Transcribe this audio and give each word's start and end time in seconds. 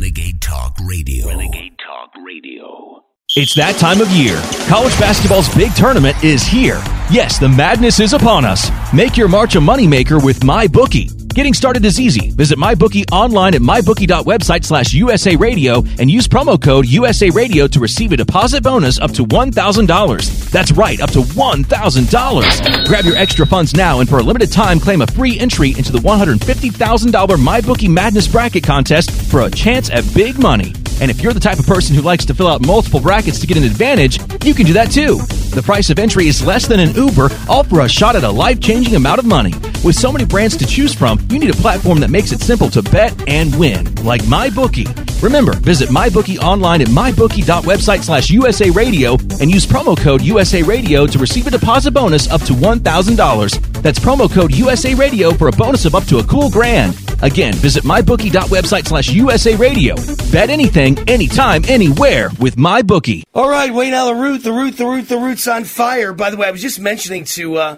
Renegade 0.00 0.40
Talk 0.40 0.78
Radio. 0.82 1.28
Renegade 1.28 1.76
Talk 1.76 2.24
Radio. 2.24 3.04
It's 3.36 3.54
that 3.56 3.76
time 3.76 4.00
of 4.00 4.08
year. 4.08 4.40
College 4.66 4.98
basketball's 4.98 5.54
big 5.54 5.74
tournament 5.74 6.16
is 6.24 6.42
here. 6.42 6.82
Yes, 7.10 7.38
the 7.38 7.50
madness 7.50 8.00
is 8.00 8.14
upon 8.14 8.46
us. 8.46 8.70
Make 8.94 9.18
your 9.18 9.28
March 9.28 9.56
a 9.56 9.58
moneymaker 9.58 10.24
with 10.24 10.40
MyBookie. 10.40 11.19
Getting 11.34 11.54
started 11.54 11.84
is 11.84 12.00
easy. 12.00 12.30
Visit 12.30 12.58
MyBookie 12.58 13.04
online 13.12 13.54
at 13.54 13.60
mybookie.website 13.60 14.64
slash 14.64 14.92
USA 14.92 15.36
Radio 15.36 15.84
and 15.98 16.10
use 16.10 16.26
promo 16.26 16.60
code 16.60 16.86
USA 16.86 17.30
Radio 17.30 17.68
to 17.68 17.78
receive 17.78 18.10
a 18.10 18.16
deposit 18.16 18.64
bonus 18.64 18.98
up 18.98 19.12
to 19.12 19.24
$1,000. 19.24 20.50
That's 20.50 20.72
right, 20.72 21.00
up 21.00 21.10
to 21.12 21.20
$1,000. 21.20 22.86
Grab 22.86 23.04
your 23.04 23.16
extra 23.16 23.46
funds 23.46 23.74
now 23.74 24.00
and 24.00 24.08
for 24.08 24.18
a 24.18 24.22
limited 24.22 24.50
time 24.50 24.80
claim 24.80 25.02
a 25.02 25.06
free 25.06 25.38
entry 25.38 25.70
into 25.70 25.92
the 25.92 25.98
$150,000 25.98 27.10
MyBookie 27.12 27.88
Madness 27.88 28.26
Bracket 28.26 28.64
Contest 28.64 29.12
for 29.30 29.42
a 29.42 29.50
chance 29.50 29.88
at 29.88 30.04
big 30.12 30.36
money. 30.40 30.74
And 31.00 31.10
if 31.10 31.22
you're 31.22 31.32
the 31.32 31.40
type 31.40 31.58
of 31.58 31.66
person 31.66 31.94
who 31.94 32.02
likes 32.02 32.26
to 32.26 32.34
fill 32.34 32.48
out 32.48 32.66
multiple 32.66 33.00
brackets 33.00 33.38
to 33.40 33.46
get 33.46 33.56
an 33.56 33.62
advantage, 33.62 34.18
you 34.44 34.52
can 34.52 34.66
do 34.66 34.74
that 34.74 34.90
too. 34.90 35.20
The 35.50 35.62
price 35.62 35.90
of 35.90 35.98
entry 35.98 36.28
is 36.28 36.46
less 36.46 36.68
than 36.68 36.78
an 36.78 36.94
Uber, 36.94 37.28
all 37.48 37.64
for 37.64 37.80
a 37.80 37.88
shot 37.88 38.14
at 38.14 38.22
a 38.22 38.30
life 38.30 38.60
changing 38.60 38.94
amount 38.94 39.18
of 39.18 39.24
money. 39.24 39.52
With 39.84 39.96
so 39.96 40.12
many 40.12 40.24
brands 40.24 40.56
to 40.58 40.66
choose 40.66 40.94
from, 40.94 41.18
you 41.28 41.40
need 41.40 41.50
a 41.50 41.54
platform 41.54 41.98
that 42.00 42.10
makes 42.10 42.30
it 42.30 42.40
simple 42.40 42.70
to 42.70 42.82
bet 42.82 43.12
and 43.28 43.52
win, 43.58 43.92
like 44.04 44.22
MyBookie. 44.22 45.20
Remember, 45.20 45.52
visit 45.56 45.88
MyBookie 45.88 46.38
online 46.38 46.82
at 46.82 46.86
mybookie.website 46.88 48.04
slash 48.04 48.30
USA 48.30 48.70
Radio 48.70 49.14
and 49.40 49.50
use 49.50 49.66
promo 49.66 49.98
code 49.98 50.22
USA 50.22 50.62
Radio 50.62 51.04
to 51.04 51.18
receive 51.18 51.48
a 51.48 51.50
deposit 51.50 51.90
bonus 51.90 52.30
up 52.30 52.42
to 52.42 52.52
$1,000. 52.52 53.82
That's 53.82 53.98
promo 53.98 54.32
code 54.32 54.54
USA 54.54 54.94
Radio 54.94 55.32
for 55.32 55.48
a 55.48 55.52
bonus 55.52 55.84
of 55.84 55.96
up 55.96 56.04
to 56.04 56.18
a 56.18 56.24
cool 56.24 56.48
grand. 56.48 57.09
Again, 57.22 57.54
visit 57.54 57.84
mybookie.website 57.84 58.86
slash 58.86 59.10
USA 59.10 59.54
Radio. 59.56 59.94
Bet 60.32 60.48
anything, 60.48 60.98
anytime, 61.08 61.62
anywhere 61.68 62.30
with 62.38 62.56
MyBookie. 62.56 63.24
All 63.34 63.48
right, 63.50 63.72
Wayne 63.72 63.92
Root, 63.92 64.42
the 64.42 64.52
root, 64.52 64.76
the 64.76 64.86
root, 64.86 65.08
the 65.08 65.18
root's 65.18 65.46
on 65.46 65.64
fire. 65.64 66.12
By 66.12 66.30
the 66.30 66.36
way, 66.36 66.48
I 66.48 66.50
was 66.50 66.62
just 66.62 66.80
mentioning 66.80 67.24
to 67.24 67.56
uh, 67.56 67.76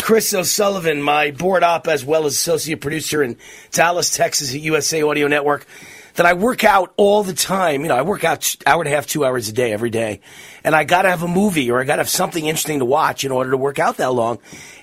Chris 0.00 0.32
O'Sullivan, 0.32 1.02
my 1.02 1.32
board 1.32 1.62
op 1.62 1.88
as 1.88 2.04
well 2.04 2.26
as 2.26 2.34
associate 2.34 2.80
producer 2.80 3.22
in 3.22 3.36
Dallas, 3.72 4.14
Texas 4.14 4.54
at 4.54 4.60
USA 4.60 5.02
Audio 5.02 5.26
Network, 5.26 5.66
that 6.14 6.26
I 6.26 6.34
work 6.34 6.62
out 6.62 6.92
all 6.96 7.24
the 7.24 7.34
time. 7.34 7.82
You 7.82 7.88
know, 7.88 7.96
I 7.96 8.02
work 8.02 8.22
out 8.22 8.54
hour 8.66 8.82
and 8.82 8.92
a 8.92 8.94
half, 8.94 9.06
two 9.06 9.24
hours 9.24 9.48
a 9.48 9.52
day 9.52 9.72
every 9.72 9.90
day. 9.90 10.20
And 10.62 10.74
I 10.74 10.84
got 10.84 11.02
to 11.02 11.10
have 11.10 11.22
a 11.22 11.28
movie 11.28 11.70
or 11.70 11.80
I 11.80 11.84
got 11.84 11.96
to 11.96 12.00
have 12.00 12.08
something 12.08 12.44
interesting 12.44 12.78
to 12.78 12.84
watch 12.84 13.24
in 13.24 13.32
order 13.32 13.50
to 13.50 13.56
work 13.56 13.78
out 13.78 13.96
that 13.96 14.12
long. 14.12 14.38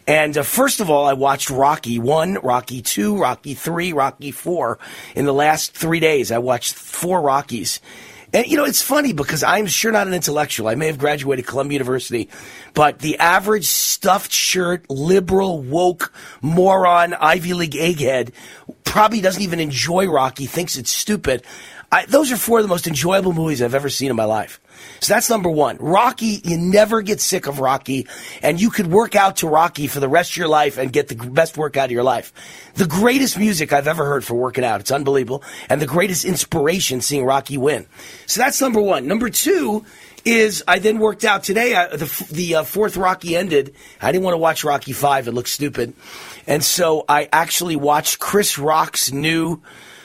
And 0.08 0.38
uh, 0.38 0.44
first 0.44 0.80
of 0.80 0.90
all, 0.90 1.06
I 1.06 1.14
watched 1.14 1.50
Rocky 1.50 2.00
1, 2.00 2.40
Rocky 2.44 2.82
2, 2.82 3.18
Rocky 3.18 3.54
3, 3.54 3.94
Rocky 3.94 4.32
4 4.32 4.80
in 5.16 5.26
the 5.26 5.34
last 5.34 5.74
three 5.74 6.00
days. 6.00 6.32
I 6.32 6.40
watched 6.40 6.74
four 6.74 7.22
Rockies. 7.22 7.80
And, 8.34 8.48
you 8.48 8.56
know, 8.56 8.64
it's 8.64 8.82
funny 8.82 9.12
because 9.12 9.44
I'm 9.44 9.68
sure 9.68 9.92
not 9.92 10.08
an 10.08 10.14
intellectual. 10.14 10.70
I 10.70 10.76
may 10.76 10.88
have 10.88 10.98
graduated 10.98 11.46
Columbia 11.46 11.76
University, 11.76 12.30
but 12.74 13.00
the 13.00 13.20
average 13.20 13.68
stuffed 13.68 14.32
shirt, 14.32 14.90
liberal, 14.90 15.62
woke, 15.62 16.14
moron, 16.42 17.14
Ivy 17.14 17.54
League 17.54 17.72
egghead 17.72 18.32
probably 18.86 19.20
doesn't 19.20 19.42
even 19.42 19.60
enjoy 19.60 20.08
Rocky, 20.08 20.46
thinks 20.46 20.78
it's 20.78 20.92
stupid. 20.92 21.44
I, 21.92 22.06
those 22.06 22.32
are 22.32 22.38
four 22.38 22.60
of 22.60 22.64
the 22.64 22.70
most 22.70 22.88
enjoyable 22.88 23.34
movies 23.34 23.62
I've 23.62 23.76
ever 23.76 23.90
seen 23.90 24.10
in 24.10 24.16
my 24.16 24.24
life. 24.24 24.61
So 25.00 25.14
that's 25.14 25.30
number 25.30 25.50
one. 25.50 25.78
Rocky, 25.78 26.42
you 26.44 26.58
never 26.58 27.02
get 27.02 27.20
sick 27.20 27.48
of 27.48 27.60
Rocky, 27.60 28.08
and 28.42 28.62
you 28.62 28.70
could 28.70 28.88
work 28.88 29.16
out 29.16 29.38
to 29.38 29.48
Rocky 29.48 29.88
for 29.88 30.00
the 30.00 30.10
rest 30.10 30.32
of 30.32 30.38
your 30.38 30.48
life 30.48 30.78
and 30.78 30.94
get 30.94 31.08
the 31.08 31.16
best 31.16 31.58
workout 31.58 31.86
of 31.86 31.92
your 31.92 32.04
life. 32.04 32.32
The 32.76 32.88
greatest 32.88 33.38
music 33.38 33.74
I've 33.74 33.88
ever 33.88 34.06
heard 34.06 34.24
for 34.24 34.36
working 34.36 34.64
out. 34.64 34.82
It's 34.82 34.92
unbelievable. 34.92 35.44
And 35.70 35.82
the 35.82 35.88
greatest 35.88 36.26
inspiration 36.26 37.02
seeing 37.02 37.26
Rocky 37.26 37.58
win. 37.58 37.88
So 38.28 38.42
that's 38.42 38.62
number 38.62 38.82
one. 38.82 39.08
Number 39.08 39.30
two 39.30 39.86
is 40.24 40.64
I 40.68 40.80
then 40.80 41.00
worked 41.00 41.26
out 41.26 41.44
today. 41.44 41.76
I, 41.76 41.88
the 41.88 42.28
the 42.32 42.56
uh, 42.56 42.64
fourth 42.64 42.96
Rocky 42.96 43.36
ended. 43.36 43.74
I 44.02 44.12
didn't 44.12 44.24
want 44.24 44.34
to 44.34 44.40
watch 44.40 44.64
Rocky 44.64 44.94
Five. 44.94 45.28
It 45.28 45.32
looked 45.32 45.50
stupid. 45.50 45.94
And 46.48 46.64
so 46.64 47.06
I 47.08 47.28
actually 47.32 47.76
watched 47.76 48.20
Chris 48.20 48.58
Rock's 48.58 49.12
new 49.12 49.62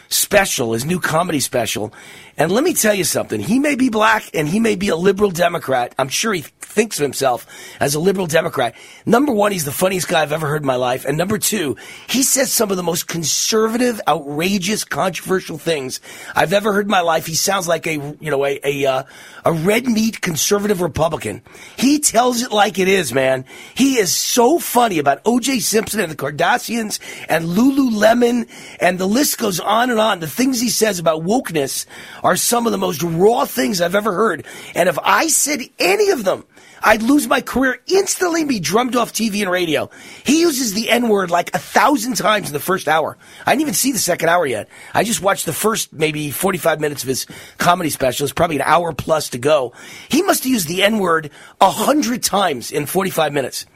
special, 0.08 0.72
his 0.72 0.84
new 0.84 1.00
comedy 1.00 1.40
special. 1.40 1.92
And 2.36 2.52
let 2.52 2.64
me 2.64 2.74
tell 2.74 2.94
you 2.94 3.04
something. 3.04 3.40
He 3.40 3.58
may 3.58 3.74
be 3.74 3.88
black 3.88 4.30
and 4.34 4.48
he 4.48 4.60
may 4.60 4.76
be 4.76 4.88
a 4.88 4.96
liberal 4.96 5.30
Democrat. 5.30 5.94
I'm 5.98 6.08
sure 6.08 6.32
he 6.34 6.44
thinks 6.76 6.98
of 6.98 7.02
himself 7.02 7.46
as 7.80 7.94
a 7.94 7.98
liberal 7.98 8.26
Democrat. 8.26 8.74
Number 9.06 9.32
one, 9.32 9.50
he's 9.50 9.64
the 9.64 9.72
funniest 9.72 10.08
guy 10.08 10.20
I've 10.20 10.30
ever 10.30 10.46
heard 10.46 10.60
in 10.60 10.66
my 10.66 10.76
life. 10.76 11.06
And 11.06 11.16
number 11.16 11.38
two, 11.38 11.76
he 12.06 12.22
says 12.22 12.52
some 12.52 12.70
of 12.70 12.76
the 12.76 12.82
most 12.82 13.08
conservative, 13.08 13.98
outrageous, 14.06 14.84
controversial 14.84 15.56
things 15.56 16.00
I've 16.34 16.52
ever 16.52 16.74
heard 16.74 16.84
in 16.84 16.90
my 16.90 17.00
life. 17.00 17.24
He 17.24 17.34
sounds 17.34 17.66
like 17.66 17.86
a, 17.86 17.94
you 17.94 18.30
know, 18.30 18.44
a, 18.44 18.60
a, 18.62 18.84
uh, 18.84 19.02
a 19.46 19.52
red 19.54 19.86
meat 19.86 20.20
conservative 20.20 20.82
Republican. 20.82 21.40
He 21.78 21.98
tells 21.98 22.42
it 22.42 22.52
like 22.52 22.78
it 22.78 22.88
is, 22.88 23.14
man. 23.14 23.46
He 23.74 23.96
is 23.96 24.14
so 24.14 24.58
funny 24.58 24.98
about 24.98 25.22
O.J. 25.24 25.60
Simpson 25.60 26.00
and 26.00 26.12
the 26.12 26.16
Kardashians 26.16 27.00
and 27.30 27.46
Lululemon 27.46 28.50
and 28.80 28.98
the 28.98 29.06
list 29.06 29.38
goes 29.38 29.60
on 29.60 29.88
and 29.88 29.98
on. 29.98 30.20
The 30.20 30.28
things 30.28 30.60
he 30.60 30.68
says 30.68 30.98
about 30.98 31.22
wokeness 31.22 31.86
are 32.22 32.36
some 32.36 32.66
of 32.66 32.72
the 32.72 32.78
most 32.78 33.02
raw 33.02 33.46
things 33.46 33.80
I've 33.80 33.94
ever 33.94 34.12
heard. 34.12 34.44
And 34.74 34.90
if 34.90 34.98
I 34.98 35.28
said 35.28 35.60
any 35.78 36.10
of 36.10 36.24
them, 36.24 36.44
I'd 36.86 37.02
lose 37.02 37.26
my 37.26 37.40
career 37.40 37.80
instantly, 37.88 38.44
be 38.44 38.60
drummed 38.60 38.94
off 38.94 39.12
TV 39.12 39.42
and 39.42 39.50
radio. 39.50 39.90
He 40.24 40.40
uses 40.40 40.72
the 40.72 40.88
N 40.88 41.08
word 41.08 41.32
like 41.32 41.52
a 41.52 41.58
thousand 41.58 42.14
times 42.14 42.46
in 42.46 42.52
the 42.52 42.60
first 42.60 42.86
hour. 42.86 43.18
I 43.44 43.50
didn't 43.50 43.62
even 43.62 43.74
see 43.74 43.90
the 43.90 43.98
second 43.98 44.28
hour 44.28 44.46
yet. 44.46 44.68
I 44.94 45.02
just 45.02 45.20
watched 45.20 45.46
the 45.46 45.52
first 45.52 45.92
maybe 45.92 46.30
45 46.30 46.80
minutes 46.80 47.02
of 47.02 47.08
his 47.08 47.26
comedy 47.58 47.90
special. 47.90 48.22
It's 48.22 48.32
probably 48.32 48.56
an 48.56 48.62
hour 48.62 48.92
plus 48.92 49.30
to 49.30 49.38
go. 49.38 49.72
He 50.08 50.22
must 50.22 50.44
have 50.44 50.52
used 50.52 50.68
the 50.68 50.84
N 50.84 50.98
word 50.98 51.30
a 51.60 51.70
hundred 51.70 52.22
times 52.22 52.70
in 52.70 52.86
45 52.86 53.32
minutes. 53.32 53.66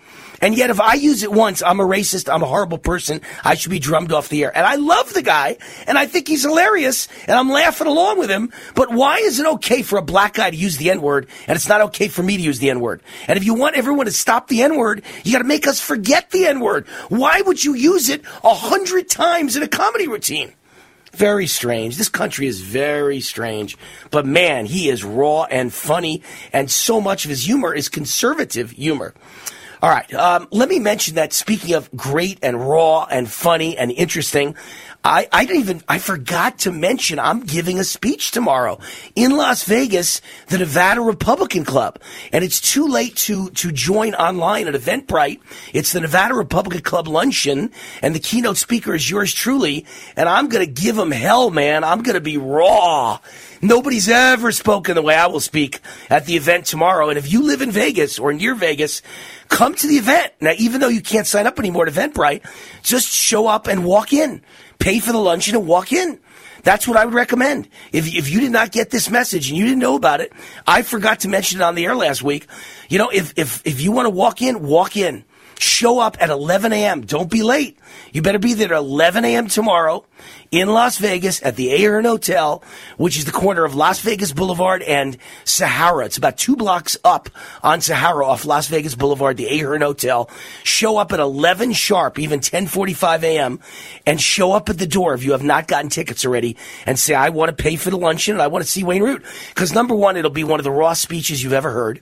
And 0.40 0.56
yet, 0.56 0.70
if 0.70 0.80
I 0.80 0.94
use 0.94 1.22
it 1.22 1.30
once, 1.30 1.62
I'm 1.62 1.80
a 1.80 1.84
racist. 1.84 2.32
I'm 2.32 2.42
a 2.42 2.46
horrible 2.46 2.78
person. 2.78 3.20
I 3.44 3.54
should 3.54 3.70
be 3.70 3.78
drummed 3.78 4.12
off 4.12 4.28
the 4.28 4.44
air. 4.44 4.56
And 4.56 4.66
I 4.66 4.76
love 4.76 5.12
the 5.12 5.22
guy, 5.22 5.58
and 5.86 5.98
I 5.98 6.06
think 6.06 6.28
he's 6.28 6.42
hilarious, 6.42 7.08
and 7.26 7.32
I'm 7.32 7.50
laughing 7.50 7.86
along 7.86 8.18
with 8.18 8.30
him. 8.30 8.52
But 8.74 8.90
why 8.90 9.18
is 9.18 9.38
it 9.38 9.46
okay 9.46 9.82
for 9.82 9.98
a 9.98 10.02
black 10.02 10.34
guy 10.34 10.50
to 10.50 10.56
use 10.56 10.78
the 10.78 10.90
N 10.90 11.02
word, 11.02 11.28
and 11.46 11.56
it's 11.56 11.68
not 11.68 11.82
okay 11.82 12.08
for 12.08 12.22
me 12.22 12.36
to 12.36 12.42
use 12.42 12.58
the 12.58 12.70
N 12.70 12.80
word? 12.80 13.02
And 13.28 13.36
if 13.36 13.44
you 13.44 13.54
want 13.54 13.76
everyone 13.76 14.06
to 14.06 14.12
stop 14.12 14.48
the 14.48 14.62
N 14.62 14.76
word, 14.76 15.02
you 15.24 15.32
got 15.32 15.38
to 15.38 15.44
make 15.44 15.66
us 15.66 15.80
forget 15.80 16.30
the 16.30 16.46
N 16.46 16.60
word. 16.60 16.86
Why 17.08 17.42
would 17.42 17.62
you 17.62 17.74
use 17.74 18.08
it 18.08 18.22
a 18.42 18.54
hundred 18.54 19.08
times 19.08 19.56
in 19.56 19.62
a 19.62 19.68
comedy 19.68 20.08
routine? 20.08 20.54
Very 21.12 21.48
strange. 21.48 21.96
This 21.96 22.08
country 22.08 22.46
is 22.46 22.60
very 22.60 23.20
strange. 23.20 23.76
But 24.10 24.26
man, 24.26 24.64
he 24.64 24.88
is 24.88 25.04
raw 25.04 25.44
and 25.44 25.72
funny, 25.72 26.22
and 26.52 26.70
so 26.70 27.00
much 27.00 27.24
of 27.24 27.30
his 27.30 27.44
humor 27.44 27.74
is 27.74 27.88
conservative 27.88 28.70
humor. 28.70 29.12
All 29.82 29.88
right. 29.88 30.12
Um, 30.12 30.46
let 30.50 30.68
me 30.68 30.78
mention 30.78 31.14
that 31.14 31.32
speaking 31.32 31.74
of 31.74 31.90
great 31.96 32.38
and 32.42 32.68
raw 32.68 33.06
and 33.10 33.30
funny 33.30 33.78
and 33.78 33.90
interesting, 33.90 34.54
I, 35.02 35.26
I 35.32 35.46
didn't 35.46 35.62
even, 35.62 35.82
I 35.88 35.98
forgot 35.98 36.58
to 36.60 36.72
mention 36.72 37.18
I'm 37.18 37.40
giving 37.40 37.78
a 37.78 37.84
speech 37.84 38.32
tomorrow 38.32 38.78
in 39.14 39.34
Las 39.34 39.64
Vegas, 39.64 40.20
the 40.48 40.58
Nevada 40.58 41.00
Republican 41.00 41.64
Club. 41.64 41.98
And 42.32 42.44
it's 42.44 42.60
too 42.60 42.86
late 42.86 43.16
to, 43.16 43.48
to 43.50 43.72
join 43.72 44.14
online 44.14 44.68
at 44.68 44.74
Eventbrite. 44.74 45.40
It's 45.72 45.92
the 45.92 46.00
Nevada 46.00 46.34
Republican 46.34 46.82
Club 46.82 47.08
luncheon 47.08 47.72
and 48.02 48.14
the 48.14 48.20
keynote 48.20 48.58
speaker 48.58 48.94
is 48.94 49.08
yours 49.08 49.32
truly. 49.32 49.86
And 50.16 50.28
I'm 50.28 50.48
going 50.48 50.66
to 50.66 50.70
give 50.70 50.96
them 50.96 51.12
hell, 51.12 51.50
man. 51.50 51.82
I'm 51.82 52.02
going 52.02 52.14
to 52.14 52.20
be 52.20 52.36
raw. 52.36 53.20
Nobody's 53.62 54.08
ever 54.08 54.52
spoken 54.52 54.96
the 54.96 55.02
way 55.02 55.14
I 55.14 55.28
will 55.28 55.40
speak 55.40 55.80
at 56.10 56.26
the 56.26 56.36
event 56.36 56.66
tomorrow. 56.66 57.08
And 57.08 57.16
if 57.16 57.32
you 57.32 57.42
live 57.42 57.62
in 57.62 57.70
Vegas 57.70 58.18
or 58.18 58.34
near 58.34 58.54
Vegas, 58.54 59.00
come 59.48 59.74
to 59.76 59.86
the 59.86 59.96
event. 59.96 60.34
Now, 60.42 60.52
even 60.58 60.80
though 60.82 60.88
you 60.88 61.00
can't 61.00 61.26
sign 61.26 61.46
up 61.46 61.58
anymore 61.58 61.86
at 61.86 61.92
Eventbrite, 61.92 62.42
just 62.82 63.08
show 63.08 63.46
up 63.46 63.66
and 63.66 63.84
walk 63.84 64.12
in. 64.12 64.42
Pay 64.80 64.98
for 64.98 65.12
the 65.12 65.18
luncheon 65.18 65.54
and 65.54 65.66
walk 65.66 65.92
in. 65.92 66.18
That's 66.62 66.86
what 66.88 66.96
I 66.96 67.04
would 67.04 67.14
recommend. 67.14 67.68
If, 67.92 68.12
if 68.14 68.28
you 68.28 68.40
did 68.40 68.50
not 68.50 68.72
get 68.72 68.90
this 68.90 69.08
message 69.08 69.48
and 69.48 69.56
you 69.56 69.64
didn't 69.64 69.78
know 69.78 69.96
about 69.96 70.20
it, 70.20 70.32
I 70.66 70.82
forgot 70.82 71.20
to 71.20 71.28
mention 71.28 71.60
it 71.60 71.64
on 71.64 71.74
the 71.74 71.86
air 71.86 71.94
last 71.94 72.22
week. 72.22 72.46
You 72.88 72.98
know, 72.98 73.08
if, 73.10 73.32
if, 73.36 73.62
if 73.64 73.80
you 73.80 73.92
want 73.92 74.06
to 74.06 74.10
walk 74.10 74.42
in, 74.42 74.62
walk 74.62 74.96
in. 74.96 75.24
Show 75.60 75.98
up 75.98 76.16
at 76.18 76.30
11 76.30 76.72
a.m. 76.72 77.02
Don't 77.02 77.30
be 77.30 77.42
late. 77.42 77.78
You 78.14 78.22
better 78.22 78.38
be 78.38 78.54
there 78.54 78.72
at 78.72 78.78
11 78.78 79.26
a.m. 79.26 79.46
tomorrow 79.46 80.06
in 80.50 80.68
Las 80.68 80.96
Vegas 80.96 81.42
at 81.42 81.56
the 81.56 81.74
Ahern 81.74 82.06
Hotel, 82.06 82.64
which 82.96 83.18
is 83.18 83.26
the 83.26 83.30
corner 83.30 83.66
of 83.66 83.74
Las 83.74 84.00
Vegas 84.00 84.32
Boulevard 84.32 84.80
and 84.80 85.18
Sahara. 85.44 86.06
It's 86.06 86.16
about 86.16 86.38
two 86.38 86.56
blocks 86.56 86.96
up 87.04 87.28
on 87.62 87.82
Sahara 87.82 88.26
off 88.26 88.46
Las 88.46 88.68
Vegas 88.68 88.94
Boulevard, 88.94 89.36
the 89.36 89.48
Ahern 89.48 89.82
Hotel. 89.82 90.30
Show 90.64 90.96
up 90.96 91.12
at 91.12 91.20
11 91.20 91.74
sharp, 91.74 92.18
even 92.18 92.40
10:45 92.40 93.22
a.m., 93.22 93.60
and 94.06 94.18
show 94.18 94.52
up 94.52 94.70
at 94.70 94.78
the 94.78 94.86
door 94.86 95.12
if 95.12 95.24
you 95.24 95.32
have 95.32 95.44
not 95.44 95.68
gotten 95.68 95.90
tickets 95.90 96.24
already, 96.24 96.56
and 96.86 96.98
say, 96.98 97.14
"I 97.14 97.28
want 97.28 97.54
to 97.54 97.62
pay 97.62 97.76
for 97.76 97.90
the 97.90 97.98
luncheon 97.98 98.32
and 98.32 98.42
I 98.42 98.46
want 98.46 98.64
to 98.64 98.70
see 98.70 98.82
Wayne 98.82 99.02
Root." 99.02 99.26
Because 99.50 99.74
number 99.74 99.94
one, 99.94 100.16
it'll 100.16 100.30
be 100.30 100.42
one 100.42 100.58
of 100.58 100.64
the 100.64 100.70
raw 100.70 100.94
speeches 100.94 101.44
you've 101.44 101.52
ever 101.52 101.70
heard. 101.70 102.00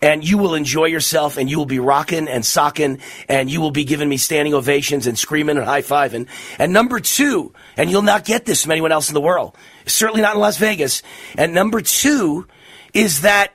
And 0.00 0.26
you 0.26 0.38
will 0.38 0.54
enjoy 0.54 0.86
yourself 0.86 1.36
and 1.36 1.50
you 1.50 1.58
will 1.58 1.66
be 1.66 1.78
rocking 1.78 2.28
and 2.28 2.44
socking 2.44 3.00
and 3.28 3.50
you 3.50 3.60
will 3.60 3.70
be 3.70 3.84
giving 3.84 4.08
me 4.08 4.16
standing 4.16 4.54
ovations 4.54 5.06
and 5.06 5.18
screaming 5.18 5.56
and 5.56 5.66
high 5.66 5.82
fiving. 5.82 6.26
And 6.58 6.72
number 6.72 7.00
two, 7.00 7.52
and 7.76 7.90
you'll 7.90 8.02
not 8.02 8.24
get 8.24 8.44
this 8.44 8.62
from 8.62 8.72
anyone 8.72 8.92
else 8.92 9.08
in 9.08 9.14
the 9.14 9.20
world, 9.20 9.56
certainly 9.86 10.22
not 10.22 10.34
in 10.34 10.40
Las 10.40 10.58
Vegas. 10.58 11.02
And 11.36 11.54
number 11.54 11.80
two 11.80 12.46
is 12.94 13.22
that 13.22 13.54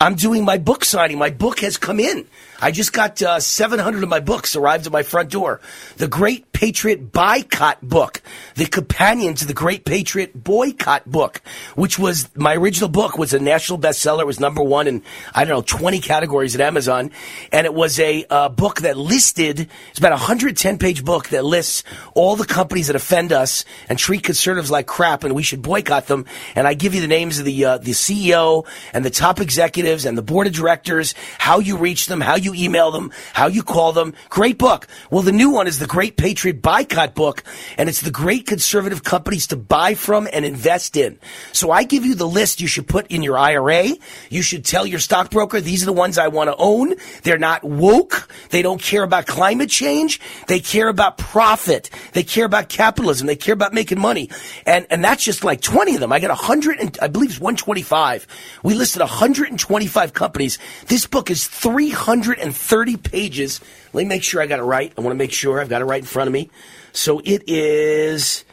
I'm 0.00 0.14
doing 0.14 0.44
my 0.44 0.58
book 0.58 0.84
signing. 0.84 1.18
My 1.18 1.30
book 1.30 1.60
has 1.60 1.76
come 1.76 2.00
in. 2.00 2.26
I 2.62 2.70
just 2.70 2.92
got 2.92 3.20
uh, 3.20 3.40
700 3.40 4.04
of 4.04 4.08
my 4.08 4.20
books 4.20 4.54
arrived 4.54 4.86
at 4.86 4.92
my 4.92 5.02
front 5.02 5.30
door. 5.30 5.60
The 5.96 6.06
Great 6.06 6.52
Patriot 6.52 7.10
Buycott 7.10 7.80
book, 7.82 8.22
the 8.54 8.66
companion 8.66 9.34
to 9.34 9.44
the 9.44 9.52
Great 9.52 9.84
Patriot 9.84 10.44
Boycott 10.44 11.04
book, 11.04 11.42
which 11.74 11.98
was 11.98 12.30
my 12.36 12.54
original 12.54 12.88
book 12.88 13.18
was 13.18 13.34
a 13.34 13.40
national 13.40 13.80
bestseller. 13.80 14.20
It 14.20 14.28
was 14.28 14.38
number 14.38 14.62
one 14.62 14.86
in 14.86 15.02
I 15.34 15.44
don't 15.44 15.56
know 15.56 15.62
20 15.62 15.98
categories 15.98 16.54
at 16.54 16.60
Amazon, 16.60 17.10
and 17.50 17.66
it 17.66 17.74
was 17.74 17.98
a 17.98 18.24
uh, 18.30 18.48
book 18.48 18.82
that 18.82 18.96
listed. 18.96 19.68
It's 19.90 19.98
about 19.98 20.12
a 20.12 20.22
110 20.22 20.78
page 20.78 21.04
book 21.04 21.30
that 21.30 21.44
lists 21.44 21.82
all 22.14 22.36
the 22.36 22.46
companies 22.46 22.86
that 22.86 22.94
offend 22.94 23.32
us 23.32 23.64
and 23.88 23.98
treat 23.98 24.22
conservatives 24.22 24.70
like 24.70 24.86
crap, 24.86 25.24
and 25.24 25.34
we 25.34 25.42
should 25.42 25.62
boycott 25.62 26.06
them. 26.06 26.26
And 26.54 26.68
I 26.68 26.74
give 26.74 26.94
you 26.94 27.00
the 27.00 27.08
names 27.08 27.40
of 27.40 27.44
the 27.44 27.64
uh, 27.64 27.78
the 27.78 27.90
CEO 27.90 28.64
and 28.92 29.04
the 29.04 29.10
top 29.10 29.40
executives 29.40 30.04
and 30.04 30.16
the 30.16 30.22
board 30.22 30.46
of 30.46 30.52
directors, 30.52 31.16
how 31.38 31.58
you 31.58 31.76
reach 31.76 32.06
them, 32.06 32.20
how 32.20 32.36
you 32.36 32.51
email 32.54 32.90
them, 32.90 33.12
how 33.32 33.46
you 33.46 33.62
call 33.62 33.92
them. 33.92 34.14
Great 34.28 34.58
book. 34.58 34.86
Well, 35.10 35.22
the 35.22 35.32
new 35.32 35.50
one 35.50 35.66
is 35.66 35.78
the 35.78 35.86
Great 35.86 36.16
Patriot 36.16 36.62
Buycott 36.62 37.14
book, 37.14 37.42
and 37.76 37.88
it's 37.88 38.00
the 38.00 38.10
great 38.10 38.46
conservative 38.46 39.04
companies 39.04 39.46
to 39.48 39.56
buy 39.56 39.94
from 39.94 40.28
and 40.32 40.44
invest 40.44 40.96
in. 40.96 41.18
So 41.52 41.70
I 41.70 41.84
give 41.84 42.04
you 42.04 42.14
the 42.14 42.28
list 42.28 42.60
you 42.60 42.66
should 42.66 42.88
put 42.88 43.06
in 43.08 43.22
your 43.22 43.38
IRA. 43.38 43.90
You 44.30 44.42
should 44.42 44.64
tell 44.64 44.86
your 44.86 44.98
stockbroker, 44.98 45.60
these 45.60 45.82
are 45.82 45.86
the 45.86 45.92
ones 45.92 46.18
I 46.18 46.28
want 46.28 46.48
to 46.48 46.56
own. 46.58 46.94
They're 47.22 47.38
not 47.38 47.64
woke. 47.64 48.28
They 48.50 48.62
don't 48.62 48.80
care 48.80 49.02
about 49.02 49.26
climate 49.26 49.70
change. 49.70 50.20
They 50.46 50.60
care 50.60 50.88
about 50.88 51.18
profit. 51.18 51.90
They 52.12 52.22
care 52.22 52.44
about 52.44 52.68
capitalism. 52.68 53.26
They 53.26 53.36
care 53.36 53.54
about 53.54 53.72
making 53.72 54.00
money. 54.00 54.30
And, 54.66 54.86
and 54.90 55.02
that's 55.02 55.24
just 55.24 55.44
like 55.44 55.60
20 55.60 55.94
of 55.94 56.00
them. 56.00 56.12
I 56.12 56.20
got 56.20 56.28
100 56.28 56.78
and 56.78 56.98
I 57.00 57.08
believe 57.08 57.30
it's 57.30 57.40
125. 57.40 58.26
We 58.62 58.74
listed 58.74 59.00
125 59.00 60.12
companies. 60.12 60.58
This 60.86 61.06
book 61.06 61.30
is 61.30 61.46
300 61.46 62.31
130 62.32 62.96
pages. 62.96 63.60
Let 63.92 64.02
me 64.02 64.08
make 64.08 64.22
sure 64.22 64.40
I 64.40 64.46
got 64.46 64.58
it 64.58 64.62
right. 64.62 64.92
I 64.96 65.00
want 65.00 65.12
to 65.12 65.18
make 65.18 65.32
sure 65.32 65.60
I've 65.60 65.68
got 65.68 65.82
it 65.82 65.84
right 65.84 66.00
in 66.00 66.06
front 66.06 66.28
of 66.28 66.32
me. 66.32 66.50
So 66.92 67.20
it 67.24 67.44
is 67.46 68.44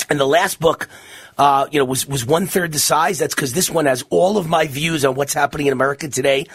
And 0.09 0.19
the 0.19 0.25
last 0.25 0.59
book 0.59 0.89
uh, 1.37 1.67
you 1.71 1.79
know, 1.79 1.85
was, 1.85 2.07
was 2.07 2.25
one 2.25 2.47
third 2.47 2.71
the 2.71 2.79
size. 2.79 3.19
That's 3.19 3.35
because 3.35 3.53
this 3.53 3.69
one 3.69 3.85
has 3.85 4.03
all 4.09 4.37
of 4.37 4.47
my 4.47 4.67
views 4.67 5.03
on 5.03 5.15
what's 5.15 5.33
happening 5.33 5.67
in 5.67 5.73
America 5.73 6.07
today. 6.07 6.47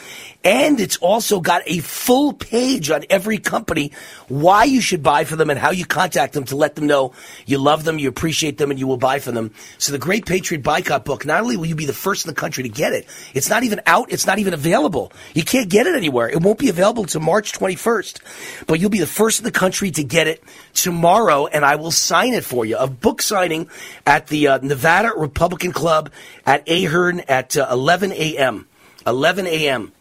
And 0.42 0.80
it's 0.80 0.96
also 0.98 1.40
got 1.40 1.62
a 1.66 1.80
full 1.80 2.32
page 2.32 2.90
on 2.90 3.04
every 3.10 3.38
company, 3.38 3.92
why 4.28 4.64
you 4.64 4.80
should 4.80 5.02
buy 5.02 5.24
for 5.24 5.36
them 5.36 5.50
and 5.50 5.58
how 5.58 5.70
you 5.70 5.84
contact 5.84 6.32
them 6.32 6.44
to 6.44 6.56
let 6.56 6.76
them 6.76 6.86
know 6.86 7.12
you 7.44 7.58
love 7.58 7.84
them, 7.84 7.98
you 7.98 8.08
appreciate 8.08 8.56
them, 8.56 8.70
and 8.70 8.80
you 8.80 8.86
will 8.86 8.96
buy 8.96 9.18
from 9.18 9.34
them. 9.34 9.52
So 9.76 9.92
the 9.92 9.98
Great 9.98 10.24
Patriot 10.24 10.62
Buycott 10.62 11.04
book, 11.04 11.26
not 11.26 11.42
only 11.42 11.58
will 11.58 11.66
you 11.66 11.74
be 11.74 11.86
the 11.86 11.92
first 11.92 12.24
in 12.24 12.30
the 12.30 12.40
country 12.40 12.62
to 12.62 12.68
get 12.70 12.94
it, 12.94 13.06
it's 13.34 13.50
not 13.50 13.64
even 13.64 13.82
out, 13.86 14.10
it's 14.10 14.26
not 14.26 14.38
even 14.38 14.54
available. 14.54 15.12
You 15.34 15.44
can't 15.44 15.68
get 15.68 15.86
it 15.86 15.94
anywhere. 15.94 16.28
It 16.28 16.40
won't 16.40 16.58
be 16.58 16.70
available 16.70 17.02
until 17.02 17.20
March 17.20 17.52
21st. 17.52 18.66
But 18.66 18.80
you'll 18.80 18.90
be 18.90 19.00
the 19.00 19.06
first 19.06 19.40
in 19.40 19.44
the 19.44 19.50
country 19.50 19.90
to 19.90 20.04
get 20.04 20.26
it 20.26 20.42
tomorrow, 20.72 21.46
and 21.46 21.64
I 21.64 21.76
will 21.76 21.90
sign 21.90 22.32
it 22.32 22.44
for 22.44 22.64
you. 22.64 22.78
A 22.78 22.86
book 22.86 23.20
signing 23.20 23.68
at 24.06 24.28
the 24.28 24.48
uh, 24.48 24.58
Nevada 24.70 25.12
Republican 25.16 25.72
Club 25.72 26.10
at 26.46 26.66
Ahern 26.68 27.20
at 27.28 27.56
uh, 27.56 27.66
11 27.70 28.12
a.m. 28.12 28.68
11 29.04 29.46
a.m. 29.46 29.92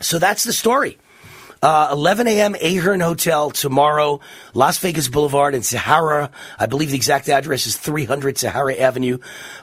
So 0.00 0.18
that's 0.18 0.44
the 0.44 0.52
story. 0.52 0.98
Uh, 1.62 1.90
11 1.92 2.26
a.m. 2.26 2.56
Ahern 2.60 2.98
Hotel 2.98 3.52
tomorrow, 3.52 4.18
Las 4.52 4.78
Vegas 4.78 5.06
Boulevard 5.06 5.54
in 5.54 5.62
Sahara. 5.62 6.32
I 6.58 6.66
believe 6.66 6.90
the 6.90 6.96
exact 6.96 7.28
address 7.28 7.68
is 7.68 7.76
300 7.76 8.36
Sahara 8.36 8.74
Avenue. 8.74 9.18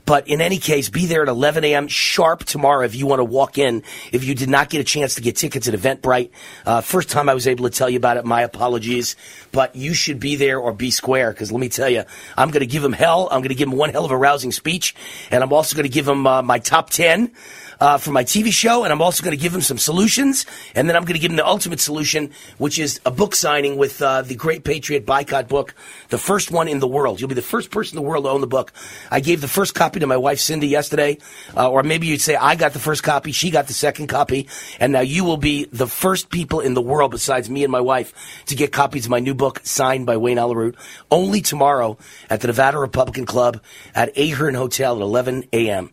But 0.06 0.30
in 0.30 0.40
any 0.40 0.60
case, 0.60 0.88
be 0.88 1.08
there 1.08 1.24
at 1.24 1.28
11 1.28 1.66
a.m. 1.66 1.90
sharp 1.90 2.46
tomorrow 2.46 2.86
if 2.86 2.96
you 2.96 3.06
want 3.06 3.20
to 3.20 3.26
walk 3.26 3.58
in. 3.58 3.84
If 4.14 4.24
you 4.24 4.34
did 4.34 4.48
not 4.48 4.70
get 4.70 4.80
a 4.80 4.86
chance 4.86 5.16
to 5.16 5.22
get 5.22 5.36
tickets 5.36 5.68
at 5.68 5.74
Eventbrite, 5.74 6.30
uh, 6.66 6.80
first 6.80 7.10
time 7.10 7.28
I 7.28 7.34
was 7.34 7.48
able 7.48 7.70
to 7.70 7.70
tell 7.70 7.90
you 7.90 7.98
about 7.98 8.16
it, 8.16 8.24
my 8.24 8.44
apologies. 8.44 9.18
But 9.52 9.76
you 9.76 9.94
should 9.94 10.22
be 10.22 10.38
there 10.38 10.58
or 10.58 10.72
be 10.72 10.92
square 10.92 11.32
because 11.34 11.52
let 11.52 11.60
me 11.60 11.68
tell 11.68 11.90
you, 11.90 12.06
I'm 12.38 12.50
going 12.52 12.62
to 12.62 12.66
give 12.66 12.82
him 12.82 12.94
hell. 12.94 13.28
I'm 13.30 13.42
going 13.42 13.50
to 13.50 13.56
give 13.56 13.68
him 13.68 13.76
one 13.76 13.90
hell 13.90 14.06
of 14.06 14.12
a 14.12 14.18
rousing 14.18 14.54
speech. 14.54 14.96
And 15.32 15.44
I'm 15.44 15.52
also 15.52 15.76
going 15.76 15.84
to 15.84 15.94
give 15.94 16.08
him 16.08 16.26
uh, 16.26 16.44
my 16.44 16.60
top 16.60 16.92
10 16.92 17.34
uh, 17.80 17.98
for 17.98 18.12
my 18.12 18.24
TV 18.24 18.52
show, 18.52 18.84
and 18.84 18.92
I'm 18.92 19.02
also 19.02 19.24
going 19.24 19.36
to 19.36 19.42
give 19.42 19.54
him 19.54 19.62
some 19.62 19.78
solutions, 19.78 20.46
and 20.76 20.88
then 20.88 20.96
I'm 20.96 21.04
going 21.04 21.16
to 21.16 21.20
give 21.20 21.32
him 21.32 21.38
the 21.38 21.46
ultimate 21.46 21.80
solution, 21.80 22.32
which 22.58 22.78
is 22.78 23.00
a 23.06 23.12
book 23.12 23.36
signing 23.36 23.78
with 23.78 24.02
uh, 24.02 24.22
the 24.22 24.36
Great 24.36 24.64
Patriot 24.64 25.06
Buycott 25.06 25.48
book, 25.48 25.74
the 26.10 26.18
first 26.18 26.52
one 26.52 26.68
in 26.68 26.80
the 26.80 26.88
world. 26.88 27.20
You'll 27.20 27.30
be 27.30 27.36
the 27.36 27.42
first 27.42 27.72
person 27.72 27.98
in 27.98 28.04
the 28.04 28.10
world 28.10 28.26
to 28.26 28.30
own 28.30 28.42
the 28.42 28.48
book. 28.48 28.74
I 29.10 29.20
gave 29.20 29.42
the 29.42 29.48
first 29.48 29.76
copy 29.76 30.00
to 30.00 30.08
my 30.08 30.18
wife 30.18 30.40
Cindy 30.40 30.68
yesterday, 30.68 31.18
uh, 31.56 31.70
or 31.70 31.84
maybe 31.84 32.08
you'd 32.08 32.22
say 32.22 32.36
I 32.36 32.56
got 32.56 32.74
the 32.74 32.80
first 32.80 33.04
copy, 33.04 33.32
she 33.32 33.52
got 33.52 33.68
the 33.68 33.74
second 33.74 34.08
copy, 34.08 34.48
and 34.80 34.92
now 34.92 35.02
you 35.02 35.24
will 35.24 35.38
be 35.38 35.66
the 35.66 35.88
first 35.88 36.30
people 36.30 36.60
in 36.60 36.74
the 36.74 36.82
world 36.82 37.12
besides 37.12 37.50
me 37.50 37.64
and 37.64 37.72
my 37.72 37.82
wife 37.82 38.44
to 38.48 38.56
get 38.56 38.72
copies 38.72 39.06
of 39.06 39.12
my 39.12 39.20
new 39.20 39.34
book 39.34 39.62
signed 39.64 40.06
by 40.06 40.18
Wayne 40.18 40.38
Allyn 40.38 40.58
Root 40.58 40.76
only 41.10 41.42
tomorrow 41.42 41.98
at 42.30 42.42
the 42.42 42.48
Nevada 42.48 42.78
Republican 42.78 43.26
Club 43.26 43.62
at 43.96 44.18
Ahern 44.18 44.56
Hotel 44.56 44.96
at 44.96 45.02
11 45.02 45.46
a.m. 45.54 45.92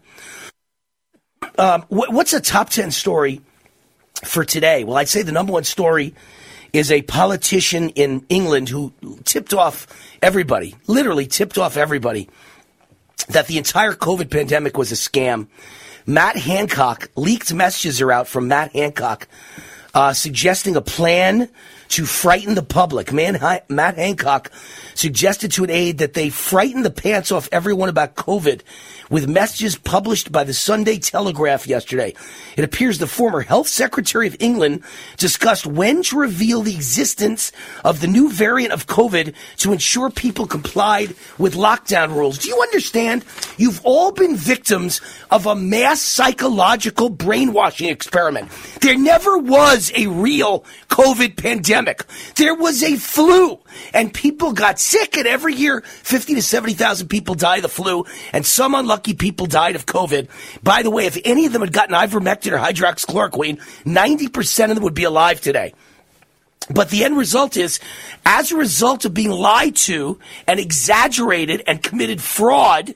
Um, 1.59 1.85
what's 1.89 2.33
a 2.33 2.41
top 2.41 2.71
10 2.71 2.91
story 2.91 3.41
for 4.25 4.45
today? 4.45 4.85
Well, 4.85 4.97
I'd 4.97 5.09
say 5.09 5.23
the 5.23 5.33
number 5.33 5.53
one 5.53 5.65
story 5.65 6.15
is 6.73 6.93
a 6.93 7.01
politician 7.03 7.91
in 7.91 8.27
England 8.29 8.69
who 8.69 8.93
tipped 9.25 9.55
off 9.55 9.87
everybody, 10.21 10.75
literally 10.87 11.27
tipped 11.27 11.57
off 11.57 11.77
everybody, 11.77 12.29
that 13.29 13.47
the 13.47 13.57
entire 13.57 13.93
COVID 13.93 14.31
pandemic 14.31 14.77
was 14.77 14.93
a 14.93 14.97
scam. 14.97 15.49
Matt 16.05 16.37
Hancock, 16.37 17.11
leaked 17.17 17.53
messages 17.55 18.03
are 18.03 18.13
out 18.13 18.29
from 18.29 18.49
Matt 18.49 18.73
Hancock 18.73 19.27
uh, 19.95 20.13
suggesting 20.13 20.77
a 20.77 20.83
plan 20.83 21.49
to 21.89 22.05
frighten 22.05 22.55
the 22.55 22.63
public. 22.63 23.13
Man, 23.13 23.39
Matt 23.69 23.97
Hancock 23.97 24.51
suggested 24.95 25.53
to 25.53 25.65
an 25.65 25.71
aide 25.71 25.99
that 25.99 26.15
they 26.15 26.31
frighten 26.31 26.83
the 26.83 26.91
pants 26.91 27.31
off 27.31 27.49
everyone 27.53 27.89
about 27.89 28.17
COVID 28.17 28.63
with 29.09 29.29
messages 29.29 29.77
published 29.77 30.33
by 30.33 30.43
the 30.43 30.55
Sunday 30.55 30.99
Telegraph 30.99 31.67
yesterday. 31.67 32.15
It 32.57 32.65
appears 32.65 32.99
the 32.99 33.07
former 33.07 33.41
Health 33.41 33.69
Secretary 33.69 34.27
of 34.27 34.37
England 34.41 34.83
discussed 35.17 35.67
when 35.67 36.03
to 36.05 36.19
reveal 36.19 36.63
the 36.63 36.75
existence 36.75 37.53
of 37.85 38.01
the 38.01 38.09
new 38.09 38.31
variant 38.33 38.73
of 38.73 38.87
COVID 38.87 39.35
to 39.59 39.73
ensure 39.73 40.11
people 40.11 40.47
complied 40.47 41.15
with 41.39 41.55
lockdown 41.55 42.15
rules. 42.15 42.39
Do 42.39 42.49
you 42.49 42.61
understand? 42.61 43.25
You've 43.59 43.81
all 43.85 44.11
been 44.11 44.37
victims 44.37 45.01
of 45.31 45.47
a 45.47 45.55
mass 45.55 46.01
psychological 46.01 47.09
brainwashing 47.09 47.89
experiment. 47.89 48.51
There 48.81 48.99
never 48.99 49.39
was 49.39 49.93
a 49.95 50.09
real 50.09 50.65
COVID 50.89 51.37
pandemic. 51.37 51.76
There 52.37 52.55
was 52.55 52.83
a 52.83 52.97
flu 52.97 53.59
and 53.93 54.13
people 54.13 54.53
got 54.53 54.79
sick 54.79 55.17
and 55.17 55.27
every 55.27 55.55
year 55.55 55.83
50 55.83 56.35
to 56.35 56.43
70,000 56.43 57.09
people 57.09 57.35
die 57.35 57.57
of 57.57 57.63
the 57.63 57.69
flu 57.69 58.05
and 58.33 58.47
some 58.47 58.75
unlucky 58.75 59.15
people 59.15 59.47
died 59.47 59.77
of 59.77 59.87
COVID. 59.87 60.29
By 60.63 60.83
the 60.83 60.91
way, 60.91 61.07
if 61.07 61.19
any 61.25 61.47
of 61.47 61.53
them 61.53 61.63
had 61.63 61.73
gotten 61.73 61.95
ivermectin 61.95 62.53
or 62.53 62.59
hydroxychloroquine, 62.59 63.61
90% 63.85 64.71
of 64.71 64.75
them 64.77 64.85
would 64.85 64.95
be 64.95 65.05
alive 65.05 65.41
today. 65.41 65.75
But 66.69 66.91
the 66.91 67.05
end 67.05 67.17
result 67.17 67.57
is, 67.57 67.79
as 68.25 68.51
a 68.51 68.57
result 68.57 69.05
of 69.05 69.15
being 69.15 69.31
lied 69.31 69.77
to 69.77 70.19
and 70.49 70.59
exaggerated 70.59 71.63
and 71.67 71.83
committed 71.83 72.21
fraud 72.21 72.95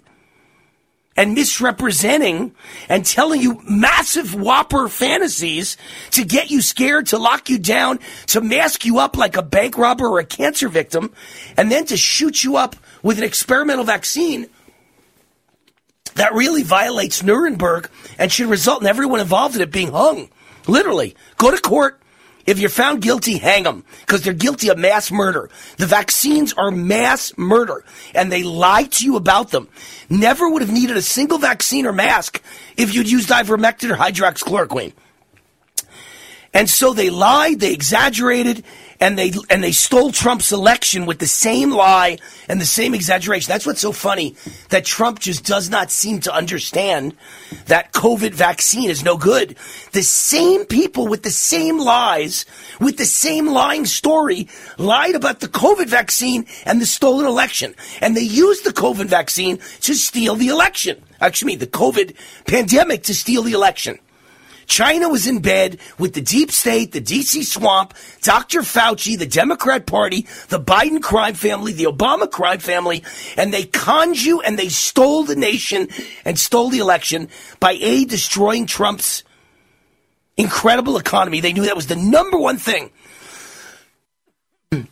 and 1.16 1.34
misrepresenting 1.34 2.54
and 2.88 3.04
telling 3.04 3.40
you 3.40 3.60
massive 3.68 4.34
whopper 4.34 4.88
fantasies 4.88 5.76
to 6.12 6.24
get 6.24 6.50
you 6.50 6.62
scared, 6.62 7.06
to 7.06 7.18
lock 7.18 7.50
you 7.50 7.58
down, 7.58 7.98
to 8.26 8.40
mask 8.40 8.84
you 8.84 8.98
up 8.98 9.16
like 9.16 9.36
a 9.36 9.42
bank 9.42 9.76
robber 9.76 10.06
or 10.06 10.20
a 10.20 10.24
cancer 10.24 10.68
victim, 10.68 11.12
and 11.56 11.70
then 11.70 11.84
to 11.86 11.96
shoot 11.96 12.42
you 12.44 12.56
up 12.56 12.76
with 13.02 13.18
an 13.18 13.24
experimental 13.24 13.84
vaccine 13.84 14.46
that 16.14 16.34
really 16.34 16.62
violates 16.62 17.22
Nuremberg 17.22 17.88
and 18.18 18.30
should 18.30 18.48
result 18.48 18.82
in 18.82 18.88
everyone 18.88 19.20
involved 19.20 19.56
in 19.56 19.62
it 19.62 19.70
being 19.70 19.92
hung. 19.92 20.28
Literally. 20.66 21.16
Go 21.36 21.50
to 21.50 21.60
court. 21.60 21.99
If 22.50 22.58
you're 22.58 22.68
found 22.68 23.00
guilty, 23.00 23.38
hang 23.38 23.62
them 23.62 23.84
because 24.00 24.22
they're 24.22 24.32
guilty 24.32 24.70
of 24.70 24.76
mass 24.76 25.12
murder. 25.12 25.48
The 25.76 25.86
vaccines 25.86 26.52
are 26.54 26.72
mass 26.72 27.32
murder 27.38 27.84
and 28.12 28.32
they 28.32 28.42
lied 28.42 28.90
to 28.94 29.04
you 29.04 29.14
about 29.14 29.52
them. 29.52 29.68
Never 30.08 30.50
would 30.50 30.60
have 30.60 30.72
needed 30.72 30.96
a 30.96 31.02
single 31.02 31.38
vaccine 31.38 31.86
or 31.86 31.92
mask 31.92 32.42
if 32.76 32.92
you'd 32.92 33.08
used 33.08 33.28
ivermectin 33.28 33.92
or 33.92 33.96
hydroxychloroquine. 33.96 34.94
And 36.52 36.68
so 36.68 36.92
they 36.92 37.10
lied, 37.10 37.60
they 37.60 37.72
exaggerated, 37.72 38.64
and 38.98 39.16
they 39.16 39.32
and 39.48 39.62
they 39.62 39.72
stole 39.72 40.10
Trump's 40.12 40.52
election 40.52 41.06
with 41.06 41.20
the 41.20 41.26
same 41.26 41.70
lie 41.70 42.18
and 42.48 42.60
the 42.60 42.66
same 42.66 42.92
exaggeration. 42.92 43.48
That's 43.48 43.64
what's 43.64 43.80
so 43.80 43.92
funny 43.92 44.36
that 44.68 44.84
Trump 44.84 45.20
just 45.20 45.44
does 45.44 45.70
not 45.70 45.90
seem 45.90 46.20
to 46.20 46.34
understand 46.34 47.14
that 47.66 47.92
COVID 47.92 48.32
vaccine 48.32 48.90
is 48.90 49.04
no 49.04 49.16
good. 49.16 49.56
The 49.92 50.02
same 50.02 50.66
people 50.66 51.06
with 51.06 51.22
the 51.22 51.30
same 51.30 51.78
lies, 51.78 52.44
with 52.80 52.98
the 52.98 53.06
same 53.06 53.46
lying 53.46 53.86
story, 53.86 54.48
lied 54.76 55.14
about 55.14 55.40
the 55.40 55.48
COVID 55.48 55.86
vaccine 55.86 56.46
and 56.66 56.80
the 56.80 56.86
stolen 56.86 57.26
election, 57.26 57.74
and 58.00 58.16
they 58.16 58.22
used 58.22 58.64
the 58.64 58.72
COVID 58.72 59.06
vaccine 59.06 59.58
to 59.82 59.94
steal 59.94 60.34
the 60.34 60.48
election. 60.48 61.00
Actually, 61.20 61.56
the 61.56 61.66
COVID 61.66 62.16
pandemic 62.46 63.04
to 63.04 63.14
steal 63.14 63.42
the 63.42 63.52
election. 63.52 63.98
China 64.70 65.08
was 65.08 65.26
in 65.26 65.40
bed 65.40 65.80
with 65.98 66.14
the 66.14 66.20
deep 66.20 66.52
state, 66.52 66.92
the 66.92 67.00
DC 67.00 67.42
swamp, 67.42 67.92
Dr. 68.22 68.60
Fauci, 68.60 69.18
the 69.18 69.26
Democrat 69.26 69.84
Party, 69.84 70.28
the 70.48 70.60
Biden 70.60 71.02
crime 71.02 71.34
family, 71.34 71.72
the 71.72 71.86
Obama 71.86 72.30
crime 72.30 72.60
family, 72.60 73.02
and 73.36 73.52
they 73.52 73.64
conned 73.64 74.22
you 74.22 74.40
and 74.42 74.56
they 74.56 74.68
stole 74.68 75.24
the 75.24 75.34
nation 75.34 75.88
and 76.24 76.38
stole 76.38 76.70
the 76.70 76.78
election 76.78 77.28
by 77.58 77.72
A, 77.80 78.04
destroying 78.04 78.66
Trump's 78.66 79.24
incredible 80.36 80.98
economy. 80.98 81.40
They 81.40 81.52
knew 81.52 81.64
that 81.64 81.74
was 81.74 81.88
the 81.88 81.96
number 81.96 82.38
one 82.38 82.56
thing. 82.56 82.90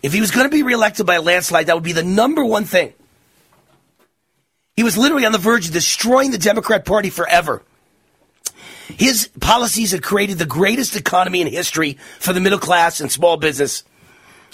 If 0.03 0.13
he 0.13 0.21
was 0.21 0.33
going 0.33 0.47
to 0.47 0.51
be 0.51 0.65
reelected 0.65 1.07
by 1.07 1.15
a 1.15 1.23
landslide, 1.23 1.67
that 1.67 1.77
would 1.77 1.85
be 1.85 1.93
the 1.93 2.03
number 2.03 2.45
one 2.45 2.65
thing. 2.65 2.95
He 4.75 4.83
was 4.83 4.99
literally 4.99 5.25
on 5.25 5.31
the 5.31 5.39
verge 5.39 5.69
of 5.69 5.73
destroying 5.73 6.33
the 6.33 6.39
Democrat 6.39 6.85
Party 6.85 7.11
forever. 7.11 7.63
His 8.97 9.29
policies 9.41 9.93
had 9.93 10.03
created 10.03 10.39
the 10.39 10.47
greatest 10.47 10.97
economy 10.97 11.41
in 11.41 11.47
history 11.47 11.99
for 12.19 12.33
the 12.33 12.41
middle 12.41 12.59
class 12.59 13.01
and 13.01 13.13
small 13.13 13.37
business, 13.37 13.85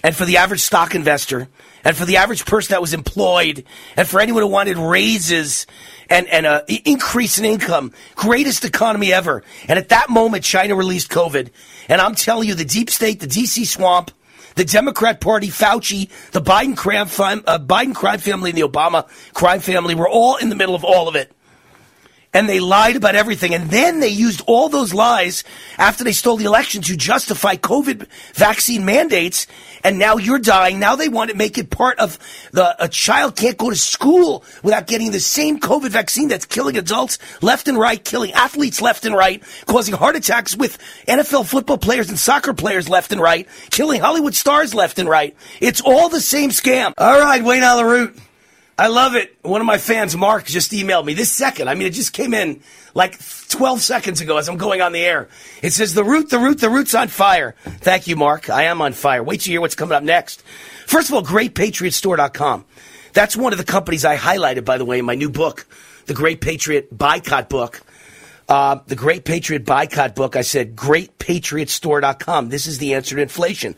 and 0.02 0.14
for 0.14 0.24
the 0.24 0.36
average 0.38 0.60
stock 0.60 0.94
investor, 0.94 1.48
and 1.84 1.96
for 1.96 2.04
the 2.04 2.16
average 2.16 2.44
person 2.44 2.72
that 2.72 2.80
was 2.80 2.92
employed, 2.92 3.64
and 3.96 4.08
for 4.08 4.20
anyone 4.20 4.42
who 4.42 4.48
wanted 4.48 4.76
raises 4.76 5.66
and, 6.10 6.26
and 6.28 6.46
an 6.46 6.62
increase 6.84 7.38
in 7.38 7.44
income. 7.44 7.92
Greatest 8.16 8.64
economy 8.64 9.12
ever. 9.12 9.42
And 9.68 9.78
at 9.78 9.90
that 9.90 10.10
moment, 10.10 10.44
China 10.44 10.74
released 10.74 11.10
COVID. 11.10 11.50
And 11.88 12.00
I'm 12.00 12.14
telling 12.14 12.48
you, 12.48 12.54
the 12.54 12.64
deep 12.64 12.90
state, 12.90 13.20
the 13.20 13.26
DC 13.26 13.66
swamp, 13.66 14.10
the 14.56 14.64
Democrat 14.64 15.20
Party, 15.20 15.48
Fauci, 15.48 16.10
the 16.32 16.42
Biden 16.42 16.76
crime, 16.76 17.42
uh, 17.46 17.58
Biden 17.58 17.94
crime 17.94 18.18
family, 18.18 18.50
and 18.50 18.58
the 18.58 18.68
Obama 18.68 19.08
crime 19.32 19.60
family 19.60 19.94
were 19.94 20.08
all 20.08 20.36
in 20.36 20.48
the 20.48 20.56
middle 20.56 20.74
of 20.74 20.84
all 20.84 21.08
of 21.08 21.16
it 21.16 21.32
and 22.34 22.48
they 22.48 22.60
lied 22.60 22.96
about 22.96 23.14
everything. 23.14 23.54
And 23.54 23.70
then 23.70 24.00
they 24.00 24.08
used 24.08 24.42
all 24.46 24.68
those 24.68 24.92
lies 24.92 25.44
after 25.78 26.04
they 26.04 26.12
stole 26.12 26.36
the 26.36 26.44
election 26.44 26.82
to 26.82 26.96
justify 26.96 27.54
COVID 27.54 28.08
vaccine 28.34 28.84
mandates. 28.84 29.46
And 29.84 29.98
now 29.98 30.16
you're 30.16 30.38
dying. 30.40 30.80
Now 30.80 30.96
they 30.96 31.08
want 31.08 31.30
to 31.30 31.36
make 31.36 31.56
it 31.56 31.70
part 31.70 31.98
of 32.00 32.18
the, 32.52 32.74
a 32.82 32.88
child 32.88 33.36
can't 33.36 33.56
go 33.56 33.70
to 33.70 33.76
school 33.76 34.44
without 34.62 34.86
getting 34.86 35.12
the 35.12 35.20
same 35.20 35.60
COVID 35.60 35.90
vaccine 35.90 36.28
that's 36.28 36.46
killing 36.46 36.76
adults 36.76 37.18
left 37.42 37.68
and 37.68 37.78
right, 37.78 38.02
killing 38.02 38.32
athletes 38.32 38.82
left 38.82 39.04
and 39.06 39.14
right, 39.14 39.42
causing 39.66 39.94
heart 39.94 40.16
attacks 40.16 40.56
with 40.56 40.78
NFL 41.06 41.46
football 41.46 41.78
players 41.78 42.08
and 42.08 42.18
soccer 42.18 42.54
players 42.54 42.88
left 42.88 43.12
and 43.12 43.20
right, 43.20 43.46
killing 43.70 44.00
Hollywood 44.00 44.34
stars 44.34 44.74
left 44.74 44.98
and 44.98 45.08
right. 45.08 45.36
It's 45.60 45.80
all 45.80 46.08
the 46.08 46.20
same 46.20 46.50
scam. 46.50 46.94
All 46.98 47.20
right, 47.20 47.44
Wayne 47.44 47.62
Allyn 47.62 47.86
Root. 47.86 48.18
I 48.76 48.88
love 48.88 49.14
it. 49.14 49.36
One 49.42 49.60
of 49.60 49.66
my 49.66 49.78
fans, 49.78 50.16
Mark, 50.16 50.46
just 50.46 50.72
emailed 50.72 51.04
me 51.04 51.14
this 51.14 51.30
second. 51.30 51.68
I 51.68 51.74
mean, 51.74 51.86
it 51.86 51.92
just 51.92 52.12
came 52.12 52.34
in 52.34 52.60
like 52.92 53.18
12 53.48 53.80
seconds 53.80 54.20
ago 54.20 54.36
as 54.36 54.48
I'm 54.48 54.56
going 54.56 54.80
on 54.80 54.92
the 54.92 55.04
air. 55.04 55.28
It 55.62 55.72
says, 55.72 55.94
The 55.94 56.02
root, 56.02 56.30
the 56.30 56.38
root, 56.38 56.60
the 56.60 56.70
root's 56.70 56.94
on 56.94 57.08
fire. 57.08 57.54
Thank 57.62 58.08
you, 58.08 58.16
Mark. 58.16 58.50
I 58.50 58.64
am 58.64 58.82
on 58.82 58.92
fire. 58.92 59.22
Wait 59.22 59.46
you 59.46 59.52
hear 59.52 59.60
what's 59.60 59.76
coming 59.76 59.94
up 59.94 60.02
next. 60.02 60.42
First 60.86 61.08
of 61.08 61.14
all, 61.14 61.22
greatpatriotstore.com. 61.22 62.64
That's 63.12 63.36
one 63.36 63.52
of 63.52 63.58
the 63.58 63.64
companies 63.64 64.04
I 64.04 64.16
highlighted, 64.16 64.64
by 64.64 64.76
the 64.76 64.84
way, 64.84 64.98
in 64.98 65.04
my 65.04 65.14
new 65.14 65.30
book, 65.30 65.66
The 66.06 66.14
Great 66.14 66.40
Patriot 66.40 66.96
Buycott 66.96 67.48
Book. 67.48 67.80
Uh, 68.48 68.80
the 68.86 68.96
Great 68.96 69.24
Patriot 69.24 69.64
Buycott 69.64 70.14
book, 70.14 70.36
I 70.36 70.42
said, 70.42 70.76
greatpatriotstore.com. 70.76 72.50
This 72.50 72.66
is 72.66 72.76
the 72.76 72.92
answer 72.92 73.16
to 73.16 73.22
inflation. 73.22 73.74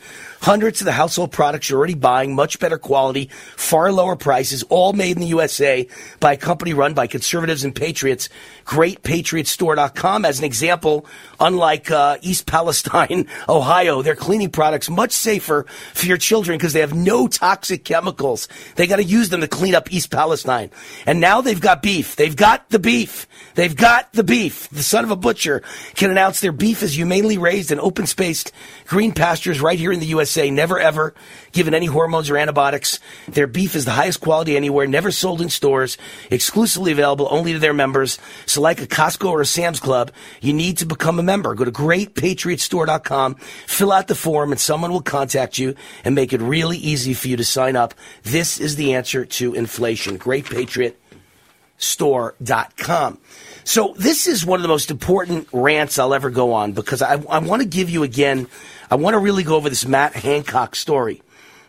Hundreds 0.46 0.80
of 0.80 0.84
the 0.84 0.92
household 0.92 1.32
products 1.32 1.68
you're 1.68 1.76
already 1.76 1.96
buying, 1.96 2.32
much 2.32 2.60
better 2.60 2.78
quality, 2.78 3.28
far 3.56 3.90
lower 3.90 4.14
prices, 4.14 4.62
all 4.68 4.92
made 4.92 5.16
in 5.16 5.20
the 5.20 5.26
USA 5.26 5.88
by 6.20 6.34
a 6.34 6.36
company 6.36 6.72
run 6.72 6.94
by 6.94 7.08
conservatives 7.08 7.64
and 7.64 7.74
patriots. 7.74 8.28
GreatPatriotStore.com. 8.64 10.24
As 10.24 10.38
an 10.38 10.44
example, 10.44 11.04
unlike 11.40 11.90
uh, 11.90 12.18
East 12.22 12.46
Palestine, 12.46 13.26
Ohio, 13.48 14.02
their 14.02 14.14
cleaning 14.14 14.50
products 14.50 14.88
much 14.88 15.10
safer 15.10 15.64
for 15.94 16.06
your 16.06 16.16
children 16.16 16.58
because 16.58 16.72
they 16.72 16.80
have 16.80 16.94
no 16.94 17.26
toxic 17.26 17.84
chemicals. 17.84 18.46
They 18.76 18.86
got 18.86 18.96
to 18.96 19.04
use 19.04 19.30
them 19.30 19.40
to 19.40 19.48
clean 19.48 19.74
up 19.74 19.92
East 19.92 20.12
Palestine. 20.12 20.70
And 21.06 21.20
now 21.20 21.40
they've 21.40 21.60
got 21.60 21.82
beef. 21.82 22.14
They've 22.14 22.36
got 22.36 22.70
the 22.70 22.78
beef. 22.78 23.26
They've 23.56 23.74
got 23.74 24.12
the 24.12 24.22
beef. 24.22 24.68
The 24.70 24.82
son 24.82 25.02
of 25.02 25.10
a 25.10 25.16
butcher 25.16 25.62
can 25.94 26.10
announce 26.12 26.38
their 26.38 26.52
beef 26.52 26.84
is 26.84 26.96
humanely 26.96 27.38
raised 27.38 27.72
in 27.72 27.80
open 27.80 28.06
spaced 28.06 28.52
green 28.86 29.12
pastures 29.12 29.60
right 29.60 29.78
here 29.78 29.92
in 29.92 30.00
the 30.00 30.06
USA, 30.06 30.35
never 30.50 30.78
ever 30.78 31.14
given 31.52 31.74
any 31.74 31.86
hormones 31.86 32.30
or 32.30 32.36
antibiotics. 32.36 33.00
Their 33.28 33.46
beef 33.46 33.74
is 33.74 33.84
the 33.84 33.92
highest 33.92 34.20
quality 34.20 34.56
anywhere, 34.56 34.86
never 34.86 35.10
sold 35.10 35.40
in 35.40 35.48
stores, 35.48 35.96
exclusively 36.30 36.92
available 36.92 37.28
only 37.30 37.52
to 37.52 37.58
their 37.58 37.72
members. 37.72 38.18
So 38.44 38.60
like 38.60 38.80
a 38.80 38.86
Costco 38.86 39.30
or 39.30 39.40
a 39.40 39.46
Sam's 39.46 39.80
Club, 39.80 40.12
you 40.40 40.52
need 40.52 40.78
to 40.78 40.86
become 40.86 41.18
a 41.18 41.22
member. 41.22 41.54
Go 41.54 41.64
to 41.64 41.72
greatpatriotstore.com, 41.72 43.34
fill 43.34 43.92
out 43.92 44.08
the 44.08 44.14
form, 44.14 44.52
and 44.52 44.60
someone 44.60 44.92
will 44.92 45.02
contact 45.02 45.58
you 45.58 45.74
and 46.04 46.14
make 46.14 46.32
it 46.32 46.40
really 46.40 46.78
easy 46.78 47.14
for 47.14 47.28
you 47.28 47.36
to 47.36 47.44
sign 47.44 47.76
up. 47.76 47.94
This 48.22 48.60
is 48.60 48.76
the 48.76 48.94
answer 48.94 49.24
to 49.24 49.54
inflation. 49.54 50.18
Greatpatriotstore.com. 50.18 53.18
So 53.66 53.94
this 53.98 54.28
is 54.28 54.46
one 54.46 54.60
of 54.60 54.62
the 54.62 54.68
most 54.68 54.92
important 54.92 55.48
rants 55.52 55.98
I'll 55.98 56.14
ever 56.14 56.30
go 56.30 56.52
on 56.52 56.70
because 56.70 57.02
I, 57.02 57.14
I 57.14 57.40
want 57.40 57.62
to 57.62 57.68
give 57.68 57.90
you 57.90 58.04
again, 58.04 58.46
I 58.90 58.94
want 58.96 59.14
to 59.14 59.18
really 59.18 59.42
go 59.42 59.56
over 59.56 59.68
this 59.68 59.86
Matt 59.86 60.14
Hancock 60.14 60.76
story. 60.76 61.22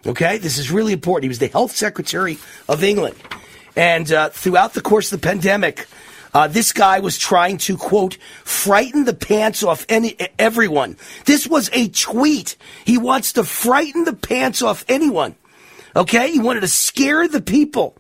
Okay, 0.06 0.38
this 0.38 0.58
is 0.58 0.72
really 0.72 0.94
important. 0.94 1.24
He 1.24 1.30
was 1.30 1.40
the 1.40 1.48
health 1.48 1.76
secretary 1.76 2.38
of 2.70 2.84
England, 2.84 3.16
and 3.76 4.12
uh, 4.12 4.30
throughout 4.30 4.74
the 4.74 4.82
course 4.82 5.12
of 5.12 5.20
the 5.20 5.28
pandemic, 5.28 5.88
uh, 6.34 6.48
this 6.48 6.72
guy 6.72 7.00
was 7.00 7.18
trying 7.18 7.58
to 7.58 7.76
quote 7.78 8.18
frighten 8.44 9.06
the 9.06 9.14
pants 9.14 9.64
off 9.64 9.86
any 9.90 10.16
everyone. 10.38 10.96
This 11.26 11.48
was 11.48 11.70
a 11.74 11.90
tweet. 11.90 12.56
He 12.86 12.98
wants 12.98 13.34
to 13.34 13.44
frighten 13.44 14.04
the 14.04 14.14
pants 14.14 14.62
off 14.62 14.86
anyone. 14.88 15.36
Okay, 15.96 16.32
he 16.32 16.40
wanted 16.40 16.62
to 16.62 16.68
scare 16.68 17.28
the 17.28 17.42
people 17.42 17.98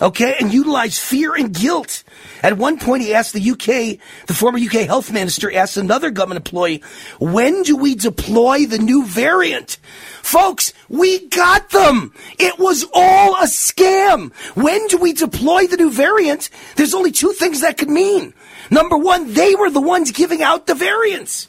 okay, 0.00 0.36
and 0.40 0.52
utilize 0.52 0.98
fear 0.98 1.34
and 1.34 1.52
guilt. 1.52 2.04
At 2.42 2.56
one 2.56 2.78
point, 2.78 3.02
he 3.02 3.14
asked 3.14 3.32
the 3.32 3.50
UK, 3.50 3.98
the 4.26 4.34
former 4.34 4.58
UK 4.58 4.86
health 4.86 5.12
minister 5.12 5.52
asked 5.52 5.76
another 5.76 6.10
government 6.10 6.46
employee, 6.46 6.82
when 7.18 7.62
do 7.62 7.76
we 7.76 7.94
deploy 7.94 8.66
the 8.66 8.78
new 8.78 9.04
variant? 9.04 9.78
Folks, 10.22 10.72
we 10.88 11.26
got 11.28 11.70
them. 11.70 12.12
It 12.38 12.58
was 12.58 12.84
all 12.92 13.34
a 13.36 13.46
scam. 13.46 14.32
When 14.54 14.86
do 14.88 14.98
we 14.98 15.12
deploy 15.12 15.66
the 15.66 15.76
new 15.76 15.90
variant? 15.90 16.50
There's 16.76 16.94
only 16.94 17.12
two 17.12 17.32
things 17.32 17.62
that 17.62 17.78
could 17.78 17.90
mean. 17.90 18.34
Number 18.70 18.96
one, 18.96 19.32
they 19.32 19.54
were 19.54 19.70
the 19.70 19.80
ones 19.80 20.12
giving 20.12 20.42
out 20.42 20.66
the 20.66 20.74
variants. 20.74 21.48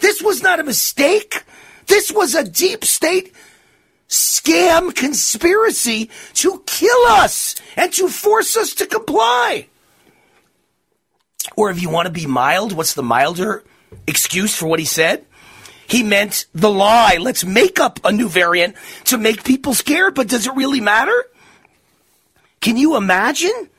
This 0.00 0.22
was 0.22 0.42
not 0.42 0.60
a 0.60 0.64
mistake. 0.64 1.42
This 1.86 2.12
was 2.12 2.34
a 2.34 2.44
deep 2.44 2.84
state 2.84 3.32
scam 4.08 4.94
conspiracy 4.94 6.10
to 6.34 6.62
kill 6.66 7.06
us 7.08 7.54
and 7.76 7.92
to 7.92 8.08
force 8.08 8.56
us 8.56 8.74
to 8.74 8.86
comply. 8.86 9.66
Or 11.56 11.70
if 11.70 11.80
you 11.82 11.90
want 11.90 12.06
to 12.06 12.12
be 12.12 12.26
mild, 12.26 12.72
what's 12.72 12.94
the 12.94 13.02
milder 13.02 13.64
excuse 14.06 14.54
for 14.54 14.66
what 14.66 14.78
he 14.78 14.84
said? 14.84 15.24
He 15.88 16.02
meant 16.02 16.46
the 16.54 16.70
lie. 16.70 17.16
Let's 17.18 17.44
make 17.44 17.80
up 17.80 18.00
a 18.04 18.12
new 18.12 18.28
variant 18.28 18.76
to 19.04 19.16
make 19.16 19.44
people 19.44 19.72
scared, 19.72 20.14
but 20.14 20.28
does 20.28 20.46
it 20.46 20.54
really 20.54 20.80
matter? 20.80 21.24
Can 22.60 22.76
you 22.76 22.96
imagine? 22.96 23.70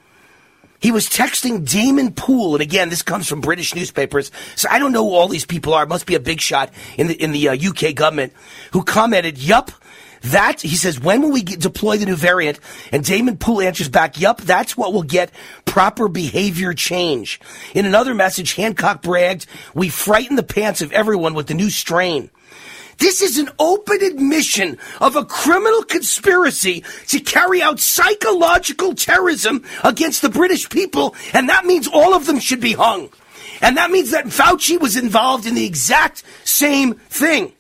He 0.80 0.92
was 0.92 1.08
texting 1.08 1.70
Damon 1.70 2.14
Poole, 2.14 2.56
and 2.56 2.62
again, 2.62 2.90
this 2.90 3.02
comes 3.02 3.28
from 3.28 3.42
British 3.42 3.76
newspapers, 3.76 4.32
so 4.56 4.70
I 4.72 4.80
don't 4.80 4.94
know 4.94 5.04
who 5.04 5.14
all 5.14 5.28
these 5.28 5.46
people 5.46 5.74
are. 5.74 5.84
It 5.84 5.90
must 5.90 6.06
be 6.06 6.16
a 6.16 6.22
big 6.22 6.40
shot 6.40 6.72
in 6.98 7.08
the 7.08 7.22
in 7.22 7.34
the 7.34 7.50
uh, 7.50 7.54
UK 7.54 7.94
government 7.94 8.32
who 8.72 8.84
commented, 8.84 9.38
"Yup, 9.38 9.72
That, 10.24 10.62
he 10.62 10.76
says, 10.76 11.00
when 11.00 11.22
will 11.22 11.32
we 11.32 11.44
get, 11.44 11.60
deploy 11.60 11.98
the 11.98 12.06
new 12.06 12.16
variant? 12.16 12.60
And 12.92 13.04
Damon 13.04 13.38
Poole 13.38 13.62
answers 13.62 13.90
back, 13.90 14.20
yup, 14.20 14.42
that's 14.42 14.76
what 14.76 14.94
will 14.94 15.04
get 15.04 15.32
proper 15.66 16.08
behavior 16.08 16.74
change. 16.74 17.40
In 17.74 17.86
another 17.86 18.14
message, 18.14 18.54
Hancock 18.54 19.02
bragged, 19.02 19.46
we 19.74 19.90
frighten 19.90 20.36
the 20.36 20.44
pants 20.44 20.82
of 20.82 20.92
everyone 20.92 21.34
with 21.34 21.48
the 21.48 21.54
new 21.54 21.70
strain. 21.70 22.30
This 22.98 23.22
is 23.22 23.38
an 23.38 23.50
open 23.60 24.04
admission 24.04 24.78
of 25.00 25.16
a 25.16 25.24
criminal 25.24 25.84
conspiracy 25.84 26.84
to 27.08 27.22
carry 27.22 27.62
out 27.62 27.80
psychological 27.80 28.94
terrorism 28.94 29.64
against 29.86 30.22
the 30.22 30.30
British 30.30 30.70
people, 30.70 31.16
and 31.34 31.48
that 31.48 31.66
means 31.66 31.88
all 31.88 32.14
of 32.14 32.26
them 32.26 32.40
should 32.40 32.60
be 32.60 32.74
hung. 32.74 33.10
And 33.62 33.78
that 33.78 33.90
means 33.90 34.12
that 34.12 34.26
Fauci 34.26 34.80
was 34.80 34.98
involved 34.98 35.46
in 35.46 35.56
the 35.56 35.66
exact 35.66 36.24
same 36.44 36.96
thing. 36.96 37.54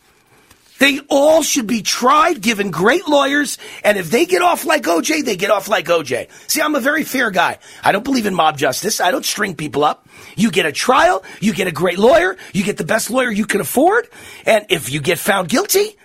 They 0.80 1.00
all 1.10 1.44
should 1.44 1.68
be 1.68 1.82
tried, 1.82 2.42
given 2.42 2.72
great 2.72 3.08
lawyers, 3.08 3.58
and 3.84 3.98
if 3.98 4.10
they 4.10 4.26
get 4.26 4.42
off 4.42 4.66
like 4.66 4.84
OJ, 4.84 5.26
they 5.26 5.36
get 5.36 5.52
off 5.52 5.68
like 5.68 5.86
OJ. 5.86 6.30
See, 6.48 6.62
I'm 6.62 6.76
a 6.76 6.80
very 6.80 7.04
fair 7.04 7.32
guy. 7.32 7.60
I 7.84 7.92
don't 7.92 8.04
believe 8.04 8.26
in 8.26 8.34
mob 8.34 8.58
justice. 8.58 9.02
I 9.02 9.12
don't 9.12 9.26
string 9.26 9.56
people 9.56 9.84
up. 9.84 10.08
You 10.36 10.52
get 10.52 10.66
a 10.66 10.72
trial, 10.72 11.24
you 11.42 11.54
get 11.54 11.68
a 11.68 11.72
great 11.72 12.00
lawyer, 12.00 12.38
you 12.54 12.64
get 12.64 12.78
the 12.78 12.86
best 12.86 13.10
lawyer 13.10 13.30
you 13.30 13.46
can 13.46 13.62
afford, 13.62 14.08
and 14.46 14.66
if 14.70 14.90
you 14.90 15.02
get 15.02 15.20
found 15.20 15.50
guilty, 15.50 15.98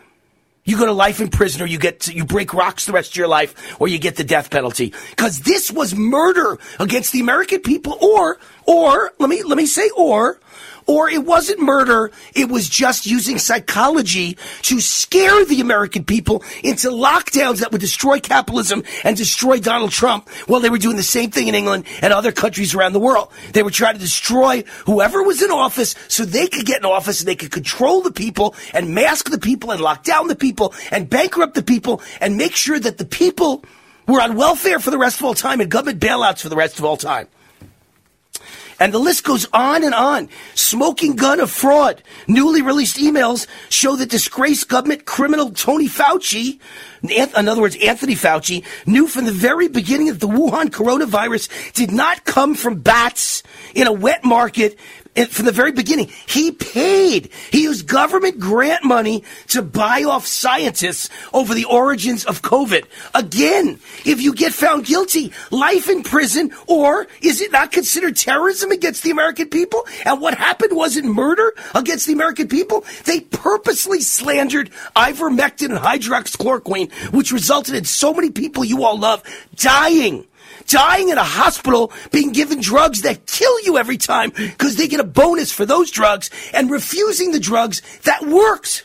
you 0.64 0.78
go 0.78 0.87
to 0.87 0.93
life 0.93 1.21
in 1.21 1.28
prison 1.28 1.62
or 1.62 1.66
you 1.66 1.78
get 1.78 2.00
to, 2.00 2.12
you 2.12 2.25
break 2.25 2.54
rocks 2.54 2.87
the 2.87 2.93
rest 2.93 3.12
of 3.12 3.16
your 3.16 3.28
life 3.28 3.81
or 3.81 3.87
you 3.87 3.99
get 3.99 4.16
the 4.16 4.25
death 4.25 4.50
penalty. 4.50 4.95
Cause 5.16 5.40
this 5.40 5.71
was 5.71 5.95
murder 5.95 6.59
against 6.81 7.12
the 7.12 7.21
American 7.21 7.61
people 7.61 7.99
or, 8.00 8.38
or, 8.66 9.12
let 9.19 9.28
me, 9.28 9.43
let 9.43 9.59
me 9.59 9.66
say 9.66 9.90
or, 9.90 10.40
or 10.87 11.09
it 11.09 11.25
wasn't 11.25 11.61
murder. 11.61 12.11
It 12.35 12.49
was 12.49 12.69
just 12.69 13.07
using 13.07 13.38
psychology 13.38 14.37
to 14.62 14.81
scare 14.81 15.45
the 15.45 15.61
American 15.61 16.05
people 16.05 16.43
into 16.62 16.88
lockdowns 16.91 17.61
that 17.61 17.73
would 17.73 17.81
destroy 17.81 18.21
capitalism 18.21 18.85
and 19.03 19.17
destroy 19.17 19.59
Donald 19.59 19.93
Trump 19.93 20.29
while 20.47 20.61
they 20.61 20.71
were 20.71 20.79
doing 20.79 20.97
the 20.97 21.03
same 21.03 21.31
thing 21.31 21.49
in 21.49 21.55
England 21.55 21.85
and 22.03 22.12
other 22.12 22.33
countries 22.33 22.75
around 22.75 22.93
the 22.93 23.00
world. 23.00 23.31
They 23.53 23.62
were 23.62 23.71
trying 23.71 23.95
to 23.95 24.00
destroy 24.00 24.64
whoever 24.87 25.23
was 25.23 25.43
in 25.43 25.50
office 25.50 25.95
so 26.09 26.25
they 26.25 26.47
could 26.47 26.67
get 26.67 26.79
in 26.79 26.85
office 26.85 27.21
and 27.21 27.29
they 27.29 27.37
could 27.37 27.50
control 27.50 28.03
the 28.03 28.12
people 28.12 28.55
and 28.73 28.95
mask 28.95 29.31
the 29.31 29.38
people 29.38 29.71
and 29.71 29.81
lock 29.81 30.05
down 30.05 30.29
the 30.29 30.37
people 30.37 30.75
and 30.91 31.09
bankrupt 31.09 31.55
the 31.55 31.62
people 31.62 32.03
and 32.21 32.37
make 32.37 32.55
sure 32.55 32.79
that 32.79 32.99
the 32.99 33.05
people 33.05 33.64
were 34.07 34.21
on 34.21 34.37
welfare 34.37 34.79
for 34.79 34.91
the 34.91 34.99
rest 34.99 35.19
of 35.19 35.25
all 35.25 35.35
time 35.35 35.61
and 35.61 35.71
government 35.71 36.00
bailouts 36.00 36.41
for 36.41 36.49
the 36.49 36.57
rest 36.57 36.79
of 36.79 36.85
all 36.85 36.97
time. 36.97 37.26
And 38.81 38.93
the 38.93 38.99
list 38.99 39.25
goes 39.25 39.47
on 39.52 39.85
and 39.85 39.95
on. 39.95 40.28
Smoking 40.54 41.16
gun 41.16 41.40
of 41.40 41.50
fraud. 41.50 42.02
Newly 42.26 42.62
released 42.62 42.97
emails 42.97 43.47
show 43.69 43.97
that 43.97 44.11
disgraced 44.11 44.69
government 44.69 45.04
criminal 45.04 45.50
Tony 45.50 45.88
Fauci, 45.88 46.59
in 47.02 47.49
other 47.49 47.61
words, 47.61 47.76
Anthony 47.76 48.14
Fauci, 48.14 48.64
knew 48.87 49.07
from 49.07 49.25
the 49.25 49.33
very 49.33 49.69
beginning 49.69 50.07
that 50.09 50.21
the 50.21 50.28
Wuhan 50.28 50.71
coronavirus 50.71 51.73
did 51.73 51.90
not 51.90 52.25
come 52.25 52.54
from 52.54 52.81
bats 52.81 53.43
in 53.75 53.87
a 53.87 53.93
wet 53.93 54.25
market 54.25 54.78
from 55.14 55.47
the 55.47 55.52
very 55.52 55.73
beginning. 55.73 56.11
He 56.26 56.52
paid. 56.52 57.30
He 57.50 57.62
used 57.62 57.87
government 57.87 58.38
grant 58.40 58.85
money 58.85 59.23
to 59.49 59.62
buy 59.62 60.04
off 60.04 60.26
scientists 60.26 61.09
over 61.33 61.54
the 61.54 61.64
origins 61.64 62.25
of 62.25 62.42
COVID. 62.42 62.85
Again, 63.14 63.78
if 64.04 64.21
you 64.21 64.35
get 64.35 64.52
found 64.52 64.87
guilty, 64.87 65.33
life 65.50 65.88
in 65.88 66.02
prison, 66.02 66.52
or 66.66 67.06
is 67.21 67.40
it 67.40 67.52
not 67.52 67.73
considered 67.73 68.16
terrorism 68.16 68.71
against 68.71 69.02
the 69.02 69.11
American 69.11 69.49
people? 69.49 69.87
And 70.04 70.21
what 70.21 70.35
happened 70.35 70.76
wasn't 70.76 71.06
murder 71.06 71.54
against 71.75 72.06
the 72.06 72.12
American 72.12 72.49
people. 72.49 72.85
They 73.04 73.21
purposely 73.21 74.00
slandered 74.00 74.71
ivermectin 74.97 75.71
and 75.71 75.78
hydroxychloroquine, 75.78 76.90
which 77.12 77.33
resulted 77.33 77.75
in 77.75 77.85
so 77.85 78.12
many 78.12 78.30
people 78.30 78.64
you 78.64 78.85
all 78.85 78.99
love 78.99 79.23
dying 79.56 80.26
dying 80.66 81.09
in 81.09 81.18
a 81.18 81.25
hospital, 81.25 81.92
being 82.11 82.33
given 82.33 82.61
drugs 82.61 83.02
that 83.02 83.26
kill 83.26 83.61
you 83.62 83.78
every 83.78 83.97
time 83.97 84.30
because 84.30 84.76
they 84.76 84.88
get 84.88 85.00
a 85.00 85.04
bonus 85.04 85.52
for 85.52 85.66
those 85.66 85.90
drugs 85.90 86.30
and 86.52 86.71
refusing 86.71 87.33
the 87.33 87.40
drugs 87.40 87.83
that 88.04 88.23
works. 88.23 88.85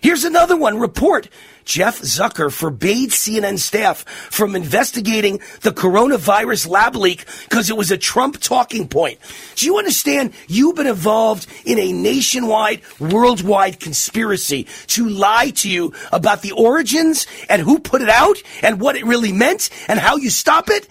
Here's 0.00 0.24
another 0.24 0.56
one 0.56 0.78
report. 0.78 1.28
Jeff 1.70 2.00
Zucker 2.00 2.52
forbade 2.52 3.10
CNN 3.10 3.56
staff 3.56 4.02
from 4.28 4.56
investigating 4.56 5.38
the 5.60 5.70
coronavirus 5.70 6.66
lab 6.66 6.96
leak 6.96 7.24
because 7.48 7.70
it 7.70 7.76
was 7.76 7.92
a 7.92 7.96
Trump 7.96 8.40
talking 8.40 8.88
point. 8.88 9.20
Do 9.54 9.66
you 9.66 9.78
understand? 9.78 10.32
You've 10.48 10.74
been 10.74 10.88
involved 10.88 11.46
in 11.64 11.78
a 11.78 11.92
nationwide, 11.92 12.82
worldwide 12.98 13.78
conspiracy 13.78 14.66
to 14.88 15.08
lie 15.08 15.50
to 15.50 15.70
you 15.70 15.94
about 16.10 16.42
the 16.42 16.50
origins 16.50 17.28
and 17.48 17.62
who 17.62 17.78
put 17.78 18.02
it 18.02 18.08
out 18.08 18.42
and 18.64 18.80
what 18.80 18.96
it 18.96 19.04
really 19.04 19.30
meant 19.30 19.70
and 19.86 20.00
how 20.00 20.16
you 20.16 20.28
stop 20.28 20.70
it 20.70 20.88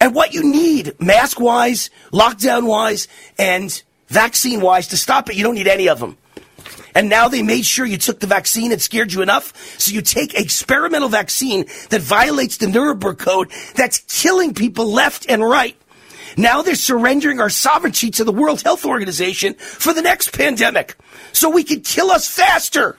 and 0.00 0.12
what 0.12 0.34
you 0.34 0.42
need 0.42 0.98
mask 0.98 1.38
wise, 1.38 1.88
lockdown 2.12 2.66
wise, 2.66 3.06
and 3.38 3.84
vaccine 4.08 4.60
wise 4.60 4.88
to 4.88 4.96
stop 4.96 5.30
it. 5.30 5.36
You 5.36 5.44
don't 5.44 5.54
need 5.54 5.68
any 5.68 5.88
of 5.88 6.00
them. 6.00 6.18
And 6.94 7.08
now 7.08 7.28
they 7.28 7.42
made 7.42 7.64
sure 7.64 7.84
you 7.84 7.98
took 7.98 8.20
the 8.20 8.26
vaccine. 8.26 8.72
It 8.72 8.80
scared 8.80 9.12
you 9.12 9.22
enough. 9.22 9.52
So 9.80 9.92
you 9.92 10.02
take 10.02 10.34
experimental 10.34 11.08
vaccine 11.08 11.66
that 11.90 12.00
violates 12.00 12.58
the 12.58 12.68
Nuremberg 12.68 13.18
Code 13.18 13.50
that's 13.74 13.98
killing 13.98 14.54
people 14.54 14.86
left 14.86 15.26
and 15.28 15.42
right. 15.42 15.76
Now 16.36 16.62
they're 16.62 16.74
surrendering 16.74 17.40
our 17.40 17.50
sovereignty 17.50 18.10
to 18.12 18.24
the 18.24 18.32
World 18.32 18.62
Health 18.62 18.84
Organization 18.84 19.54
for 19.54 19.92
the 19.92 20.02
next 20.02 20.36
pandemic 20.36 20.96
so 21.32 21.50
we 21.50 21.64
can 21.64 21.80
kill 21.80 22.10
us 22.10 22.28
faster. 22.28 22.98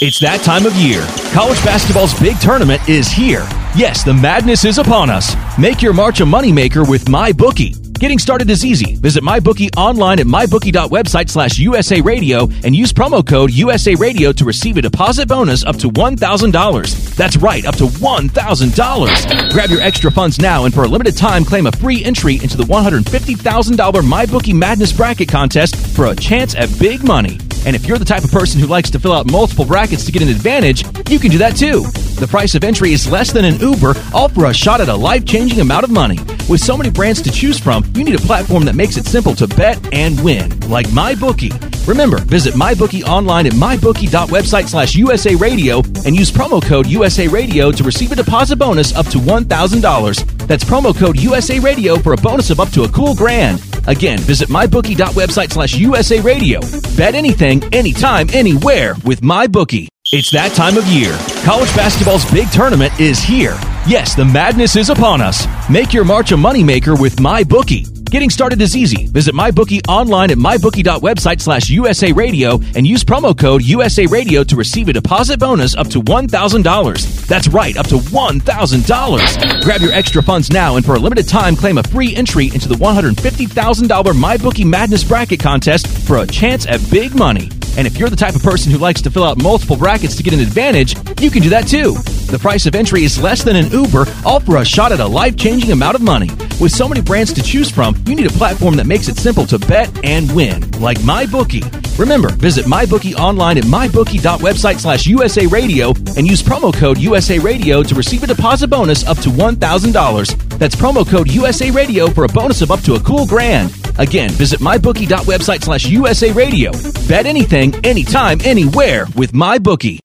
It's 0.00 0.20
that 0.20 0.40
time 0.42 0.66
of 0.66 0.74
year. 0.74 1.06
College 1.32 1.62
basketball's 1.64 2.18
big 2.20 2.38
tournament 2.38 2.86
is 2.88 3.08
here. 3.08 3.48
Yes, 3.74 4.04
the 4.04 4.12
madness 4.12 4.64
is 4.64 4.78
upon 4.78 5.08
us. 5.08 5.34
Make 5.58 5.80
your 5.80 5.94
March 5.94 6.20
a 6.20 6.24
moneymaker 6.24 6.88
with 6.88 7.06
MyBookie. 7.06 7.85
Getting 7.98 8.18
started 8.18 8.50
is 8.50 8.62
easy. 8.62 8.96
Visit 8.96 9.24
MyBookie 9.24 9.74
online 9.74 10.20
at 10.20 10.26
mybookie.website 10.26 11.30
slash 11.30 11.58
USA 11.58 12.02
Radio 12.02 12.46
and 12.62 12.76
use 12.76 12.92
promo 12.92 13.26
code 13.26 13.50
USA 13.52 13.94
Radio 13.94 14.32
to 14.32 14.44
receive 14.44 14.76
a 14.76 14.82
deposit 14.82 15.28
bonus 15.28 15.64
up 15.64 15.76
to 15.76 15.88
$1,000. 15.88 17.16
That's 17.16 17.38
right, 17.38 17.64
up 17.64 17.76
to 17.76 17.84
$1,000. 17.84 19.50
Grab 19.50 19.70
your 19.70 19.80
extra 19.80 20.10
funds 20.10 20.38
now 20.38 20.66
and 20.66 20.74
for 20.74 20.84
a 20.84 20.88
limited 20.88 21.16
time 21.16 21.42
claim 21.42 21.66
a 21.66 21.72
free 21.72 22.04
entry 22.04 22.34
into 22.34 22.58
the 22.58 22.64
$150,000 22.64 23.76
MyBookie 23.76 24.54
Madness 24.54 24.92
Bracket 24.92 25.28
Contest 25.28 25.74
for 25.96 26.06
a 26.06 26.14
chance 26.16 26.54
at 26.54 26.68
big 26.78 27.02
money. 27.02 27.38
And 27.64 27.74
if 27.74 27.86
you're 27.86 27.98
the 27.98 28.04
type 28.04 28.22
of 28.22 28.30
person 28.30 28.60
who 28.60 28.68
likes 28.68 28.90
to 28.90 29.00
fill 29.00 29.12
out 29.12 29.28
multiple 29.28 29.64
brackets 29.64 30.04
to 30.04 30.12
get 30.12 30.22
an 30.22 30.28
advantage, 30.28 30.84
you 31.10 31.18
can 31.18 31.32
do 31.32 31.38
that 31.38 31.56
too. 31.56 31.80
The 32.20 32.28
price 32.28 32.54
of 32.54 32.62
entry 32.62 32.92
is 32.92 33.10
less 33.10 33.32
than 33.32 33.44
an 33.44 33.58
Uber, 33.58 33.94
all 34.14 34.28
for 34.28 34.46
a 34.46 34.54
shot 34.54 34.80
at 34.80 34.88
a 34.88 34.94
life 34.94 35.24
changing 35.24 35.60
amount 35.60 35.82
of 35.82 35.90
money. 35.90 36.18
With 36.48 36.60
so 36.60 36.76
many 36.76 36.90
brands 36.90 37.20
to 37.22 37.30
choose 37.32 37.58
from, 37.58 37.82
you 37.94 38.04
need 38.04 38.14
a 38.14 38.22
platform 38.22 38.64
that 38.64 38.74
makes 38.74 38.96
it 38.96 39.06
simple 39.06 39.34
to 39.34 39.46
bet 39.46 39.78
and 39.92 40.22
win, 40.22 40.58
like 40.68 40.86
MyBookie. 40.88 41.86
Remember, 41.86 42.18
visit 42.18 42.54
MyBookie 42.54 43.04
online 43.04 43.46
at 43.46 43.52
mybookie.website 43.52 44.68
slash 44.68 44.94
USA 44.96 45.34
Radio 45.34 45.78
and 46.04 46.16
use 46.16 46.30
promo 46.30 46.62
code 46.62 46.86
USA 46.86 47.28
Radio 47.28 47.70
to 47.70 47.84
receive 47.84 48.12
a 48.12 48.16
deposit 48.16 48.56
bonus 48.56 48.94
up 48.94 49.06
to 49.06 49.18
$1,000. 49.18 50.46
That's 50.46 50.64
promo 50.64 50.96
code 50.96 51.18
USA 51.20 51.58
Radio 51.58 51.96
for 51.96 52.12
a 52.12 52.16
bonus 52.16 52.50
of 52.50 52.60
up 52.60 52.70
to 52.70 52.82
a 52.82 52.88
cool 52.88 53.14
grand. 53.14 53.62
Again, 53.86 54.18
visit 54.18 54.48
mybookie.website 54.48 55.52
slash 55.52 55.76
USA 55.76 56.20
Radio. 56.20 56.60
Bet 56.96 57.14
anything, 57.14 57.62
anytime, 57.72 58.28
anywhere 58.32 58.94
with 59.04 59.20
MyBookie. 59.20 59.88
It's 60.12 60.30
that 60.30 60.52
time 60.54 60.76
of 60.76 60.86
year. 60.86 61.18
College 61.42 61.74
basketball's 61.74 62.24
big 62.30 62.48
tournament 62.52 63.00
is 63.00 63.18
here. 63.18 63.58
Yes, 63.88 64.14
the 64.14 64.24
madness 64.24 64.76
is 64.76 64.88
upon 64.88 65.20
us. 65.20 65.48
Make 65.68 65.92
your 65.92 66.04
March 66.04 66.30
a 66.30 66.36
moneymaker 66.36 66.98
with 67.00 67.16
MyBookie. 67.16 68.08
Getting 68.08 68.30
started 68.30 68.62
is 68.62 68.76
easy. 68.76 69.08
Visit 69.08 69.34
MyBookie 69.34 69.80
online 69.88 70.30
at 70.30 70.38
mybookie.website 70.38 71.40
slash 71.40 71.70
USA 71.70 72.12
Radio 72.12 72.60
and 72.76 72.86
use 72.86 73.02
promo 73.02 73.36
code 73.36 73.64
USA 73.64 74.06
Radio 74.06 74.44
to 74.44 74.54
receive 74.54 74.88
a 74.88 74.92
deposit 74.92 75.40
bonus 75.40 75.74
up 75.74 75.88
to 75.88 76.00
$1,000. 76.00 77.26
That's 77.26 77.48
right, 77.48 77.76
up 77.76 77.88
to 77.88 77.96
$1,000. 77.96 79.62
Grab 79.64 79.80
your 79.80 79.92
extra 79.92 80.22
funds 80.22 80.52
now 80.52 80.76
and 80.76 80.86
for 80.86 80.94
a 80.94 81.00
limited 81.00 81.28
time 81.28 81.56
claim 81.56 81.78
a 81.78 81.82
free 81.82 82.14
entry 82.14 82.46
into 82.46 82.68
the 82.68 82.76
$150,000 82.76 83.88
MyBookie 83.88 84.64
Madness 84.66 85.02
Bracket 85.02 85.40
Contest 85.40 85.88
for 86.06 86.18
a 86.18 86.26
chance 86.28 86.64
at 86.66 86.80
big 86.92 87.16
money. 87.16 87.50
And 87.76 87.86
if 87.86 87.98
you're 87.98 88.10
the 88.10 88.16
type 88.16 88.34
of 88.34 88.42
person 88.42 88.72
who 88.72 88.78
likes 88.78 89.02
to 89.02 89.10
fill 89.10 89.24
out 89.24 89.42
multiple 89.42 89.76
brackets 89.76 90.16
to 90.16 90.22
get 90.22 90.32
an 90.32 90.40
advantage, 90.40 90.96
you 91.20 91.30
can 91.30 91.42
do 91.42 91.50
that 91.50 91.66
too. 91.66 91.94
The 92.30 92.38
price 92.38 92.66
of 92.66 92.74
entry 92.74 93.04
is 93.04 93.22
less 93.22 93.44
than 93.44 93.54
an 93.56 93.70
Uber, 93.70 94.06
all 94.24 94.40
for 94.40 94.56
a 94.56 94.64
shot 94.64 94.92
at 94.92 95.00
a 95.00 95.06
life 95.06 95.36
changing 95.36 95.70
amount 95.70 95.94
of 95.94 96.02
money. 96.02 96.28
With 96.60 96.72
so 96.72 96.88
many 96.88 97.02
brands 97.02 97.32
to 97.34 97.42
choose 97.42 97.70
from, 97.70 97.94
you 98.06 98.14
need 98.14 98.26
a 98.26 98.30
platform 98.30 98.76
that 98.76 98.86
makes 98.86 99.08
it 99.08 99.16
simple 99.16 99.46
to 99.46 99.58
bet 99.58 99.90
and 100.04 100.34
win, 100.34 100.70
like 100.80 100.98
MyBookie. 100.98 101.98
Remember, 101.98 102.30
visit 102.30 102.66
MyBookie 102.66 103.14
online 103.14 103.58
at 103.58 103.64
mybookie.website 103.64 104.80
slash 104.80 105.06
USA 105.06 105.46
Radio 105.46 105.90
and 106.16 106.26
use 106.26 106.42
promo 106.42 106.74
code 106.74 106.98
USA 106.98 107.38
Radio 107.38 107.82
to 107.82 107.94
receive 107.94 108.22
a 108.22 108.26
deposit 108.26 108.68
bonus 108.68 109.06
up 109.06 109.18
to 109.18 109.28
$1,000. 109.28 110.58
That's 110.58 110.74
promo 110.74 111.08
code 111.08 111.30
USA 111.30 111.70
Radio 111.70 112.08
for 112.08 112.24
a 112.24 112.28
bonus 112.28 112.62
of 112.62 112.70
up 112.70 112.80
to 112.80 112.94
a 112.94 113.00
cool 113.00 113.26
grand. 113.26 113.72
Again, 113.98 114.30
visit 114.30 114.60
mybookie.website 114.60 115.62
slash 115.62 115.86
USA 115.86 116.32
Radio. 116.32 116.72
Bet 117.08 117.24
anything, 117.24 117.65
anytime, 117.84 118.38
anywhere 118.44 119.06
with 119.16 119.34
my 119.34 119.58
bookie. 119.58 120.00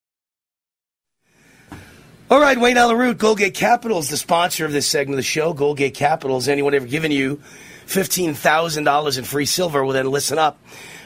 All 2.31 2.39
right, 2.39 2.57
Wayne 2.57 2.77
Allyn 2.77 2.97
Root, 2.97 3.17
Goldgate 3.17 3.53
Capital 3.53 3.99
is 3.99 4.07
the 4.07 4.15
sponsor 4.15 4.65
of 4.65 4.71
this 4.71 4.87
segment 4.87 5.15
of 5.15 5.17
the 5.17 5.23
show. 5.23 5.53
Goldgate 5.53 5.93
Capital. 5.93 6.37
Has 6.37 6.47
anyone 6.47 6.73
ever 6.73 6.87
given 6.87 7.11
you 7.11 7.41
$15,000 7.87 9.17
in 9.17 9.23
free 9.25 9.45
silver? 9.45 9.83
Well, 9.83 9.91
then 9.91 10.09
listen 10.09 10.39
up. 10.39 10.57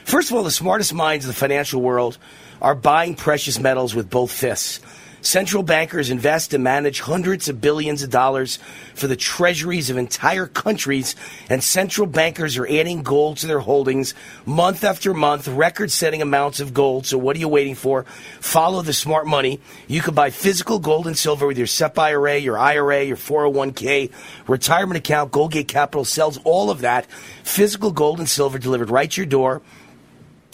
First 0.04 0.30
of 0.30 0.36
all, 0.36 0.44
the 0.44 0.52
smartest 0.52 0.94
minds 0.94 1.24
of 1.24 1.34
the 1.34 1.38
financial 1.38 1.82
world 1.82 2.16
are 2.62 2.76
buying 2.76 3.16
precious 3.16 3.58
metals 3.58 3.92
with 3.92 4.08
both 4.08 4.30
fists. 4.30 4.78
Central 5.26 5.64
bankers 5.64 6.08
invest 6.08 6.54
and 6.54 6.62
manage 6.62 7.00
hundreds 7.00 7.48
of 7.48 7.60
billions 7.60 8.04
of 8.04 8.10
dollars 8.10 8.60
for 8.94 9.08
the 9.08 9.16
treasuries 9.16 9.90
of 9.90 9.96
entire 9.96 10.46
countries, 10.46 11.16
and 11.50 11.64
central 11.64 12.06
bankers 12.06 12.56
are 12.56 12.66
adding 12.68 13.02
gold 13.02 13.38
to 13.38 13.48
their 13.48 13.58
holdings 13.58 14.14
month 14.44 14.84
after 14.84 15.12
month, 15.12 15.48
record 15.48 15.90
setting 15.90 16.22
amounts 16.22 16.60
of 16.60 16.72
gold. 16.72 17.06
So, 17.06 17.18
what 17.18 17.34
are 17.34 17.40
you 17.40 17.48
waiting 17.48 17.74
for? 17.74 18.04
Follow 18.38 18.82
the 18.82 18.92
smart 18.92 19.26
money. 19.26 19.60
You 19.88 20.00
can 20.00 20.14
buy 20.14 20.30
physical 20.30 20.78
gold 20.78 21.08
and 21.08 21.18
silver 21.18 21.44
with 21.44 21.58
your 21.58 21.66
SEP 21.66 21.98
IRA, 21.98 22.38
your 22.38 22.56
IRA, 22.56 23.02
your 23.02 23.16
401k, 23.16 24.12
retirement 24.46 24.96
account. 24.96 25.32
Goldgate 25.32 25.66
Capital 25.66 26.04
sells 26.04 26.38
all 26.44 26.70
of 26.70 26.82
that 26.82 27.10
physical 27.42 27.90
gold 27.90 28.20
and 28.20 28.28
silver 28.28 28.60
delivered 28.60 28.90
right 28.90 29.10
to 29.10 29.22
your 29.22 29.26
door 29.26 29.60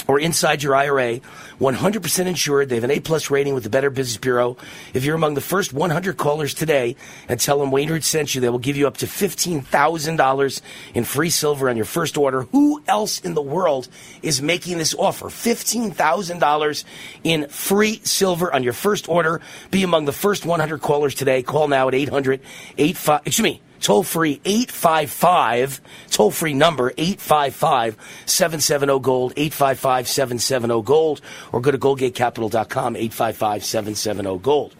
or 0.08 0.18
inside 0.18 0.62
your 0.62 0.74
IRA, 0.74 1.20
100% 1.62 2.26
insured. 2.26 2.68
They 2.68 2.74
have 2.74 2.82
an 2.82 2.90
A 2.90 2.98
plus 2.98 3.30
rating 3.30 3.54
with 3.54 3.62
the 3.62 3.70
Better 3.70 3.88
Business 3.88 4.16
Bureau. 4.16 4.56
If 4.94 5.04
you're 5.04 5.14
among 5.14 5.34
the 5.34 5.40
first 5.40 5.72
100 5.72 6.16
callers 6.16 6.54
today 6.54 6.96
and 7.28 7.38
tell 7.38 7.60
them 7.60 7.70
Wayne 7.70 7.88
Root 7.88 8.02
sent 8.02 8.34
you, 8.34 8.40
they 8.40 8.48
will 8.48 8.58
give 8.58 8.76
you 8.76 8.88
up 8.88 8.96
to 8.98 9.06
$15,000 9.06 10.60
in 10.94 11.04
free 11.04 11.30
silver 11.30 11.70
on 11.70 11.76
your 11.76 11.84
first 11.84 12.18
order. 12.18 12.42
Who 12.42 12.82
else 12.88 13.20
in 13.20 13.34
the 13.34 13.42
world 13.42 13.88
is 14.22 14.42
making 14.42 14.78
this 14.78 14.92
offer? 14.92 15.26
$15,000 15.26 16.84
in 17.22 17.48
free 17.48 18.00
silver 18.02 18.52
on 18.52 18.64
your 18.64 18.72
first 18.72 19.08
order. 19.08 19.40
Be 19.70 19.84
among 19.84 20.06
the 20.06 20.12
first 20.12 20.44
100 20.44 20.80
callers 20.80 21.14
today. 21.14 21.44
Call 21.44 21.68
now 21.68 21.86
at 21.86 21.94
800 21.94 22.40
85, 22.76 23.20
excuse 23.24 23.44
me, 23.44 23.60
Toll 23.82 24.04
free 24.04 24.40
855, 24.44 25.80
toll 26.10 26.30
free 26.30 26.54
number 26.54 26.92
855 26.96 27.96
770 28.26 29.00
Gold, 29.00 29.32
855 29.36 30.08
770 30.08 30.82
Gold, 30.82 31.20
or 31.50 31.60
go 31.60 31.72
to 31.72 31.78
goldgatecapital.com 31.78 32.96
855 32.96 33.64
770 33.64 34.38
Gold. 34.38 34.76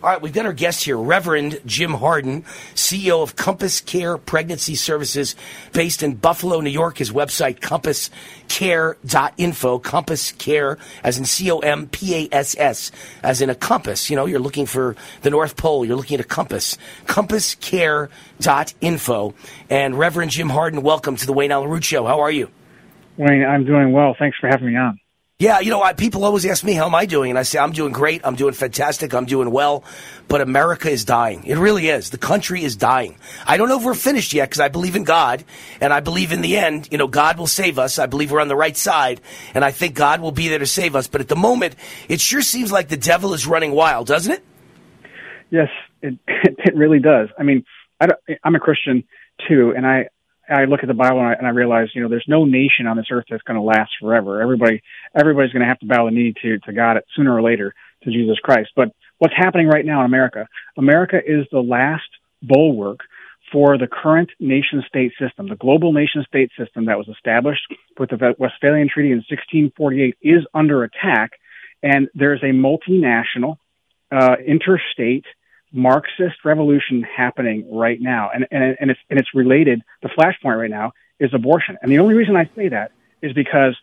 All 0.00 0.10
right, 0.10 0.22
we've 0.22 0.32
got 0.32 0.46
our 0.46 0.52
guest 0.52 0.84
here, 0.84 0.96
Reverend 0.96 1.60
Jim 1.66 1.92
Harden, 1.92 2.42
CEO 2.76 3.20
of 3.20 3.34
Compass 3.34 3.80
Care 3.80 4.16
Pregnancy 4.16 4.76
Services, 4.76 5.34
based 5.72 6.04
in 6.04 6.14
Buffalo, 6.14 6.60
New 6.60 6.70
York. 6.70 6.98
His 6.98 7.10
website, 7.10 7.58
compasscare.info. 7.58 9.80
Compass 9.80 10.30
Care, 10.30 10.78
as 11.02 11.18
in 11.18 11.24
C 11.24 11.50
O 11.50 11.58
M 11.58 11.88
P 11.88 12.14
A 12.14 12.28
S 12.30 12.54
S, 12.56 12.92
as 13.24 13.42
in 13.42 13.50
a 13.50 13.56
compass. 13.56 14.08
You 14.08 14.14
know, 14.14 14.26
you're 14.26 14.38
looking 14.38 14.66
for 14.66 14.94
the 15.22 15.30
North 15.30 15.56
Pole, 15.56 15.84
you're 15.84 15.96
looking 15.96 16.20
at 16.20 16.24
a 16.24 16.28
compass. 16.28 16.78
Compasscare.info. 17.06 19.34
And 19.68 19.98
Reverend 19.98 20.30
Jim 20.30 20.50
Harden, 20.50 20.82
welcome 20.82 21.16
to 21.16 21.26
the 21.26 21.32
Wayne 21.32 21.50
Allyn 21.50 21.70
Root 21.70 21.82
Show. 21.82 22.06
How 22.06 22.20
are 22.20 22.30
you? 22.30 22.50
Wayne, 23.16 23.44
I'm 23.44 23.64
doing 23.64 23.90
well. 23.90 24.14
Thanks 24.16 24.38
for 24.40 24.46
having 24.46 24.68
me 24.68 24.76
on. 24.76 25.00
Yeah, 25.40 25.60
you 25.60 25.70
know, 25.70 25.80
I, 25.80 25.92
people 25.92 26.24
always 26.24 26.44
ask 26.46 26.64
me, 26.64 26.72
how 26.72 26.86
am 26.86 26.96
I 26.96 27.06
doing? 27.06 27.30
And 27.30 27.38
I 27.38 27.44
say, 27.44 27.60
I'm 27.60 27.70
doing 27.70 27.92
great. 27.92 28.22
I'm 28.24 28.34
doing 28.34 28.54
fantastic. 28.54 29.14
I'm 29.14 29.24
doing 29.24 29.52
well. 29.52 29.84
But 30.26 30.40
America 30.40 30.90
is 30.90 31.04
dying. 31.04 31.44
It 31.44 31.58
really 31.58 31.86
is. 31.86 32.10
The 32.10 32.18
country 32.18 32.64
is 32.64 32.74
dying. 32.74 33.16
I 33.46 33.56
don't 33.56 33.68
know 33.68 33.78
if 33.78 33.84
we're 33.84 33.94
finished 33.94 34.32
yet 34.32 34.48
because 34.48 34.58
I 34.58 34.66
believe 34.66 34.96
in 34.96 35.04
God. 35.04 35.44
And 35.80 35.92
I 35.92 36.00
believe 36.00 36.32
in 36.32 36.40
the 36.40 36.56
end, 36.56 36.88
you 36.90 36.98
know, 36.98 37.06
God 37.06 37.38
will 37.38 37.46
save 37.46 37.78
us. 37.78 38.00
I 38.00 38.06
believe 38.06 38.32
we're 38.32 38.40
on 38.40 38.48
the 38.48 38.56
right 38.56 38.76
side. 38.76 39.20
And 39.54 39.64
I 39.64 39.70
think 39.70 39.94
God 39.94 40.20
will 40.20 40.32
be 40.32 40.48
there 40.48 40.58
to 40.58 40.66
save 40.66 40.96
us. 40.96 41.06
But 41.06 41.20
at 41.20 41.28
the 41.28 41.36
moment, 41.36 41.76
it 42.08 42.20
sure 42.20 42.42
seems 42.42 42.72
like 42.72 42.88
the 42.88 42.96
devil 42.96 43.32
is 43.32 43.46
running 43.46 43.70
wild, 43.70 44.08
doesn't 44.08 44.32
it? 44.32 44.44
Yes, 45.50 45.68
it, 46.02 46.18
it 46.26 46.74
really 46.74 46.98
does. 46.98 47.28
I 47.38 47.44
mean, 47.44 47.64
I 48.00 48.08
I'm 48.42 48.56
a 48.56 48.60
Christian 48.60 49.04
too. 49.48 49.72
And 49.76 49.86
I, 49.86 50.08
I 50.48 50.64
look 50.64 50.80
at 50.82 50.88
the 50.88 50.94
Bible 50.94 51.20
and 51.20 51.28
I, 51.28 51.32
and 51.34 51.46
I 51.46 51.50
realize, 51.50 51.88
you 51.94 52.02
know, 52.02 52.08
there's 52.08 52.24
no 52.26 52.44
nation 52.44 52.86
on 52.86 52.96
this 52.96 53.06
earth 53.10 53.26
that's 53.30 53.42
going 53.42 53.58
to 53.58 53.62
last 53.62 53.90
forever. 54.00 54.40
Everybody, 54.40 54.82
everybody's 55.14 55.52
going 55.52 55.62
to 55.62 55.68
have 55.68 55.80
to 55.80 55.86
bow 55.86 56.06
the 56.06 56.10
knee 56.10 56.34
to, 56.42 56.58
to 56.60 56.72
God 56.72 56.98
sooner 57.14 57.34
or 57.34 57.42
later 57.42 57.74
to 58.04 58.10
Jesus 58.10 58.38
Christ. 58.38 58.70
But 58.74 58.92
what's 59.18 59.34
happening 59.36 59.68
right 59.68 59.84
now 59.84 60.00
in 60.00 60.06
America? 60.06 60.48
America 60.76 61.18
is 61.24 61.46
the 61.52 61.60
last 61.60 62.08
bulwark 62.42 63.00
for 63.52 63.78
the 63.78 63.86
current 63.86 64.30
nation 64.40 64.82
state 64.86 65.12
system. 65.20 65.48
The 65.48 65.56
global 65.56 65.92
nation 65.92 66.24
state 66.26 66.50
system 66.58 66.86
that 66.86 66.98
was 66.98 67.08
established 67.08 67.62
with 67.98 68.10
the 68.10 68.34
Westphalian 68.38 68.88
Treaty 68.92 69.10
in 69.10 69.18
1648 69.18 70.16
is 70.22 70.44
under 70.54 70.84
attack. 70.84 71.32
And 71.82 72.08
there's 72.14 72.42
a 72.42 72.52
multinational, 72.52 73.56
uh, 74.10 74.36
interstate 74.44 75.24
Marxist 75.72 76.44
revolution 76.44 77.02
happening 77.02 77.66
right 77.70 78.00
now, 78.00 78.30
and 78.32 78.46
and 78.50 78.76
and 78.80 78.90
it's 78.90 79.00
and 79.10 79.18
it's 79.18 79.34
related. 79.34 79.82
The 80.02 80.08
flashpoint 80.08 80.58
right 80.58 80.70
now 80.70 80.92
is 81.20 81.32
abortion, 81.34 81.76
and 81.82 81.90
the 81.90 81.98
only 81.98 82.14
reason 82.14 82.36
I 82.36 82.48
say 82.56 82.68
that 82.68 82.92
is 83.22 83.32
because 83.32 83.76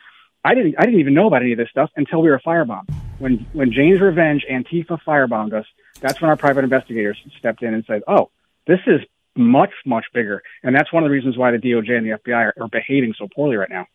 I 0.43 0.55
didn't 0.55 0.75
I 0.77 0.85
didn't 0.85 0.99
even 0.99 1.13
know 1.13 1.27
about 1.27 1.41
any 1.41 1.51
of 1.51 1.57
this 1.57 1.69
stuff 1.69 1.91
until 1.95 2.21
we 2.21 2.29
were 2.29 2.39
firebombed. 2.39 2.93
When 3.19 3.45
when 3.53 3.71
Jane's 3.71 4.01
Revenge 4.01 4.45
Antifa 4.49 4.99
firebombed 5.07 5.53
us, 5.53 5.65
that's 6.01 6.21
when 6.21 6.29
our 6.29 6.37
private 6.37 6.63
investigators 6.63 7.17
stepped 7.37 7.61
in 7.61 7.73
and 7.73 7.83
said, 7.85 8.03
"Oh, 8.07 8.29
this 8.67 8.79
is 8.87 9.01
much 9.35 9.71
much 9.85 10.05
bigger," 10.13 10.41
and 10.63 10.75
that's 10.75 10.91
one 10.91 11.03
of 11.03 11.09
the 11.09 11.13
reasons 11.13 11.37
why 11.37 11.51
the 11.51 11.57
DOJ 11.57 11.97
and 11.97 12.05
the 12.05 12.17
FBI 12.17 12.35
are, 12.35 12.53
are 12.61 12.67
behaving 12.67 13.13
so 13.17 13.27
poorly 13.33 13.57
right 13.57 13.69
now. 13.69 13.87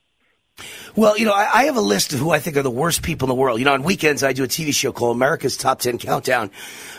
Well, 0.96 1.16
you 1.16 1.24
know, 1.24 1.32
I, 1.32 1.48
I, 1.52 1.64
have 1.64 1.76
a 1.76 1.80
list 1.80 2.12
of 2.12 2.18
who 2.18 2.30
I 2.30 2.40
think 2.40 2.56
are 2.56 2.62
the 2.62 2.70
worst 2.70 3.02
people 3.02 3.26
in 3.26 3.28
the 3.28 3.34
world. 3.40 3.58
You 3.58 3.64
know, 3.64 3.74
on 3.74 3.84
weekends 3.84 4.22
I 4.22 4.32
do 4.32 4.42
a 4.42 4.48
TV 4.48 4.74
show 4.74 4.92
called 4.92 5.16
America's 5.16 5.56
Top 5.56 5.78
10 5.80 5.98
Countdown 5.98 6.50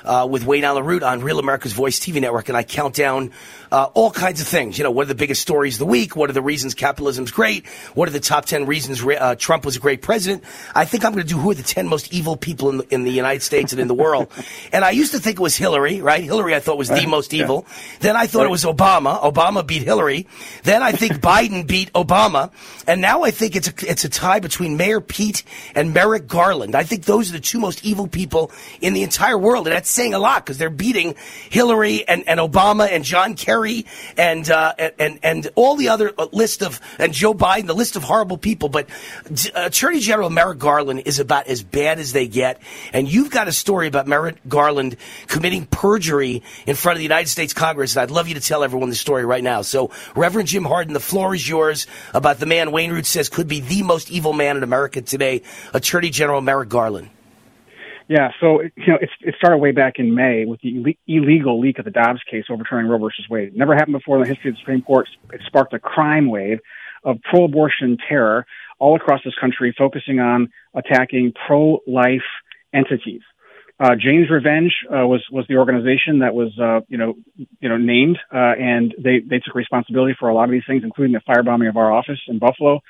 uh, 0.05 0.27
with 0.29 0.45
Wayne 0.45 0.63
Allyn 0.63 0.85
Root 0.85 1.03
on 1.03 1.21
Real 1.21 1.39
America's 1.39 1.73
Voice 1.73 1.99
TV 1.99 2.21
network, 2.21 2.47
and 2.47 2.57
I 2.57 2.63
count 2.63 2.95
down 2.95 3.31
uh, 3.71 3.89
all 3.93 4.09
kinds 4.09 4.39
of 4.39 4.47
things. 4.47 4.77
You 4.77 4.85
know, 4.85 4.91
what 4.91 5.03
are 5.03 5.09
the 5.09 5.15
biggest 5.15 5.41
stories 5.41 5.75
of 5.75 5.79
the 5.79 5.85
week? 5.85 6.15
What 6.15 6.29
are 6.29 6.33
the 6.33 6.41
reasons 6.41 6.73
capitalism's 6.73 7.31
great? 7.31 7.67
What 7.93 8.07
are 8.07 8.11
the 8.11 8.21
top 8.21 8.45
10 8.45 8.65
reasons 8.65 9.03
uh, 9.03 9.35
Trump 9.37 9.65
was 9.65 9.75
a 9.75 9.79
great 9.79 10.01
president? 10.01 10.43
I 10.73 10.85
think 10.85 11.03
I'm 11.03 11.11
going 11.11 11.25
to 11.25 11.29
do 11.29 11.37
who 11.37 11.51
are 11.51 11.55
the 11.55 11.63
10 11.63 11.87
most 11.87 12.13
evil 12.13 12.37
people 12.37 12.69
in 12.69 12.77
the, 12.77 12.93
in 12.93 13.03
the 13.03 13.11
United 13.11 13.41
States 13.41 13.73
and 13.73 13.81
in 13.81 13.87
the 13.87 13.93
world. 13.93 14.31
and 14.73 14.85
I 14.85 14.91
used 14.91 15.11
to 15.11 15.19
think 15.19 15.37
it 15.37 15.43
was 15.43 15.57
Hillary, 15.57 16.01
right? 16.01 16.23
Hillary 16.23 16.55
I 16.55 16.61
thought 16.61 16.77
was 16.77 16.89
the 16.89 17.05
most 17.07 17.33
evil. 17.33 17.65
Then 17.99 18.15
I 18.15 18.25
thought 18.25 18.45
it 18.45 18.51
was 18.51 18.63
Obama. 18.63 19.21
Obama 19.21 19.65
beat 19.67 19.83
Hillary. 19.83 20.27
Then 20.63 20.81
I 20.81 20.93
think 20.93 21.13
Biden 21.21 21.67
beat 21.67 21.91
Obama. 21.93 22.51
And 22.87 23.01
now 23.01 23.23
I 23.23 23.31
think 23.31 23.40
it's 23.41 23.69
a, 23.69 23.73
it's 23.89 24.03
a 24.03 24.09
tie 24.09 24.39
between 24.39 24.77
Mayor 24.77 25.01
Pete 25.01 25.43
and 25.75 25.93
Merrick 25.93 26.27
Garland. 26.27 26.75
I 26.75 26.83
think 26.83 27.05
those 27.05 27.29
are 27.29 27.33
the 27.33 27.39
two 27.39 27.59
most 27.59 27.85
evil 27.85 28.07
people 28.07 28.51
in 28.81 28.93
the 28.93 29.03
entire 29.03 29.37
world. 29.37 29.67
And 29.67 29.75
that's 29.75 29.89
saying 29.89 30.13
a 30.13 30.19
lot 30.19 30.45
because 30.45 30.57
they're 30.57 30.69
beating 30.69 31.15
Hillary 31.49 32.07
and, 32.07 32.27
and 32.27 32.39
Obama 32.39 32.89
and 32.91 33.03
John 33.03 33.35
Kerry 33.35 33.51
Kerry 33.51 33.85
and 34.17 34.49
uh, 34.49 34.73
and 34.97 35.19
and 35.23 35.49
all 35.55 35.75
the 35.75 35.89
other 35.89 36.13
uh, 36.17 36.27
list 36.31 36.63
of 36.63 36.79
and 36.97 37.11
Joe 37.13 37.33
Biden, 37.33 37.67
the 37.67 37.75
list 37.75 37.97
of 37.97 38.03
horrible 38.03 38.37
people. 38.37 38.69
But 38.69 38.89
uh, 39.29 39.63
Attorney 39.65 39.99
General 39.99 40.29
Merrick 40.29 40.59
Garland 40.59 41.03
is 41.05 41.19
about 41.19 41.47
as 41.47 41.61
bad 41.61 41.99
as 41.99 42.13
they 42.13 42.27
get. 42.27 42.61
And 42.93 43.11
you've 43.11 43.29
got 43.29 43.47
a 43.47 43.51
story 43.51 43.87
about 43.87 44.07
Merrick 44.07 44.37
Garland 44.47 44.95
committing 45.27 45.65
perjury 45.65 46.43
in 46.65 46.75
front 46.75 46.95
of 46.95 46.99
the 46.99 47.03
United 47.03 47.27
States 47.27 47.53
Congress. 47.53 47.95
And 47.95 48.03
I'd 48.03 48.11
love 48.11 48.29
you 48.29 48.35
to 48.35 48.41
tell 48.41 48.63
everyone 48.63 48.89
the 48.89 48.95
story 48.95 49.25
right 49.25 49.43
now. 49.43 49.63
So, 49.63 49.91
Reverend 50.15 50.47
Jim 50.47 50.63
Harden, 50.63 50.93
the 50.93 50.99
floor 50.99 51.35
is 51.35 51.47
yours 51.47 51.87
about 52.13 52.39
the 52.39 52.45
man 52.45 52.71
Wayne 52.71 52.91
Root 52.91 53.05
says 53.05 53.27
could 53.31 53.47
be 53.47 53.59
the 53.59 53.83
most 53.83 54.11
evil 54.11 54.33
man 54.33 54.57
in 54.57 54.63
America 54.63 55.01
today, 55.01 55.41
Attorney 55.73 56.09
General 56.09 56.41
Merrick 56.41 56.69
Garland. 56.69 57.09
Yeah, 58.07 58.31
so 58.41 58.61
you 58.61 58.87
know, 58.87 58.97
it's, 58.99 59.13
it 59.21 59.35
started 59.37 59.59
way 59.59 59.71
back 59.71 59.93
in 59.97 60.13
May 60.13 60.43
with 60.45 60.59
the 60.61 60.97
illegal 61.07 61.61
leak 61.61 61.79
of 61.79 61.85
the 61.85 61.91
Dobbs 61.91 62.19
case 62.29 62.43
overturning 62.49 62.89
Roe 62.89 62.97
versus 62.97 63.25
Wade. 63.29 63.55
Never 63.55 63.73
happened 63.73 63.93
before 63.93 64.17
in 64.17 64.23
the 64.23 64.27
history 64.27 64.49
of 64.49 64.55
the 64.55 64.59
Supreme 64.59 64.81
Court. 64.81 65.07
It 65.31 65.39
sparked 65.47 65.73
a 65.73 65.79
crime 65.79 66.29
wave 66.29 66.59
of 67.05 67.19
pro-abortion 67.23 67.97
terror 68.09 68.45
all 68.79 68.95
across 68.97 69.21
this 69.23 69.33
country, 69.39 69.73
focusing 69.77 70.19
on 70.19 70.49
attacking 70.75 71.33
pro-life 71.47 72.27
entities. 72.73 73.21
Uh, 73.79 73.95
Jane's 73.97 74.29
Revenge 74.29 74.73
uh, 74.89 75.07
was 75.07 75.25
was 75.31 75.45
the 75.47 75.55
organization 75.55 76.19
that 76.19 76.35
was 76.35 76.51
uh, 76.61 76.81
you 76.87 76.97
know 76.97 77.15
you 77.61 77.69
know 77.69 77.77
named, 77.77 78.19
uh, 78.31 78.53
and 78.59 78.93
they 78.99 79.21
they 79.27 79.39
took 79.39 79.55
responsibility 79.55 80.15
for 80.19 80.29
a 80.29 80.35
lot 80.35 80.43
of 80.43 80.51
these 80.51 80.61
things, 80.67 80.83
including 80.83 81.13
the 81.13 81.21
firebombing 81.27 81.67
of 81.67 81.77
our 81.77 81.91
office 81.91 82.19
in 82.27 82.37
Buffalo. 82.37 82.81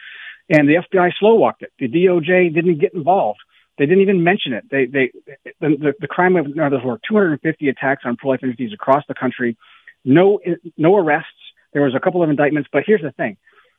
And 0.52 0.68
the 0.68 0.84
FBI 0.84 1.12
slow 1.18 1.36
walked 1.36 1.62
it. 1.62 1.72
The 1.80 1.88
DOJ 1.88 2.54
didn't 2.54 2.80
get 2.80 2.94
involved. 2.94 3.40
They 3.78 3.86
didn't 3.86 4.02
even 4.02 4.22
mention 4.22 4.52
it. 4.52 4.66
They, 4.70 4.86
they, 4.86 5.12
the, 5.62 5.78
the, 5.78 5.94
the 6.02 6.08
crime 6.08 6.36
of, 6.36 6.54
no, 6.54 6.70
there 6.70 6.80
were 6.86 7.00
250 7.08 7.70
attacks 7.70 8.04
on 8.06 8.18
pro-life 8.18 8.42
entities 8.44 8.72
across 8.74 9.04
the 9.08 9.16
country. 9.16 9.58
No, 10.04 10.42
no 10.78 10.98
arrests. 10.98 11.30
There 11.72 11.82
was 11.82 11.96
a 11.96 12.02
couple 12.02 12.22
of 12.22 12.30
indictments, 12.30 12.70
but 12.72 12.84
here's 12.86 13.02
the 13.02 13.12
thing. 13.12 13.38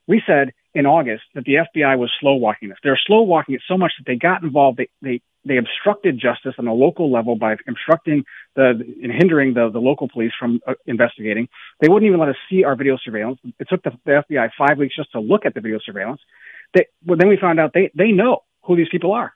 We 0.09 0.23
said 0.27 0.55
in 0.75 0.87
August 0.87 1.25
that 1.35 1.45
the 1.45 1.57
FBI 1.57 1.99
was 1.99 2.11
slow 2.21 2.35
walking 2.35 2.71
this. 2.71 2.79
They're 2.83 2.99
slow 3.07 3.21
walking 3.23 3.55
it 3.55 3.63
so 3.69 3.77
much 3.77 3.93
that 3.99 4.11
they 4.11 4.17
got 4.17 4.43
involved. 4.43 4.79
They, 4.79 4.89
they, 5.03 5.21
they 5.45 5.59
obstructed 5.59 6.19
justice 6.19 6.55
on 6.59 6.67
a 6.67 6.73
local 6.73 7.13
level 7.13 7.37
by 7.37 7.57
obstructing 7.69 8.25
the 8.57 8.81
and 9.03 9.13
hindering 9.13 9.55
the, 9.55 9.71
the 9.71 9.79
local 9.79 10.09
police 10.09 10.33
from 10.39 10.61
uh, 10.67 10.75
investigating. 10.87 11.49
They 11.81 11.89
wouldn't 11.89 12.09
even 12.09 12.21
let 12.21 12.31
us 12.31 12.37
see 12.49 12.65
our 12.65 12.77
video 12.77 12.97
surveillance. 12.97 13.41
It 13.59 13.69
took 13.69 13.83
the, 13.83 13.91
the 14.05 14.23
FBI 14.31 14.51
five 14.57 14.79
weeks 14.79 14.97
just 14.97 15.13
to 15.13 15.21
look 15.21 15.45
at 15.45 15.55
the 15.55 15.61
video 15.61 15.79
surveillance. 15.85 16.21
They, 16.75 16.87
well, 17.05 17.19
then 17.19 17.29
we 17.29 17.37
found 17.37 17.61
out 17.61 17.73
they, 17.75 17.91
they 17.95 18.13
know 18.13 18.43
who 18.65 18.77
these 18.77 18.89
people 18.91 19.13
are 19.13 19.33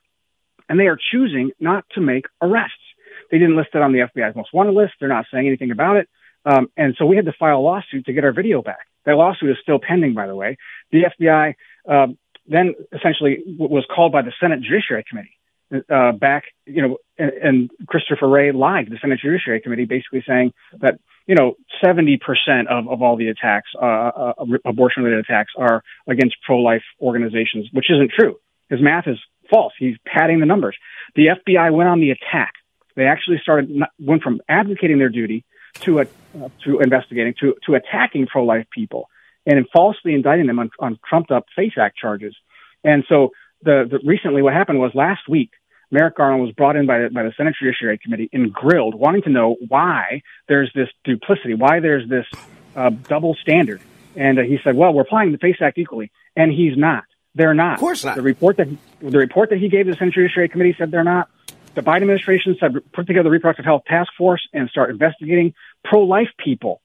and 0.69 0.79
they 0.79 0.87
are 0.87 0.97
choosing 1.11 1.51
not 1.59 1.85
to 1.93 2.01
make 2.01 2.25
arrests. 2.41 2.75
they 3.31 3.37
didn't 3.39 3.55
list 3.55 3.69
it 3.73 3.81
on 3.81 3.91
the 3.91 3.99
FBI's 3.99 4.35
most 4.35 4.53
wanted 4.53 4.73
list. 4.73 4.93
They're 4.99 5.09
not 5.09 5.25
saying 5.31 5.47
anything 5.47 5.71
about 5.71 5.97
it. 5.97 6.09
Um, 6.45 6.69
and 6.77 6.95
so 6.97 7.05
we 7.05 7.15
had 7.15 7.25
to 7.25 7.33
file 7.33 7.57
a 7.57 7.59
lawsuit 7.59 8.05
to 8.05 8.13
get 8.13 8.23
our 8.23 8.31
video 8.31 8.61
back. 8.61 8.87
That 9.05 9.15
lawsuit 9.15 9.49
is 9.49 9.57
still 9.61 9.79
pending, 9.79 10.13
by 10.13 10.27
the 10.27 10.35
way. 10.35 10.57
The 10.91 11.03
FBI 11.19 11.55
uh, 11.89 12.07
then 12.47 12.75
essentially 12.93 13.43
was 13.57 13.85
called 13.93 14.11
by 14.11 14.21
the 14.21 14.31
Senate 14.39 14.61
Judiciary 14.61 15.03
Committee 15.09 15.37
uh, 15.89 16.13
back, 16.13 16.45
you 16.65 16.81
know, 16.81 16.97
and, 17.17 17.31
and 17.31 17.71
Christopher 17.87 18.27
Wray 18.27 18.51
lied 18.51 18.85
to 18.85 18.91
the 18.91 18.99
Senate 19.01 19.19
Judiciary 19.21 19.59
Committee, 19.59 19.85
basically 19.85 20.23
saying 20.25 20.53
that 20.79 20.99
you 21.27 21.35
know, 21.35 21.55
70% 21.83 22.19
of, 22.69 22.87
of 22.87 23.01
all 23.01 23.17
the 23.17 23.27
attacks, 23.27 23.69
uh, 23.79 23.85
uh, 23.85 24.33
abortion 24.65 25.03
related 25.03 25.25
attacks 25.25 25.51
are 25.57 25.83
against 26.07 26.37
pro-life 26.45 26.83
organizations, 27.01 27.67
which 27.73 27.91
isn't 27.91 28.11
true. 28.17 28.37
His 28.69 28.81
math 28.81 29.07
is 29.07 29.17
false. 29.49 29.73
He's 29.77 29.95
padding 30.05 30.39
the 30.39 30.45
numbers. 30.45 30.77
The 31.15 31.27
FBI 31.27 31.71
went 31.73 31.89
on 31.89 31.99
the 31.99 32.11
attack. 32.11 32.53
They 32.95 33.05
actually 33.05 33.39
started, 33.41 33.69
went 33.99 34.23
from 34.23 34.41
advocating 34.47 34.97
their 34.97 35.09
duty 35.09 35.45
to, 35.81 35.99
uh, 35.99 36.05
to 36.63 36.79
investigating, 36.79 37.35
to, 37.41 37.55
to 37.65 37.75
attacking 37.75 38.27
pro-life 38.27 38.65
people 38.71 39.09
and 39.45 39.65
falsely 39.71 40.13
indicting 40.13 40.47
them 40.47 40.59
on, 40.59 40.69
on 40.79 40.97
trumped 41.07 41.31
up 41.31 41.45
FACE 41.55 41.73
Act 41.79 41.97
charges. 41.97 42.35
And 42.83 43.03
so 43.07 43.31
the, 43.61 43.85
the 43.89 43.99
recently 44.05 44.41
what 44.41 44.53
happened 44.53 44.79
was 44.79 44.91
last 44.93 45.27
week, 45.27 45.51
Merrick 45.91 46.15
Garland 46.15 46.43
was 46.43 46.51
brought 46.51 46.75
in 46.75 46.85
by 46.85 46.99
the, 46.99 47.09
by 47.09 47.23
the 47.23 47.31
Senate 47.37 47.55
Judiciary 47.59 47.97
Committee 47.97 48.29
and 48.33 48.51
grilled, 48.51 48.95
wanting 48.95 49.21
to 49.23 49.29
know 49.29 49.55
why 49.67 50.21
there's 50.47 50.71
this 50.75 50.89
duplicity, 51.03 51.53
why 51.53 51.79
there's 51.79 52.07
this 52.09 52.25
uh, 52.75 52.89
double 52.89 53.35
standard. 53.35 53.81
And 54.15 54.39
uh, 54.39 54.41
he 54.41 54.59
said, 54.63 54.75
"Well, 54.75 54.93
we're 54.93 55.03
applying 55.03 55.31
the 55.31 55.37
FACE 55.37 55.57
Act 55.61 55.77
equally," 55.77 56.11
and 56.35 56.51
he's 56.51 56.77
not. 56.77 57.03
They're 57.35 57.53
not. 57.53 57.75
Of 57.75 57.79
course 57.79 58.03
not. 58.03 58.15
The 58.15 58.21
report 58.21 58.57
that 58.57 58.67
the 58.99 59.17
report 59.17 59.51
that 59.51 59.59
he 59.59 59.69
gave 59.69 59.85
the 59.85 59.95
Senate 59.95 60.13
Judiciary 60.13 60.49
Committee 60.49 60.75
said 60.77 60.91
they're 60.91 61.03
not. 61.03 61.29
The 61.75 61.81
Biden 61.81 62.01
administration 62.01 62.57
said 62.59 62.73
put 62.91 63.05
together 63.05 63.25
the 63.25 63.29
reproductive 63.29 63.65
health 63.65 63.83
task 63.85 64.11
force 64.17 64.41
and 64.51 64.67
start 64.69 64.89
investigating 64.89 65.53
pro-life 65.83 66.29
people. 66.43 66.81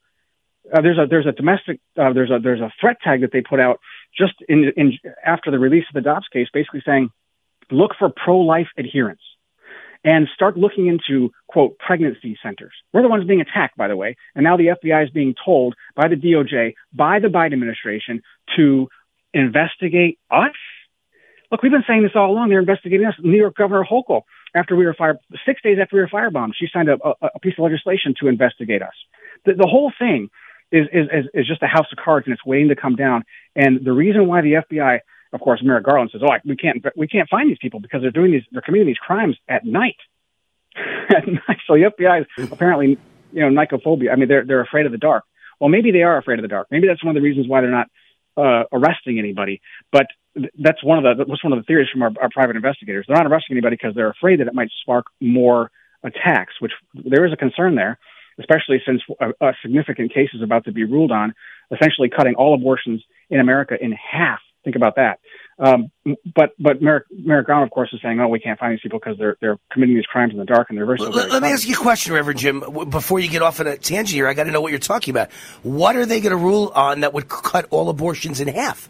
Uh, 0.73 0.83
there's 0.83 0.99
a 0.99 1.07
there's 1.07 1.27
a 1.27 1.33
domestic 1.33 1.81
uh, 1.99 2.13
there's 2.13 2.31
a 2.31 2.39
there's 2.39 2.61
a 2.61 2.71
threat 2.79 2.99
tag 3.03 3.23
that 3.23 3.33
they 3.33 3.41
put 3.41 3.59
out 3.59 3.81
just 4.17 4.35
in, 4.47 4.71
in 4.77 4.99
after 5.25 5.51
the 5.51 5.59
release 5.59 5.85
of 5.89 5.95
the 5.95 6.03
Dobbs 6.03 6.29
case, 6.31 6.49
basically 6.53 6.83
saying 6.85 7.11
look 7.73 7.93
for 7.99 8.11
pro-life 8.11 8.69
adherence 8.77 9.21
and 10.05 10.29
start 10.35 10.57
looking 10.57 10.87
into 10.87 11.31
quote 11.47 11.79
pregnancy 11.79 12.37
centers. 12.43 12.73
We're 12.93 13.03
the 13.03 13.09
ones 13.09 13.25
being 13.27 13.41
attacked, 13.41 13.77
by 13.77 13.89
the 13.89 13.97
way, 13.97 14.17
and 14.35 14.45
now 14.45 14.57
the 14.57 14.75
FBI 14.83 15.05
is 15.05 15.11
being 15.11 15.35
told 15.45 15.75
by 15.95 16.09
the 16.09 16.17
DOJ, 16.17 16.75
by 16.93 17.21
the 17.21 17.29
Biden 17.29 17.53
administration, 17.53 18.23
to 18.57 18.89
investigate 19.33 20.19
us. 20.31 20.53
Look, 21.51 21.63
we've 21.63 21.73
been 21.73 21.85
saying 21.87 22.03
this 22.03 22.13
all 22.15 22.31
along. 22.31 22.49
They're 22.49 22.61
investigating 22.61 23.07
us. 23.07 23.15
New 23.21 23.37
York 23.37 23.55
Governor 23.55 23.85
Hochul, 23.89 24.23
after 24.55 24.75
we 24.75 24.87
were 24.87 24.95
fired, 24.95 25.19
six 25.47 25.63
days 25.63 25.79
after 25.81 25.97
we 25.97 26.03
were 26.03 26.09
firebombed, 26.09 26.53
she 26.59 26.67
signed 26.73 26.89
a, 26.89 26.97
a, 27.07 27.29
a 27.35 27.41
piece 27.41 27.55
of 27.59 27.65
legislation 27.65 28.15
to 28.21 28.29
investigate 28.29 28.83
us. 28.83 28.95
The, 29.45 29.55
the 29.55 29.69
whole 29.69 29.93
thing 29.99 30.31
is, 30.73 30.87
is, 30.93 31.27
is 31.35 31.47
just 31.47 31.63
a 31.63 31.67
house 31.67 31.87
of 31.93 32.03
cards, 32.03 32.27
and 32.27 32.33
it's 32.33 32.45
waiting 32.45 32.69
to 32.69 32.77
come 32.77 32.97
down. 32.97 33.25
And 33.55 33.85
the 33.85 33.93
reason 33.93 34.27
why 34.27 34.41
the 34.41 34.63
FBI 34.71 35.01
of 35.33 35.41
course, 35.41 35.61
Merrick 35.63 35.85
Garland 35.85 36.11
says, 36.13 36.23
"Oh, 36.25 36.35
we 36.45 36.57
can't 36.57 36.85
we 36.97 37.09
can't 37.09 37.29
find 37.29 37.49
these 37.51 37.59
people 37.61 37.81
because 37.81 38.03
they're 38.03 38.11
doing 38.11 38.33
these 38.33 38.43
they're 38.53 38.63
committing 38.63 38.87
these 38.87 38.99
crimes 38.99 39.37
at 39.49 39.65
night." 39.65 39.97
at 40.77 41.27
night. 41.27 41.59
So 41.67 41.75
the 41.75 41.91
FBI 41.99 42.23
is 42.23 42.51
apparently, 42.51 42.99
you 43.33 43.41
know, 43.41 43.49
nyctophobia. 43.49 44.13
I 44.13 44.17
mean, 44.17 44.29
they're 44.29 44.45
they're 44.45 44.61
afraid 44.61 44.87
of 44.87 44.93
the 44.93 44.99
dark. 44.99 45.25
Well, 45.61 45.69
maybe 45.69 45.93
they 45.93 46.03
are 46.03 46.19
afraid 46.19 46.39
of 46.39 46.43
the 46.43 46.49
dark. 46.49 46.69
Maybe 46.71 46.89
that's 46.89 47.05
one 47.05 47.17
of 47.17 47.23
the 47.23 47.27
reasons 47.27 47.47
why 47.49 47.61
they're 47.61 47.71
not 47.71 47.89
uh, 48.37 48.65
arresting 48.73 49.19
anybody. 49.19 49.61
But 49.91 50.07
that's 50.59 50.83
one 50.83 50.99
of 50.99 51.05
the 51.05 51.25
that's 51.25 51.45
one 51.45 51.53
of 51.53 51.59
the 51.59 51.65
theories 51.65 51.89
from 51.93 52.03
our, 52.03 52.13
our 52.21 52.29
private 52.33 52.57
investigators. 52.57 53.07
They're 53.07 53.17
not 53.17 53.27
arresting 53.27 53.55
anybody 53.55 53.77
because 53.77 53.95
they're 53.95 54.11
afraid 54.11 54.41
that 54.41 54.47
it 54.47 54.55
might 54.55 54.71
spark 54.81 55.07
more 55.21 55.71
attacks. 56.03 56.55
Which 56.61 56.73
there 56.95 57.27
is 57.27 57.33
a 57.33 57.37
concern 57.37 57.75
there, 57.75 57.99
especially 58.39 58.83
since 58.87 59.03
a, 59.21 59.47
a 59.47 59.53
significant 59.63 60.13
case 60.13 60.31
is 60.35 60.43
about 60.43 60.65
to 60.65 60.73
be 60.73 60.85
ruled 60.85 61.13
on, 61.13 61.35
essentially 61.71 62.09
cutting 62.09 62.35
all 62.35 62.55
abortions 62.55 63.03
in 63.31 63.41
America 63.41 63.77
in 63.81 63.93
half 63.93 64.41
Think 64.65 64.77
about 64.77 64.97
that. 64.97 65.19
Um, 65.59 65.91
but 66.35 66.51
but 66.59 66.81
Merrick, 66.81 67.05
Merrick 67.11 67.47
Garland, 67.47 67.69
of 67.69 67.73
course, 67.73 67.91
is 67.93 68.01
saying, 68.03 68.21
"Oh, 68.21 68.29
we 68.29 68.41
can't 68.41 68.59
find 68.59 68.73
these 68.73 68.81
people 68.81 68.99
because 68.99 69.19
they're 69.19 69.37
they're 69.41 69.59
committing 69.73 69.97
these 69.97 70.07
crimes 70.07 70.33
in 70.33 70.39
the 70.39 70.45
dark 70.45 70.69
and 70.71 70.79
they're 70.79 70.87
very." 70.87 70.99
Let, 70.99 71.31
let 71.31 71.43
me 71.43 71.49
ask 71.49 71.67
you 71.67 71.75
a 71.75 71.79
question, 71.79 72.13
Reverend 72.13 72.39
Jim. 72.39 72.63
Before 72.89 73.21
you 73.21 73.29
get 73.29 73.43
off 73.43 73.61
on 73.61 73.67
a 73.67 73.77
tangent 73.77 74.15
here, 74.15 74.29
I 74.29 74.35
got 74.35 74.45
to 74.45 74.51
know 74.51 74.61
what 74.61 74.71
you're 74.71 74.79
talking 74.79 75.13
about. 75.13 75.31
What 75.63 75.97
are 75.97 76.07
they 76.07 76.21
going 76.21 76.31
to 76.31 76.37
rule 76.37 76.73
on 76.75 77.01
that 77.01 77.13
would 77.13 77.29
cut 77.29 77.67
all 77.71 77.89
abortions 77.89 78.41
in 78.41 78.49
half? 78.49 78.89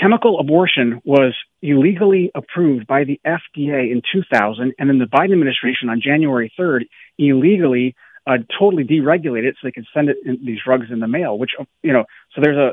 Chemical 0.00 0.40
abortion 0.40 1.00
was 1.04 1.34
illegally 1.62 2.30
approved 2.34 2.86
by 2.86 3.04
the 3.04 3.18
FDA 3.26 3.90
in 3.92 4.02
2000, 4.12 4.74
and 4.78 4.90
then 4.90 4.98
the 4.98 5.06
Biden 5.06 5.32
administration 5.32 5.88
on 5.88 6.02
January 6.02 6.52
3rd 6.58 6.82
illegally 7.18 7.94
uh, 8.26 8.38
totally 8.58 8.84
deregulated 8.84 9.44
it 9.44 9.54
so 9.54 9.68
they 9.68 9.72
could 9.72 9.86
send 9.94 10.08
it 10.08 10.16
in, 10.24 10.44
these 10.44 10.58
drugs 10.64 10.86
in 10.90 11.00
the 11.00 11.08
mail. 11.08 11.38
Which 11.38 11.52
you 11.82 11.92
know, 11.92 12.04
so 12.34 12.40
there's 12.42 12.58
a 12.58 12.72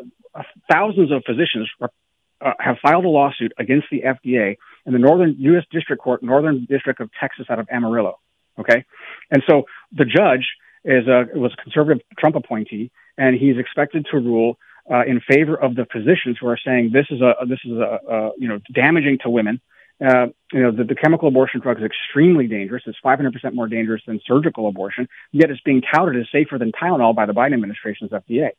thousands 0.71 1.11
of 1.11 1.23
physicians 1.25 1.69
uh, 1.81 2.51
have 2.59 2.77
filed 2.81 3.05
a 3.05 3.09
lawsuit 3.09 3.53
against 3.57 3.87
the 3.91 4.01
FDA 4.01 4.57
in 4.85 4.93
the 4.93 4.99
Northern 4.99 5.35
U.S. 5.39 5.63
District 5.71 6.01
Court, 6.01 6.21
Northern 6.23 6.65
District 6.69 6.99
of 6.99 7.09
Texas, 7.19 7.45
out 7.49 7.59
of 7.59 7.67
Amarillo. 7.71 8.19
Okay, 8.59 8.85
and 9.31 9.41
so 9.49 9.63
the 9.91 10.05
judge 10.05 10.45
is 10.83 11.07
a 11.07 11.25
was 11.33 11.53
a 11.57 11.63
conservative 11.63 12.03
Trump 12.19 12.35
appointee, 12.35 12.91
and 13.17 13.35
he's 13.35 13.57
expected 13.57 14.05
to 14.11 14.17
rule 14.17 14.57
uh, 14.91 15.03
in 15.07 15.21
favor 15.21 15.55
of 15.55 15.75
the 15.75 15.85
physicians 15.91 16.37
who 16.39 16.47
are 16.47 16.59
saying 16.63 16.91
this 16.93 17.05
is 17.09 17.21
a 17.21 17.33
this 17.47 17.59
is 17.65 17.71
a, 17.71 17.99
a 18.07 18.31
you 18.37 18.47
know 18.47 18.59
damaging 18.73 19.17
to 19.23 19.29
women. 19.29 19.61
Uh, 20.03 20.27
you 20.51 20.61
know 20.61 20.71
the, 20.71 20.83
the 20.83 20.95
chemical 20.95 21.27
abortion 21.27 21.61
drug 21.61 21.77
is 21.77 21.83
extremely 21.83 22.47
dangerous. 22.47 22.83
It's 22.85 22.97
500% 23.03 23.53
more 23.53 23.67
dangerous 23.67 24.01
than 24.05 24.19
surgical 24.25 24.67
abortion. 24.67 25.07
Yet 25.31 25.49
it's 25.49 25.61
being 25.61 25.81
touted 25.81 26.19
as 26.19 26.27
safer 26.31 26.57
than 26.57 26.71
Tylenol 26.71 27.15
by 27.15 27.25
the 27.25 27.33
Biden 27.33 27.53
administration's 27.53 28.11
FDA. 28.11 28.49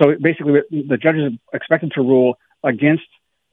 So 0.00 0.14
basically, 0.20 0.60
the 0.70 0.96
judge 0.96 1.16
is 1.16 1.32
expected 1.52 1.92
to 1.94 2.00
rule 2.00 2.38
against 2.62 3.04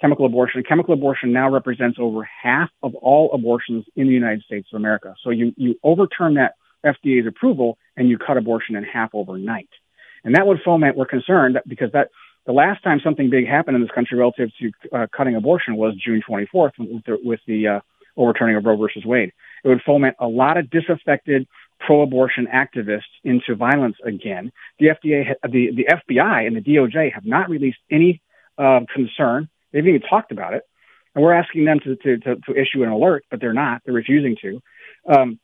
chemical 0.02 0.26
abortion. 0.26 0.64
Chemical 0.68 0.94
abortion 0.94 1.32
now 1.32 1.50
represents 1.50 1.98
over 2.00 2.24
half 2.24 2.70
of 2.82 2.96
all 2.96 3.32
abortions 3.34 3.86
in 3.96 4.08
the 4.08 4.14
United 4.14 4.44
States 4.44 4.68
of 4.74 4.78
America. 4.78 5.16
So 5.24 5.30
you, 5.30 5.54
you 5.56 5.76
overturn 5.84 6.34
that 6.36 6.56
FDA's 6.86 7.28
approval 7.28 7.78
and 7.96 8.10
you 8.10 8.18
cut 8.18 8.38
abortion 8.38 8.76
in 8.76 8.84
half 8.84 9.12
overnight. 9.14 9.70
And 10.26 10.36
that 10.36 10.46
would 10.46 10.60
foment, 10.64 10.98
we're 10.98 11.06
concerned 11.06 11.60
because 11.68 11.92
that 11.94 12.10
the 12.46 12.52
last 12.52 12.84
time 12.84 13.00
something 13.02 13.30
big 13.30 13.48
happened 13.48 13.76
in 13.76 13.82
this 13.82 13.92
country 13.92 14.18
relative 14.18 14.50
to 14.60 14.72
uh, 14.94 15.08
cutting 15.16 15.36
abortion 15.36 15.78
was 15.78 15.96
June 15.96 16.22
24th 16.30 16.72
with 16.78 17.06
the, 17.06 17.18
with 17.24 17.40
the 17.48 17.68
uh, 17.68 17.80
overturning 18.18 18.58
of 18.58 18.66
Roe 18.66 18.76
versus 18.76 19.06
Wade. 19.06 19.32
It 19.64 19.70
would 19.70 19.82
foment 19.86 20.16
a 20.20 20.28
lot 20.28 20.58
of 20.58 20.70
disaffected 20.70 21.48
pro-abortion 21.86 22.48
activists 22.54 23.02
into 23.24 23.56
violence 23.56 23.98
again. 24.04 24.52
The 24.80 24.88
FDA, 24.88 25.34
the, 25.44 25.72
the 25.76 25.88
FBI 25.92 26.48
and 26.48 26.56
the 26.56 26.62
DOJ 26.62 27.14
have 27.14 27.26
not 27.26 27.50
released 27.50 27.80
any 27.92 28.22
uh, 28.58 28.82
concern. 28.94 29.50
They've 29.72 29.86
even 29.86 30.02
talked 30.02 30.32
about 30.32 30.54
it. 30.54 30.64
And 31.16 31.24
we're 31.24 31.34
asking 31.34 31.66
them 31.66 31.80
to, 31.84 31.96
to, 31.96 32.18
to, 32.18 32.36
to 32.36 32.52
issue 32.54 32.84
an 32.84 32.90
alert, 32.90 33.26
but 33.30 33.40
they're 33.40 33.54
not. 33.54 33.82
They're 33.86 33.94
refusing 33.94 34.36
to. 34.42 34.62
Um, 35.08 35.40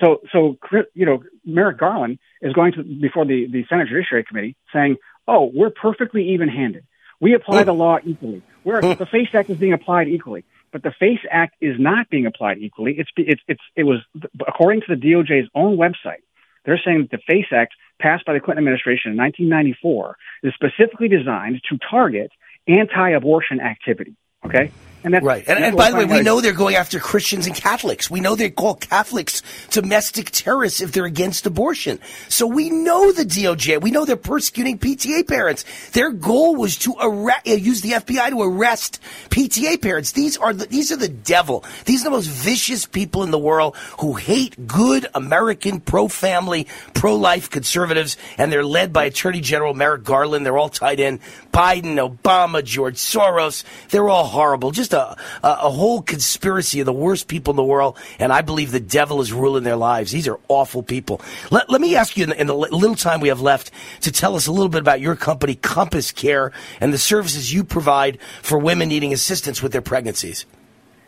so, 0.00 0.22
so, 0.32 0.56
you 0.94 1.04
know, 1.04 1.22
Merrick 1.44 1.78
Garland 1.78 2.18
is 2.40 2.54
going 2.54 2.72
to, 2.72 2.82
before 2.82 3.26
the, 3.26 3.46
the 3.46 3.64
Senate 3.68 3.88
Judiciary 3.88 4.24
Committee, 4.24 4.56
saying, 4.72 4.96
oh, 5.28 5.50
we're 5.52 5.70
perfectly 5.70 6.30
even 6.30 6.48
handed. 6.48 6.84
We 7.20 7.34
apply 7.34 7.64
the 7.64 7.74
law 7.74 7.98
equally. 8.04 8.42
We're, 8.64 8.80
the 8.94 9.06
FACE 9.06 9.28
Act 9.34 9.50
is 9.50 9.58
being 9.58 9.74
applied 9.74 10.08
equally 10.08 10.44
but 10.72 10.82
the 10.82 10.92
FACE 10.98 11.20
Act 11.30 11.54
is 11.60 11.76
not 11.78 12.08
being 12.10 12.26
applied 12.26 12.58
equally. 12.58 12.96
It's, 12.98 13.10
it's, 13.16 13.42
it's, 13.46 13.60
it 13.76 13.84
was, 13.84 14.00
according 14.46 14.80
to 14.82 14.96
the 14.96 15.00
DOJ's 15.00 15.48
own 15.54 15.76
website, 15.76 16.22
they're 16.64 16.80
saying 16.84 17.02
that 17.02 17.10
the 17.10 17.22
FACE 17.26 17.52
Act 17.52 17.74
passed 18.00 18.24
by 18.24 18.32
the 18.32 18.40
Clinton 18.40 18.64
administration 18.64 19.12
in 19.12 19.18
1994 19.18 20.16
is 20.42 20.54
specifically 20.54 21.08
designed 21.08 21.60
to 21.68 21.78
target 21.90 22.30
anti-abortion 22.66 23.60
activity. 23.60 24.16
Okay. 24.44 24.72
And 25.04 25.20
right. 25.22 25.44
And, 25.48 25.56
and, 25.56 25.64
and 25.66 25.76
by 25.76 25.90
the 25.90 25.96
way, 25.96 26.04
we 26.04 26.22
know 26.22 26.40
they're 26.40 26.52
going 26.52 26.76
after 26.76 27.00
Christians 27.00 27.46
and 27.46 27.56
Catholics. 27.56 28.10
We 28.10 28.20
know 28.20 28.36
they 28.36 28.50
call 28.50 28.76
Catholics 28.76 29.42
domestic 29.70 30.30
terrorists 30.30 30.80
if 30.80 30.92
they're 30.92 31.04
against 31.04 31.44
abortion. 31.44 31.98
So 32.28 32.46
we 32.46 32.70
know 32.70 33.10
the 33.10 33.24
DOJ. 33.24 33.80
We 33.80 33.90
know 33.90 34.04
they're 34.04 34.16
persecuting 34.16 34.78
PTA 34.78 35.26
parents. 35.26 35.64
Their 35.90 36.12
goal 36.12 36.54
was 36.54 36.76
to 36.78 36.94
arrest, 37.00 37.48
uh, 37.48 37.52
use 37.52 37.80
the 37.80 37.92
FBI 37.92 38.30
to 38.30 38.42
arrest 38.42 39.00
PTA 39.30 39.82
parents. 39.82 40.12
These 40.12 40.36
are 40.36 40.52
the, 40.52 40.66
these 40.66 40.92
are 40.92 40.96
the 40.96 41.08
devil. 41.08 41.64
These 41.84 42.02
are 42.02 42.04
the 42.04 42.10
most 42.10 42.28
vicious 42.28 42.86
people 42.86 43.24
in 43.24 43.32
the 43.32 43.38
world 43.38 43.76
who 43.98 44.14
hate 44.14 44.68
good 44.68 45.08
American 45.14 45.80
pro-family, 45.80 46.68
pro-life 46.94 47.50
conservatives, 47.50 48.16
and 48.38 48.52
they're 48.52 48.64
led 48.64 48.92
by 48.92 49.04
Attorney 49.04 49.40
General 49.40 49.74
Merrick 49.74 50.04
Garland. 50.04 50.46
They're 50.46 50.58
all 50.58 50.68
tied 50.68 51.00
in. 51.00 51.18
Biden, 51.52 51.96
Obama, 51.96 52.64
George 52.64 52.96
Soros. 52.96 53.64
They're 53.90 54.08
all 54.08 54.24
horrible. 54.32 54.72
Just 54.72 54.92
a, 54.92 55.16
a, 55.42 55.70
whole 55.70 56.02
conspiracy 56.02 56.80
of 56.80 56.86
the 56.86 56.92
worst 56.92 57.28
people 57.28 57.52
in 57.52 57.56
the 57.56 57.62
world, 57.62 57.96
and 58.18 58.32
I 58.32 58.42
believe 58.42 58.72
the 58.72 58.80
devil 58.80 59.20
is 59.20 59.32
ruling 59.32 59.62
their 59.62 59.76
lives. 59.76 60.10
These 60.10 60.26
are 60.26 60.40
awful 60.48 60.82
people. 60.82 61.20
Let, 61.50 61.70
let 61.70 61.80
me 61.80 61.94
ask 61.94 62.16
you 62.16 62.24
in 62.24 62.30
the, 62.30 62.40
in 62.40 62.46
the 62.46 62.54
little 62.54 62.96
time 62.96 63.20
we 63.20 63.28
have 63.28 63.40
left 63.40 63.70
to 64.00 64.10
tell 64.10 64.34
us 64.34 64.46
a 64.46 64.52
little 64.52 64.68
bit 64.68 64.80
about 64.80 65.00
your 65.00 65.14
company, 65.14 65.54
Compass 65.54 66.10
Care, 66.10 66.52
and 66.80 66.92
the 66.92 66.98
services 66.98 67.52
you 67.52 67.62
provide 67.62 68.18
for 68.42 68.58
women 68.58 68.88
needing 68.88 69.12
assistance 69.12 69.62
with 69.62 69.72
their 69.72 69.82
pregnancies. 69.82 70.46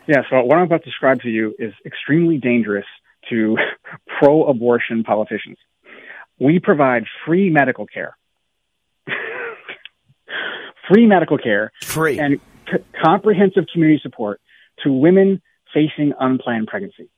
Yeah, 0.07 0.21
so 0.29 0.43
what 0.43 0.57
I'm 0.57 0.65
about 0.65 0.83
to 0.83 0.89
describe 0.89 1.21
to 1.21 1.29
you 1.29 1.55
is 1.57 1.73
extremely 1.85 2.37
dangerous 2.37 2.85
to 3.29 3.57
pro-abortion 4.19 5.03
politicians. 5.03 5.57
We 6.39 6.59
provide 6.59 7.05
free 7.25 7.49
medical 7.49 7.87
care, 7.87 8.17
free 10.87 11.07
medical 11.07 11.37
care, 11.37 11.71
free 11.81 12.19
and 12.19 12.39
c- 12.71 12.83
comprehensive 13.03 13.65
community 13.71 13.99
support 14.01 14.41
to 14.83 14.91
women 14.91 15.41
facing 15.73 16.13
unplanned 16.19 16.67
pregnancy. 16.67 17.09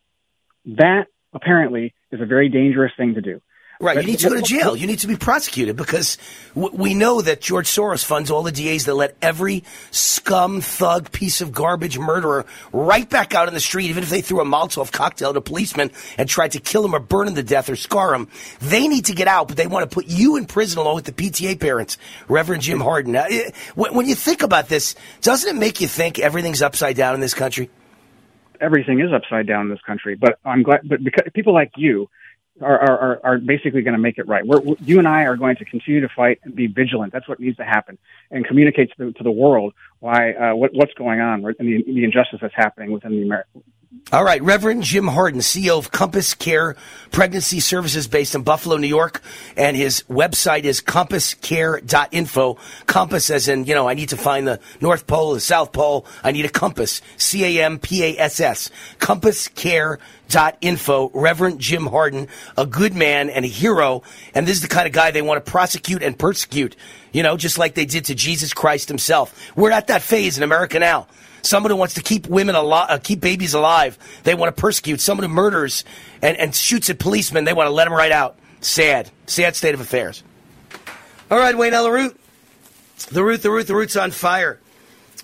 That 0.65 1.07
apparently 1.33 1.93
is 2.11 2.21
a 2.21 2.25
very 2.25 2.49
dangerous 2.49 2.91
thing 2.97 3.15
to 3.15 3.21
do. 3.21 3.41
Right, 3.79 4.01
you 4.01 4.07
need 4.07 4.19
to 4.19 4.29
go 4.29 4.35
to 4.35 4.41
jail. 4.41 4.75
You 4.75 4.87
need 4.87 4.99
to 4.99 5.07
be 5.07 5.15
prosecuted 5.15 5.75
because 5.75 6.17
w- 6.55 6.75
we 6.75 6.95
know 6.95 7.21
that 7.21 7.41
George 7.41 7.67
Soros 7.67 8.03
funds 8.03 8.31
all 8.31 8.41
the 8.41 8.51
DAs 8.51 8.85
that 8.85 8.95
let 8.95 9.15
every 9.21 9.63
scum, 9.91 10.61
thug, 10.61 11.11
piece 11.11 11.41
of 11.41 11.51
garbage 11.51 11.99
murderer 11.99 12.47
right 12.73 13.07
back 13.07 13.35
out 13.35 13.47
in 13.47 13.53
the 13.53 13.59
street, 13.59 13.89
even 13.89 14.01
if 14.01 14.09
they 14.09 14.21
threw 14.21 14.41
a 14.41 14.45
Molotov 14.45 14.91
cocktail 14.91 15.29
at 15.29 15.37
a 15.37 15.41
policeman 15.41 15.91
and 16.17 16.27
tried 16.27 16.53
to 16.53 16.59
kill 16.59 16.83
him 16.83 16.95
or 16.95 16.99
burn 16.99 17.27
him 17.27 17.35
to 17.35 17.43
death 17.43 17.69
or 17.69 17.75
scar 17.75 18.15
him. 18.15 18.29
They 18.61 18.87
need 18.87 19.05
to 19.05 19.13
get 19.13 19.27
out, 19.27 19.47
but 19.47 19.57
they 19.57 19.67
want 19.67 19.87
to 19.87 19.93
put 19.93 20.07
you 20.07 20.37
in 20.37 20.45
prison 20.45 20.79
along 20.79 20.95
with 20.95 21.05
the 21.05 21.11
PTA 21.11 21.59
parents, 21.59 21.99
Reverend 22.27 22.63
Jim 22.63 22.79
Harden. 22.79 23.11
Now, 23.11 23.25
it, 23.29 23.55
when 23.75 24.07
you 24.07 24.15
think 24.15 24.41
about 24.41 24.69
this, 24.69 24.95
doesn't 25.21 25.55
it 25.55 25.59
make 25.59 25.81
you 25.81 25.87
think 25.87 26.17
everything's 26.17 26.63
upside 26.63 26.95
down 26.95 27.13
in 27.13 27.21
this 27.21 27.35
country? 27.35 27.69
Everything 28.59 28.99
is 29.01 29.13
upside 29.13 29.45
down 29.45 29.67
in 29.67 29.69
this 29.69 29.81
country, 29.85 30.15
but 30.15 30.39
I'm 30.43 30.63
glad. 30.63 30.81
But 30.83 31.03
because 31.03 31.27
people 31.35 31.53
like 31.53 31.73
you 31.77 32.09
are, 32.61 32.79
are, 32.79 33.19
are 33.23 33.37
basically 33.37 33.81
going 33.81 33.93
to 33.93 33.99
make 33.99 34.17
it 34.17 34.27
right. 34.27 34.45
We're, 34.45 34.61
you 34.83 34.99
and 34.99 35.07
I 35.07 35.23
are 35.23 35.35
going 35.35 35.55
to 35.57 35.65
continue 35.65 36.01
to 36.01 36.09
fight 36.09 36.39
and 36.43 36.55
be 36.55 36.67
vigilant. 36.67 37.13
That's 37.13 37.27
what 37.27 37.39
needs 37.39 37.57
to 37.57 37.63
happen, 37.63 37.97
and 38.31 38.45
communicate 38.45 38.91
to 38.97 39.05
the, 39.05 39.11
to 39.13 39.23
the 39.23 39.31
world 39.31 39.73
why 39.99 40.33
uh, 40.33 40.55
what, 40.55 40.71
what's 40.73 40.93
going 40.93 41.19
on 41.19 41.45
and 41.45 41.55
the, 41.59 41.83
the 41.85 42.03
injustice 42.03 42.39
that's 42.41 42.55
happening 42.55 42.91
within 42.91 43.11
the 43.11 43.23
American. 43.23 43.63
All 44.11 44.23
right, 44.23 44.41
Reverend 44.41 44.83
Jim 44.83 45.07
Harden, 45.07 45.41
CEO 45.41 45.77
of 45.77 45.91
Compass 45.91 46.33
Care 46.33 46.77
Pregnancy 47.11 47.59
Services 47.59 48.07
based 48.07 48.35
in 48.35 48.43
Buffalo, 48.43 48.77
New 48.77 48.87
York, 48.87 49.21
and 49.57 49.75
his 49.75 50.05
website 50.09 50.63
is 50.63 50.79
compasscare.info. 50.79 52.57
Compass 52.85 53.29
as 53.29 53.49
in, 53.49 53.65
you 53.65 53.75
know, 53.75 53.89
I 53.89 53.95
need 53.95 54.07
to 54.09 54.17
find 54.17 54.47
the 54.47 54.61
North 54.79 55.07
Pole, 55.07 55.33
the 55.33 55.41
South 55.41 55.73
Pole. 55.73 56.05
I 56.23 56.31
need 56.31 56.45
a 56.45 56.49
compass. 56.49 57.01
C-A-M-P-A-S-S. 57.17 58.71
Compasscare.info. 58.99 61.11
Reverend 61.13 61.59
Jim 61.59 61.87
Harden, 61.87 62.29
a 62.57 62.65
good 62.65 62.93
man 62.93 63.29
and 63.29 63.43
a 63.43 63.49
hero, 63.49 64.03
and 64.33 64.47
this 64.47 64.55
is 64.55 64.61
the 64.61 64.69
kind 64.69 64.87
of 64.87 64.93
guy 64.93 65.11
they 65.11 65.21
want 65.21 65.43
to 65.43 65.51
prosecute 65.51 66.01
and 66.01 66.17
persecute, 66.17 66.77
you 67.17 67.23
know, 67.23 67.35
just 67.35 67.57
like 67.57 67.73
they 67.73 67.87
did 67.87 68.05
to 68.05 68.13
Jesus 68.13 68.53
Christ 68.53 68.89
himself. 68.89 69.51
We're 69.55 69.71
at 69.71 69.87
that 69.87 70.03
phase 70.03 70.37
in 70.37 70.43
America 70.43 70.77
now. 70.77 71.07
Who 71.49 71.75
wants 71.75 71.95
to 71.95 72.03
keep 72.03 72.27
women 72.27 72.53
alive, 72.53 72.91
uh, 72.91 72.99
keep 72.99 73.21
babies 73.21 73.55
alive, 73.55 73.97
they 74.21 74.35
want 74.35 74.55
to 74.55 74.61
persecute. 74.61 75.01
Someone 75.01 75.27
who 75.27 75.33
murders 75.33 75.83
and, 76.21 76.37
and 76.37 76.53
shoots 76.53 76.91
at 76.91 76.99
policemen, 76.99 77.45
they 77.45 77.53
want 77.53 77.65
to 77.65 77.71
let 77.71 77.85
them 77.85 77.93
right 77.93 78.11
out. 78.11 78.37
Sad, 78.61 79.09
sad 79.25 79.55
state 79.55 79.73
of 79.73 79.81
affairs. 79.81 80.23
All 81.31 81.39
right, 81.39 81.57
Wayne 81.57 81.73
Allyn 81.73 81.91
Root. 81.91 82.19
The 83.09 83.23
Root, 83.23 83.41
the 83.41 83.49
Root, 83.49 83.65
the 83.65 83.75
Root's 83.75 83.95
on 83.95 84.11
fire. 84.11 84.59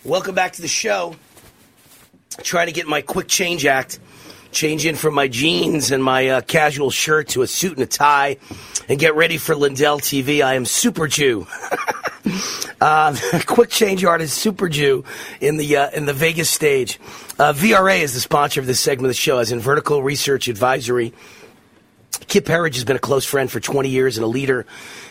Welcome 0.04 0.34
back 0.34 0.54
to 0.54 0.64
the 0.64 0.68
show. 0.68 1.16
Trying 2.42 2.68
to 2.68 2.74
get 2.74 2.88
my 2.88 3.04
quick 3.04 3.28
change 3.28 3.68
act, 3.68 4.00
change 4.54 4.86
in 4.86 4.96
from 4.96 5.14
my 5.14 5.28
jeans 5.28 5.92
and 5.92 6.04
my 6.04 6.28
uh, 6.28 6.42
casual 6.42 6.92
shirt 6.92 7.30
to 7.30 7.42
a 7.42 7.48
suit 7.48 7.74
and 7.74 7.82
a 7.82 7.86
tie, 7.86 8.38
and 8.88 9.00
get 9.00 9.16
ready 9.16 9.38
for 9.38 9.56
Lindell 9.56 10.00
TV. 10.00 10.44
I 10.44 10.56
am 10.56 10.66
Super 10.66 11.08
Jew. 11.08 11.48
Uh, 12.80 13.16
quick 13.46 13.70
change 13.70 14.06
artist 14.06 14.38
Super 14.38 14.70
Jew 14.70 15.04
in 15.42 15.58
the 15.58 15.78
uh, 15.78 15.90
in 15.92 16.06
the 16.06 16.14
Vegas 16.14 16.50
stage. 16.50 17.00
Uh, 17.40 17.54
VRA 17.54 18.00
is 18.02 18.14
the 18.14 18.20
sponsor 18.20 18.60
of 18.60 18.68
this 18.68 18.80
segment 18.80 19.06
of 19.06 19.10
the 19.10 19.16
show, 19.16 19.40
as 19.40 19.52
in 19.52 19.60
Vertical 19.60 20.04
Research 20.04 20.48
Advisory. 20.48 21.14
Kip 22.20 22.48
Herriage 22.48 22.76
has 22.76 22.84
been 22.84 22.96
a 22.96 23.00
close 23.00 23.26
friend 23.26 23.50
for 23.50 23.60
20 23.60 23.90
years 23.90 24.18
and 24.18 24.24
a 24.24 24.28
leader 24.28 24.66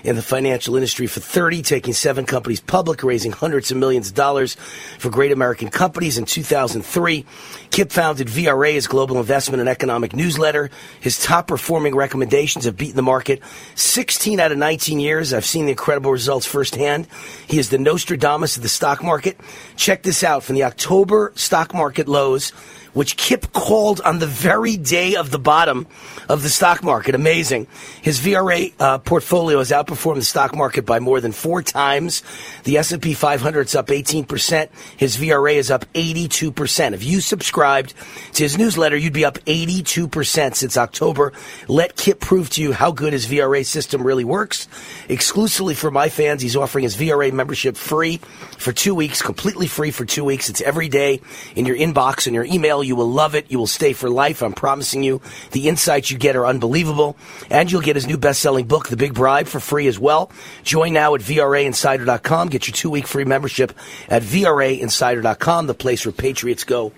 in 0.05 0.17
the 0.17 0.23
financial 0.23 0.77
industry 0.77 1.07
for 1.07 1.21
30, 1.21 1.63
taking 1.63 1.95
seven 1.95 2.25
companies 2.25 2.61
public, 2.61 3.03
raising 3.03 3.33
hundreds 3.33 3.71
of 3.71 3.77
millions 3.77 4.09
of 4.09 4.15
dollars 4.15 4.57
for 4.99 5.11
great 5.11 5.33
American 5.33 5.69
companies. 5.69 6.17
In 6.17 6.25
2003, 6.25 7.27
Kip 7.71 7.91
founded 7.91 8.29
VRA, 8.29 8.73
his 8.73 8.87
global 8.87 9.19
investment 9.19 9.61
and 9.61 9.69
economic 9.69 10.15
newsletter. 10.15 10.71
His 11.01 11.19
top 11.19 11.49
performing 11.49 11.95
recommendations 11.95 12.65
have 12.65 12.77
beaten 12.77 12.97
the 12.97 13.03
market 13.03 13.43
16 13.75 14.39
out 14.41 14.53
of 14.53 14.59
19 14.59 15.01
years. 15.01 15.33
I've 15.33 15.45
seen 15.45 15.67
the 15.67 15.73
incredible 15.73 16.13
results 16.13 16.47
firsthand. 16.47 17.09
He 17.47 17.59
is 17.59 17.71
the 17.71 17.79
Nostradamus 17.79 18.57
of 18.57 18.63
the 18.63 18.69
stock 18.69 19.03
market. 19.03 19.41
Check 19.77 20.03
this 20.03 20.23
out 20.23 20.45
from 20.45 20.55
the 20.55 20.65
October 20.65 21.33
stock 21.35 21.75
market 21.75 22.09
lows 22.09 22.53
which 22.93 23.17
Kip 23.17 23.53
called 23.53 24.01
on 24.01 24.19
the 24.19 24.27
very 24.27 24.77
day 24.77 25.17
of 25.17 25.31
the 25.31 25.39
bottom 25.39 25.87
of 26.29 26.43
the 26.43 26.49
stock 26.49 26.83
market. 26.83 27.15
Amazing. 27.15 27.67
His 28.03 28.21
VRA 28.21 28.73
uh, 28.79 28.99
portfolio 28.99 29.59
has 29.59 29.71
outperformed 29.71 30.17
the 30.17 30.25
stock 30.25 30.55
market 30.55 30.85
by 30.85 30.99
more 31.01 31.21
than 31.21 31.33
four 31.33 31.63
times. 31.63 32.23
The 32.65 32.79
S&P 32.79 33.15
500 33.15 33.67
is 33.67 33.75
up 33.75 33.87
18%. 33.89 34.69
His 34.97 35.17
VRA 35.17 35.55
is 35.55 35.71
up 35.71 35.87
82%. 35.95 36.93
If 36.93 37.05
you 37.05 37.21
subscribed 37.21 37.95
to 38.35 38.43
his 38.43 38.59
newsletter, 38.59 38.97
you'd 38.97 39.13
be 39.13 39.25
up 39.25 39.39
82% 39.47 40.55
since 40.55 40.77
October. 40.77 41.33
Let 41.69 41.97
Kip 41.97 42.21
prove 42.21 42.51
to 42.51 42.63
you 42.63 42.73
how 42.73 42.93
good 42.93 43.13
his 43.13 43.27
VRA 43.27 43.65
system 43.65 44.03
really 44.03 44.25
works. 44.25 44.69
Exclusively 45.09 45.75
for 45.75 45.91
my 45.91 46.09
fans, 46.09 46.43
he's 46.43 46.57
offering 46.57 46.85
his 46.85 46.97
VRA 46.97 47.33
membership 47.33 47.77
free 47.77 48.19
for 48.59 48.73
two 48.73 48.95
weeks, 48.95 49.23
completely 49.23 49.67
free 49.67 49.91
for 49.91 50.05
two 50.05 50.25
weeks. 50.25 50.49
It's 50.49 50.61
every 50.61 50.89
day 50.89 51.21
in 51.57 51.67
your 51.67 51.77
inbox 51.77 52.27
and 52.27 52.35
your 52.35 52.45
email. 52.45 52.82
You 52.83 52.97
will 52.97 53.11
love 53.11 53.35
it. 53.35 53.51
You 53.51 53.59
will 53.59 53.67
stay 53.67 53.93
for 53.93 54.11
life. 54.11 54.43
I'm 54.43 54.53
promising 54.53 55.03
you. 55.03 55.21
The 55.53 55.69
insights 55.69 56.11
you 56.11 56.19
get 56.19 56.37
are 56.37 56.47
unbelievable. 56.47 57.17
And 57.51 57.71
you'll 57.71 57.81
get 57.81 57.97
his 57.97 58.07
new 58.07 58.19
best-selling 58.19 58.67
book, 58.67 58.89
The 58.89 58.97
Big 58.97 59.15
Bribe, 59.15 59.47
for 59.47 59.61
free 59.61 59.87
as 59.87 59.99
well. 59.99 60.31
Join 60.63 60.93
now 60.93 61.15
at 61.15 61.21
VRAinsider.com. 61.21 62.49
Get 62.49 62.67
your 62.67 62.75
two-week 62.75 63.07
free 63.07 63.25
membership 63.25 63.73
at 64.09 64.23
VRAinsider.com, 64.23 65.67
the 65.67 65.75
place 65.75 66.05
where 66.05 66.13
patriots 66.13 66.65
go 66.65 66.93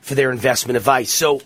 for 0.00 0.14
their 0.14 0.30
investment 0.30 0.76
advice. 0.76 1.10
So 1.10 1.40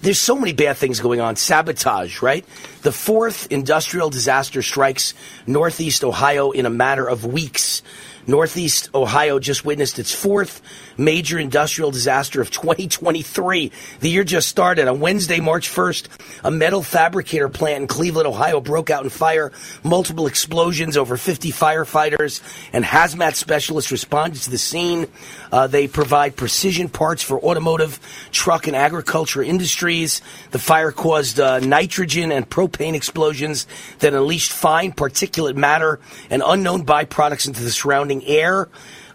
there's 0.00 0.18
so 0.18 0.36
many 0.36 0.52
bad 0.52 0.76
things 0.76 1.00
going 1.00 1.20
on. 1.20 1.36
Sabotage, 1.36 2.20
right? 2.20 2.44
The 2.82 2.92
fourth 2.92 3.50
industrial 3.50 4.10
disaster 4.10 4.60
strikes 4.60 5.14
Northeast 5.46 6.04
Ohio 6.04 6.50
in 6.50 6.66
a 6.66 6.70
matter 6.70 7.06
of 7.08 7.24
weeks. 7.24 7.82
Northeast 8.26 8.90
Ohio 8.94 9.38
just 9.38 9.64
witnessed 9.64 9.98
its 9.98 10.12
fourth 10.12 10.60
major 10.96 11.38
industrial 11.38 11.90
disaster 11.90 12.40
of 12.40 12.50
2023. 12.50 13.72
The 14.00 14.10
year 14.10 14.24
just 14.24 14.48
started. 14.48 14.88
On 14.88 15.00
Wednesday, 15.00 15.40
March 15.40 15.68
1st, 15.68 16.08
a 16.44 16.50
metal 16.50 16.82
fabricator 16.82 17.48
plant 17.48 17.82
in 17.82 17.86
Cleveland, 17.86 18.26
Ohio 18.26 18.60
broke 18.60 18.90
out 18.90 19.04
in 19.04 19.10
fire. 19.10 19.52
Multiple 19.82 20.26
explosions, 20.26 20.96
over 20.96 21.16
50 21.16 21.50
firefighters 21.50 22.40
and 22.72 22.84
hazmat 22.84 23.34
specialists 23.34 23.90
responded 23.90 24.42
to 24.42 24.50
the 24.50 24.58
scene. 24.58 25.06
Uh, 25.52 25.66
they 25.66 25.86
provide 25.86 26.36
precision 26.36 26.88
parts 26.88 27.22
for 27.22 27.40
automotive, 27.40 28.00
truck, 28.32 28.66
and 28.66 28.76
agriculture 28.76 29.42
industries. 29.42 30.20
The 30.50 30.58
fire 30.58 30.92
caused 30.92 31.38
uh, 31.40 31.60
nitrogen 31.60 32.32
and 32.32 32.48
propane 32.48 32.94
explosions 32.94 33.66
that 34.00 34.14
unleashed 34.14 34.52
fine 34.52 34.92
particulate 34.92 35.56
matter 35.56 36.00
and 36.30 36.42
unknown 36.44 36.84
byproducts 36.84 37.46
into 37.46 37.62
the 37.62 37.70
surrounding 37.70 38.24
air. 38.24 38.68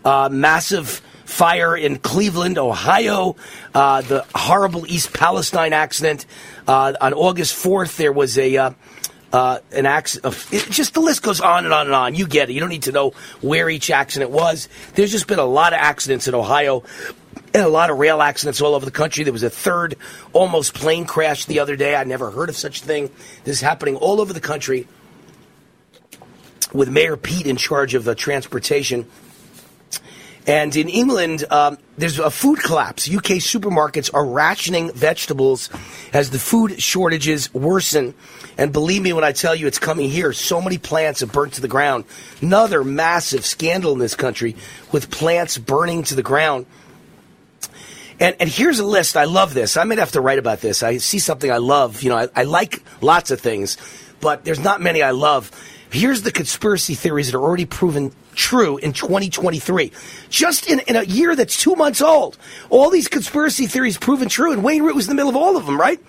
Uh, 0.03 0.29
massive 0.31 1.01
fire 1.29 1.77
in 1.77 1.99
Cleveland, 1.99 2.57
Ohio, 2.57 3.35
uh, 3.73 4.01
the 4.01 4.25
horrible 4.33 4.85
East 4.87 5.13
Palestine 5.13 5.73
accident. 5.73 6.25
Uh, 6.67 6.93
on 6.99 7.13
August 7.13 7.55
4th, 7.63 7.95
there 7.97 8.11
was 8.11 8.37
a. 8.37 8.57
Uh, 8.57 8.71
uh, 9.31 9.59
an 9.73 9.85
accident. 9.85 10.33
just 10.71 10.95
the 10.95 10.99
list 10.99 11.21
goes 11.21 11.39
on 11.39 11.63
and 11.63 11.71
on 11.71 11.85
and 11.85 11.93
on. 11.93 12.15
You 12.15 12.25
get 12.25 12.49
it. 12.49 12.53
You 12.53 12.59
don't 12.59 12.69
need 12.69 12.83
to 12.83 12.91
know 12.91 13.11
where 13.41 13.69
each 13.69 13.91
accident 13.91 14.31
was. 14.31 14.67
There's 14.95 15.11
just 15.11 15.27
been 15.27 15.37
a 15.37 15.45
lot 15.45 15.71
of 15.71 15.77
accidents 15.77 16.27
in 16.27 16.33
Ohio 16.33 16.83
and 17.53 17.63
a 17.63 17.69
lot 17.69 17.91
of 17.91 17.99
rail 17.99 18.23
accidents 18.23 18.59
all 18.59 18.73
over 18.73 18.85
the 18.85 18.91
country. 18.91 19.23
There 19.23 19.31
was 19.31 19.43
a 19.43 19.49
third 19.51 19.97
almost 20.33 20.73
plane 20.73 21.05
crash 21.05 21.45
the 21.45 21.59
other 21.59 21.75
day. 21.75 21.95
I 21.95 22.05
never 22.05 22.31
heard 22.31 22.49
of 22.49 22.55
such 22.55 22.81
a 22.81 22.85
thing. 22.85 23.11
This 23.43 23.57
is 23.57 23.61
happening 23.61 23.97
all 23.97 24.19
over 24.19 24.33
the 24.33 24.41
country 24.41 24.87
with 26.73 26.89
Mayor 26.89 27.15
Pete 27.15 27.45
in 27.45 27.55
charge 27.55 27.93
of 27.93 28.05
the 28.05 28.15
transportation. 28.15 29.05
And 30.49 30.75
in 30.75 30.89
England, 30.89 31.45
um, 31.51 31.77
there's 31.95 32.17
a 32.17 32.31
food 32.31 32.57
collapse. 32.57 33.07
UK 33.07 33.37
supermarkets 33.37 34.11
are 34.11 34.25
rationing 34.25 34.91
vegetables 34.91 35.69
as 36.11 36.31
the 36.31 36.39
food 36.39 36.81
shortages 36.81 37.53
worsen. 37.53 38.15
And 38.57 38.73
believe 38.73 39.03
me 39.03 39.13
when 39.13 39.23
I 39.23 39.31
tell 39.31 39.53
you 39.53 39.67
it's 39.67 39.77
coming 39.77 40.09
here. 40.09 40.33
So 40.33 40.59
many 40.59 40.79
plants 40.79 41.19
have 41.19 41.31
burnt 41.31 41.53
to 41.53 41.61
the 41.61 41.67
ground. 41.67 42.05
Another 42.41 42.83
massive 42.83 43.45
scandal 43.45 43.93
in 43.93 43.99
this 43.99 44.15
country 44.15 44.55
with 44.91 45.11
plants 45.11 45.59
burning 45.59 46.01
to 46.05 46.15
the 46.15 46.23
ground. 46.23 46.65
And, 48.19 48.35
and 48.39 48.49
here's 48.49 48.79
a 48.79 48.85
list. 48.85 49.17
I 49.17 49.25
love 49.25 49.53
this. 49.53 49.77
I 49.77 49.83
might 49.83 49.99
have 49.99 50.13
to 50.13 50.21
write 50.21 50.39
about 50.39 50.61
this. 50.61 50.81
I 50.81 50.97
see 50.97 51.19
something 51.19 51.51
I 51.51 51.57
love. 51.57 52.01
You 52.01 52.09
know, 52.09 52.17
I, 52.17 52.27
I 52.35 52.43
like 52.45 52.81
lots 53.01 53.29
of 53.29 53.39
things, 53.39 53.77
but 54.19 54.45
there's 54.45 54.59
not 54.59 54.81
many 54.81 55.03
I 55.03 55.11
love. 55.11 55.51
Here's 55.91 56.23
the 56.23 56.31
conspiracy 56.31 56.95
theories 56.95 57.31
that 57.31 57.37
are 57.37 57.43
already 57.43 57.67
proven 57.67 58.13
true 58.39 58.77
in 58.77 58.93
2023. 58.93 59.91
Just 60.29 60.69
in, 60.69 60.79
in 60.87 60.95
a 60.95 61.03
year 61.03 61.35
that's 61.35 61.61
two 61.61 61.75
months 61.75 62.01
old. 62.01 62.37
All 62.69 62.89
these 62.89 63.07
conspiracy 63.07 63.67
theories 63.67 63.97
proven 63.97 64.29
true, 64.29 64.51
and 64.51 64.63
Wayne 64.63 64.81
Root 64.83 64.95
was 64.95 65.05
in 65.05 65.09
the 65.09 65.15
middle 65.15 65.29
of 65.29 65.35
all 65.35 65.57
of 65.57 65.65
them, 65.65 65.79
right? 65.79 65.99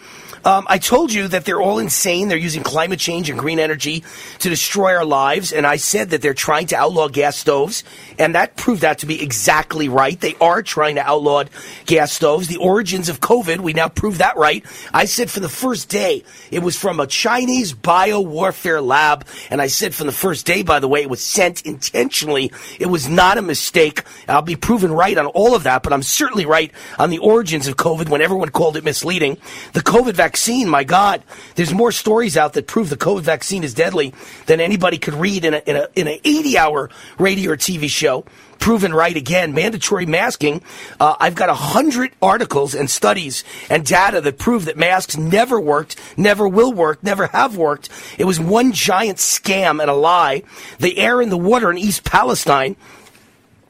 Um, 0.44 0.66
I 0.68 0.78
told 0.78 1.12
you 1.12 1.28
that 1.28 1.44
they're 1.44 1.60
all 1.60 1.78
insane. 1.78 2.28
They're 2.28 2.38
using 2.38 2.62
climate 2.62 2.98
change 2.98 3.28
and 3.28 3.38
green 3.38 3.58
energy 3.58 4.04
to 4.38 4.48
destroy 4.48 4.94
our 4.94 5.04
lives. 5.04 5.52
And 5.52 5.66
I 5.66 5.76
said 5.76 6.10
that 6.10 6.22
they're 6.22 6.34
trying 6.34 6.68
to 6.68 6.76
outlaw 6.76 7.08
gas 7.08 7.36
stoves. 7.36 7.84
And 8.18 8.34
that 8.34 8.56
proved 8.56 8.84
out 8.84 8.98
to 8.98 9.06
be 9.06 9.22
exactly 9.22 9.88
right. 9.88 10.18
They 10.18 10.36
are 10.40 10.62
trying 10.62 10.94
to 10.94 11.02
outlaw 11.02 11.44
gas 11.84 12.12
stoves. 12.12 12.48
The 12.48 12.56
origins 12.56 13.08
of 13.10 13.20
COVID, 13.20 13.60
we 13.60 13.74
now 13.74 13.88
prove 13.88 14.18
that 14.18 14.36
right. 14.38 14.64
I 14.94 15.04
said 15.04 15.30
from 15.30 15.42
the 15.42 15.48
first 15.50 15.90
day, 15.90 16.24
it 16.50 16.60
was 16.60 16.76
from 16.76 17.00
a 17.00 17.06
Chinese 17.06 17.74
bio 17.74 18.20
warfare 18.20 18.80
lab. 18.80 19.26
And 19.50 19.60
I 19.60 19.66
said 19.66 19.94
from 19.94 20.06
the 20.06 20.12
first 20.12 20.46
day, 20.46 20.62
by 20.62 20.80
the 20.80 20.88
way, 20.88 21.02
it 21.02 21.10
was 21.10 21.22
sent 21.22 21.66
intentionally. 21.66 22.50
It 22.78 22.86
was 22.86 23.08
not 23.08 23.36
a 23.36 23.42
mistake. 23.42 24.04
I'll 24.26 24.40
be 24.40 24.56
proven 24.56 24.90
right 24.90 25.16
on 25.18 25.26
all 25.26 25.54
of 25.54 25.64
that, 25.64 25.82
but 25.82 25.92
I'm 25.92 26.02
certainly 26.02 26.46
right 26.46 26.72
on 26.98 27.10
the 27.10 27.18
origins 27.18 27.68
of 27.68 27.76
COVID 27.76 28.08
when 28.08 28.22
everyone 28.22 28.48
called 28.48 28.78
it 28.78 28.84
misleading. 28.84 29.36
The 29.74 29.80
COVID 29.80 30.14
vaccine 30.14 30.29
vaccine, 30.30 30.68
my 30.68 30.84
God, 30.84 31.24
there's 31.56 31.74
more 31.74 31.90
stories 31.90 32.36
out 32.36 32.52
that 32.52 32.68
prove 32.68 32.88
the 32.88 32.96
COVID 32.96 33.22
vaccine 33.22 33.64
is 33.64 33.74
deadly 33.74 34.14
than 34.46 34.60
anybody 34.60 34.96
could 34.96 35.14
read 35.14 35.44
in 35.44 35.54
a, 35.54 35.62
in 35.66 35.74
a, 35.74 35.88
in 35.96 36.06
an 36.06 36.20
80 36.22 36.56
hour 36.56 36.88
radio 37.18 37.50
or 37.50 37.56
TV 37.56 37.88
show. 37.88 38.24
Proven 38.60 38.94
right 38.94 39.16
again. 39.16 39.54
Mandatory 39.54 40.06
masking. 40.06 40.62
Uh, 41.00 41.16
I've 41.18 41.34
got 41.34 41.48
a 41.48 41.54
hundred 41.54 42.12
articles 42.22 42.76
and 42.76 42.88
studies 42.88 43.42
and 43.68 43.84
data 43.84 44.20
that 44.20 44.38
prove 44.38 44.66
that 44.66 44.76
masks 44.76 45.16
never 45.16 45.58
worked, 45.58 45.96
never 46.16 46.46
will 46.46 46.72
work, 46.72 47.02
never 47.02 47.26
have 47.28 47.56
worked. 47.56 47.88
It 48.16 48.24
was 48.24 48.38
one 48.38 48.70
giant 48.70 49.18
scam 49.18 49.80
and 49.80 49.90
a 49.90 49.94
lie. 49.94 50.44
The 50.78 50.98
air 50.98 51.20
and 51.20 51.32
the 51.32 51.38
water 51.38 51.72
in 51.72 51.78
East 51.78 52.04
Palestine 52.04 52.76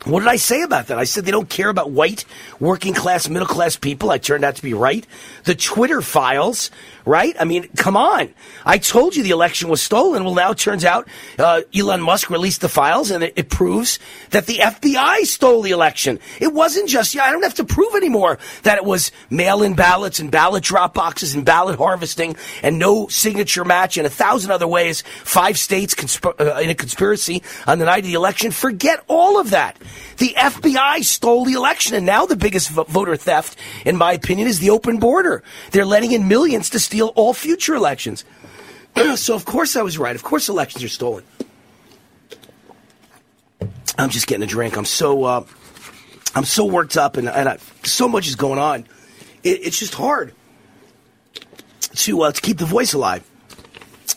what 0.04 0.20
did 0.20 0.28
I 0.28 0.36
say 0.36 0.62
about 0.62 0.86
that? 0.86 0.98
I 0.98 1.04
said 1.04 1.24
they 1.24 1.30
don't 1.30 1.48
care 1.48 1.68
about 1.68 1.90
white, 1.90 2.24
working 2.58 2.94
class, 2.94 3.28
middle 3.28 3.46
class 3.46 3.76
people. 3.76 4.10
I 4.10 4.18
turned 4.18 4.44
out 4.44 4.56
to 4.56 4.62
be 4.62 4.72
right. 4.72 5.06
The 5.44 5.54
Twitter 5.54 6.00
files 6.00 6.70
right? 7.04 7.34
I 7.38 7.44
mean, 7.44 7.68
come 7.76 7.96
on. 7.96 8.32
I 8.64 8.78
told 8.78 9.16
you 9.16 9.22
the 9.22 9.30
election 9.30 9.68
was 9.68 9.82
stolen. 9.82 10.24
Well, 10.24 10.34
now 10.34 10.52
it 10.52 10.58
turns 10.58 10.84
out 10.84 11.08
uh, 11.38 11.62
Elon 11.74 12.02
Musk 12.02 12.30
released 12.30 12.60
the 12.60 12.68
files, 12.68 13.10
and 13.10 13.24
it, 13.24 13.32
it, 13.36 13.50
proves 13.50 13.98
that 14.30 14.46
the 14.46 14.58
FBI 14.58 15.24
stole 15.24 15.62
the 15.62 15.72
election. 15.72 16.20
It 16.40 16.52
wasn't 16.52 16.88
just, 16.88 17.14
yeah, 17.14 17.24
I 17.24 17.32
don't 17.32 17.42
have 17.42 17.54
to 17.54 17.64
prove 17.64 17.94
anymore 17.96 18.38
that 18.62 18.78
it 18.78 18.84
was 18.84 19.10
mail 19.28 19.62
in 19.62 19.74
ballots 19.74 20.20
and 20.20 20.30
ballot 20.30 20.62
drop 20.62 20.94
boxes 20.94 21.34
and 21.34 21.44
ballot 21.44 21.78
harvesting 21.78 22.36
and 22.62 22.78
no 22.78 23.08
signature 23.08 23.64
match 23.64 23.96
and 23.96 24.06
a 24.06 24.10
thousand 24.10 24.52
other 24.52 24.68
ways, 24.68 25.02
five 25.02 25.58
states 25.58 25.94
consp- 25.94 26.40
uh, 26.40 26.60
in 26.60 26.70
a 26.70 26.74
conspiracy 26.74 27.42
on 27.66 27.80
the 27.80 27.86
night 27.86 28.04
of 28.04 28.06
the 28.06 28.14
election. 28.14 28.52
Forget 28.52 29.02
all 29.08 29.40
of 29.40 29.50
that. 29.50 29.76
The 30.18 30.34
FBI 30.36 31.02
stole 31.04 31.44
the 31.44 31.54
election, 31.54 31.94
and 31.94 32.04
now 32.04 32.26
the 32.26 32.36
biggest 32.36 32.70
voter 32.70 33.16
theft, 33.16 33.56
in 33.84 33.96
my 33.96 34.12
opinion, 34.12 34.48
is 34.48 34.58
the 34.58 34.70
open 34.70 34.98
border. 34.98 35.42
They're 35.70 35.86
letting 35.86 36.12
in 36.12 36.28
millions 36.28 36.70
to 36.70 36.78
steal 36.78 37.08
all 37.16 37.32
future 37.32 37.74
elections. 37.74 38.24
so, 39.16 39.34
of 39.34 39.44
course, 39.44 39.76
I 39.76 39.82
was 39.82 39.98
right. 39.98 40.14
Of 40.14 40.22
course, 40.22 40.48
elections 40.48 40.84
are 40.84 40.88
stolen. 40.88 41.24
I'm 43.98 44.10
just 44.10 44.26
getting 44.26 44.42
a 44.42 44.46
drink. 44.46 44.76
I'm 44.76 44.84
so 44.84 45.24
uh, 45.24 45.44
I'm 46.34 46.44
so 46.44 46.64
worked 46.64 46.96
up, 46.96 47.16
and, 47.16 47.28
and 47.28 47.48
I, 47.48 47.58
so 47.82 48.08
much 48.08 48.28
is 48.28 48.36
going 48.36 48.58
on. 48.58 48.86
It, 49.42 49.60
it's 49.64 49.78
just 49.78 49.94
hard 49.94 50.34
to 51.94 52.22
uh, 52.22 52.32
to 52.32 52.40
keep 52.40 52.58
the 52.58 52.66
voice 52.66 52.92
alive. 52.92 53.28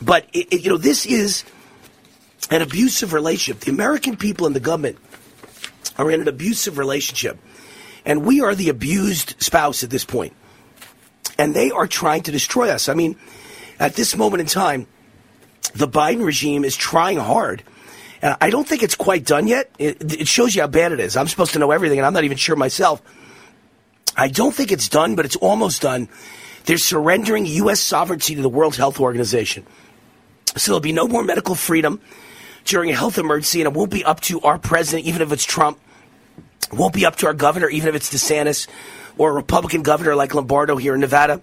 But 0.02 0.28
it, 0.34 0.54
it, 0.54 0.64
you 0.64 0.70
know, 0.70 0.78
this 0.78 1.06
is 1.06 1.44
an 2.50 2.62
abusive 2.62 3.14
relationship. 3.14 3.64
The 3.64 3.72
American 3.72 4.16
people 4.16 4.48
and 4.48 4.56
the 4.56 4.60
government 4.60 4.98
are 5.98 6.10
in 6.12 6.22
an 6.22 6.28
abusive 6.28 6.78
relationship. 6.78 7.40
And 8.06 8.26
we 8.26 8.42
are 8.42 8.56
the 8.56 8.70
abused 8.70 9.36
spouse 9.42 9.84
at 9.84 9.90
this 9.90 10.06
point. 10.06 10.34
And 11.38 11.54
they 11.54 11.72
are 11.72 11.88
trying 11.88 12.24
to 12.24 12.32
destroy 12.32 12.70
us. 12.70 12.90
I 12.90 12.94
mean, 12.94 13.16
at 13.80 13.96
this 13.96 14.16
moment 14.16 14.42
in 14.42 14.48
time, 14.48 14.88
the 15.74 15.88
Biden 15.88 16.24
regime 16.24 16.64
is 16.64 16.76
trying 16.76 17.18
hard. 17.18 17.64
And 18.22 18.38
I 18.40 18.50
don't 18.50 18.68
think 18.68 18.84
it's 18.84 18.96
quite 18.96 19.26
done 19.26 19.48
yet. 19.48 19.70
It, 19.80 20.22
it 20.22 20.28
shows 20.28 20.56
you 20.56 20.62
how 20.62 20.68
bad 20.68 20.92
it 20.92 21.00
is. 21.00 21.18
I'm 21.18 21.28
supposed 21.28 21.54
to 21.54 21.60
know 21.60 21.72
everything, 21.72 22.00
and 22.00 22.06
I'm 22.06 22.14
not 22.14 22.24
even 22.24 22.38
sure 22.38 22.56
myself. 22.56 23.02
I 24.16 24.28
don't 24.28 24.54
think 24.54 24.72
it's 24.72 24.88
done, 24.88 25.16
but 25.16 25.26
it's 25.26 25.36
almost 25.36 25.82
done. 25.82 26.08
They're 26.66 26.78
surrendering 26.78 27.46
U.S. 27.46 27.80
sovereignty 27.80 28.36
to 28.36 28.42
the 28.42 28.50
World 28.50 28.76
Health 28.76 29.00
Organization. 29.00 29.66
So 30.56 30.72
there'll 30.72 30.82
be 30.82 30.92
no 30.94 31.08
more 31.08 31.24
medical 31.24 31.56
freedom 31.56 32.00
during 32.66 32.92
a 32.92 32.96
health 32.96 33.18
emergency, 33.18 33.62
and 33.62 33.68
it 33.68 33.78
won't 33.78 33.92
be 33.92 34.06
up 34.06 34.22
to 34.22 34.40
our 34.42 34.58
president, 34.58 35.08
even 35.08 35.22
if 35.22 35.32
it's 35.32 35.44
Trump. 35.44 35.80
It 36.74 36.80
won't 36.80 36.94
be 36.94 37.06
up 37.06 37.18
to 37.18 37.28
our 37.28 37.36
governor, 37.36 37.70
even 37.70 37.90
if 37.90 37.96
it's 37.96 38.12
DeSantis 38.12 38.68
or 39.16 39.30
a 39.30 39.34
Republican 39.34 39.84
governor 39.84 40.16
like 40.16 40.34
Lombardo 40.34 40.76
here 40.76 40.96
in 40.96 41.02
Nevada. 41.02 41.40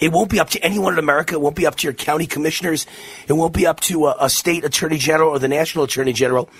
It 0.00 0.12
won't 0.12 0.30
be 0.30 0.38
up 0.38 0.50
to 0.50 0.62
anyone 0.62 0.92
in 0.92 0.98
America. 0.98 1.34
It 1.34 1.40
won't 1.40 1.56
be 1.56 1.66
up 1.66 1.76
to 1.76 1.86
your 1.86 1.94
county 1.94 2.26
commissioners. 2.26 2.86
It 3.26 3.32
won't 3.32 3.54
be 3.54 3.66
up 3.66 3.80
to 3.80 4.08
a, 4.08 4.16
a 4.20 4.28
state 4.28 4.64
attorney 4.64 4.98
general 4.98 5.30
or 5.30 5.38
the 5.38 5.48
national 5.48 5.84
attorney 5.84 6.12
general. 6.12 6.50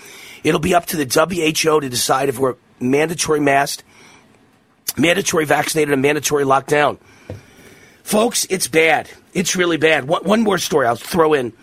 It'll 0.43 0.59
be 0.59 0.73
up 0.73 0.87
to 0.87 0.97
the 0.97 1.05
WHO 1.05 1.81
to 1.81 1.89
decide 1.89 2.29
if 2.29 2.39
we're 2.39 2.55
mandatory 2.79 3.39
masked, 3.39 3.83
mandatory 4.97 5.45
vaccinated, 5.45 5.93
and 5.93 6.01
mandatory 6.01 6.45
lockdown. 6.45 6.97
Folks, 8.01 8.47
it's 8.49 8.67
bad. 8.67 9.09
It's 9.33 9.55
really 9.55 9.77
bad. 9.77 10.07
One, 10.07 10.23
one 10.23 10.41
more 10.41 10.57
story 10.57 10.87
I'll 10.87 10.95
throw 10.95 11.33
in. 11.33 11.53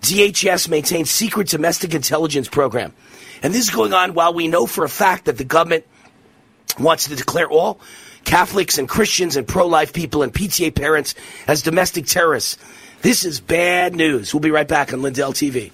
DHS 0.00 0.68
maintains 0.68 1.10
secret 1.10 1.48
domestic 1.48 1.92
intelligence 1.92 2.48
program. 2.48 2.92
And 3.42 3.54
this 3.54 3.64
is 3.64 3.70
going 3.70 3.92
on 3.92 4.14
while 4.14 4.34
we 4.34 4.48
know 4.48 4.66
for 4.66 4.84
a 4.84 4.88
fact 4.88 5.26
that 5.26 5.38
the 5.38 5.44
government 5.44 5.84
wants 6.78 7.08
to 7.08 7.16
declare 7.16 7.48
all 7.48 7.80
Catholics 8.24 8.78
and 8.78 8.88
Christians 8.88 9.36
and 9.36 9.46
pro 9.46 9.66
life 9.66 9.92
people 9.92 10.22
and 10.22 10.32
PTA 10.32 10.74
parents 10.74 11.14
as 11.46 11.62
domestic 11.62 12.06
terrorists. 12.06 12.56
This 13.02 13.24
is 13.24 13.40
bad 13.40 13.94
news. 13.94 14.32
We'll 14.32 14.40
be 14.40 14.50
right 14.50 14.66
back 14.66 14.92
on 14.92 15.02
Lindell 15.02 15.32
TV. 15.32 15.72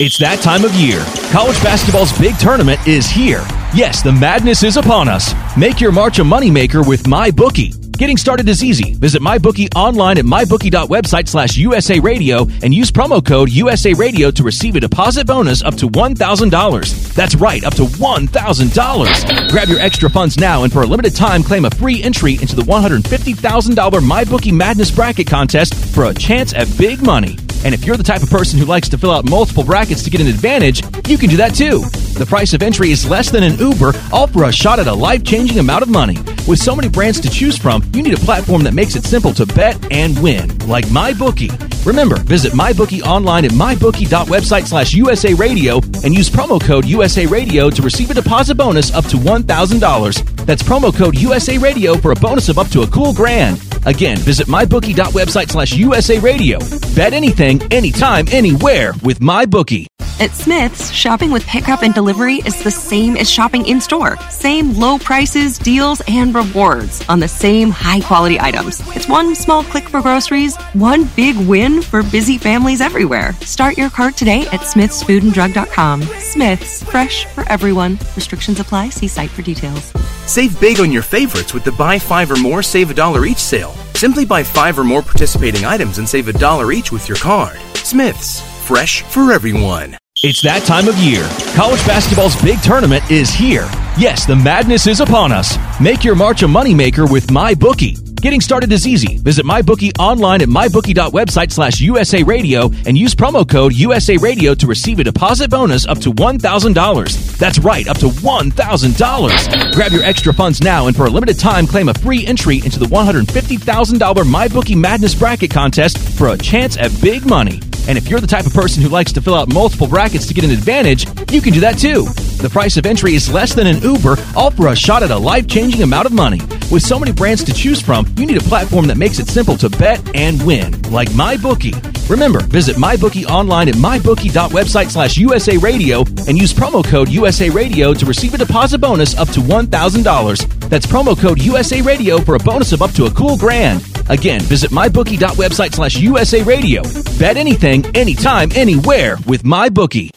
It's 0.00 0.18
that 0.18 0.40
time 0.40 0.64
of 0.64 0.74
year. 0.74 1.04
College 1.32 1.60
basketball's 1.62 2.16
big 2.18 2.36
tournament 2.38 2.78
is 2.86 3.08
here. 3.08 3.44
Yes, 3.74 4.02
the 4.02 4.12
madness 4.12 4.62
is 4.62 4.76
upon 4.76 5.08
us. 5.08 5.34
Make 5.56 5.80
your 5.80 5.92
March 5.92 6.18
a 6.18 6.22
moneymaker 6.22 6.86
with 6.86 7.04
MyBookie. 7.04 7.87
Getting 7.98 8.16
started 8.16 8.48
is 8.48 8.62
easy. 8.62 8.94
Visit 8.94 9.22
MyBookie 9.22 9.74
online 9.74 10.18
at 10.18 10.24
mybookie.website 10.24 11.26
slash 11.26 11.56
USA 11.56 11.98
Radio 11.98 12.46
and 12.62 12.72
use 12.72 12.92
promo 12.92 13.24
code 13.24 13.50
USA 13.50 13.92
Radio 13.92 14.30
to 14.30 14.44
receive 14.44 14.76
a 14.76 14.80
deposit 14.80 15.26
bonus 15.26 15.64
up 15.64 15.74
to 15.74 15.88
$1,000. 15.88 17.14
That's 17.14 17.34
right, 17.34 17.64
up 17.64 17.74
to 17.74 17.82
$1,000. 17.82 19.50
Grab 19.50 19.68
your 19.68 19.80
extra 19.80 20.08
funds 20.08 20.38
now 20.38 20.62
and 20.62 20.72
for 20.72 20.82
a 20.82 20.86
limited 20.86 21.16
time 21.16 21.42
claim 21.42 21.64
a 21.64 21.70
free 21.70 22.00
entry 22.04 22.34
into 22.34 22.54
the 22.54 22.62
$150,000 22.62 23.74
MyBookie 23.74 24.52
Madness 24.52 24.92
Bracket 24.92 25.26
Contest 25.26 25.74
for 25.92 26.04
a 26.04 26.14
chance 26.14 26.54
at 26.54 26.68
big 26.78 27.02
money. 27.02 27.36
And 27.64 27.74
if 27.74 27.84
you're 27.84 27.96
the 27.96 28.02
type 28.02 28.22
of 28.22 28.30
person 28.30 28.58
who 28.58 28.64
likes 28.64 28.88
to 28.90 28.98
fill 28.98 29.10
out 29.10 29.28
multiple 29.28 29.64
brackets 29.64 30.02
to 30.04 30.10
get 30.10 30.20
an 30.20 30.26
advantage, 30.26 30.82
you 31.08 31.18
can 31.18 31.28
do 31.28 31.36
that 31.38 31.54
too. 31.54 31.80
The 32.18 32.26
price 32.26 32.52
of 32.52 32.62
entry 32.62 32.90
is 32.90 33.08
less 33.08 33.30
than 33.30 33.42
an 33.42 33.58
Uber, 33.58 33.92
all 34.12 34.26
for 34.26 34.44
a 34.44 34.52
shot 34.52 34.78
at 34.78 34.86
a 34.86 34.92
life 34.92 35.24
changing 35.24 35.58
amount 35.58 35.82
of 35.82 35.88
money. 35.88 36.18
With 36.46 36.58
so 36.58 36.74
many 36.74 36.88
brands 36.88 37.20
to 37.20 37.30
choose 37.30 37.56
from, 37.56 37.82
you 37.92 38.02
need 38.02 38.14
a 38.14 38.24
platform 38.24 38.62
that 38.64 38.74
makes 38.74 38.96
it 38.96 39.04
simple 39.04 39.32
to 39.34 39.46
bet 39.46 39.76
and 39.92 40.20
win, 40.22 40.56
like 40.66 40.86
MyBookie. 40.86 41.86
Remember, 41.86 42.16
visit 42.16 42.52
MyBookie 42.52 43.02
online 43.02 43.44
at 43.44 43.52
mybookie.website 43.52 44.66
slash 44.66 44.92
USA 44.94 45.32
Radio 45.34 45.76
and 46.04 46.14
use 46.14 46.28
promo 46.28 46.60
code 46.60 46.84
USA 46.84 47.24
Radio 47.24 47.70
to 47.70 47.82
receive 47.82 48.10
a 48.10 48.14
deposit 48.14 48.56
bonus 48.56 48.92
up 48.92 49.06
to 49.06 49.16
$1,000. 49.16 50.44
That's 50.44 50.62
promo 50.62 50.94
code 50.94 51.16
USA 51.18 51.56
Radio 51.56 51.96
for 51.96 52.12
a 52.12 52.16
bonus 52.16 52.48
of 52.48 52.58
up 52.58 52.68
to 52.68 52.82
a 52.82 52.86
cool 52.88 53.14
grand. 53.14 53.62
Again, 53.86 54.18
visit 54.18 54.48
mybookie.website 54.48 55.50
slash 55.50 55.72
USA 55.72 56.18
Radio. 56.18 56.58
Bet 56.94 57.14
anything, 57.14 57.47
anytime, 57.48 58.26
anywhere 58.30 58.92
with 59.02 59.20
MyBookie. 59.20 59.86
At 60.20 60.32
Smith's, 60.32 60.90
shopping 60.90 61.30
with 61.30 61.46
pickup 61.46 61.82
and 61.84 61.94
delivery 61.94 62.42
is 62.44 62.60
the 62.64 62.72
same 62.72 63.16
as 63.16 63.30
shopping 63.30 63.64
in 63.66 63.80
store. 63.80 64.16
Same 64.30 64.74
low 64.74 64.98
prices, 64.98 65.58
deals, 65.58 66.02
and 66.08 66.34
rewards 66.34 67.08
on 67.08 67.20
the 67.20 67.28
same 67.28 67.70
high 67.70 68.00
quality 68.00 68.40
items. 68.40 68.82
It's 68.96 69.08
one 69.08 69.36
small 69.36 69.62
click 69.62 69.88
for 69.88 70.02
groceries, 70.02 70.56
one 70.72 71.04
big 71.14 71.36
win 71.36 71.82
for 71.82 72.02
busy 72.02 72.36
families 72.36 72.80
everywhere. 72.80 73.32
Start 73.42 73.78
your 73.78 73.90
cart 73.90 74.16
today 74.16 74.42
at 74.48 74.60
smithsfoodanddrug.com. 74.60 76.02
Smith's, 76.02 76.82
fresh 76.82 77.26
for 77.26 77.48
everyone. 77.48 77.92
Restrictions 78.16 78.58
apply. 78.58 78.88
See 78.88 79.08
site 79.08 79.30
for 79.30 79.42
details. 79.42 79.92
Save 80.26 80.60
big 80.60 80.80
on 80.80 80.90
your 80.90 81.02
favorites 81.02 81.54
with 81.54 81.62
the 81.62 81.72
buy 81.72 81.98
five 81.98 82.30
or 82.30 82.36
more, 82.36 82.62
save 82.62 82.90
a 82.90 82.94
dollar 82.94 83.24
each 83.24 83.38
sale. 83.38 83.72
Simply 83.98 84.24
buy 84.24 84.44
five 84.44 84.78
or 84.78 84.84
more 84.84 85.02
participating 85.02 85.64
items 85.64 85.98
and 85.98 86.08
save 86.08 86.28
a 86.28 86.32
dollar 86.32 86.70
each 86.70 86.92
with 86.92 87.08
your 87.08 87.18
card. 87.18 87.58
Smith's, 87.74 88.40
fresh 88.64 89.02
for 89.02 89.32
everyone. 89.32 89.96
It's 90.22 90.40
that 90.42 90.62
time 90.62 90.86
of 90.86 90.96
year. 90.98 91.28
College 91.56 91.84
basketball's 91.84 92.40
big 92.40 92.62
tournament 92.62 93.10
is 93.10 93.30
here. 93.30 93.68
Yes, 93.98 94.24
the 94.24 94.36
madness 94.36 94.86
is 94.86 95.00
upon 95.00 95.32
us. 95.32 95.58
Make 95.80 96.04
your 96.04 96.14
March 96.14 96.44
a 96.44 96.46
moneymaker 96.46 97.10
with 97.10 97.26
MyBookie. 97.26 98.07
Getting 98.20 98.40
started 98.40 98.72
is 98.72 98.86
easy. 98.86 99.18
Visit 99.18 99.46
MyBookie 99.46 99.96
online 99.98 100.42
at 100.42 100.48
mybookie.website 100.48 101.52
slash 101.52 101.80
USA 101.80 102.22
Radio 102.24 102.70
and 102.84 102.98
use 102.98 103.14
promo 103.14 103.48
code 103.48 103.72
USA 103.74 104.16
Radio 104.16 104.54
to 104.54 104.66
receive 104.66 104.98
a 104.98 105.04
deposit 105.04 105.50
bonus 105.50 105.86
up 105.86 105.98
to 105.98 106.12
$1,000. 106.12 107.38
That's 107.38 107.60
right, 107.60 107.86
up 107.86 107.98
to 107.98 108.06
$1,000. 108.06 109.72
Grab 109.72 109.92
your 109.92 110.02
extra 110.02 110.34
funds 110.34 110.60
now 110.60 110.88
and 110.88 110.96
for 110.96 111.06
a 111.06 111.10
limited 111.10 111.38
time, 111.38 111.66
claim 111.66 111.88
a 111.88 111.94
free 111.94 112.26
entry 112.26 112.56
into 112.56 112.80
the 112.80 112.86
$150,000 112.86 113.98
MyBookie 113.98 114.76
Madness 114.76 115.14
Bracket 115.14 115.50
Contest 115.50 115.98
for 116.18 116.28
a 116.28 116.38
chance 116.38 116.76
at 116.76 116.90
big 117.00 117.24
money. 117.24 117.60
And 117.88 117.96
if 117.96 118.08
you're 118.08 118.20
the 118.20 118.26
type 118.26 118.46
of 118.46 118.52
person 118.52 118.82
who 118.82 118.90
likes 118.90 119.12
to 119.12 119.22
fill 119.22 119.34
out 119.34 119.52
multiple 119.52 119.86
brackets 119.86 120.26
to 120.26 120.34
get 120.34 120.44
an 120.44 120.50
advantage, 120.50 121.06
you 121.32 121.40
can 121.40 121.54
do 121.54 121.60
that 121.60 121.78
too. 121.78 122.04
The 122.42 122.50
price 122.50 122.76
of 122.76 122.86
entry 122.86 123.14
is 123.14 123.32
less 123.32 123.54
than 123.54 123.66
an 123.66 123.82
Uber, 123.82 124.16
all 124.36 124.50
for 124.50 124.68
a 124.68 124.76
shot 124.76 125.02
at 125.02 125.10
a 125.10 125.16
life 125.16 125.48
changing 125.48 125.82
amount 125.82 126.06
of 126.06 126.12
money. 126.12 126.38
With 126.70 126.82
so 126.82 126.98
many 126.98 127.12
brands 127.12 127.42
to 127.44 127.52
choose 127.54 127.80
from, 127.80 128.06
you 128.16 128.26
need 128.26 128.36
a 128.36 128.44
platform 128.44 128.86
that 128.88 128.98
makes 128.98 129.18
it 129.18 129.26
simple 129.26 129.56
to 129.56 129.70
bet 129.70 130.00
and 130.14 130.40
win, 130.46 130.80
like 130.90 131.08
MyBookie. 131.10 132.10
Remember, 132.10 132.40
visit 132.40 132.76
MyBookie 132.76 133.24
online 133.26 133.68
at 133.68 133.74
mybookie.website 133.74 134.90
slash 134.90 135.16
USA 135.16 135.56
Radio 135.56 136.00
and 136.26 136.38
use 136.38 136.52
promo 136.52 136.84
code 136.84 137.08
USA 137.08 137.48
Radio 137.48 137.94
to 137.94 138.06
receive 138.06 138.34
a 138.34 138.38
deposit 138.38 138.78
bonus 138.78 139.16
up 139.16 139.28
to 139.30 139.40
$1,000. 139.40 140.68
That's 140.68 140.86
promo 140.86 141.18
code 141.18 141.40
USA 141.42 141.80
Radio 141.80 142.18
for 142.18 142.34
a 142.34 142.38
bonus 142.38 142.72
of 142.72 142.82
up 142.82 142.92
to 142.92 143.06
a 143.06 143.10
cool 143.10 143.36
grand. 143.36 143.97
Again, 144.08 144.40
visit 144.40 144.70
mybookie.website 144.70 145.74
slash 145.74 145.96
USA 145.98 146.42
Radio. 146.42 146.82
Bet 147.18 147.36
anything, 147.36 147.84
anytime, 147.94 148.50
anywhere 148.54 149.16
with 149.26 149.42
MyBookie. 149.42 150.10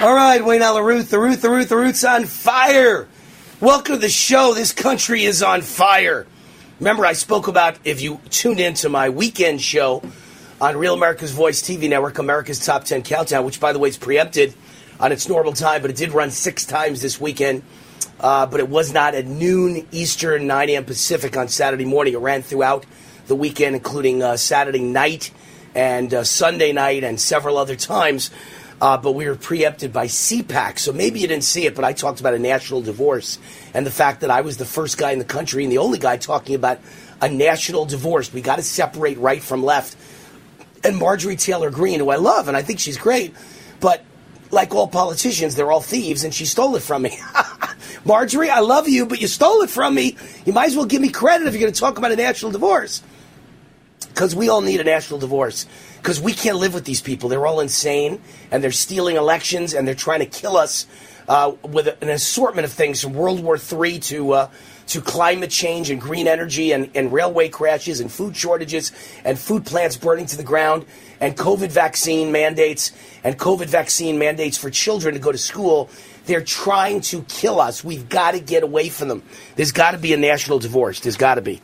All 0.00 0.14
right, 0.14 0.42
Wayne 0.42 0.62
Allyn 0.62 0.82
Root, 0.82 1.10
the 1.10 1.18
Root, 1.18 1.42
the 1.42 1.50
Root, 1.50 1.68
the 1.68 1.76
Root's 1.76 2.02
on 2.04 2.24
fire. 2.24 3.06
Welcome 3.60 3.96
to 3.96 4.00
the 4.00 4.08
show. 4.08 4.54
This 4.54 4.72
country 4.72 5.24
is 5.24 5.42
on 5.42 5.60
fire. 5.60 6.26
Remember, 6.78 7.04
I 7.04 7.12
spoke 7.12 7.48
about 7.48 7.76
if 7.84 8.00
you 8.00 8.18
tuned 8.30 8.60
into 8.60 8.88
my 8.88 9.10
weekend 9.10 9.60
show 9.60 10.02
on 10.58 10.78
Real 10.78 10.94
America's 10.94 11.32
Voice 11.32 11.60
TV 11.60 11.90
network, 11.90 12.18
America's 12.18 12.64
Top 12.64 12.84
10 12.84 13.02
Countdown, 13.02 13.44
which, 13.44 13.60
by 13.60 13.74
the 13.74 13.78
way, 13.78 13.90
is 13.90 13.98
preempted 13.98 14.54
on 14.98 15.12
its 15.12 15.28
normal 15.28 15.52
time, 15.52 15.82
but 15.82 15.90
it 15.90 15.96
did 15.98 16.12
run 16.12 16.30
six 16.30 16.64
times 16.64 17.02
this 17.02 17.20
weekend. 17.20 17.62
Uh, 18.20 18.46
but 18.46 18.60
it 18.60 18.68
was 18.68 18.92
not 18.92 19.14
at 19.14 19.26
noon 19.26 19.86
Eastern, 19.92 20.46
9 20.46 20.68
a.m. 20.70 20.84
Pacific 20.84 21.36
on 21.36 21.48
Saturday 21.48 21.84
morning. 21.84 22.14
It 22.14 22.18
ran 22.18 22.42
throughout 22.42 22.84
the 23.26 23.34
weekend, 23.34 23.76
including 23.76 24.22
uh, 24.22 24.36
Saturday 24.36 24.82
night 24.82 25.30
and 25.74 26.12
uh, 26.12 26.24
Sunday 26.24 26.72
night 26.72 27.04
and 27.04 27.20
several 27.20 27.56
other 27.56 27.76
times. 27.76 28.30
Uh, 28.80 28.96
but 28.96 29.12
we 29.12 29.26
were 29.26 29.36
preempted 29.36 29.92
by 29.92 30.06
CPAC. 30.06 30.78
So 30.78 30.92
maybe 30.92 31.20
you 31.20 31.28
didn't 31.28 31.44
see 31.44 31.66
it, 31.66 31.74
but 31.74 31.84
I 31.84 31.92
talked 31.92 32.20
about 32.20 32.34
a 32.34 32.38
national 32.38 32.80
divorce 32.80 33.38
and 33.74 33.86
the 33.86 33.90
fact 33.90 34.20
that 34.20 34.30
I 34.30 34.40
was 34.40 34.56
the 34.56 34.64
first 34.64 34.96
guy 34.96 35.12
in 35.12 35.18
the 35.18 35.24
country 35.24 35.64
and 35.64 35.72
the 35.72 35.78
only 35.78 35.98
guy 35.98 36.16
talking 36.16 36.54
about 36.54 36.78
a 37.20 37.28
national 37.28 37.84
divorce. 37.84 38.32
We 38.32 38.40
got 38.40 38.56
to 38.56 38.62
separate 38.62 39.18
right 39.18 39.42
from 39.42 39.62
left. 39.62 39.96
And 40.82 40.96
Marjorie 40.96 41.36
Taylor 41.36 41.70
Greene, 41.70 42.00
who 42.00 42.08
I 42.08 42.16
love, 42.16 42.48
and 42.48 42.56
I 42.56 42.62
think 42.62 42.80
she's 42.80 42.96
great, 42.96 43.34
but 43.80 44.02
like 44.50 44.74
all 44.74 44.88
politicians, 44.88 45.54
they're 45.54 45.70
all 45.70 45.80
thieves, 45.80 46.24
and 46.24 46.34
she 46.34 46.44
stole 46.44 46.76
it 46.76 46.82
from 46.82 47.02
me. 47.02 47.18
Marjorie, 48.04 48.50
I 48.50 48.60
love 48.60 48.88
you, 48.88 49.06
but 49.06 49.20
you 49.20 49.26
stole 49.26 49.62
it 49.62 49.70
from 49.70 49.94
me. 49.94 50.16
You 50.44 50.52
might 50.52 50.68
as 50.68 50.76
well 50.76 50.86
give 50.86 51.02
me 51.02 51.10
credit 51.10 51.46
if 51.46 51.54
you're 51.54 51.60
going 51.60 51.72
to 51.72 51.78
talk 51.78 51.98
about 51.98 52.12
a 52.12 52.16
national 52.16 52.50
divorce. 52.50 53.02
Because 54.08 54.34
we 54.34 54.48
all 54.48 54.60
need 54.60 54.80
a 54.80 54.84
national 54.84 55.20
divorce. 55.20 55.66
Because 55.98 56.20
we 56.20 56.32
can't 56.32 56.56
live 56.56 56.74
with 56.74 56.84
these 56.84 57.00
people. 57.00 57.28
They're 57.28 57.46
all 57.46 57.60
insane, 57.60 58.20
and 58.50 58.62
they're 58.64 58.72
stealing 58.72 59.16
elections, 59.16 59.72
and 59.72 59.86
they're 59.86 59.94
trying 59.94 60.20
to 60.20 60.26
kill 60.26 60.56
us 60.56 60.86
uh, 61.28 61.52
with 61.62 61.86
an 62.02 62.08
assortment 62.08 62.64
of 62.64 62.72
things 62.72 63.00
from 63.00 63.14
World 63.14 63.42
War 63.42 63.56
III 63.56 63.98
to. 64.00 64.32
Uh, 64.32 64.50
to 64.90 65.00
climate 65.00 65.50
change 65.50 65.88
and 65.88 66.00
green 66.00 66.26
energy 66.26 66.72
and, 66.72 66.90
and 66.96 67.12
railway 67.12 67.48
crashes 67.48 68.00
and 68.00 68.10
food 68.10 68.36
shortages 68.36 68.90
and 69.24 69.38
food 69.38 69.64
plants 69.64 69.96
burning 69.96 70.26
to 70.26 70.36
the 70.36 70.42
ground 70.42 70.84
and 71.20 71.36
COVID 71.36 71.70
vaccine 71.70 72.32
mandates 72.32 72.92
and 73.22 73.38
COVID 73.38 73.66
vaccine 73.66 74.18
mandates 74.18 74.56
for 74.56 74.70
children 74.70 75.14
to 75.14 75.20
go 75.20 75.30
to 75.30 75.38
school. 75.38 75.90
They're 76.26 76.44
trying 76.44 77.02
to 77.02 77.22
kill 77.22 77.60
us. 77.60 77.84
We've 77.84 78.08
got 78.08 78.32
to 78.32 78.40
get 78.40 78.62
away 78.62 78.88
from 78.88 79.08
them. 79.08 79.22
There's 79.56 79.72
got 79.72 79.92
to 79.92 79.98
be 79.98 80.12
a 80.12 80.16
national 80.16 80.58
divorce. 80.58 81.00
There's 81.00 81.16
got 81.16 81.36
to 81.36 81.42
be. 81.42 81.60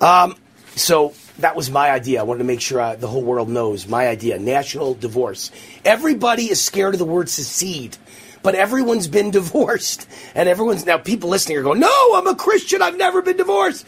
Um, 0.00 0.36
so 0.76 1.14
that 1.38 1.56
was 1.56 1.70
my 1.70 1.90
idea. 1.90 2.20
I 2.20 2.24
wanted 2.24 2.38
to 2.38 2.44
make 2.44 2.60
sure 2.60 2.80
uh, 2.80 2.96
the 2.96 3.08
whole 3.08 3.22
world 3.22 3.48
knows 3.48 3.88
my 3.88 4.08
idea 4.08 4.38
national 4.38 4.94
divorce. 4.94 5.50
Everybody 5.84 6.50
is 6.50 6.60
scared 6.60 6.94
of 6.94 6.98
the 6.98 7.04
word 7.04 7.28
secede 7.28 7.96
but 8.44 8.54
everyone's 8.54 9.08
been 9.08 9.30
divorced. 9.32 10.06
And 10.36 10.48
everyone's 10.48 10.86
now, 10.86 10.98
people 10.98 11.30
listening 11.30 11.58
are 11.58 11.62
going, 11.62 11.80
No, 11.80 12.12
I'm 12.14 12.28
a 12.28 12.36
Christian. 12.36 12.80
I've 12.80 12.96
never 12.96 13.22
been 13.22 13.36
divorced. 13.36 13.84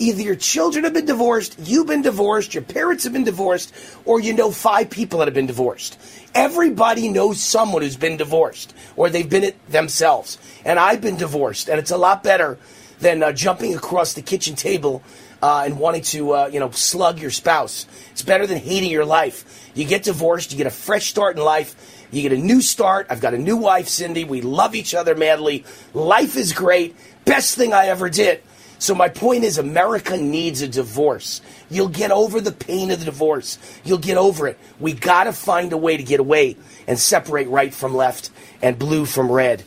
Either 0.00 0.22
your 0.22 0.34
children 0.34 0.84
have 0.84 0.94
been 0.94 1.04
divorced, 1.04 1.56
you've 1.62 1.86
been 1.86 2.02
divorced, 2.02 2.54
your 2.54 2.62
parents 2.62 3.04
have 3.04 3.12
been 3.12 3.22
divorced, 3.22 3.72
or 4.04 4.18
you 4.18 4.32
know 4.32 4.50
five 4.50 4.90
people 4.90 5.18
that 5.18 5.28
have 5.28 5.34
been 5.34 5.46
divorced. 5.46 5.98
Everybody 6.34 7.08
knows 7.08 7.40
someone 7.40 7.82
who's 7.82 7.96
been 7.96 8.16
divorced, 8.16 8.74
or 8.96 9.10
they've 9.10 9.28
been 9.28 9.44
it 9.44 9.68
themselves. 9.70 10.38
And 10.64 10.78
I've 10.78 11.00
been 11.00 11.16
divorced, 11.16 11.68
and 11.68 11.78
it's 11.78 11.90
a 11.90 11.98
lot 11.98 12.24
better 12.24 12.58
than 13.00 13.22
uh, 13.22 13.32
jumping 13.32 13.74
across 13.74 14.14
the 14.14 14.22
kitchen 14.22 14.56
table 14.56 15.02
uh, 15.42 15.64
and 15.66 15.78
wanting 15.78 16.02
to, 16.02 16.32
uh, 16.32 16.50
you 16.50 16.60
know, 16.60 16.70
slug 16.70 17.20
your 17.20 17.30
spouse. 17.30 17.86
It's 18.10 18.22
better 18.22 18.46
than 18.46 18.58
hating 18.58 18.90
your 18.90 19.04
life. 19.04 19.70
You 19.74 19.84
get 19.84 20.02
divorced, 20.02 20.50
you 20.50 20.58
get 20.58 20.66
a 20.66 20.70
fresh 20.70 21.10
start 21.10 21.36
in 21.36 21.44
life 21.44 22.00
you 22.12 22.22
get 22.22 22.32
a 22.32 22.36
new 22.36 22.60
start. 22.60 23.06
I've 23.08 23.20
got 23.20 23.34
a 23.34 23.38
new 23.38 23.56
wife, 23.56 23.88
Cindy. 23.88 24.24
We 24.24 24.40
love 24.40 24.74
each 24.74 24.94
other 24.94 25.14
madly. 25.14 25.64
Life 25.94 26.36
is 26.36 26.52
great. 26.52 26.96
Best 27.24 27.56
thing 27.56 27.72
I 27.72 27.86
ever 27.86 28.10
did. 28.10 28.42
So 28.80 28.94
my 28.94 29.10
point 29.10 29.44
is 29.44 29.58
America 29.58 30.16
needs 30.16 30.62
a 30.62 30.68
divorce. 30.68 31.42
You'll 31.68 31.88
get 31.88 32.10
over 32.10 32.40
the 32.40 32.50
pain 32.50 32.90
of 32.90 32.98
the 32.98 33.04
divorce. 33.04 33.58
You'll 33.84 33.98
get 33.98 34.16
over 34.16 34.48
it. 34.48 34.58
We 34.80 34.94
got 34.94 35.24
to 35.24 35.34
find 35.34 35.74
a 35.74 35.76
way 35.76 35.98
to 35.98 36.02
get 36.02 36.18
away 36.18 36.56
and 36.86 36.98
separate 36.98 37.46
right 37.48 37.74
from 37.74 37.94
left 37.94 38.30
and 38.62 38.78
blue 38.78 39.04
from 39.04 39.30
red. 39.30 39.64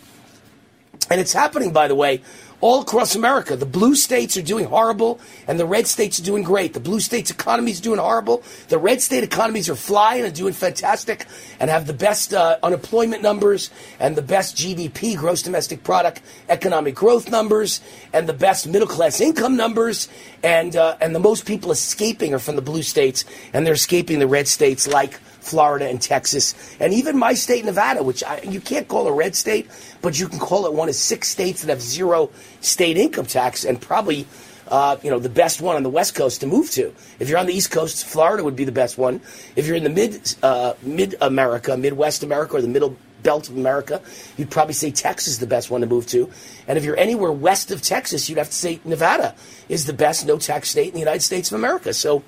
And 1.12 1.22
it's 1.22 1.32
happening, 1.32 1.74
by 1.74 1.88
the 1.88 1.96
way, 1.96 2.24
all 2.64 2.82
across 2.82 3.14
America. 3.14 3.58
The 3.58 3.66
blue 3.66 3.94
states 3.94 4.38
are 4.38 4.42
doing 4.42 4.64
horrible, 4.64 5.20
and 5.50 5.60
the 5.60 5.66
red 5.66 5.86
states 5.86 6.18
are 6.18 6.24
doing 6.24 6.44
great. 6.44 6.74
The 6.74 6.80
blue 6.80 7.02
states' 7.02 7.30
economy 7.30 7.72
is 7.72 7.82
doing 7.82 8.00
horrible. 8.00 8.42
The 8.70 8.78
red 8.78 9.02
state 9.02 9.22
economies 9.22 9.70
are 9.70 9.76
flying 9.76 10.24
and 10.24 10.34
doing 10.34 10.54
fantastic, 10.54 11.26
and 11.60 11.70
have 11.70 11.88
the 11.88 11.94
best 11.94 12.34
uh, 12.34 12.60
unemployment 12.64 13.22
numbers 13.22 13.70
and 14.00 14.16
the 14.16 14.22
best 14.22 14.56
GDP, 14.56 15.18
gross 15.18 15.42
domestic 15.42 15.84
product, 15.84 16.22
economic 16.48 16.96
growth 16.96 17.30
numbers, 17.30 17.82
and 18.14 18.30
the 18.30 18.34
best 18.34 18.66
middle 18.66 18.88
class 18.88 19.20
income 19.20 19.58
numbers. 19.58 20.08
And 20.42 20.74
uh, 20.78 20.96
and 21.02 21.14
the 21.14 21.20
most 21.20 21.46
people 21.46 21.70
escaping 21.70 22.34
are 22.34 22.40
from 22.40 22.56
the 22.56 22.62
blue 22.62 22.84
states, 22.84 23.26
and 23.52 23.68
they're 23.68 23.74
escaping 23.74 24.20
the 24.20 24.28
red 24.28 24.48
states 24.48 24.88
like 24.88 25.20
Florida 25.44 25.88
and 25.88 26.02
Texas, 26.02 26.56
and 26.80 26.94
even 26.94 27.18
my 27.18 27.34
state, 27.34 27.66
Nevada, 27.66 28.02
which 28.02 28.24
I, 28.24 28.42
you 28.42 28.62
can't 28.62 28.88
call 28.88 29.08
a 29.08 29.14
red 29.14 29.36
state, 29.36 29.70
but 30.02 30.20
you 30.20 30.28
can 30.28 30.40
call 30.40 30.66
it 30.66 30.74
one 30.74 30.90
of 30.90 30.96
six 30.96 31.28
states 31.28 31.62
that 31.62 31.70
have 31.70 31.82
zero 31.82 32.32
state 32.62 32.98
income 32.98 33.26
tax, 33.26 33.66
and 33.66 33.80
probably. 33.80 34.28
Uh, 34.66 34.98
you 35.04 35.12
know, 35.12 35.20
the 35.20 35.30
best 35.30 35.62
one 35.62 35.76
on 35.76 35.84
the 35.84 35.90
West 35.90 36.16
Coast 36.16 36.40
to 36.40 36.48
move 36.48 36.72
to. 36.72 36.96
If 37.20 37.28
you're 37.28 37.38
on 37.38 37.48
the 37.48 37.54
East 37.54 37.70
Coast, 37.70 38.06
Florida 38.06 38.46
would 38.46 38.56
be 38.56 38.64
the 38.64 38.72
best 38.72 38.98
one. 38.98 39.20
If 39.58 39.68
you're 39.68 39.76
in 39.76 39.84
the 39.84 39.90
mid 39.90 40.36
uh, 40.42 40.74
mid 40.82 41.16
America, 41.20 41.76
Midwest 41.76 42.24
America, 42.24 42.56
or 42.56 42.62
the 42.62 42.70
middle 42.70 42.96
belt 43.24 43.50
of 43.50 43.58
America, 43.58 44.02
you'd 44.38 44.52
probably 44.52 44.74
say 44.74 44.92
Texas 44.92 45.34
is 45.34 45.40
the 45.40 45.48
best 45.48 45.72
one 45.72 45.82
to 45.82 45.88
move 45.88 46.06
to. 46.08 46.30
And 46.68 46.78
if 46.78 46.84
you're 46.84 46.98
anywhere 46.98 47.32
west 47.32 47.72
of 47.72 47.82
Texas, 47.82 48.30
you'd 48.30 48.38
have 48.38 48.50
to 48.50 48.54
say 48.54 48.80
Nevada 48.86 49.36
is 49.70 49.86
the 49.86 49.94
best 49.94 50.26
no 50.26 50.38
tax 50.38 50.70
state 50.70 50.88
in 50.88 50.94
the 50.94 51.00
United 51.00 51.22
States 51.22 51.52
of 51.52 51.60
America. 51.60 51.94
So 51.94 52.24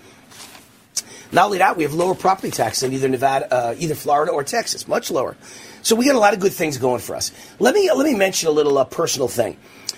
not 1.32 1.46
only 1.46 1.58
that, 1.60 1.78
we 1.78 1.84
have 1.84 1.94
lower 1.94 2.16
property 2.16 2.52
tax 2.52 2.82
than 2.82 2.94
either 2.94 3.08
Nevada, 3.08 3.54
uh, 3.54 3.76
either 3.78 3.96
Florida 3.96 4.32
or 4.32 4.44
Texas, 4.44 4.88
much 4.88 5.12
lower. 5.12 5.36
So 5.82 5.96
we 5.96 6.06
got 6.06 6.16
a 6.16 6.20
lot 6.20 6.34
of 6.34 6.40
good 6.40 6.54
things 6.54 6.78
going 6.78 7.00
for 7.00 7.16
us. 7.16 7.32
Let 7.60 7.76
me 7.76 7.92
let 7.92 8.06
me 8.06 8.16
mention 8.16 8.50
a 8.50 8.52
little 8.52 8.78
uh, 8.78 8.86
personal 8.86 9.28
thing. 9.28 9.58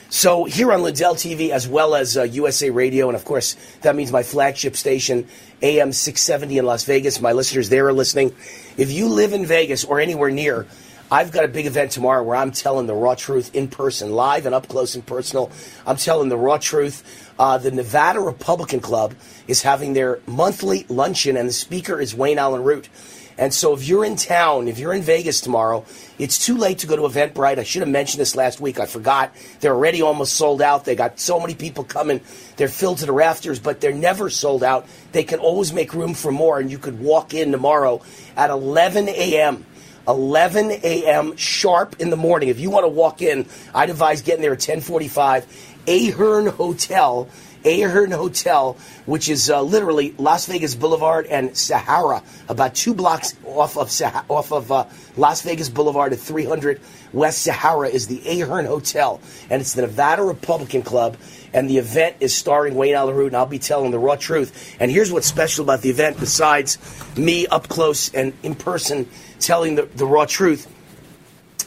So 0.10 0.46
here 0.46 0.72
on 0.72 0.84
Lindell 0.84 1.16
TV, 1.16 1.50
as 1.50 1.68
well 1.68 1.94
as 1.94 2.18
uh, 2.18 2.24
USA 2.24 2.70
Radio, 2.70 3.08
and 3.08 3.16
of 3.16 3.26
course 3.26 3.56
that 3.82 3.96
means 3.96 4.12
my 4.12 4.24
flagship 4.24 4.76
station, 4.76 5.28
AM 5.62 5.92
670 5.92 6.58
in 6.58 6.66
Las 6.66 6.86
Vegas. 6.86 7.20
My 7.20 7.34
listeners 7.34 7.70
there 7.70 7.88
are 7.88 7.94
listening. 7.94 8.34
If 8.78 8.92
you 8.92 9.08
live 9.08 9.34
in 9.34 9.46
Vegas 9.46 9.84
or 9.84 10.00
anywhere 10.00 10.32
near, 10.32 10.66
I've 11.10 11.32
got 11.32 11.46
a 11.46 11.48
big 11.48 11.66
event 11.68 11.92
tomorrow 11.92 12.22
where 12.22 12.36
I'm 12.36 12.52
telling 12.52 12.86
the 12.86 12.94
raw 12.94 13.16
truth 13.16 13.56
in 13.56 13.70
person, 13.70 14.12
live 14.12 14.46
and 14.46 14.54
up 14.54 14.68
close 14.68 14.94
and 14.94 15.06
personal. 15.06 15.50
I'm 15.86 15.96
telling 15.96 16.28
the 16.28 16.38
raw 16.38 16.58
truth. 16.58 17.32
Uh, 17.40 17.58
the 17.58 17.72
Nevada 17.72 18.20
Republican 18.20 18.82
Club 18.82 19.14
is 19.48 19.62
having 19.62 19.94
their 19.94 20.20
monthly 20.26 20.86
luncheon, 20.90 21.38
and 21.38 21.48
the 21.48 21.54
speaker 21.54 22.02
is 22.02 22.14
Wayne 22.14 22.38
Allyn 22.38 22.64
Root. 22.64 22.90
And 23.38 23.54
so, 23.54 23.74
if 23.74 23.88
you're 23.88 24.04
in 24.04 24.16
town, 24.18 24.68
if 24.68 24.80
you're 24.80 24.94
in 24.94 25.04
Vegas 25.04 25.40
tomorrow, 25.40 25.86
it's 26.18 26.44
too 26.44 26.58
late 26.58 26.80
to 26.80 26.88
go 26.88 26.96
to 26.96 27.04
Eventbrite. 27.04 27.60
I 27.60 27.64
should 27.64 27.84
have 27.84 27.90
mentioned 27.90 28.20
this 28.20 28.36
last 28.36 28.60
week. 28.60 28.80
I 28.80 28.88
forgot. 28.88 29.34
They're 29.62 29.76
already 29.76 30.02
almost 30.02 30.34
sold 30.34 30.62
out. 30.62 30.84
They 30.84 30.96
got 30.96 31.20
so 31.20 31.40
many 31.40 31.54
people 31.54 31.84
coming. 31.84 32.20
They're 32.58 32.68
filled 32.68 32.98
to 32.98 33.06
the 33.06 33.14
rafters, 33.14 33.60
but 33.60 33.80
they're 33.80 33.94
never 33.94 34.30
sold 34.32 34.64
out. 34.64 34.88
They 35.12 35.24
can 35.24 35.40
always 35.40 35.72
make 35.72 35.94
room 35.94 36.16
for 36.16 36.32
more, 36.32 36.60
and 36.60 36.70
you 36.70 36.80
could 36.80 37.00
walk 37.00 37.34
in 37.34 37.52
tomorrow 37.52 38.02
at 38.36 38.50
11 38.50 39.08
a.m. 39.08 39.66
11 40.08 40.72
a.m. 40.72 41.36
sharp 41.36 41.98
in 42.00 42.10
the 42.10 42.18
morning. 42.18 42.50
If 42.50 42.60
you 42.60 42.70
want 42.70 42.86
to 42.86 42.90
walk 42.90 43.22
in, 43.22 43.46
I'd 43.74 43.90
advise 43.90 44.22
getting 44.22 44.42
there 44.42 44.54
at 44.54 44.60
1045 44.60 45.46
Ahern 45.88 46.48
Hotel. 46.48 47.30
Ahern 47.66 48.12
Hotel, 48.12 48.78
which 49.06 49.30
is 49.30 49.50
uh, 49.50 49.62
literally 49.62 50.14
Las 50.18 50.46
Vegas 50.46 50.76
Boulevard 50.76 51.26
and 51.26 51.58
Sahara, 51.58 52.24
about 52.48 52.76
two 52.76 52.94
blocks 52.94 53.36
off 53.44 53.78
of 53.78 53.92
Sah- 53.92 54.24
off 54.30 54.52
of 54.54 54.72
uh, 54.72 54.86
Las 55.18 55.42
Vegas 55.42 55.68
Boulevard 55.68 56.14
at 56.14 56.20
300 56.20 56.80
West 57.12 57.42
Sahara, 57.42 57.90
is 57.90 58.08
the 58.08 58.22
Ahern 58.30 58.66
Hotel, 58.66 59.20
and 59.50 59.62
it's 59.62 59.74
the 59.74 59.82
Nevada 59.82 60.24
Republican 60.24 60.82
Club. 60.82 61.18
And 61.54 61.70
the 61.70 61.78
event 61.78 62.18
is 62.20 62.36
starring 62.36 62.76
Wayne 62.76 62.94
Allyn 62.94 63.16
Root, 63.16 63.28
and 63.28 63.36
I'll 63.38 63.46
be 63.46 63.60
telling 63.60 63.92
the 63.92 64.00
raw 64.00 64.16
truth. 64.16 64.76
And 64.80 64.92
here's 64.92 65.12
what's 65.12 65.28
special 65.28 65.64
about 65.64 65.82
the 65.82 65.90
event, 65.90 66.20
besides 66.20 66.78
me 67.18 67.48
up 67.48 67.68
close 67.68 68.14
and 68.14 68.34
in 68.44 68.54
person 68.54 69.08
telling 69.40 69.76
the, 69.76 69.84
the 69.84 70.06
raw 70.06 70.26
truth. 70.26 70.68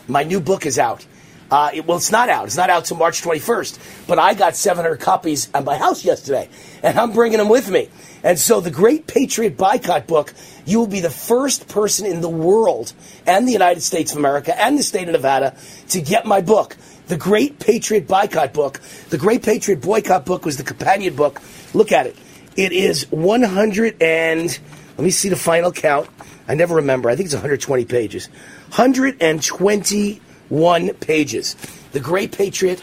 My 0.09 0.25
new 0.25 0.41
book 0.41 0.67
is 0.67 0.79
out. 0.79 1.07
Uh, 1.51 1.71
it, 1.75 1.87
well, 1.87 1.97
it's 1.97 2.13
not 2.13 2.29
out. 2.29 2.47
It's 2.47 2.57
not 2.57 2.71
out 2.71 2.85
till 2.85 2.97
March 2.97 3.23
21st. 3.23 4.07
But 4.07 4.19
I 4.19 4.35
got 4.35 4.55
700 4.55 5.01
copies 5.01 5.49
at 5.53 5.65
my 5.65 5.77
house 5.77 6.05
yesterday, 6.05 6.49
and 6.83 6.99
I'm 6.99 7.13
bringing 7.13 7.39
them 7.39 7.49
with 7.49 7.69
me. 7.69 7.89
And 8.23 8.39
so, 8.39 8.61
the 8.61 8.71
Great 8.71 9.07
Patriot 9.07 9.57
Buycott 9.57 10.07
book, 10.07 10.33
you 10.65 10.79
will 10.79 10.87
be 10.87 11.01
the 11.01 11.11
first 11.11 11.69
person 11.69 12.07
in 12.07 12.21
the 12.21 12.29
world 12.29 12.93
and 13.27 13.49
the 13.49 13.53
United 13.53 13.81
States 13.81 14.13
of 14.13 14.19
America 14.19 14.59
and 14.61 14.79
the 14.79 14.83
state 14.83 15.09
of 15.09 15.13
Nevada 15.13 15.57
to 15.89 16.01
get 16.01 16.27
my 16.27 16.41
book. 16.41 16.77
The 17.09 17.17
Great 17.17 17.59
Patriot 17.59 18.07
Buycott 18.07 18.53
book. 18.53 18.81
The 19.09 19.19
Great 19.19 19.43
Patriot 19.43 19.81
Boycott 19.81 20.25
book 20.25 20.45
was 20.45 20.59
the 20.59 20.63
companion 20.63 21.17
book. 21.17 21.41
Look 21.75 21.91
at 21.91 22.07
it. 22.07 22.17
It 22.57 22.73
is 22.73 23.11
100 23.11 24.03
and, 24.03 24.59
let 24.97 25.05
me 25.05 25.11
see 25.11 25.29
the 25.29 25.37
final 25.37 25.73
count. 25.73 26.09
I 26.51 26.55
never 26.55 26.75
remember. 26.75 27.09
I 27.09 27.15
think 27.15 27.27
it's 27.27 27.35
120 27.35 27.85
pages. 27.85 28.27
121 28.71 30.95
pages. 30.95 31.55
The 31.93 32.01
Great 32.01 32.33
Patriot 32.33 32.83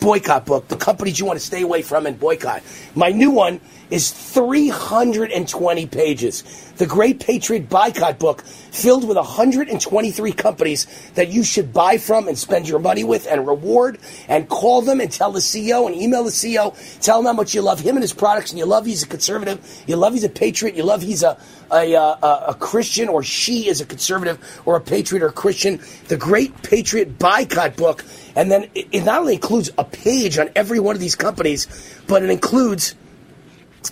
Boycott 0.00 0.46
book, 0.46 0.68
the 0.68 0.76
companies 0.76 1.20
you 1.20 1.26
want 1.26 1.38
to 1.38 1.44
stay 1.44 1.60
away 1.60 1.82
from 1.82 2.06
and 2.06 2.18
boycott. 2.18 2.62
My 2.94 3.10
new 3.10 3.30
one 3.30 3.60
is 3.92 4.10
320 4.10 5.86
pages. 5.86 6.72
The 6.76 6.86
Great 6.86 7.20
Patriot 7.20 7.68
Buycott 7.68 8.18
book, 8.18 8.40
filled 8.40 9.06
with 9.06 9.18
123 9.18 10.32
companies 10.32 10.86
that 11.14 11.28
you 11.28 11.44
should 11.44 11.74
buy 11.74 11.98
from 11.98 12.26
and 12.26 12.38
spend 12.38 12.66
your 12.66 12.78
money 12.78 13.04
with 13.04 13.26
and 13.30 13.46
reward 13.46 13.98
and 14.28 14.48
call 14.48 14.80
them 14.80 14.98
and 15.02 15.12
tell 15.12 15.30
the 15.30 15.40
CEO 15.40 15.86
and 15.86 15.94
email 15.94 16.24
the 16.24 16.30
CEO, 16.30 16.74
tell 17.02 17.18
him 17.18 17.26
how 17.26 17.34
much 17.34 17.54
you 17.54 17.60
love 17.60 17.80
him 17.80 17.96
and 17.96 18.02
his 18.02 18.14
products 18.14 18.50
and 18.50 18.58
you 18.58 18.64
love 18.64 18.86
he's 18.86 19.02
a 19.02 19.06
conservative, 19.06 19.60
you 19.86 19.94
love 19.96 20.14
he's 20.14 20.24
a 20.24 20.30
patriot, 20.30 20.74
you 20.74 20.84
love 20.84 21.02
he's 21.02 21.22
a, 21.22 21.38
a, 21.70 21.94
uh, 21.94 22.16
a, 22.22 22.44
a 22.52 22.54
Christian 22.54 23.10
or 23.10 23.22
she 23.22 23.68
is 23.68 23.82
a 23.82 23.84
conservative 23.84 24.62
or 24.64 24.76
a 24.76 24.80
patriot 24.80 25.22
or 25.22 25.28
a 25.28 25.32
Christian. 25.32 25.78
The 26.08 26.16
Great 26.16 26.62
Patriot 26.62 27.18
Buycott 27.18 27.76
book, 27.76 28.06
and 28.34 28.50
then 28.50 28.70
it 28.74 29.04
not 29.04 29.20
only 29.20 29.34
includes 29.34 29.68
a 29.76 29.84
page 29.84 30.38
on 30.38 30.48
every 30.56 30.80
one 30.80 30.94
of 30.94 31.00
these 31.00 31.14
companies, 31.14 31.66
but 32.06 32.22
it 32.22 32.30
includes 32.30 32.94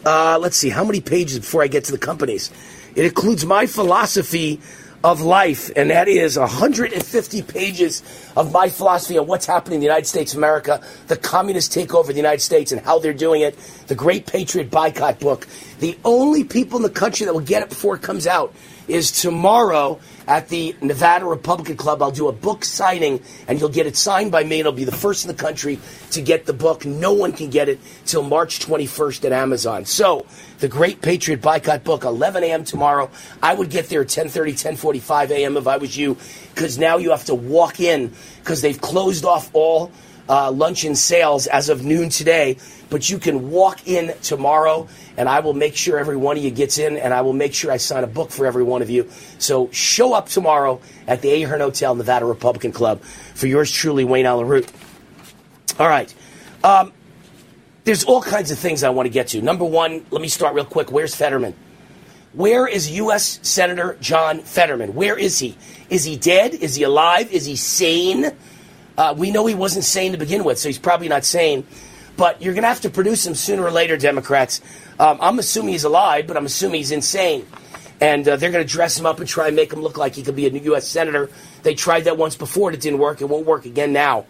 uh, 0.04 0.38
let's 0.38 0.56
see, 0.56 0.68
how 0.68 0.84
many 0.84 1.00
pages 1.00 1.38
before 1.40 1.62
I 1.62 1.66
get 1.66 1.84
to 1.84 1.92
the 1.92 1.98
companies? 1.98 2.50
It 2.94 3.04
includes 3.04 3.46
my 3.46 3.66
philosophy 3.66 4.60
of 5.02 5.22
life, 5.22 5.70
and 5.76 5.90
that 5.90 6.08
is 6.08 6.38
150 6.38 7.42
pages 7.42 8.02
of 8.36 8.52
my 8.52 8.68
philosophy 8.68 9.16
on 9.16 9.26
what's 9.26 9.46
happening 9.46 9.76
in 9.76 9.80
the 9.80 9.86
United 9.86 10.06
States 10.06 10.32
of 10.32 10.38
America, 10.38 10.82
the 11.06 11.16
communist 11.16 11.72
takeover 11.72 12.00
of 12.00 12.08
the 12.08 12.14
United 12.14 12.40
States, 12.40 12.70
and 12.70 12.80
how 12.82 12.98
they're 12.98 13.14
doing 13.14 13.40
it. 13.40 13.56
The 13.86 13.94
Great 13.94 14.26
Patriot 14.26 14.70
Buycott 14.70 15.18
book. 15.18 15.46
The 15.78 15.98
only 16.04 16.44
people 16.44 16.76
in 16.76 16.82
the 16.82 16.90
country 16.90 17.24
that 17.24 17.32
will 17.32 17.40
get 17.40 17.62
it 17.62 17.70
before 17.70 17.96
it 17.96 18.02
comes 18.02 18.26
out 18.26 18.54
is 18.88 19.10
tomorrow 19.22 20.00
at 20.30 20.48
the 20.48 20.76
Nevada 20.80 21.24
Republican 21.24 21.76
Club. 21.76 22.00
I'll 22.00 22.12
do 22.12 22.28
a 22.28 22.32
book 22.32 22.64
signing, 22.64 23.20
and 23.48 23.58
you'll 23.58 23.68
get 23.68 23.86
it 23.86 23.96
signed 23.96 24.30
by 24.30 24.44
me, 24.44 24.60
and 24.60 24.68
I'll 24.68 24.72
be 24.72 24.84
the 24.84 24.92
first 24.92 25.24
in 25.24 25.28
the 25.28 25.34
country 25.36 25.80
to 26.12 26.22
get 26.22 26.46
the 26.46 26.52
book. 26.52 26.86
No 26.86 27.12
one 27.12 27.32
can 27.32 27.50
get 27.50 27.68
it 27.68 27.80
till 28.06 28.22
March 28.22 28.60
21st 28.60 29.24
at 29.24 29.32
Amazon. 29.32 29.84
So, 29.84 30.24
the 30.60 30.68
Great 30.68 31.02
Patriot 31.02 31.42
Buycott 31.42 31.82
book, 31.82 32.04
11 32.04 32.44
a.m. 32.44 32.62
tomorrow. 32.62 33.10
I 33.42 33.54
would 33.54 33.70
get 33.70 33.88
there 33.88 34.02
at 34.02 34.06
10:30, 34.06 34.52
10:45 34.52 35.30
a.m. 35.30 35.56
if 35.56 35.66
I 35.66 35.78
was 35.78 35.96
you, 35.96 36.16
because 36.54 36.78
now 36.78 36.96
you 36.98 37.10
have 37.10 37.24
to 37.24 37.34
walk 37.34 37.80
in 37.80 38.12
because 38.38 38.60
they've 38.60 38.80
closed 38.80 39.24
off 39.24 39.50
all 39.52 39.90
uh, 40.30 40.50
luncheon 40.52 40.94
sales 40.94 41.48
as 41.48 41.68
of 41.68 41.84
noon 41.84 42.08
today. 42.08 42.56
But 42.88 43.10
you 43.10 43.18
can 43.18 43.50
walk 43.50 43.86
in 43.86 44.14
tomorrow, 44.22 44.88
and 45.16 45.28
I 45.28 45.40
will 45.40 45.54
make 45.54 45.76
sure 45.76 45.98
every 45.98 46.16
one 46.16 46.36
of 46.36 46.42
you 46.42 46.50
gets 46.50 46.78
in, 46.78 46.96
and 46.96 47.12
I 47.12 47.20
will 47.22 47.32
make 47.32 47.52
sure 47.52 47.70
I 47.70 47.76
sign 47.76 48.04
a 48.04 48.08
book 48.08 48.30
for 48.30 48.46
every 48.46 48.62
one 48.62 48.80
of 48.80 48.90
you. 48.90 49.10
So 49.38 49.70
show 49.70 50.14
up 50.14 50.28
tomorrow 50.28 50.80
at 51.06 51.20
the 51.20 51.42
Ahern 51.42 51.60
Hotel, 51.60 51.94
Nevada 51.94 52.24
Republican 52.24 52.72
Club, 52.72 53.02
for 53.02 53.46
yours 53.46 53.70
truly, 53.70 54.04
Wayne 54.04 54.26
Allyn 54.26 54.46
Root. 54.46 54.72
All 55.78 55.88
right. 55.88 56.12
Um, 56.62 56.92
there's 57.84 58.04
all 58.04 58.22
kinds 58.22 58.50
of 58.50 58.58
things 58.58 58.84
I 58.84 58.90
want 58.90 59.06
to 59.06 59.10
get 59.10 59.28
to. 59.28 59.42
Number 59.42 59.64
one, 59.64 60.04
let 60.10 60.22
me 60.22 60.28
start 60.28 60.54
real 60.54 60.64
quick. 60.64 60.92
Where's 60.92 61.14
Fetterman? 61.14 61.54
Where 62.32 62.68
is 62.68 62.90
U.S. 62.92 63.40
Senator 63.42 63.96
John 64.00 64.40
Fetterman? 64.40 64.94
Where 64.94 65.18
is 65.18 65.40
he? 65.40 65.56
Is 65.88 66.04
he 66.04 66.16
dead? 66.16 66.54
Is 66.54 66.76
he 66.76 66.84
alive? 66.84 67.32
Is 67.32 67.46
he 67.46 67.56
sane? 67.56 68.30
Uh, 69.00 69.14
we 69.16 69.30
know 69.30 69.46
he 69.46 69.54
wasn't 69.54 69.82
sane 69.82 70.12
to 70.12 70.18
begin 70.18 70.44
with, 70.44 70.58
so 70.58 70.68
he's 70.68 70.78
probably 70.78 71.08
not 71.08 71.24
sane. 71.24 71.66
But 72.18 72.42
you're 72.42 72.52
going 72.52 72.64
to 72.64 72.68
have 72.68 72.82
to 72.82 72.90
produce 72.90 73.26
him 73.26 73.34
sooner 73.34 73.64
or 73.64 73.70
later, 73.70 73.96
Democrats. 73.96 74.60
Um, 74.98 75.16
I'm 75.22 75.38
assuming 75.38 75.72
he's 75.72 75.84
alive, 75.84 76.26
but 76.26 76.36
I'm 76.36 76.44
assuming 76.44 76.80
he's 76.80 76.90
insane. 76.90 77.46
And 77.98 78.28
uh, 78.28 78.36
they're 78.36 78.50
going 78.50 78.62
to 78.62 78.70
dress 78.70 78.98
him 78.98 79.06
up 79.06 79.18
and 79.18 79.26
try 79.26 79.46
and 79.46 79.56
make 79.56 79.72
him 79.72 79.80
look 79.80 79.96
like 79.96 80.16
he 80.16 80.22
could 80.22 80.36
be 80.36 80.46
a 80.46 80.50
U.S. 80.50 80.86
Senator. 80.86 81.30
They 81.62 81.74
tried 81.74 82.04
that 82.04 82.18
once 82.18 82.36
before 82.36 82.70
it 82.72 82.80
didn't 82.82 82.98
work. 82.98 83.22
It 83.22 83.24
won't 83.24 83.46
work 83.46 83.64
again 83.64 83.94
now. 83.94 84.26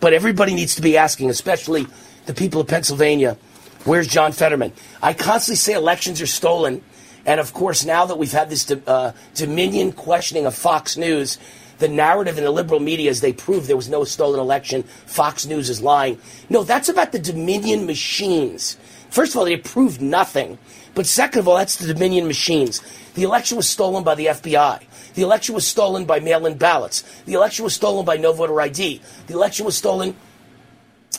But 0.00 0.14
everybody 0.14 0.54
needs 0.54 0.76
to 0.76 0.82
be 0.82 0.96
asking, 0.96 1.28
especially 1.28 1.86
the 2.24 2.32
people 2.32 2.62
of 2.62 2.66
Pennsylvania, 2.66 3.36
where's 3.84 4.08
John 4.08 4.32
Fetterman? 4.32 4.72
I 5.02 5.12
constantly 5.12 5.56
say 5.56 5.74
elections 5.74 6.22
are 6.22 6.26
stolen. 6.26 6.82
And 7.26 7.40
of 7.40 7.52
course, 7.52 7.84
now 7.84 8.06
that 8.06 8.16
we've 8.16 8.32
had 8.32 8.48
this 8.48 8.70
uh, 8.70 9.12
Dominion 9.34 9.92
questioning 9.92 10.46
of 10.46 10.54
Fox 10.54 10.96
News, 10.96 11.38
the 11.78 11.88
narrative 11.88 12.38
in 12.38 12.44
the 12.44 12.50
liberal 12.50 12.80
media 12.80 13.10
is 13.10 13.20
they 13.20 13.32
prove 13.32 13.66
there 13.66 13.76
was 13.76 13.88
no 13.88 14.04
stolen 14.04 14.40
election. 14.40 14.82
Fox 14.82 15.46
News 15.46 15.70
is 15.70 15.82
lying. 15.82 16.18
No, 16.48 16.62
that's 16.62 16.88
about 16.88 17.12
the 17.12 17.18
Dominion 17.18 17.86
machines. 17.86 18.76
First 19.10 19.32
of 19.32 19.38
all, 19.38 19.44
they 19.44 19.56
proved 19.56 20.00
nothing. 20.00 20.58
But 20.94 21.06
second 21.06 21.40
of 21.40 21.48
all, 21.48 21.56
that's 21.56 21.76
the 21.76 21.92
Dominion 21.92 22.26
machines. 22.26 22.82
The 23.14 23.22
election 23.22 23.56
was 23.56 23.68
stolen 23.68 24.04
by 24.04 24.14
the 24.14 24.26
FBI. 24.26 24.82
The 25.14 25.22
election 25.22 25.54
was 25.54 25.66
stolen 25.66 26.04
by 26.04 26.20
mail 26.20 26.46
in 26.46 26.58
ballots. 26.58 27.02
The 27.24 27.34
election 27.34 27.64
was 27.64 27.74
stolen 27.74 28.04
by 28.04 28.16
no 28.16 28.32
voter 28.32 28.60
ID. 28.60 29.00
The 29.26 29.34
election 29.34 29.64
was 29.64 29.76
stolen 29.76 30.16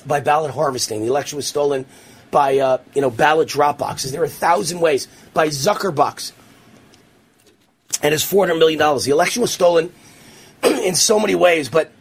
by 0.05 0.19
ballot 0.19 0.51
harvesting. 0.51 1.01
The 1.01 1.07
election 1.07 1.37
was 1.37 1.47
stolen 1.47 1.85
by 2.31 2.57
uh, 2.57 2.77
you 2.93 3.01
know 3.01 3.09
ballot 3.09 3.47
drop 3.47 3.77
boxes. 3.77 4.11
There 4.11 4.21
are 4.21 4.25
a 4.25 4.29
thousand 4.29 4.79
ways 4.81 5.07
by 5.33 5.47
Zuckerbucks 5.47 6.33
and 8.03 8.11
his 8.11 8.23
four 8.23 8.45
hundred 8.45 8.59
million 8.59 8.79
dollars. 8.79 9.05
The 9.05 9.11
election 9.11 9.41
was 9.41 9.51
stolen 9.51 9.93
in 10.83 10.95
so 10.95 11.19
many 11.19 11.35
ways, 11.35 11.69
but 11.69 11.91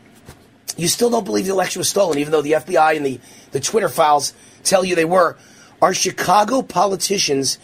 you 0.76 0.88
still 0.88 1.10
don't 1.10 1.24
believe 1.24 1.46
the 1.46 1.52
election 1.52 1.80
was 1.80 1.88
stolen, 1.88 2.18
even 2.18 2.32
though 2.32 2.42
the 2.42 2.52
FBI 2.52 2.96
and 2.96 3.06
the, 3.06 3.20
the 3.52 3.60
Twitter 3.60 3.88
files 3.88 4.34
tell 4.62 4.84
you 4.84 4.94
they 4.94 5.04
were. 5.04 5.36
Are 5.80 5.94
Chicago 5.94 6.62
politicians 6.62 7.58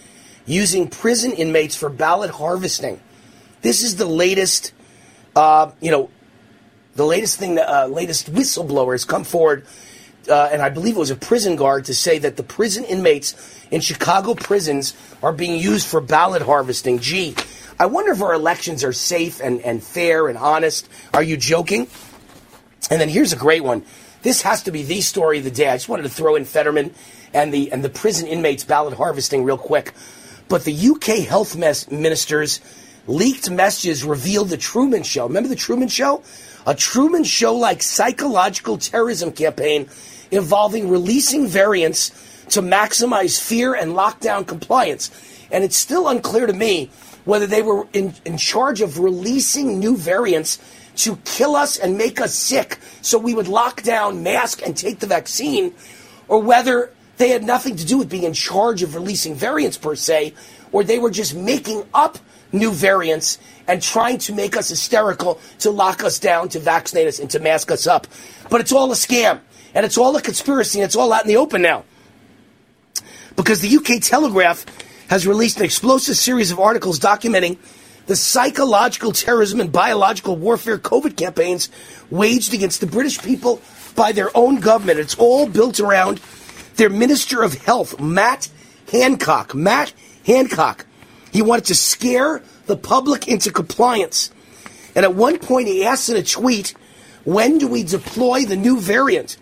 using 0.47 0.89
prison 0.89 1.33
inmates 1.33 1.75
for 1.75 1.89
ballot 1.89 2.31
harvesting? 2.31 3.01
This 3.63 3.83
is 3.83 3.97
the 3.97 4.07
latest, 4.07 4.73
uh, 5.37 5.73
you 5.81 5.91
know, 5.91 6.11
the 6.95 7.07
latest 7.07 7.39
thing, 7.39 7.55
the 7.55 7.69
uh, 7.69 7.87
latest 7.87 8.33
whistleblower 8.33 8.93
has 8.93 9.05
come 9.05 9.25
forward, 9.25 9.67
uh, 10.29 10.51
and 10.53 10.61
I 10.61 10.69
believe 10.69 10.97
it 10.97 10.99
was 10.99 11.11
a 11.11 11.17
prison 11.17 11.57
guard, 11.57 11.87
to 11.87 11.95
say 11.95 12.19
that 12.19 12.37
the 12.37 12.43
prison 12.43 12.85
inmates 12.85 13.35
in 13.71 13.81
Chicago 13.81 14.35
prisons 14.35 14.95
are 15.23 15.33
being 15.33 15.59
used 15.59 15.87
for 15.87 16.01
ballot 16.01 16.43
harvesting. 16.43 16.99
Gee, 16.99 17.35
I 17.81 17.87
wonder 17.87 18.13
if 18.13 18.21
our 18.21 18.35
elections 18.35 18.85
are 18.85 18.93
safe 18.93 19.41
and, 19.41 19.63
and 19.63 19.83
fair 19.83 20.29
and 20.29 20.37
honest. 20.37 20.87
Are 21.15 21.23
you 21.23 21.39
joking? 21.39 21.89
And 22.91 23.01
then 23.01 23.09
here's 23.09 23.33
a 23.33 23.37
great 23.37 23.65
one. 23.65 23.87
This 24.21 24.43
has 24.43 24.65
to 24.65 24.71
be 24.71 24.83
the 24.83 25.01
story 25.01 25.39
of 25.39 25.45
the 25.45 25.51
day. 25.51 25.67
I 25.67 25.77
just 25.77 25.89
wanted 25.89 26.03
to 26.03 26.11
throw 26.11 26.37
in 26.37 26.45
Fetterman 26.45 26.95
and 27.33 27.55
the 27.55 27.73
and 27.73 27.83
the 27.83 27.89
prison 27.89 28.27
inmates 28.27 28.65
ballot 28.65 28.93
harvesting 28.93 29.45
real 29.45 29.57
quick. 29.57 29.95
But 30.51 30.65
the 30.65 30.91
UK 30.91 31.27
health 31.27 31.57
ministers 31.57 32.61
leaked 33.07 33.49
messages 33.49 34.05
revealed 34.05 34.51
the 34.51 34.59
Truman 34.59 35.03
Show. 35.03 35.27
Remember 35.27 35.49
the 35.49 35.57
Truman 35.57 35.89
Show? 35.89 36.23
A 36.67 36.75
Truman 36.75 37.25
Show 37.25 37.55
like 37.55 37.83
psychological 37.83 38.77
terrorism 38.77 39.33
campaign 39.33 39.89
involving 40.31 40.91
releasing 40.91 41.49
variants 41.49 42.11
to 42.51 42.61
maximize 42.61 43.41
fear 43.41 43.73
and 43.73 43.93
lockdown 43.93 44.47
compliance. 44.47 45.11
And 45.51 45.65
it's 45.65 45.79
still 45.79 46.09
unclear 46.09 46.47
to 46.47 46.53
me 46.53 46.91
whether 47.25 47.47
they 47.47 47.63
were 47.63 47.87
in, 47.93 48.15
in 48.25 48.37
charge 48.37 48.81
of 48.81 48.99
releasing 48.99 49.79
new 49.79 49.97
variants 49.97 50.59
to 50.97 51.17
kill 51.25 51.57
us 51.57 51.77
and 51.79 51.97
make 51.97 52.21
us 52.21 52.35
sick 52.35 52.79
so 53.03 53.19
we 53.19 53.35
would 53.35 53.49
lock 53.49 53.83
down, 53.83 54.23
mask, 54.23 54.63
and 54.65 54.77
take 54.77 54.99
the 54.99 55.07
vaccine, 55.07 55.75
or 56.29 56.43
whether 56.43 56.91
they 57.17 57.29
had 57.29 57.43
nothing 57.43 57.77
to 57.77 57.87
do 57.87 57.99
with 57.99 58.09
being 58.09 58.25
in 58.25 58.33
charge 58.33 58.83
of 58.83 58.95
releasing 58.95 59.35
variants 59.35 59.77
per 59.79 59.95
se, 59.95 60.35
or 60.73 60.85
they 60.85 60.99
were 60.99 61.11
just 61.11 61.35
making 61.35 61.85
up 61.95 62.19
new 62.53 62.73
variants 62.73 63.39
and 63.69 63.81
trying 63.81 64.19
to 64.19 64.35
make 64.35 64.57
us 64.57 64.69
hysterical 64.69 65.41
to 65.59 65.71
lock 65.71 66.03
us 66.03 66.19
down, 66.19 66.49
to 66.49 66.59
vaccinate 66.59 67.07
us, 67.07 67.19
and 67.19 67.31
to 67.31 67.39
mask 67.39 67.71
us 67.71 67.87
up. 67.87 68.07
But 68.49 68.61
it's 68.61 68.73
all 68.73 68.91
a 68.91 68.97
scam. 68.97 69.41
And 69.75 69.87
it's 69.87 69.99
all 69.99 70.17
a 70.17 70.23
conspiracy 70.23 70.81
and 70.81 70.85
it's 70.85 70.97
all 70.97 71.13
out 71.13 71.23
in 71.23 71.29
the 71.29 71.37
open 71.37 71.63
now. 71.63 71.85
Because 73.37 73.61
the 73.61 73.77
UK 73.77 74.03
Telegraph 74.03 74.67
has 75.11 75.27
released 75.27 75.59
an 75.59 75.65
explosive 75.65 76.17
series 76.17 76.53
of 76.53 76.61
articles 76.61 77.01
documenting 77.01 77.59
the 78.07 78.15
psychological 78.15 79.11
terrorism 79.11 79.61
and 79.61 79.73
biological 79.73 80.37
warfare 80.37 80.79
COVID 80.79 81.17
campaigns 81.17 81.69
waged 82.11 82.55
against 82.55 82.81
the 82.81 82.87
British 82.87 83.21
people 83.21 83.61
by 83.97 84.13
their 84.13 84.31
own 84.37 84.61
government. 84.61 85.01
It's 85.01 85.17
all 85.17 85.49
built 85.49 85.81
around 85.81 86.21
their 86.77 86.89
Minister 86.89 87.43
of 87.43 87.55
Health, 87.55 87.99
Matt 87.99 88.51
Hancock. 88.93 89.53
Matt 89.53 89.93
Hancock. 90.25 90.87
He 91.33 91.43
wanted 91.43 91.65
to 91.67 91.75
scare 91.75 92.41
the 92.67 92.77
public 92.77 93.27
into 93.27 93.51
compliance. 93.51 94.31
And 94.95 95.05
at 95.05 95.17
one 95.17 95.41
point, 95.41 95.67
he 95.67 95.85
asked 95.85 96.09
in 96.09 96.17
a 96.17 96.23
tweet, 96.23 96.73
When 97.25 97.59
do 97.59 97.67
we 97.67 97.83
deploy 97.83 98.45
the 98.45 98.57
new 98.57 98.79
variant? 98.79 99.39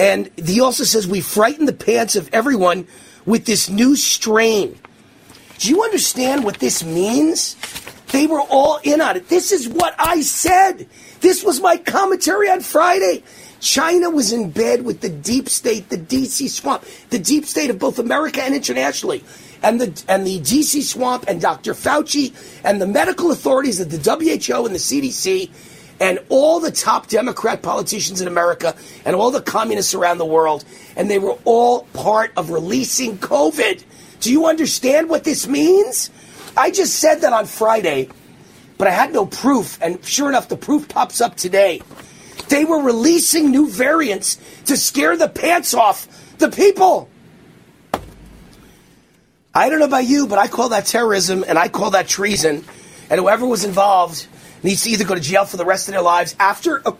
And 0.00 0.32
he 0.36 0.60
also 0.60 0.82
says, 0.82 1.06
We 1.06 1.20
frighten 1.20 1.66
the 1.66 1.72
pants 1.72 2.16
of 2.16 2.28
everyone 2.32 2.88
with 3.26 3.44
this 3.46 3.68
new 3.68 3.96
strain. 3.96 4.78
Do 5.58 5.70
you 5.70 5.82
understand 5.82 6.44
what 6.44 6.58
this 6.58 6.84
means? 6.84 7.56
They 8.08 8.26
were 8.26 8.40
all 8.40 8.78
in 8.82 9.00
on 9.00 9.16
it. 9.16 9.28
This 9.28 9.50
is 9.50 9.68
what 9.68 9.94
I 9.98 10.20
said. 10.20 10.86
This 11.20 11.42
was 11.42 11.60
my 11.60 11.76
commentary 11.76 12.50
on 12.50 12.60
Friday. 12.60 13.22
China 13.60 14.10
was 14.10 14.32
in 14.32 14.50
bed 14.50 14.84
with 14.84 15.00
the 15.00 15.08
deep 15.08 15.48
state, 15.48 15.88
the 15.88 15.96
DC 15.96 16.50
swamp, 16.50 16.84
the 17.10 17.18
deep 17.18 17.46
state 17.46 17.70
of 17.70 17.78
both 17.78 17.98
America 17.98 18.42
and 18.42 18.54
internationally. 18.54 19.24
And 19.62 19.80
the, 19.80 20.04
and 20.06 20.26
the 20.26 20.38
DC 20.40 20.82
swamp 20.82 21.24
and 21.26 21.40
Dr. 21.40 21.72
Fauci 21.72 22.34
and 22.62 22.80
the 22.80 22.86
medical 22.86 23.30
authorities 23.30 23.80
of 23.80 23.90
the 23.90 23.96
WHO 23.96 24.66
and 24.66 24.74
the 24.74 24.78
CDC 24.78 25.50
and 26.04 26.18
all 26.28 26.60
the 26.60 26.70
top 26.70 27.06
Democrat 27.06 27.62
politicians 27.62 28.20
in 28.20 28.28
America 28.28 28.76
and 29.06 29.16
all 29.16 29.30
the 29.30 29.40
communists 29.40 29.94
around 29.94 30.18
the 30.18 30.26
world. 30.26 30.62
And 30.96 31.08
they 31.08 31.18
were 31.18 31.38
all 31.46 31.84
part 31.94 32.30
of 32.36 32.50
releasing 32.50 33.16
COVID. 33.16 33.82
Do 34.20 34.30
you 34.30 34.44
understand 34.44 35.08
what 35.08 35.24
this 35.24 35.48
means? 35.48 36.10
I 36.58 36.70
just 36.70 36.96
said 36.96 37.22
that 37.22 37.32
on 37.32 37.46
Friday, 37.46 38.10
but 38.76 38.86
I 38.86 38.90
had 38.90 39.14
no 39.14 39.24
proof. 39.24 39.78
And 39.80 40.04
sure 40.04 40.28
enough, 40.28 40.50
the 40.50 40.58
proof 40.58 40.90
pops 40.90 41.22
up 41.22 41.36
today. 41.36 41.80
They 42.50 42.66
were 42.66 42.82
releasing 42.82 43.50
new 43.50 43.66
variants 43.66 44.38
to 44.66 44.76
scare 44.76 45.16
the 45.16 45.30
pants 45.30 45.72
off 45.72 46.06
the 46.36 46.50
people. 46.50 47.08
I 49.54 49.70
don't 49.70 49.78
know 49.78 49.86
about 49.86 50.04
you, 50.04 50.26
but 50.26 50.38
I 50.38 50.48
call 50.48 50.68
that 50.68 50.84
terrorism 50.84 51.46
and 51.48 51.58
I 51.58 51.68
call 51.68 51.92
that 51.92 52.08
treason. 52.08 52.62
And 53.08 53.18
whoever 53.18 53.46
was 53.46 53.64
involved 53.64 54.26
needs 54.64 54.82
to 54.82 54.90
either 54.90 55.04
go 55.04 55.14
to 55.14 55.20
jail 55.20 55.44
for 55.44 55.56
the 55.56 55.64
rest 55.64 55.86
of 55.88 55.92
their 55.92 56.02
lives 56.02 56.34
after 56.40 56.82
a, 56.84 56.94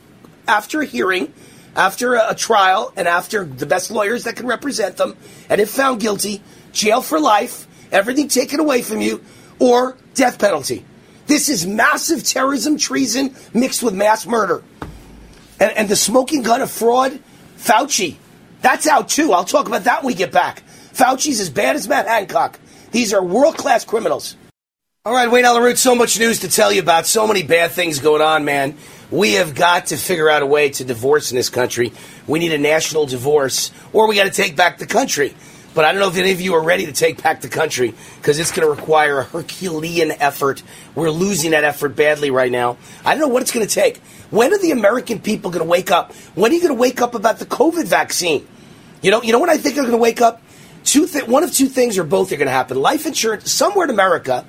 after 0.47 0.83
a 0.83 0.85
hearing, 0.85 1.33
after 1.75 2.15
a, 2.15 2.31
a 2.31 2.35
trial, 2.35 2.93
and 2.97 3.09
after 3.09 3.45
the 3.45 3.67
best 3.67 3.91
lawyers 3.91 4.25
that 4.25 4.37
can 4.37 4.47
represent 4.47 4.97
them. 4.97 5.17
And 5.49 5.61
if 5.61 5.71
found 5.71 6.01
guilty, 6.01 6.43
jail 6.73 7.03
for 7.03 7.19
life, 7.19 7.67
everything 7.91 8.29
taken 8.29 8.61
away 8.61 8.83
from 8.83 9.01
you, 9.01 9.25
or 9.59 9.97
death 10.15 10.39
penalty. 10.39 10.85
This 11.27 11.49
is 11.49 11.67
massive 11.67 12.23
terrorism, 12.23 12.77
treason 12.77 13.35
mixed 13.55 13.83
with 13.83 13.95
mass 13.95 14.27
murder. 14.27 14.63
And, 15.59 15.73
and 15.73 15.89
the 15.89 15.97
smoking 15.97 16.43
gun 16.43 16.61
of 16.61 16.71
fraud, 16.71 17.19
Fauci, 17.57 18.17
that's 18.61 18.87
out 18.87 19.09
too. 19.09 19.33
I'll 19.33 19.45
talk 19.45 19.67
about 19.67 19.85
that 19.85 20.03
when 20.03 20.13
we 20.13 20.15
get 20.15 20.33
back. 20.33 20.63
Fauci's 20.93 21.41
as 21.41 21.51
bad 21.51 21.77
as 21.77 21.89
Matt 21.89 22.07
Hancock. 22.07 22.61
These 22.91 23.15
are 23.15 23.25
world 23.25 23.57
class 23.57 23.85
criminals. 23.85 24.37
All 25.07 25.13
right, 25.13 25.31
Wayne 25.31 25.45
Allyn 25.45 25.63
Root, 25.63 25.77
so 25.77 25.95
much 25.95 26.19
news 26.19 26.39
to 26.39 26.49
tell 26.49 26.73
you 26.73 26.81
about, 26.81 27.05
so 27.05 27.27
many 27.27 27.43
bad 27.43 27.73
things 27.73 27.99
going 27.99 28.23
on, 28.23 28.47
man. 28.47 28.75
We 29.11 29.35
have 29.35 29.55
got 29.55 29.89
to 29.89 29.99
figure 29.99 30.31
out 30.31 30.41
a 30.41 30.47
way 30.47 30.71
to 30.71 30.83
divorce 30.83 31.31
in 31.31 31.37
this 31.37 31.51
country. 31.51 31.93
We 32.27 32.39
need 32.39 32.55
a 32.55 32.59
national 32.59 33.05
divorce, 33.05 33.71
or 33.93 34.09
we 34.09 34.15
got 34.15 34.25
to 34.25 34.31
take 34.31 34.57
back 34.57 34.79
the 34.79 34.87
country. 34.87 35.37
But 35.75 35.85
I 35.85 35.93
don't 35.93 36.01
know 36.01 36.09
if 36.09 36.17
any 36.17 36.33
of 36.33 36.41
you 36.41 36.55
are 36.55 36.63
ready 36.63 36.87
to 36.87 36.93
take 36.95 37.23
back 37.23 37.43
the 37.43 37.51
country 37.51 37.93
because 38.17 38.39
it's 38.39 38.51
going 38.51 38.67
to 38.67 38.75
require 38.75 39.19
a 39.19 39.25
Herculean 39.25 40.11
effort. 40.11 40.63
We're 40.95 41.11
losing 41.11 41.51
that 41.51 41.65
effort 41.65 41.91
badly 41.91 42.31
right 42.31 42.51
now. 42.51 42.79
I 43.05 43.11
don't 43.11 43.21
know 43.21 43.29
what 43.29 43.43
it's 43.43 43.53
going 43.53 43.67
to 43.67 43.75
take. 43.75 43.99
When 44.31 44.55
are 44.55 44.59
the 44.59 44.71
American 44.71 45.21
people 45.21 45.51
going 45.51 45.63
to 45.63 45.69
wake 45.69 45.91
up? 45.91 46.15
When 46.35 46.51
are 46.51 46.55
you 46.55 46.63
going 46.63 46.75
to 46.75 46.81
wake 46.81 47.03
up 47.03 47.15
about 47.15 47.39
the 47.39 47.47
COVID 47.47 47.85
vaccine? 47.85 48.49
You 49.03 49.11
know, 49.11 49.21
you 49.21 49.33
know 49.33 49.39
when 49.39 49.51
I 49.51 49.59
think 49.59 49.75
they're 49.75 49.85
going 49.85 49.93
to 49.93 49.99
wake 49.99 50.23
up? 50.23 50.41
Two 50.83 51.07
th- 51.07 51.27
one 51.27 51.45
of 51.45 51.53
two 51.53 51.67
things 51.67 51.99
or 51.99 52.05
both 52.05 52.33
are 52.33 52.37
going 52.37 52.47
to 52.47 52.53
happen. 52.53 52.79
Life 52.79 53.05
insurance, 53.05 53.53
somewhere 53.53 53.85
in 53.85 53.91
America, 53.91 54.47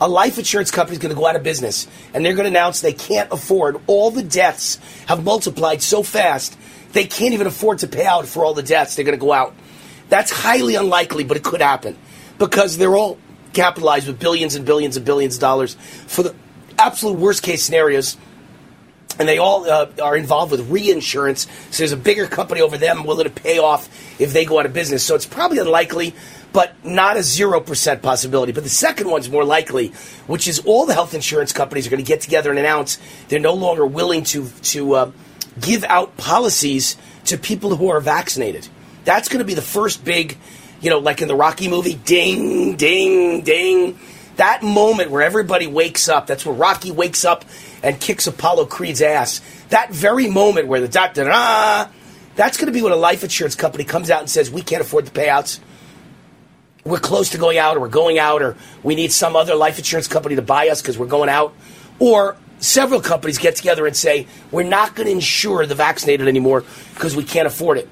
a 0.00 0.08
life 0.08 0.38
insurance 0.38 0.70
company 0.70 0.94
is 0.94 0.98
going 0.98 1.14
to 1.14 1.20
go 1.20 1.26
out 1.26 1.36
of 1.36 1.42
business 1.42 1.86
and 2.14 2.24
they're 2.24 2.34
going 2.34 2.44
to 2.44 2.50
announce 2.50 2.80
they 2.80 2.92
can't 2.92 3.30
afford 3.32 3.80
all 3.86 4.10
the 4.10 4.22
deaths 4.22 4.78
have 5.06 5.24
multiplied 5.24 5.82
so 5.82 6.02
fast 6.02 6.56
they 6.92 7.04
can't 7.04 7.34
even 7.34 7.46
afford 7.46 7.78
to 7.78 7.86
pay 7.86 8.06
out 8.06 8.26
for 8.26 8.44
all 8.44 8.54
the 8.54 8.62
deaths 8.62 8.96
they're 8.96 9.04
going 9.04 9.16
to 9.16 9.24
go 9.24 9.32
out. 9.32 9.54
That's 10.08 10.30
highly 10.30 10.74
unlikely 10.74 11.24
but 11.24 11.36
it 11.36 11.44
could 11.44 11.60
happen 11.60 11.98
because 12.38 12.78
they're 12.78 12.96
all 12.96 13.18
capitalized 13.52 14.06
with 14.06 14.18
billions 14.18 14.54
and 14.54 14.64
billions 14.64 14.96
and 14.96 15.04
billions 15.04 15.34
of 15.36 15.40
dollars 15.40 15.74
for 16.06 16.22
the 16.22 16.34
absolute 16.78 17.18
worst 17.18 17.42
case 17.42 17.62
scenarios 17.62 18.16
and 19.18 19.28
they 19.28 19.36
all 19.36 19.68
uh, 19.68 19.86
are 20.02 20.16
involved 20.16 20.50
with 20.50 20.70
reinsurance. 20.70 21.46
So 21.70 21.78
there's 21.78 21.92
a 21.92 21.96
bigger 21.96 22.26
company 22.26 22.62
over 22.62 22.78
them 22.78 23.04
willing 23.04 23.24
to 23.24 23.30
pay 23.30 23.58
off 23.58 23.88
if 24.18 24.32
they 24.32 24.46
go 24.46 24.58
out 24.58 24.64
of 24.64 24.72
business. 24.72 25.04
So 25.04 25.14
it's 25.14 25.26
probably 25.26 25.58
unlikely 25.58 26.14
but 26.52 26.74
not 26.84 27.16
a 27.16 27.20
0% 27.20 28.02
possibility. 28.02 28.52
But 28.52 28.64
the 28.64 28.70
second 28.70 29.08
one's 29.08 29.30
more 29.30 29.44
likely, 29.44 29.88
which 30.26 30.48
is 30.48 30.60
all 30.60 30.86
the 30.86 30.94
health 30.94 31.14
insurance 31.14 31.52
companies 31.52 31.86
are 31.86 31.90
going 31.90 32.02
to 32.02 32.08
get 32.08 32.20
together 32.20 32.50
and 32.50 32.58
announce 32.58 32.98
they're 33.28 33.38
no 33.38 33.54
longer 33.54 33.86
willing 33.86 34.24
to, 34.24 34.48
to 34.62 34.94
uh, 34.94 35.12
give 35.60 35.84
out 35.84 36.16
policies 36.16 36.96
to 37.26 37.38
people 37.38 37.76
who 37.76 37.88
are 37.88 38.00
vaccinated. 38.00 38.68
That's 39.04 39.28
going 39.28 39.38
to 39.38 39.44
be 39.44 39.54
the 39.54 39.62
first 39.62 40.04
big, 40.04 40.36
you 40.80 40.90
know, 40.90 40.98
like 40.98 41.22
in 41.22 41.28
the 41.28 41.36
Rocky 41.36 41.68
movie, 41.68 41.94
ding, 41.94 42.76
ding, 42.76 43.42
ding. 43.42 43.98
That 44.36 44.62
moment 44.62 45.10
where 45.10 45.22
everybody 45.22 45.66
wakes 45.66 46.08
up, 46.08 46.26
that's 46.26 46.46
where 46.46 46.54
Rocky 46.54 46.90
wakes 46.90 47.24
up 47.24 47.44
and 47.82 48.00
kicks 48.00 48.26
Apollo 48.26 48.66
Creed's 48.66 49.02
ass. 49.02 49.40
That 49.68 49.90
very 49.90 50.28
moment 50.28 50.66
where 50.66 50.80
the 50.80 50.88
doctor, 50.88 51.28
ah, 51.30 51.90
that's 52.36 52.56
going 52.56 52.66
to 52.66 52.72
be 52.72 52.82
when 52.82 52.92
a 52.92 52.96
life 52.96 53.22
insurance 53.22 53.54
company 53.54 53.84
comes 53.84 54.10
out 54.10 54.20
and 54.20 54.30
says, 54.30 54.50
we 54.50 54.62
can't 54.62 54.80
afford 54.80 55.06
the 55.06 55.10
payouts 55.10 55.60
we're 56.84 56.98
close 56.98 57.30
to 57.30 57.38
going 57.38 57.58
out 57.58 57.76
or 57.76 57.80
we're 57.80 57.88
going 57.88 58.18
out 58.18 58.42
or 58.42 58.56
we 58.82 58.94
need 58.94 59.12
some 59.12 59.36
other 59.36 59.54
life 59.54 59.78
insurance 59.78 60.08
company 60.08 60.36
to 60.36 60.42
buy 60.42 60.68
us 60.68 60.80
because 60.80 60.98
we're 60.98 61.06
going 61.06 61.28
out. 61.28 61.54
Or 61.98 62.36
several 62.58 63.00
companies 63.00 63.38
get 63.38 63.56
together 63.56 63.86
and 63.86 63.96
say, 63.96 64.26
we're 64.50 64.62
not 64.62 64.94
going 64.94 65.06
to 65.06 65.12
insure 65.12 65.66
the 65.66 65.74
vaccinated 65.74 66.28
anymore 66.28 66.64
because 66.94 67.14
we 67.14 67.24
can't 67.24 67.46
afford 67.46 67.78
it. 67.78 67.88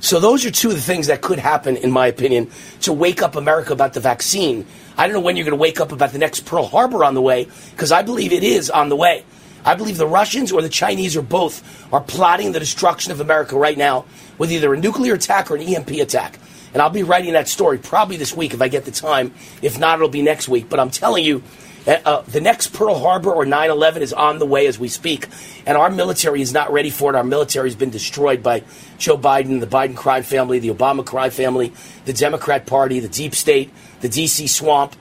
So 0.00 0.18
those 0.18 0.44
are 0.44 0.50
two 0.50 0.70
of 0.70 0.74
the 0.74 0.82
things 0.82 1.06
that 1.06 1.20
could 1.20 1.38
happen, 1.38 1.76
in 1.76 1.92
my 1.92 2.08
opinion, 2.08 2.50
to 2.80 2.92
wake 2.92 3.22
up 3.22 3.36
America 3.36 3.72
about 3.72 3.92
the 3.92 4.00
vaccine. 4.00 4.66
I 4.96 5.06
don't 5.06 5.14
know 5.14 5.20
when 5.20 5.36
you're 5.36 5.44
going 5.44 5.56
to 5.56 5.62
wake 5.62 5.80
up 5.80 5.92
about 5.92 6.10
the 6.10 6.18
next 6.18 6.40
Pearl 6.40 6.66
Harbor 6.66 7.04
on 7.04 7.14
the 7.14 7.22
way, 7.22 7.46
because 7.70 7.92
I 7.92 8.02
believe 8.02 8.32
it 8.32 8.42
is 8.42 8.68
on 8.68 8.88
the 8.88 8.96
way. 8.96 9.24
I 9.64 9.76
believe 9.76 9.96
the 9.96 10.06
Russians 10.08 10.50
or 10.50 10.60
the 10.60 10.68
Chinese 10.68 11.16
or 11.16 11.22
both 11.22 11.92
are 11.92 12.00
plotting 12.00 12.50
the 12.50 12.58
destruction 12.58 13.12
of 13.12 13.20
America 13.20 13.56
right 13.56 13.78
now 13.78 14.04
with 14.38 14.50
either 14.50 14.74
a 14.74 14.76
nuclear 14.76 15.14
attack 15.14 15.52
or 15.52 15.54
an 15.54 15.62
EMP 15.62 15.90
attack. 15.90 16.40
And 16.72 16.80
I'll 16.80 16.90
be 16.90 17.02
writing 17.02 17.34
that 17.34 17.48
story 17.48 17.78
probably 17.78 18.16
this 18.16 18.34
week 18.34 18.54
if 18.54 18.62
I 18.62 18.68
get 18.68 18.84
the 18.84 18.90
time. 18.90 19.34
If 19.60 19.78
not, 19.78 19.98
it'll 19.98 20.08
be 20.08 20.22
next 20.22 20.48
week. 20.48 20.68
But 20.68 20.80
I'm 20.80 20.90
telling 20.90 21.24
you, 21.24 21.42
uh, 21.86 21.98
uh 22.04 22.22
the 22.22 22.40
next 22.40 22.68
Pearl 22.68 22.98
Harbor 22.98 23.32
or 23.32 23.44
9 23.44 23.70
11 23.70 24.02
is 24.02 24.12
on 24.12 24.38
the 24.38 24.46
way 24.46 24.66
as 24.66 24.78
we 24.78 24.88
speak. 24.88 25.28
And 25.66 25.76
our 25.76 25.90
military 25.90 26.40
is 26.40 26.52
not 26.52 26.72
ready 26.72 26.90
for 26.90 27.12
it. 27.12 27.16
Our 27.16 27.24
military 27.24 27.68
has 27.68 27.76
been 27.76 27.90
destroyed 27.90 28.42
by 28.42 28.62
Joe 28.98 29.18
Biden, 29.18 29.60
the 29.60 29.66
Biden 29.66 29.96
crime 29.96 30.22
family, 30.22 30.58
the 30.58 30.70
Obama 30.70 31.04
crime 31.04 31.30
family, 31.30 31.72
the 32.04 32.12
Democrat 32.12 32.66
Party, 32.66 33.00
the 33.00 33.08
deep 33.08 33.34
state, 33.34 33.70
the 34.00 34.08
D.C. 34.08 34.46
swamp. 34.46 34.96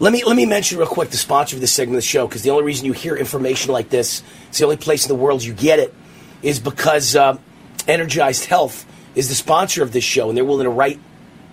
Let 0.00 0.12
me, 0.12 0.22
let 0.22 0.36
me 0.36 0.46
mention 0.46 0.78
real 0.78 0.86
quick 0.86 1.10
the 1.10 1.16
sponsor 1.16 1.56
of 1.56 1.60
this 1.60 1.72
segment 1.72 1.96
of 1.96 2.02
the 2.02 2.06
show 2.06 2.28
because 2.28 2.44
the 2.44 2.50
only 2.50 2.62
reason 2.62 2.86
you 2.86 2.92
hear 2.92 3.16
information 3.16 3.72
like 3.72 3.90
this, 3.90 4.22
it's 4.48 4.58
the 4.58 4.64
only 4.64 4.76
place 4.76 5.04
in 5.04 5.08
the 5.08 5.20
world 5.20 5.42
you 5.42 5.52
get 5.52 5.80
it, 5.80 5.92
is 6.40 6.60
because 6.60 7.16
uh, 7.16 7.36
Energized 7.88 8.44
Health 8.44 8.86
is 9.18 9.28
the 9.28 9.34
sponsor 9.34 9.82
of 9.82 9.90
this 9.90 10.04
show, 10.04 10.28
and 10.28 10.36
they're 10.36 10.44
willing 10.44 10.64
to 10.64 10.70
write 10.70 11.00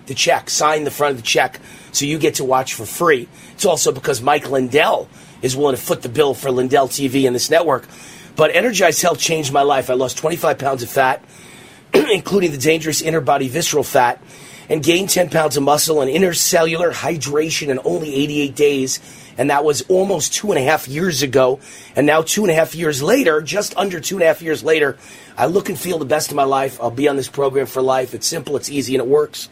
the 0.06 0.14
check, 0.14 0.48
sign 0.48 0.84
the 0.84 0.90
front 0.90 1.10
of 1.10 1.16
the 1.16 1.26
check, 1.26 1.58
so 1.90 2.04
you 2.04 2.16
get 2.16 2.36
to 2.36 2.44
watch 2.44 2.74
for 2.74 2.86
free. 2.86 3.28
It's 3.54 3.64
also 3.64 3.90
because 3.90 4.22
Mike 4.22 4.48
Lindell 4.48 5.08
is 5.42 5.56
willing 5.56 5.74
to 5.74 5.82
foot 5.82 6.02
the 6.02 6.08
bill 6.08 6.32
for 6.32 6.52
Lindell 6.52 6.86
TV 6.86 7.26
and 7.26 7.34
this 7.34 7.50
network. 7.50 7.88
But 8.36 8.54
Energized 8.54 9.02
Health 9.02 9.18
changed 9.18 9.52
my 9.52 9.62
life. 9.62 9.90
I 9.90 9.94
lost 9.94 10.16
25 10.16 10.58
pounds 10.58 10.84
of 10.84 10.90
fat, 10.90 11.24
including 11.92 12.52
the 12.52 12.58
dangerous 12.58 13.02
inner 13.02 13.20
body 13.20 13.48
visceral 13.48 13.82
fat, 13.82 14.22
and 14.68 14.80
gained 14.80 15.10
10 15.10 15.30
pounds 15.30 15.56
of 15.56 15.64
muscle 15.64 16.02
and 16.02 16.10
intercellular 16.10 16.92
hydration 16.92 17.66
in 17.66 17.80
only 17.84 18.14
88 18.14 18.54
days. 18.54 19.00
And 19.38 19.50
that 19.50 19.64
was 19.64 19.82
almost 19.88 20.34
two 20.34 20.50
and 20.52 20.58
a 20.58 20.62
half 20.62 20.88
years 20.88 21.22
ago. 21.22 21.60
And 21.94 22.06
now, 22.06 22.22
two 22.22 22.42
and 22.42 22.50
a 22.50 22.54
half 22.54 22.74
years 22.74 23.02
later, 23.02 23.42
just 23.42 23.76
under 23.76 24.00
two 24.00 24.16
and 24.16 24.22
a 24.22 24.26
half 24.26 24.42
years 24.42 24.64
later, 24.64 24.96
I 25.36 25.46
look 25.46 25.68
and 25.68 25.78
feel 25.78 25.98
the 25.98 26.04
best 26.04 26.30
of 26.30 26.36
my 26.36 26.44
life. 26.44 26.80
I'll 26.80 26.90
be 26.90 27.08
on 27.08 27.16
this 27.16 27.28
program 27.28 27.66
for 27.66 27.82
life. 27.82 28.14
It's 28.14 28.26
simple, 28.26 28.56
it's 28.56 28.70
easy, 28.70 28.94
and 28.94 29.02
it 29.02 29.08
works. 29.08 29.48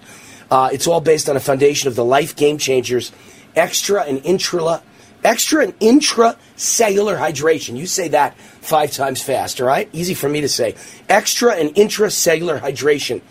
Uh, 0.51 0.71
it's 0.73 0.87
all 0.87 1.01
based 1.01 1.29
on 1.29 1.37
a 1.37 1.41
foundation 1.41 1.89
of 1.89 1.97
the 1.97 2.05
life 2.05 2.37
game 2.37 2.59
changers, 2.59 3.13
extra 3.57 4.03
and 4.03 4.25
intra 4.25 4.83
extra 5.25 5.65
and 5.65 5.79
intracellular 5.81 7.19
hydration. 7.19 7.77
You 7.77 7.87
say 7.87 8.09
that 8.09 8.39
five 8.39 8.93
times 8.93 9.23
fast, 9.23 9.61
all 9.61 9.67
right? 9.67 9.89
Easy 9.93 10.15
for 10.15 10.29
me 10.29 10.43
to 10.43 10.49
say. 10.49 10.77
Extra 11.09 11.55
and 11.55 11.71
intracellular 11.75 12.61
hydration. 12.61 13.23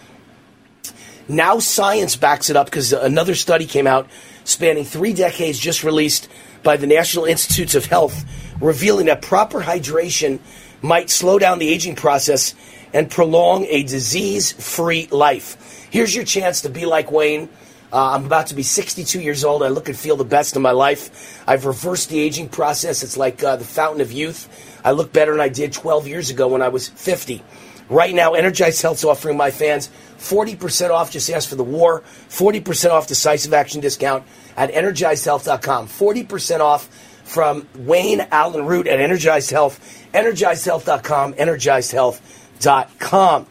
Now 1.28 1.60
science 1.60 2.16
backs 2.16 2.50
it 2.50 2.58
up 2.58 2.68
because 2.68 2.92
another 2.92 3.36
study 3.36 3.66
came 3.66 3.88
out 3.88 4.10
spanning 4.44 4.84
three 4.84 5.14
decades, 5.14 5.58
just 5.58 5.84
released 5.84 6.28
by 6.64 6.78
the 6.78 6.88
National 6.88 7.26
Institutes 7.26 7.76
of 7.76 7.86
Health, 7.86 8.26
revealing 8.60 9.06
that 9.06 9.22
proper 9.22 9.62
hydration 9.62 10.40
might 10.82 11.10
slow 11.10 11.40
down 11.40 11.60
the 11.60 11.70
aging 11.70 11.96
process 11.96 12.56
and 12.94 13.10
prolong 13.10 13.66
a 13.66 13.84
disease 13.84 14.52
free 14.52 15.08
life. 15.12 15.88
Here's 15.90 16.14
your 16.14 16.26
chance 16.26 16.62
to 16.62 16.70
be 16.70 16.86
like 16.86 17.12
Wayne. 17.12 17.50
Uh, 17.92 18.12
I'm 18.12 18.26
about 18.26 18.48
to 18.48 18.56
be 18.56 18.64
62 18.64 19.22
years 19.22 19.44
old. 19.46 19.64
I 19.64 19.68
look 19.70 19.88
and 19.88 19.98
feel 19.98 20.18
the 20.18 20.26
best 20.26 20.56
in 20.56 20.62
my 20.62 20.72
life. 20.72 21.42
I've 21.48 21.66
reversed 21.66 22.10
the 22.10 22.20
aging 22.20 22.50
process. 22.50 23.04
It's 23.04 23.18
like 23.18 23.44
uh, 23.44 23.56
the 23.56 23.66
fountain 23.66 24.02
of 24.02 24.12
youth. 24.12 24.50
I 24.84 24.92
look 24.92 25.14
better 25.14 25.32
than 25.32 25.42
I 25.42 25.50
did 25.50 25.72
12 25.72 26.08
years 26.08 26.30
ago 26.30 26.48
when 26.48 26.62
I 26.62 26.70
was 26.70 26.90
50. 26.90 27.44
Right 27.90 28.16
now, 28.16 28.34
Energize 28.34 28.82
Health's 28.82 29.04
offering 29.04 29.38
my 29.38 29.52
fans 29.52 29.90
40% 30.24 30.90
off. 30.90 31.12
Just 31.12 31.30
ask 31.30 31.50
for 31.50 31.56
the 31.56 31.64
war. 31.64 32.02
40% 32.30 32.92
off 32.92 33.08
decisive 33.08 33.54
action 33.54 33.82
discount 33.82 34.24
at 34.56 34.72
energizedhealth.com. 34.72 35.88
40% 35.88 36.60
off 36.62 36.86
from 37.26 37.68
Wayne 37.76 38.22
Allyn 38.32 38.66
Root 38.66 38.88
at 38.88 39.00
Energized 39.00 39.52
Health. 39.52 40.08
Energizedhealth.com. 40.14 41.34
Energizedhealth.com. 41.34 43.48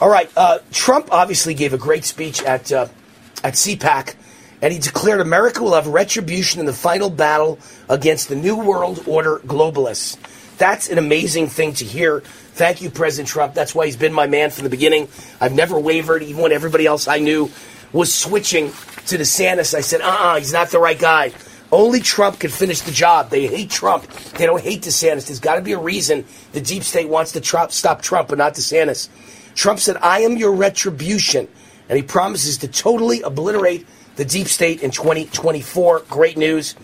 All 0.00 0.08
right. 0.08 0.30
Uh, 0.36 0.58
Trump 0.72 1.12
obviously 1.12 1.54
gave 1.54 1.72
a 1.72 1.78
great 1.78 2.04
speech 2.04 2.42
at, 2.42 2.72
uh, 2.72 2.88
at 3.44 3.54
CPAC, 3.54 4.14
and 4.60 4.72
he 4.72 4.78
declared 4.78 5.20
America 5.20 5.62
will 5.62 5.74
have 5.74 5.86
retribution 5.86 6.60
in 6.60 6.66
the 6.66 6.72
final 6.72 7.10
battle 7.10 7.58
against 7.88 8.28
the 8.28 8.36
New 8.36 8.56
World 8.56 9.04
Order 9.06 9.38
globalists. 9.40 10.16
That's 10.58 10.88
an 10.88 10.98
amazing 10.98 11.48
thing 11.48 11.74
to 11.74 11.84
hear. 11.84 12.22
Thank 12.58 12.82
you, 12.82 12.90
President 12.90 13.28
Trump. 13.28 13.54
That's 13.54 13.72
why 13.72 13.86
he's 13.86 13.96
been 13.96 14.12
my 14.12 14.26
man 14.26 14.50
from 14.50 14.64
the 14.64 14.70
beginning. 14.70 15.06
I've 15.40 15.54
never 15.54 15.78
wavered, 15.78 16.24
even 16.24 16.42
when 16.42 16.50
everybody 16.50 16.86
else 16.86 17.06
I 17.06 17.20
knew 17.20 17.52
was 17.92 18.12
switching 18.12 18.70
to 19.06 19.16
DeSantis. 19.16 19.74
I 19.74 19.80
said, 19.80 20.00
uh 20.00 20.08
uh-uh, 20.08 20.24
uh 20.24 20.38
he's 20.40 20.52
not 20.52 20.70
the 20.70 20.80
right 20.80 20.98
guy. 20.98 21.30
Only 21.70 22.00
Trump 22.00 22.40
can 22.40 22.50
finish 22.50 22.80
the 22.80 22.90
job. 22.90 23.30
They 23.30 23.46
hate 23.46 23.70
Trump. 23.70 24.08
They 24.36 24.44
don't 24.44 24.60
hate 24.60 24.82
DeSantis. 24.82 25.28
There's 25.28 25.38
got 25.38 25.54
to 25.54 25.62
be 25.62 25.70
a 25.70 25.78
reason 25.78 26.24
the 26.50 26.60
deep 26.60 26.82
state 26.82 27.08
wants 27.08 27.30
to 27.32 27.68
stop 27.70 28.02
Trump, 28.02 28.28
but 28.28 28.38
not 28.38 28.54
DeSantis. 28.54 29.08
Trump 29.54 29.78
said, 29.78 29.96
I 29.98 30.22
am 30.22 30.36
your 30.36 30.52
retribution. 30.52 31.46
And 31.88 31.96
he 31.96 32.02
promises 32.02 32.58
to 32.58 32.66
totally 32.66 33.22
obliterate 33.22 33.86
the 34.16 34.24
deep 34.24 34.48
state 34.48 34.82
in 34.82 34.90
2024. 34.90 36.06
Great 36.10 36.36
news. 36.36 36.74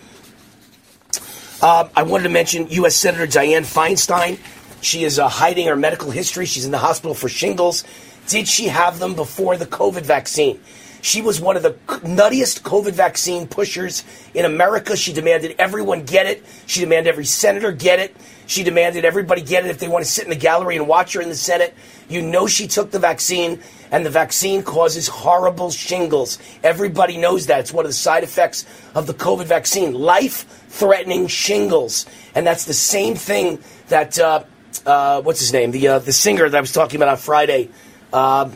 Uh, 1.61 1.89
I 1.97 2.03
wanted 2.03 2.23
to 2.23 2.29
mention 2.29 2.69
U.S. 2.69 2.95
Senator 2.95 3.27
Dianne 3.27 3.65
Feinstein. 3.65 4.39
She 4.81 5.03
is 5.03 5.19
uh, 5.19 5.27
hiding 5.27 5.67
her 5.67 5.75
medical 5.75 6.11
history. 6.11 6.45
She's 6.45 6.65
in 6.65 6.71
the 6.71 6.77
hospital 6.77 7.13
for 7.13 7.29
shingles. 7.29 7.83
Did 8.27 8.47
she 8.47 8.67
have 8.67 8.99
them 8.99 9.15
before 9.15 9.57
the 9.57 9.65
COVID 9.65 10.03
vaccine? 10.03 10.59
She 11.05 11.21
was 11.21 11.39
one 11.39 11.55
of 11.55 11.61
the 11.61 11.73
nuttiest 12.01 12.61
COVID 12.63 12.93
vaccine 12.93 13.47
pushers 13.47 14.03
in 14.33 14.43
America. 14.43 14.97
She 14.97 15.13
demanded 15.13 15.55
everyone 15.59 16.03
get 16.03 16.25
it. 16.25 16.43
She 16.65 16.79
demanded 16.79 17.11
every 17.11 17.25
senator 17.25 17.71
get 17.71 17.99
it. 17.99 18.15
She 18.47 18.63
demanded 18.63 19.05
everybody 19.05 19.43
get 19.43 19.65
it 19.65 19.69
if 19.69 19.77
they 19.77 19.87
want 19.87 20.03
to 20.03 20.09
sit 20.09 20.23
in 20.23 20.31
the 20.31 20.35
gallery 20.35 20.77
and 20.77 20.87
watch 20.87 21.13
her 21.13 21.21
in 21.21 21.29
the 21.29 21.35
Senate. 21.35 21.75
You 22.09 22.23
know 22.23 22.47
she 22.47 22.67
took 22.67 22.89
the 22.89 22.97
vaccine, 22.97 23.61
and 23.91 24.03
the 24.03 24.09
vaccine 24.09 24.63
causes 24.63 25.07
horrible 25.07 25.69
shingles. 25.69 26.39
Everybody 26.63 27.17
knows 27.17 27.45
that. 27.45 27.59
It's 27.59 27.71
one 27.71 27.85
of 27.85 27.89
the 27.89 27.93
side 27.93 28.23
effects 28.23 28.65
of 28.95 29.05
the 29.05 29.13
COVID 29.13 29.45
vaccine 29.45 29.93
life 29.93 30.65
threatening 30.69 31.27
shingles. 31.27 32.07
And 32.33 32.47
that's 32.47 32.65
the 32.65 32.73
same 32.73 33.13
thing 33.13 33.59
that 33.89 34.17
uh, 34.17 34.43
uh, 34.85 35.21
what's 35.21 35.39
his 35.39 35.53
name? 35.53 35.71
The 35.71 35.87
uh, 35.87 35.99
the 35.99 36.13
singer 36.13 36.49
that 36.49 36.57
I 36.57 36.61
was 36.61 36.71
talking 36.71 36.97
about 36.97 37.09
on 37.09 37.17
Friday. 37.17 37.69
Uh, 38.11 38.49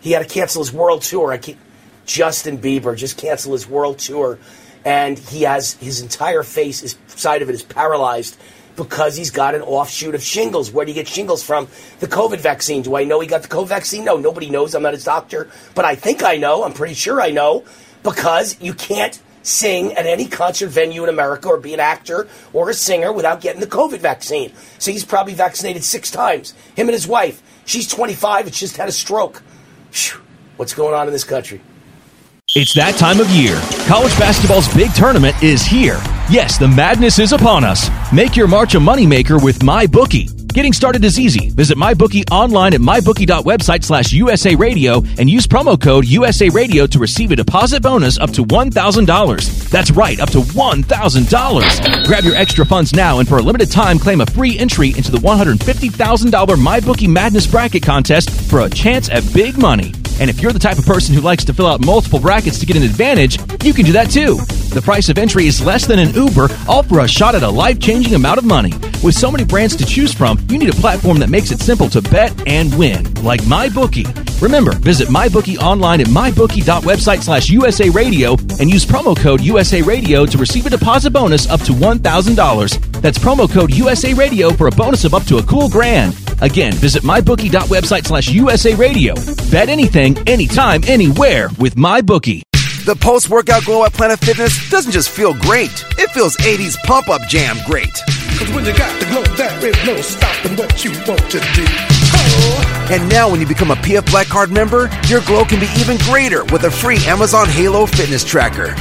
he 0.00 0.12
had 0.12 0.26
to 0.26 0.32
cancel 0.32 0.62
his 0.62 0.72
world 0.72 1.02
tour. 1.02 1.38
Justin 2.04 2.58
Bieber 2.58 2.96
just 2.96 3.16
canceled 3.16 3.54
his 3.54 3.68
world 3.68 3.98
tour, 3.98 4.38
and 4.84 5.18
he 5.18 5.42
has 5.42 5.74
his 5.74 6.00
entire 6.00 6.42
face, 6.42 6.80
his 6.80 6.96
side 7.06 7.42
of 7.42 7.48
it 7.48 7.54
is 7.54 7.62
paralyzed 7.62 8.36
because 8.76 9.16
he's 9.16 9.30
got 9.30 9.54
an 9.54 9.62
offshoot 9.62 10.14
of 10.14 10.22
shingles. 10.22 10.70
Where 10.70 10.84
do 10.84 10.90
you 10.90 10.94
get 10.94 11.08
shingles 11.08 11.42
from? 11.42 11.68
The 12.00 12.08
COVID 12.08 12.38
vaccine. 12.38 12.82
Do 12.82 12.96
I 12.96 13.04
know 13.04 13.20
he 13.20 13.28
got 13.28 13.42
the 13.42 13.48
COVID 13.48 13.68
vaccine? 13.68 14.04
No, 14.04 14.16
nobody 14.16 14.50
knows. 14.50 14.74
I'm 14.74 14.82
not 14.82 14.94
his 14.94 15.04
doctor, 15.04 15.48
but 15.74 15.84
I 15.84 15.94
think 15.94 16.22
I 16.22 16.36
know. 16.36 16.64
I'm 16.64 16.72
pretty 16.72 16.94
sure 16.94 17.20
I 17.20 17.30
know 17.30 17.64
because 18.02 18.60
you 18.60 18.74
can't 18.74 19.20
sing 19.42 19.92
at 19.92 20.06
any 20.06 20.26
concert 20.26 20.68
venue 20.68 21.02
in 21.02 21.08
America 21.08 21.48
or 21.48 21.58
be 21.58 21.74
an 21.74 21.80
actor 21.80 22.28
or 22.52 22.70
a 22.70 22.74
singer 22.74 23.12
without 23.12 23.40
getting 23.40 23.60
the 23.60 23.66
COVID 23.66 23.98
vaccine. 23.98 24.52
So 24.78 24.90
he's 24.90 25.04
probably 25.04 25.34
vaccinated 25.34 25.84
six 25.84 26.10
times. 26.10 26.52
Him 26.76 26.88
and 26.88 26.94
his 26.94 27.06
wife. 27.06 27.42
She's 27.64 27.88
25 27.88 28.46
and 28.46 28.54
just 28.54 28.76
had 28.76 28.88
a 28.88 28.92
stroke. 28.92 29.42
Whew. 29.92 30.20
What's 30.56 30.74
going 30.74 30.94
on 30.94 31.06
in 31.06 31.12
this 31.12 31.24
country? 31.24 31.60
It's 32.54 32.74
that 32.74 32.96
time 32.96 33.18
of 33.18 33.30
year. 33.30 33.58
College 33.86 34.16
basketball's 34.18 34.72
big 34.74 34.92
tournament 34.92 35.40
is 35.42 35.62
here. 35.62 35.98
Yes, 36.30 36.58
the 36.58 36.68
madness 36.68 37.18
is 37.18 37.32
upon 37.32 37.64
us. 37.64 37.88
Make 38.12 38.36
your 38.36 38.46
March 38.46 38.74
a 38.74 38.78
moneymaker 38.78 39.42
with 39.42 39.60
MyBookie. 39.60 40.41
Getting 40.52 40.74
started 40.74 41.02
is 41.02 41.18
easy. 41.18 41.48
Visit 41.48 41.78
MyBookie 41.78 42.30
online 42.30 42.74
at 42.74 42.80
mybookie.website 42.80 43.82
slash 43.84 44.12
USA 44.12 44.54
Radio 44.54 45.02
and 45.18 45.30
use 45.30 45.46
promo 45.46 45.80
code 45.80 46.04
USA 46.04 46.50
Radio 46.50 46.86
to 46.86 46.98
receive 46.98 47.32
a 47.32 47.36
deposit 47.36 47.82
bonus 47.82 48.18
up 48.18 48.30
to 48.32 48.44
$1,000. 48.44 49.70
That's 49.70 49.90
right, 49.92 50.20
up 50.20 50.28
to 50.32 50.40
$1,000. 50.40 52.04
Grab 52.06 52.24
your 52.24 52.34
extra 52.34 52.66
funds 52.66 52.92
now 52.92 53.20
and 53.20 53.26
for 53.26 53.38
a 53.38 53.42
limited 53.42 53.70
time 53.70 53.98
claim 53.98 54.20
a 54.20 54.26
free 54.26 54.58
entry 54.58 54.88
into 54.88 55.10
the 55.10 55.18
$150,000 55.18 56.30
MyBookie 56.30 57.08
Madness 57.08 57.46
Bracket 57.46 57.82
Contest 57.82 58.28
for 58.50 58.60
a 58.60 58.68
chance 58.68 59.08
at 59.08 59.24
big 59.32 59.56
money. 59.58 59.92
And 60.20 60.30
if 60.30 60.40
you're 60.40 60.52
the 60.52 60.58
type 60.58 60.78
of 60.78 60.86
person 60.86 61.14
who 61.14 61.20
likes 61.20 61.44
to 61.44 61.54
fill 61.54 61.66
out 61.66 61.84
multiple 61.84 62.20
brackets 62.20 62.58
to 62.60 62.66
get 62.66 62.76
an 62.76 62.82
advantage, 62.82 63.38
you 63.64 63.72
can 63.72 63.84
do 63.84 63.92
that 63.92 64.10
too. 64.10 64.36
The 64.74 64.82
price 64.82 65.08
of 65.08 65.18
entry 65.18 65.46
is 65.46 65.64
less 65.64 65.86
than 65.86 65.98
an 65.98 66.14
Uber, 66.14 66.48
all 66.68 66.82
for 66.82 67.00
a 67.00 67.08
shot 67.08 67.34
at 67.34 67.42
a 67.42 67.48
life 67.48 67.78
changing 67.78 68.14
amount 68.14 68.38
of 68.38 68.44
money. 68.44 68.72
With 69.02 69.14
so 69.14 69.30
many 69.30 69.44
brands 69.44 69.76
to 69.76 69.84
choose 69.84 70.14
from, 70.14 70.38
you 70.48 70.58
need 70.58 70.70
a 70.70 70.80
platform 70.80 71.18
that 71.18 71.28
makes 71.28 71.50
it 71.50 71.60
simple 71.60 71.88
to 71.90 72.00
bet 72.00 72.32
and 72.46 72.76
win, 72.78 73.12
like 73.22 73.40
MyBookie. 73.42 74.40
Remember, 74.42 74.72
visit 74.72 75.08
MyBookie 75.08 75.58
online 75.58 76.00
at 76.00 76.08
mybookie.website 76.08 77.22
slash 77.22 77.48
USA 77.50 77.88
Radio 77.90 78.32
and 78.58 78.68
use 78.68 78.84
promo 78.84 79.16
code 79.16 79.40
USA 79.40 79.82
Radio 79.82 80.26
to 80.26 80.36
receive 80.36 80.66
a 80.66 80.70
deposit 80.70 81.10
bonus 81.10 81.48
up 81.48 81.60
to 81.60 81.72
$1,000. 81.72 83.00
That's 83.00 83.18
promo 83.18 83.48
code 83.48 83.72
USA 83.72 84.14
Radio 84.14 84.50
for 84.50 84.66
a 84.66 84.72
bonus 84.72 85.04
of 85.04 85.14
up 85.14 85.24
to 85.24 85.36
a 85.36 85.42
cool 85.44 85.68
grand. 85.68 86.16
Again, 86.42 86.72
visit 86.72 87.04
mybookie.website 87.04 88.04
slash 88.04 88.30
USA 88.30 88.74
Radio. 88.74 89.14
Bet 89.52 89.68
anything, 89.68 90.01
anytime, 90.02 90.82
anywhere 90.86 91.48
with 91.58 91.76
MyBookie. 91.76 92.42
The 92.84 92.96
post 92.96 93.30
workout 93.30 93.64
glow 93.64 93.84
at 93.84 93.92
Planet 93.92 94.18
Fitness 94.18 94.68
doesn't 94.68 94.90
just 94.90 95.10
feel 95.10 95.32
great, 95.34 95.84
it 95.96 96.10
feels 96.10 96.36
80s 96.38 96.76
pump 96.82 97.08
up 97.08 97.22
jam 97.28 97.56
great. 97.66 97.92
Cause 98.36 98.50
when 98.50 98.64
you 98.64 98.76
got 98.76 98.98
the 98.98 99.06
glow, 99.06 99.22
there 99.36 99.70
is 99.70 99.86
no 99.86 100.00
stopping 100.00 100.56
what 100.56 100.84
you 100.84 100.90
want 101.06 101.30
to 101.30 101.38
do. 101.38 101.64
Oh. 102.14 102.88
And 102.90 103.08
now, 103.08 103.30
when 103.30 103.40
you 103.40 103.46
become 103.46 103.70
a 103.70 103.76
PF 103.76 104.10
Black 104.10 104.26
Card 104.26 104.50
member, 104.50 104.90
your 105.06 105.20
glow 105.20 105.44
can 105.44 105.60
be 105.60 105.68
even 105.78 105.96
greater 105.98 106.44
with 106.46 106.64
a 106.64 106.70
free 106.70 106.98
Amazon 107.06 107.48
Halo 107.48 107.86
fitness 107.86 108.24
tracker. 108.24 108.74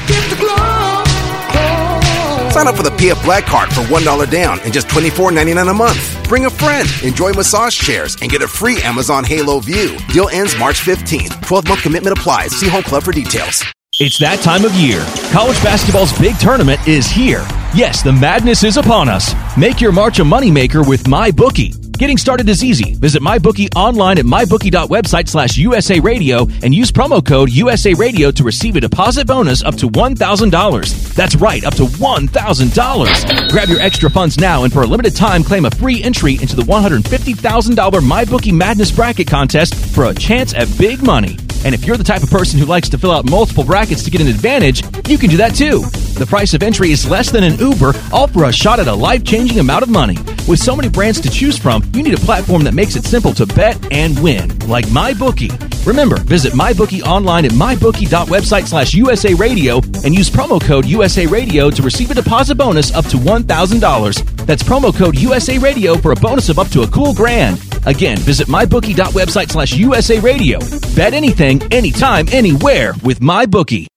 Sign 2.52 2.68
up 2.68 2.76
for 2.76 2.84
the 2.84 2.90
PF 2.90 3.24
Black 3.24 3.46
Card 3.46 3.70
for 3.70 3.82
$1 3.84 4.30
down 4.30 4.60
and 4.60 4.74
just 4.74 4.88
$24.99 4.90 5.72
a 5.72 5.74
month. 5.74 6.28
Bring 6.28 6.46
a 6.46 6.50
friend, 6.50 6.88
enjoy 7.02 7.32
massage 7.32 7.78
chairs, 7.78 8.18
and 8.22 8.30
get 8.30 8.42
a 8.42 8.48
free 8.48 8.82
Amazon 8.82 9.24
Halo 9.24 9.60
View. 9.62 9.98
Deal 10.12 10.28
ends 10.30 10.58
March 10.60 10.82
15th. 10.82 11.46
12 11.46 11.68
month 11.68 11.82
commitment 11.82 12.18
applies. 12.18 12.52
See 12.52 12.68
Home 12.68 12.84
Club 12.84 13.04
for 13.04 13.14
details. 13.14 13.64
It's 14.00 14.18
that 14.20 14.40
time 14.40 14.66
of 14.66 14.74
year. 14.74 15.06
College 15.32 15.62
basketball's 15.64 16.18
big 16.20 16.38
tournament 16.40 16.86
is 16.88 17.08
here. 17.08 17.46
Yes, 17.74 18.04
the 18.04 18.12
madness 18.12 18.64
is 18.64 18.76
upon 18.76 19.08
us. 19.08 19.34
Make 19.58 19.80
your 19.80 19.92
March 19.94 20.20
a 20.20 20.24
moneymaker 20.24 20.86
with 20.88 21.06
MyBookie. 21.06 21.91
Getting 22.02 22.18
started 22.18 22.50
is 22.50 22.64
easy. 22.64 22.96
Visit 22.96 23.22
MyBookie 23.22 23.76
online 23.76 24.18
at 24.18 24.26
mybookie.website 24.26 25.30
slash 25.30 25.56
USA 25.58 26.00
Radio 26.00 26.48
and 26.64 26.74
use 26.74 26.92
promo 26.92 27.24
code 27.24 27.52
USA 27.52 27.94
Radio 27.94 28.32
to 28.32 28.44
receive 28.44 28.76
a 28.76 28.82
deposit 28.82 29.28
bonus 29.28 29.62
up 29.62 29.76
to 29.76 29.88
$1,000. 29.88 31.14
That's 31.14 31.36
right, 31.36 31.64
up 31.64 31.76
to 31.76 31.84
$1,000. 31.84 33.50
Grab 33.52 33.70
your 33.70 33.80
extra 33.80 34.10
funds 34.10 34.40
now 34.40 34.64
and 34.64 34.74
for 34.74 34.82
a 34.82 34.88
limited 34.88 35.16
time 35.16 35.44
claim 35.44 35.66
a 35.66 35.70
free 35.70 36.02
entry 36.02 36.40
into 36.42 36.56
the 36.56 36.64
$150,000 36.64 37.76
MyBookie 37.76 38.52
Madness 38.52 38.90
Bracket 38.90 39.28
Contest 39.28 39.76
for 39.94 40.06
a 40.06 40.16
chance 40.16 40.56
at 40.56 40.76
big 40.80 41.04
money. 41.04 41.38
And 41.64 41.76
if 41.76 41.86
you're 41.86 41.98
the 41.98 42.04
type 42.04 42.24
of 42.24 42.30
person 42.30 42.60
who 42.60 42.66
likes 42.66 42.90
to 42.90 42.98
fill 42.98 43.12
out 43.12 43.30
multiple 43.30 43.64
brackets 43.64 44.04
to 44.04 44.12
get 44.12 44.22
an 44.22 44.28
advantage, 44.28 44.84
you 45.08 45.18
can 45.18 45.30
do 45.30 45.38
that 45.38 45.54
too. 45.54 45.82
The 46.18 46.26
price 46.26 46.54
of 46.54 46.64
entry 46.64 46.92
is 46.92 47.10
less 47.10 47.32
than 47.32 47.44
an 47.44 47.58
Uber, 47.60 47.94
all 48.12 48.28
for 48.28 48.46
a 48.46 48.52
shot 48.52 48.80
at 48.80 48.88
a 48.88 48.94
life 48.94 49.24
changing 49.24 49.60
amount 49.60 49.84
of 49.84 49.90
money. 49.90 50.18
With 50.48 50.60
so 50.60 50.76
many 50.76 50.90
brands 50.90 51.22
to 51.22 51.30
choose 51.30 51.58
from, 51.58 51.84
you 51.94 52.04
need 52.04 52.14
a 52.14 52.18
platform 52.18 52.64
that 52.64 52.74
makes 52.74 52.96
it 52.96 53.06
simple 53.06 53.34
to 53.34 53.46
bet 53.46 53.78
and 53.92 54.20
win, 54.22 54.58
like 54.68 54.86
MyBookie. 54.88 55.71
Remember, 55.86 56.18
visit 56.20 56.54
MyBookie 56.54 57.02
online 57.04 57.46
at 57.46 57.52
mybookie.website 57.52 58.68
slash 58.68 58.94
USA 58.94 59.34
Radio 59.34 59.78
and 60.04 60.14
use 60.14 60.30
promo 60.30 60.62
code 60.62 60.86
USA 60.86 61.26
Radio 61.26 61.70
to 61.70 61.82
receive 61.82 62.12
a 62.12 62.14
deposit 62.14 62.56
bonus 62.56 62.94
up 62.94 63.06
to 63.06 63.18
$1,000. 63.18 64.46
That's 64.46 64.64
promo 64.64 64.96
code 64.96 65.18
USA 65.18 65.58
Radio 65.58 65.96
for 65.98 66.12
a 66.12 66.16
bonus 66.16 66.50
of 66.50 66.60
up 66.60 66.68
to 66.70 66.84
a 66.84 66.88
cool 66.88 67.14
grand. 67.14 67.60
Again, 67.86 68.18
visit 68.20 68.48
mybookie.website 68.48 69.52
slash 69.52 69.74
USA 69.74 70.20
Radio. 70.20 70.60
Bet 70.96 71.14
anything, 71.14 71.62
anytime, 71.74 72.28
anywhere 72.32 72.94
with 73.04 73.20
MyBookie. 73.20 73.88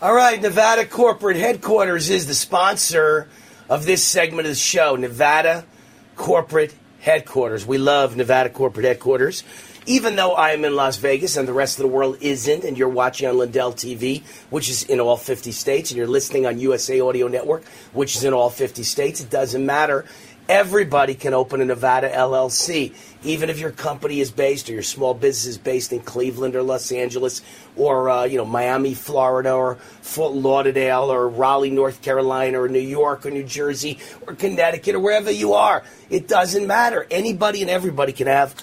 All 0.00 0.14
right, 0.14 0.40
Nevada 0.40 0.84
Corporate 0.84 1.38
Headquarters 1.38 2.10
is 2.10 2.26
the 2.26 2.34
sponsor 2.34 3.28
of 3.68 3.86
this 3.86 4.04
segment 4.04 4.46
of 4.46 4.52
the 4.52 4.56
show. 4.56 4.96
Nevada 4.96 5.64
Corporate 6.14 6.74
Headquarters. 7.04 7.66
We 7.66 7.76
love 7.76 8.16
Nevada 8.16 8.48
Corporate 8.48 8.86
Headquarters. 8.86 9.44
Even 9.84 10.16
though 10.16 10.32
I 10.32 10.52
am 10.52 10.64
in 10.64 10.74
Las 10.74 10.96
Vegas 10.96 11.36
and 11.36 11.46
the 11.46 11.52
rest 11.52 11.78
of 11.78 11.82
the 11.82 11.88
world 11.88 12.16
isn't, 12.22 12.64
and 12.64 12.78
you're 12.78 12.88
watching 12.88 13.28
on 13.28 13.36
Lindell 13.36 13.74
TV, 13.74 14.22
which 14.48 14.70
is 14.70 14.84
in 14.84 15.00
all 15.00 15.18
50 15.18 15.52
states, 15.52 15.90
and 15.90 15.98
you're 15.98 16.06
listening 16.06 16.46
on 16.46 16.58
USA 16.58 17.02
Radio 17.02 17.28
Network, 17.28 17.66
which 17.92 18.16
is 18.16 18.24
in 18.24 18.32
all 18.32 18.48
50 18.48 18.82
states, 18.84 19.20
it 19.20 19.28
doesn't 19.28 19.66
matter. 19.66 20.06
Everybody 20.48 21.14
can 21.14 21.32
open 21.32 21.62
a 21.62 21.64
Nevada 21.64 22.10
LLC, 22.10 22.92
even 23.22 23.48
if 23.48 23.58
your 23.58 23.70
company 23.70 24.20
is 24.20 24.30
based 24.30 24.68
or 24.68 24.74
your 24.74 24.82
small 24.82 25.14
business 25.14 25.46
is 25.46 25.58
based 25.58 25.90
in 25.90 26.00
Cleveland 26.00 26.54
or 26.54 26.62
Los 26.62 26.92
Angeles 26.92 27.40
or 27.76 28.10
uh, 28.10 28.24
you 28.24 28.36
know 28.36 28.44
Miami, 28.44 28.92
Florida, 28.92 29.52
or 29.52 29.76
Fort 30.02 30.34
Lauderdale 30.34 31.10
or 31.10 31.30
Raleigh, 31.30 31.70
North 31.70 32.02
Carolina, 32.02 32.60
or 32.60 32.68
New 32.68 32.78
York 32.78 33.24
or 33.24 33.30
New 33.30 33.44
Jersey 33.44 33.98
or 34.26 34.34
Connecticut 34.34 34.94
or 34.94 35.00
wherever 35.00 35.30
you 35.30 35.54
are. 35.54 35.82
It 36.10 36.28
doesn't 36.28 36.66
matter. 36.66 37.06
Anybody 37.10 37.62
and 37.62 37.70
everybody 37.70 38.12
can 38.12 38.26
have 38.26 38.54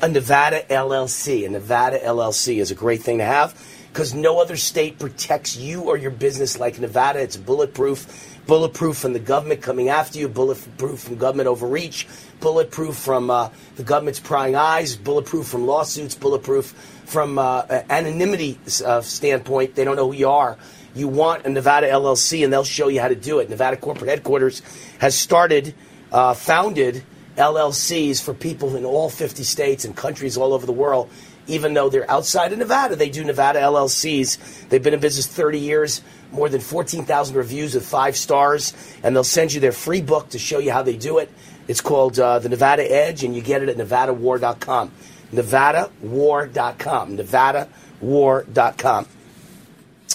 a 0.00 0.08
Nevada 0.08 0.62
LLC. 0.70 1.44
A 1.44 1.50
Nevada 1.50 1.98
LLC 1.98 2.56
is 2.56 2.70
a 2.70 2.74
great 2.74 3.02
thing 3.02 3.18
to 3.18 3.24
have 3.24 3.54
because 3.92 4.14
no 4.14 4.40
other 4.40 4.56
state 4.56 4.98
protects 4.98 5.56
you 5.56 5.82
or 5.82 5.98
your 5.98 6.10
business 6.10 6.58
like 6.58 6.80
Nevada. 6.80 7.20
It's 7.20 7.36
bulletproof 7.36 8.31
bulletproof 8.46 8.96
from 8.96 9.12
the 9.12 9.18
government 9.18 9.62
coming 9.62 9.88
after 9.88 10.18
you, 10.18 10.28
bulletproof 10.28 11.00
from 11.00 11.16
government 11.16 11.48
overreach, 11.48 12.06
bulletproof 12.40 12.96
from 12.96 13.30
uh, 13.30 13.50
the 13.76 13.82
government's 13.82 14.20
prying 14.20 14.56
eyes, 14.56 14.96
bulletproof 14.96 15.46
from 15.46 15.66
lawsuits, 15.66 16.14
bulletproof 16.14 16.66
from 17.04 17.38
uh, 17.38 17.64
anonymity 17.90 18.58
uh, 18.84 19.00
standpoint. 19.00 19.74
They 19.74 19.84
don't 19.84 19.96
know 19.96 20.10
who 20.10 20.16
you 20.16 20.28
are. 20.28 20.58
You 20.94 21.08
want 21.08 21.46
a 21.46 21.48
Nevada 21.48 21.88
LLC, 21.88 22.44
and 22.44 22.52
they'll 22.52 22.64
show 22.64 22.88
you 22.88 23.00
how 23.00 23.08
to 23.08 23.14
do 23.14 23.38
it. 23.38 23.48
Nevada 23.48 23.76
corporate 23.76 24.10
headquarters 24.10 24.60
has 24.98 25.14
started, 25.14 25.74
uh, 26.10 26.34
founded 26.34 27.02
LLCs 27.36 28.22
for 28.22 28.34
people 28.34 28.76
in 28.76 28.84
all 28.84 29.08
50 29.08 29.42
states 29.42 29.86
and 29.86 29.96
countries 29.96 30.36
all 30.36 30.52
over 30.52 30.66
the 30.66 30.72
world 30.72 31.08
even 31.46 31.74
though 31.74 31.88
they're 31.88 32.10
outside 32.10 32.52
of 32.52 32.58
Nevada, 32.58 32.96
they 32.96 33.10
do 33.10 33.24
Nevada 33.24 33.60
LLCs. 33.60 34.68
They've 34.68 34.82
been 34.82 34.94
in 34.94 35.00
business 35.00 35.26
30 35.26 35.58
years, 35.58 36.02
more 36.30 36.48
than 36.48 36.60
14,000 36.60 37.36
reviews 37.36 37.74
with 37.74 37.86
five 37.86 38.16
stars, 38.16 38.72
and 39.02 39.14
they'll 39.14 39.24
send 39.24 39.52
you 39.52 39.60
their 39.60 39.72
free 39.72 40.00
book 40.00 40.30
to 40.30 40.38
show 40.38 40.58
you 40.58 40.72
how 40.72 40.82
they 40.82 40.96
do 40.96 41.18
it. 41.18 41.30
It's 41.68 41.80
called 41.80 42.18
uh, 42.18 42.38
The 42.38 42.48
Nevada 42.48 42.90
Edge, 42.90 43.24
and 43.24 43.34
you 43.34 43.42
get 43.42 43.62
it 43.62 43.68
at 43.68 43.76
nevadawar.com. 43.76 44.90
Nevadawar.com. 45.32 47.16
Nevadawar.com. 47.16 49.06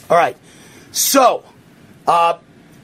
All 0.09 0.17
right. 0.17 0.38
So, 0.91 1.43
uh, 2.05 2.38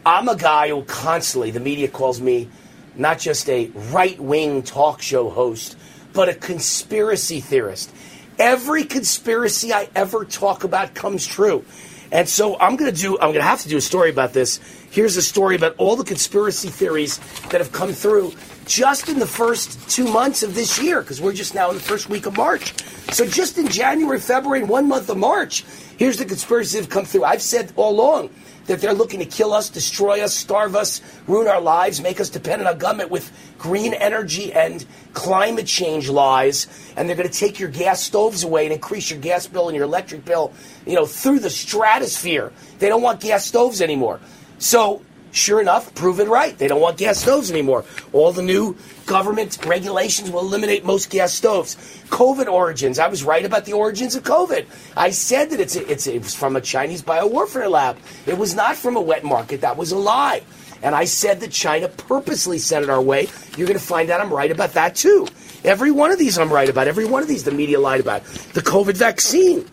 I'm 0.06 0.28
a 0.28 0.36
guy 0.36 0.70
who 0.70 0.84
constantly, 0.84 1.52
the 1.52 1.60
media 1.60 1.88
calls 1.88 2.20
me 2.20 2.50
not 2.96 3.20
just 3.20 3.50
a 3.50 3.68
right 3.92 4.20
wing 4.20 4.64
talk 4.64 5.02
show 5.02 5.30
host, 5.30 5.78
but 6.14 6.30
a 6.30 6.34
conspiracy 6.34 7.40
theorist. 7.40 7.94
Every 8.40 8.84
conspiracy 8.84 9.74
I 9.74 9.90
ever 9.96 10.26
talk 10.26 10.64
about 10.64 10.94
comes 10.94 11.26
true. 11.26 11.66
And 12.12 12.30
so 12.30 12.60
I'm 12.60 12.76
going 12.76 12.94
to 12.94 13.02
do, 13.02 13.16
I'm 13.16 13.30
going 13.30 13.36
to 13.36 13.42
have 13.42 13.62
to 13.62 13.70
do 13.70 13.78
a 13.78 13.82
story 13.82 14.12
about 14.12 14.34
this. 14.34 14.60
Here's 14.92 15.18
a 15.18 15.22
story 15.22 15.56
about 15.56 15.76
all 15.78 15.96
the 15.96 16.04
conspiracy 16.04 16.70
theories 16.70 17.20
that 17.50 17.60
have 17.60 17.72
come 17.72 17.92
through 17.92 18.34
just 18.66 19.10
in 19.10 19.20
the 19.20 19.28
first 19.28 19.90
two 19.90 20.06
months 20.12 20.44
of 20.44 20.56
this 20.56 20.82
year, 20.82 21.02
because 21.02 21.22
we're 21.22 21.34
just 21.34 21.56
now 21.56 21.70
in 21.70 21.76
the 21.76 21.82
first 21.82 22.10
week 22.10 22.26
of 22.26 22.38
March. 22.38 22.74
So 23.14 23.26
just 23.26 23.58
in 23.58 23.68
January, 23.68 24.20
February, 24.20 24.62
and 24.62 24.70
one 24.70 24.88
month 24.88 25.10
of 25.10 25.18
March, 25.18 25.64
here's 25.98 26.18
the 26.18 26.26
conspiracies 26.26 26.74
that 26.74 26.82
have 26.82 26.90
come 26.90 27.06
through. 27.06 27.24
I've 27.24 27.42
said 27.42 27.72
all 27.76 27.92
along 27.92 28.30
that 28.66 28.80
they're 28.80 28.94
looking 28.94 29.20
to 29.20 29.26
kill 29.26 29.54
us, 29.54 29.70
destroy 29.70 30.22
us, 30.24 30.34
starve 30.34 30.76
us, 30.76 31.02
ruin 31.28 31.48
our 31.48 31.60
lives, 31.60 32.02
make 32.02 32.20
us 32.22 32.30
dependent 32.30 32.70
on 32.70 32.78
government 32.78 33.12
with 33.12 33.32
green 33.58 33.94
energy 33.94 34.54
and 34.54 34.86
climate 35.14 35.68
change 35.68 36.10
lies. 36.10 36.68
And 36.96 37.08
they're 37.10 37.18
going 37.18 37.30
to 37.30 37.38
take 37.38 37.60
your 37.60 37.70
gas 37.70 38.02
stoves 38.02 38.44
away 38.44 38.66
and 38.66 38.74
increase 38.74 39.10
your 39.10 39.20
gas 39.20 39.48
bill 39.48 39.68
and 39.68 39.76
your 39.76 39.86
electric 39.86 40.24
bill, 40.24 40.54
you 40.86 40.96
know, 40.96 41.06
through 41.06 41.40
the 41.40 41.50
stratosphere. 41.50 42.54
They 42.80 42.88
don't 42.88 43.02
want 43.02 43.20
gas 43.20 43.46
stoves 43.46 43.82
anymore. 43.82 44.22
So 44.60 45.02
Sure 45.34 45.60
enough, 45.60 45.96
proven 45.96 46.30
right. 46.30 46.56
They 46.56 46.68
don't 46.68 46.80
want 46.80 47.00
gas 47.00 47.18
stoves 47.18 47.50
anymore. 47.50 47.86
All 48.14 48.32
the 48.32 48.44
new 48.44 48.78
government 49.08 49.58
regulations 49.66 50.30
will 50.30 50.42
eliminate 50.42 50.86
most 50.86 51.10
gas 51.10 51.34
stoves. 51.34 51.76
COVID 52.10 52.46
origins. 52.46 53.00
I 53.00 53.08
was 53.08 53.24
right 53.24 53.44
about 53.44 53.66
the 53.66 53.74
origins 53.74 54.16
of 54.16 54.22
COVID. 54.22 54.68
I 54.96 55.10
said 55.10 55.50
that 55.50 55.60
it's, 55.60 55.76
it's, 55.76 56.06
it 56.06 56.22
was 56.22 56.36
from 56.36 56.56
a 56.56 56.62
Chinese 56.62 57.02
biowarfare 57.02 57.68
lab. 57.68 57.98
It 58.28 58.38
was 58.38 58.54
not 58.54 58.76
from 58.76 58.96
a 58.96 59.02
wet 59.02 59.24
market. 59.24 59.62
That 59.62 59.76
was 59.76 59.92
a 59.92 59.98
lie. 59.98 60.44
And 60.84 60.94
I 60.94 61.06
said 61.06 61.40
that 61.40 61.52
China 61.52 61.88
purposely 61.88 62.60
sent 62.60 62.84
it 62.84 62.92
our 62.92 63.02
way. 63.02 63.28
You're 63.58 63.68
going 63.68 63.80
to 63.80 63.84
find 63.84 64.12
out 64.12 64.22
I'm 64.22 64.32
right 64.32 64.52
about 64.52 64.74
that 64.74 64.96
too. 64.96 65.28
Every 65.64 65.90
one 65.90 66.12
of 66.12 66.20
these 66.20 66.38
I'm 66.38 66.54
right 66.54 66.70
about. 66.70 66.88
Every 66.88 67.06
one 67.06 67.24
of 67.24 67.28
these 67.28 67.44
the 67.44 67.52
media 67.52 67.80
lied 67.80 68.02
about. 68.02 68.24
The 68.54 68.62
COVID 68.62 68.98
vaccine. 68.98 69.68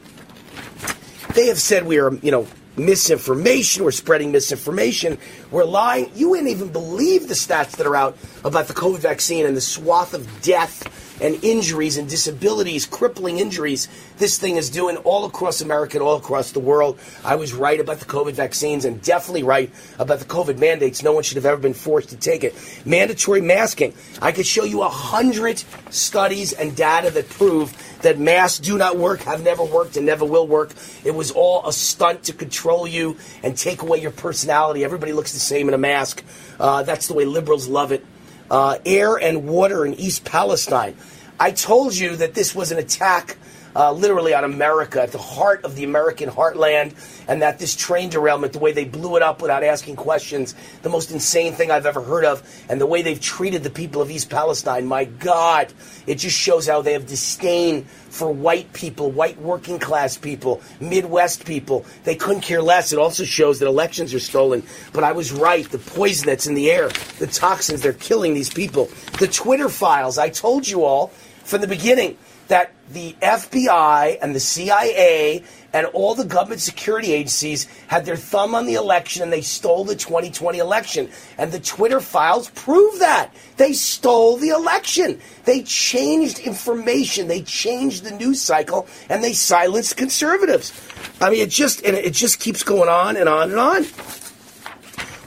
They 1.34 1.48
have 1.48 1.60
said 1.60 1.84
we 1.84 1.98
are, 1.98 2.14
you 2.14 2.30
know, 2.30 2.46
misinformation. 2.84 3.84
We're 3.84 3.90
spreading 3.90 4.32
misinformation. 4.32 5.18
We're 5.50 5.64
lying. 5.64 6.10
You 6.14 6.30
wouldn't 6.30 6.48
even 6.48 6.68
believe 6.68 7.28
the 7.28 7.34
stats 7.34 7.76
that 7.76 7.86
are 7.86 7.96
out 7.96 8.16
about 8.44 8.68
the 8.68 8.74
COVID 8.74 8.98
vaccine 8.98 9.46
and 9.46 9.56
the 9.56 9.60
swath 9.60 10.14
of 10.14 10.26
death 10.42 10.86
and 11.20 11.42
injuries 11.44 11.96
and 11.96 12.08
disabilities, 12.08 12.86
crippling 12.86 13.38
injuries 13.38 13.88
this 14.20 14.36
thing 14.36 14.56
is 14.56 14.68
doing 14.68 14.98
all 14.98 15.24
across 15.24 15.62
America 15.62 15.96
and 15.96 16.06
all 16.06 16.16
across 16.16 16.52
the 16.52 16.60
world. 16.60 16.98
I 17.24 17.36
was 17.36 17.54
right 17.54 17.80
about 17.80 18.00
the 18.00 18.04
COVID 18.04 18.34
vaccines 18.34 18.84
and 18.84 19.00
definitely 19.00 19.44
right 19.44 19.72
about 19.98 20.18
the 20.18 20.26
COVID 20.26 20.58
mandates. 20.58 21.02
No 21.02 21.12
one 21.12 21.22
should 21.22 21.36
have 21.36 21.46
ever 21.46 21.58
been 21.58 21.72
forced 21.72 22.10
to 22.10 22.16
take 22.16 22.44
it. 22.44 22.54
Mandatory 22.84 23.40
masking. 23.40 23.94
I 24.20 24.32
could 24.32 24.44
show 24.44 24.64
you 24.64 24.82
a 24.82 24.90
hundred 24.90 25.64
studies 25.88 26.52
and 26.52 26.76
data 26.76 27.10
that 27.12 27.30
prove 27.30 27.74
that 28.02 28.18
masks 28.18 28.58
do 28.58 28.76
not 28.76 28.98
work, 28.98 29.20
have 29.20 29.42
never 29.42 29.64
worked, 29.64 29.96
and 29.96 30.04
never 30.04 30.26
will 30.26 30.46
work. 30.46 30.72
It 31.02 31.14
was 31.14 31.30
all 31.30 31.66
a 31.66 31.72
stunt 31.72 32.24
to 32.24 32.34
control 32.34 32.86
you 32.86 33.16
and 33.42 33.56
take 33.56 33.80
away 33.80 34.02
your 34.02 34.10
personality. 34.10 34.84
Everybody 34.84 35.14
looks 35.14 35.32
the 35.32 35.38
same 35.38 35.66
in 35.68 35.72
a 35.72 35.78
mask. 35.78 36.22
Uh, 36.58 36.82
that's 36.82 37.08
the 37.08 37.14
way 37.14 37.24
liberals 37.24 37.68
love 37.68 37.90
it. 37.90 38.04
Uh, 38.50 38.78
air 38.84 39.16
and 39.16 39.48
water 39.48 39.86
in 39.86 39.94
East 39.94 40.24
Palestine. 40.24 40.96
I 41.38 41.52
told 41.52 41.96
you 41.96 42.16
that 42.16 42.34
this 42.34 42.54
was 42.54 42.72
an 42.72 42.78
attack 42.78 43.36
uh, 43.74 43.92
literally 43.92 44.34
on 44.34 44.44
America, 44.44 45.02
at 45.02 45.12
the 45.12 45.18
heart 45.18 45.64
of 45.64 45.76
the 45.76 45.84
American 45.84 46.28
heartland, 46.28 46.94
and 47.28 47.42
that 47.42 47.58
this 47.58 47.76
train 47.76 48.10
derailment, 48.10 48.52
the 48.52 48.58
way 48.58 48.72
they 48.72 48.84
blew 48.84 49.16
it 49.16 49.22
up 49.22 49.40
without 49.42 49.62
asking 49.62 49.96
questions, 49.96 50.54
the 50.82 50.88
most 50.88 51.10
insane 51.10 51.52
thing 51.52 51.70
I've 51.70 51.86
ever 51.86 52.02
heard 52.02 52.24
of, 52.24 52.42
and 52.68 52.80
the 52.80 52.86
way 52.86 53.02
they've 53.02 53.20
treated 53.20 53.62
the 53.62 53.70
people 53.70 54.02
of 54.02 54.10
East 54.10 54.30
Palestine, 54.30 54.86
my 54.86 55.04
God, 55.04 55.72
it 56.06 56.16
just 56.16 56.36
shows 56.36 56.66
how 56.66 56.82
they 56.82 56.92
have 56.92 57.06
disdain 57.06 57.84
for 57.84 58.32
white 58.32 58.72
people, 58.72 59.10
white 59.10 59.40
working 59.40 59.78
class 59.78 60.16
people, 60.16 60.60
Midwest 60.80 61.46
people. 61.46 61.86
They 62.04 62.16
couldn't 62.16 62.42
care 62.42 62.60
less. 62.60 62.92
It 62.92 62.98
also 62.98 63.24
shows 63.24 63.60
that 63.60 63.66
elections 63.66 64.12
are 64.12 64.20
stolen. 64.20 64.64
But 64.92 65.04
I 65.04 65.12
was 65.12 65.32
right. 65.32 65.68
The 65.70 65.78
poison 65.78 66.26
that's 66.26 66.46
in 66.46 66.54
the 66.54 66.70
air, 66.70 66.88
the 67.18 67.28
toxins, 67.28 67.82
they're 67.82 67.92
killing 67.92 68.34
these 68.34 68.52
people. 68.52 68.90
The 69.20 69.28
Twitter 69.28 69.68
files, 69.68 70.18
I 70.18 70.28
told 70.28 70.66
you 70.66 70.84
all 70.84 71.08
from 71.44 71.60
the 71.60 71.68
beginning 71.68 72.18
that 72.50 72.72
the 72.92 73.14
FBI 73.22 74.18
and 74.20 74.34
the 74.34 74.40
CIA 74.40 75.44
and 75.72 75.86
all 75.86 76.16
the 76.16 76.24
government 76.24 76.60
security 76.60 77.12
agencies 77.12 77.66
had 77.86 78.04
their 78.04 78.16
thumb 78.16 78.56
on 78.56 78.66
the 78.66 78.74
election 78.74 79.22
and 79.22 79.32
they 79.32 79.40
stole 79.40 79.84
the 79.84 79.94
2020 79.94 80.58
election. 80.58 81.08
And 81.38 81.52
the 81.52 81.60
Twitter 81.60 82.00
files 82.00 82.50
prove 82.50 82.98
that. 82.98 83.32
They 83.56 83.72
stole 83.72 84.36
the 84.36 84.48
election. 84.48 85.20
They 85.44 85.62
changed 85.62 86.40
information. 86.40 87.28
They 87.28 87.42
changed 87.42 88.02
the 88.02 88.10
news 88.10 88.42
cycle 88.42 88.88
and 89.08 89.22
they 89.22 89.32
silenced 89.32 89.96
conservatives. 89.96 90.72
I 91.20 91.30
mean, 91.30 91.42
it 91.42 91.50
just, 91.50 91.84
and 91.84 91.96
it 91.96 92.14
just 92.14 92.40
keeps 92.40 92.64
going 92.64 92.88
on 92.88 93.16
and 93.16 93.28
on 93.28 93.50
and 93.50 93.60
on. 93.60 93.86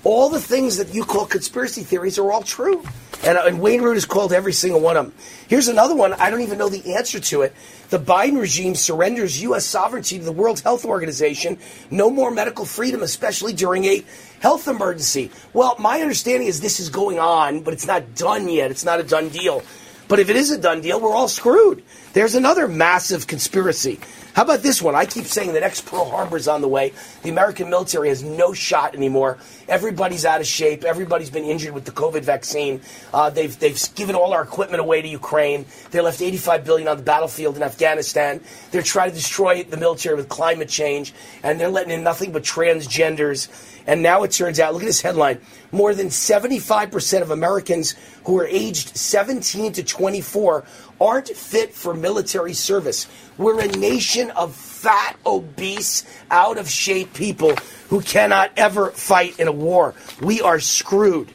All 0.04 0.28
the 0.28 0.42
things 0.42 0.76
that 0.76 0.94
you 0.94 1.06
call 1.06 1.26
conspiracy 1.26 1.84
theories 1.84 2.20
are 2.20 2.30
all 2.30 2.44
true. 2.44 2.84
And, 3.24 3.38
uh, 3.38 3.44
and 3.46 3.62
Wayne 3.62 3.82
Root 3.82 3.94
has 3.94 4.06
called 4.06 4.34
every 4.34 4.52
single 4.52 4.82
one 4.82 4.98
of 4.98 5.06
them. 5.06 5.16
Here's 5.48 5.70
another 5.70 5.96
one. 5.96 6.14
I 6.14 6.30
don't 6.30 6.42
even 6.42 6.58
know 6.58 6.68
the 6.68 6.96
answer 6.96 7.20
to 7.20 7.44
it. 7.44 7.54
The 7.90 8.00
Biden 8.00 8.40
regime 8.40 8.76
surrenders 8.76 9.42
U.S. 9.44 9.66
sovereignty 9.66 10.20
to 10.20 10.26
the 10.26 10.32
World 10.32 10.60
Health 10.60 10.84
Organization. 10.84 11.58
No 11.90 12.10
more 12.10 12.32
medical 12.32 12.66
freedom, 12.66 13.02
especially 13.02 13.54
during 13.54 13.86
a 13.86 14.04
health 14.40 14.68
emergency. 14.68 15.32
Well, 15.54 15.76
my 15.80 16.02
understanding 16.02 16.48
is 16.48 16.60
this 16.60 16.80
is 16.80 16.90
going 16.90 17.18
on, 17.18 17.62
but 17.62 17.74
it's 17.74 17.88
not 17.88 18.16
done 18.16 18.50
yet. 18.50 18.72
It's 18.72 18.84
not 18.84 19.00
a 19.00 19.04
done 19.04 19.30
deal. 19.30 19.64
But 20.10 20.20
if 20.20 20.30
it 20.30 20.36
is 20.36 20.52
a 20.52 20.58
done 20.58 20.82
deal, 20.82 21.00
we're 21.00 21.16
all 21.16 21.30
screwed. 21.30 21.82
There's 22.12 22.36
another 22.36 22.68
massive 22.68 23.26
conspiracy. 23.26 24.00
How 24.34 24.42
about 24.42 24.64
this 24.64 24.82
one? 24.82 24.96
I 24.96 25.06
keep 25.06 25.26
saying 25.26 25.54
that 25.54 25.62
ex 25.62 25.80
Pearl 25.80 26.10
Harbor's 26.10 26.48
on 26.48 26.62
the 26.62 26.68
way. 26.68 26.92
The 27.22 27.30
American 27.30 27.70
military 27.70 28.10
has 28.10 28.24
no 28.24 28.52
shot 28.52 28.96
anymore. 28.96 29.38
Everybody's 29.68 30.26
out 30.26 30.42
of 30.42 30.48
shape. 30.48 30.84
Everybody's 30.84 31.30
been 31.30 31.44
injured 31.44 31.72
with 31.72 31.86
the 31.86 31.92
COVID 31.92 32.24
vaccine. 32.24 32.82
Uh, 33.14 33.30
they've 33.30 33.58
they've 33.60 33.80
given 33.94 34.16
all 34.16 34.34
our 34.34 34.42
equipment 34.42 34.82
away 34.82 35.04
to 35.04 35.08
Ukraine. 35.08 35.66
They 35.92 36.02
left 36.02 36.20
85 36.20 36.66
billion 36.66 36.88
on 36.88 36.98
the 36.98 37.04
battlefield 37.04 37.58
in 37.58 37.64
Afghanistan. 37.64 38.42
They're 38.72 38.82
trying 38.82 39.12
to 39.12 39.16
destroy 39.16 39.64
the 39.64 39.78
military 39.78 40.16
with 40.16 40.30
climate 40.30 40.70
change, 40.70 41.14
and 41.44 41.60
they're 41.60 41.70
letting 41.70 41.92
in 41.92 42.04
nothing 42.04 42.32
but 42.32 42.42
transgenders. 42.42 43.50
And 43.86 44.02
now 44.02 44.24
it 44.24 44.32
turns 44.32 44.60
out, 44.60 44.74
look 44.74 44.82
at 44.82 44.88
this 44.88 45.02
headline: 45.02 45.42
more 45.72 45.94
than 45.94 46.08
75% 46.08 47.22
of 47.22 47.30
Americans 47.30 47.94
who 48.24 48.40
are 48.40 48.48
aged 48.48 48.98
17 48.98 49.74
to 49.74 49.84
24 49.84 50.66
aren't 51.04 51.28
fit 51.28 51.74
for 51.74 51.94
military 51.94 52.54
service. 52.54 53.08
We're 53.38 53.60
a 53.60 53.68
nation 53.68 54.32
of 54.32 54.56
fat, 54.56 55.18
obese, 55.26 56.06
out 56.32 56.58
of 56.58 56.70
shape 56.70 57.14
people 57.14 57.56
who 57.90 58.02
cannot 58.02 58.52
ever 58.56 58.92
fight 58.92 59.40
in 59.40 59.48
a 59.48 59.52
war. 59.52 59.96
We 60.22 60.42
are 60.42 60.60
screwed, 60.60 61.32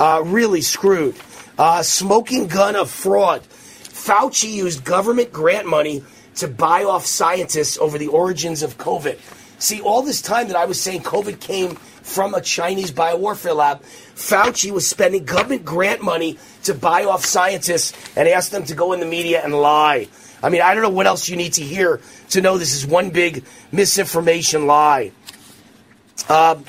uh, 0.00 0.22
really 0.24 0.60
screwed. 0.60 1.14
Uh, 1.56 1.82
smoking 1.82 2.48
gun 2.48 2.74
of 2.74 2.90
fraud. 2.90 3.42
Fauci 3.42 4.50
used 4.50 4.84
government 4.84 5.32
grant 5.32 5.68
money 5.68 6.02
to 6.36 6.48
buy 6.48 6.82
off 6.82 7.06
scientists 7.06 7.78
over 7.78 7.98
the 7.98 8.08
origins 8.08 8.62
of 8.62 8.78
COVID. 8.78 9.18
See, 9.60 9.80
all 9.80 10.02
this 10.02 10.20
time 10.20 10.48
that 10.48 10.56
I 10.56 10.64
was 10.64 10.80
saying 10.80 11.02
COVID 11.02 11.38
came 11.38 11.78
from 12.02 12.34
a 12.34 12.40
Chinese 12.40 12.92
biowarfare 12.92 13.56
lab, 13.56 13.82
Fauci 14.14 14.70
was 14.70 14.86
spending 14.86 15.24
government 15.24 15.64
grant 15.64 16.02
money 16.02 16.38
to 16.64 16.74
buy 16.74 17.04
off 17.04 17.24
scientists 17.24 17.92
and 18.16 18.28
ask 18.28 18.50
them 18.50 18.64
to 18.64 18.74
go 18.74 18.92
in 18.92 19.00
the 19.00 19.06
media 19.06 19.42
and 19.42 19.54
lie. 19.54 20.08
I 20.42 20.48
mean, 20.48 20.60
I 20.60 20.74
don't 20.74 20.82
know 20.82 20.90
what 20.90 21.06
else 21.06 21.28
you 21.28 21.36
need 21.36 21.54
to 21.54 21.62
hear 21.62 22.00
to 22.30 22.40
know 22.40 22.58
this 22.58 22.74
is 22.74 22.86
one 22.86 23.10
big 23.10 23.44
misinformation 23.70 24.66
lie. 24.66 25.12
Um, 26.28 26.64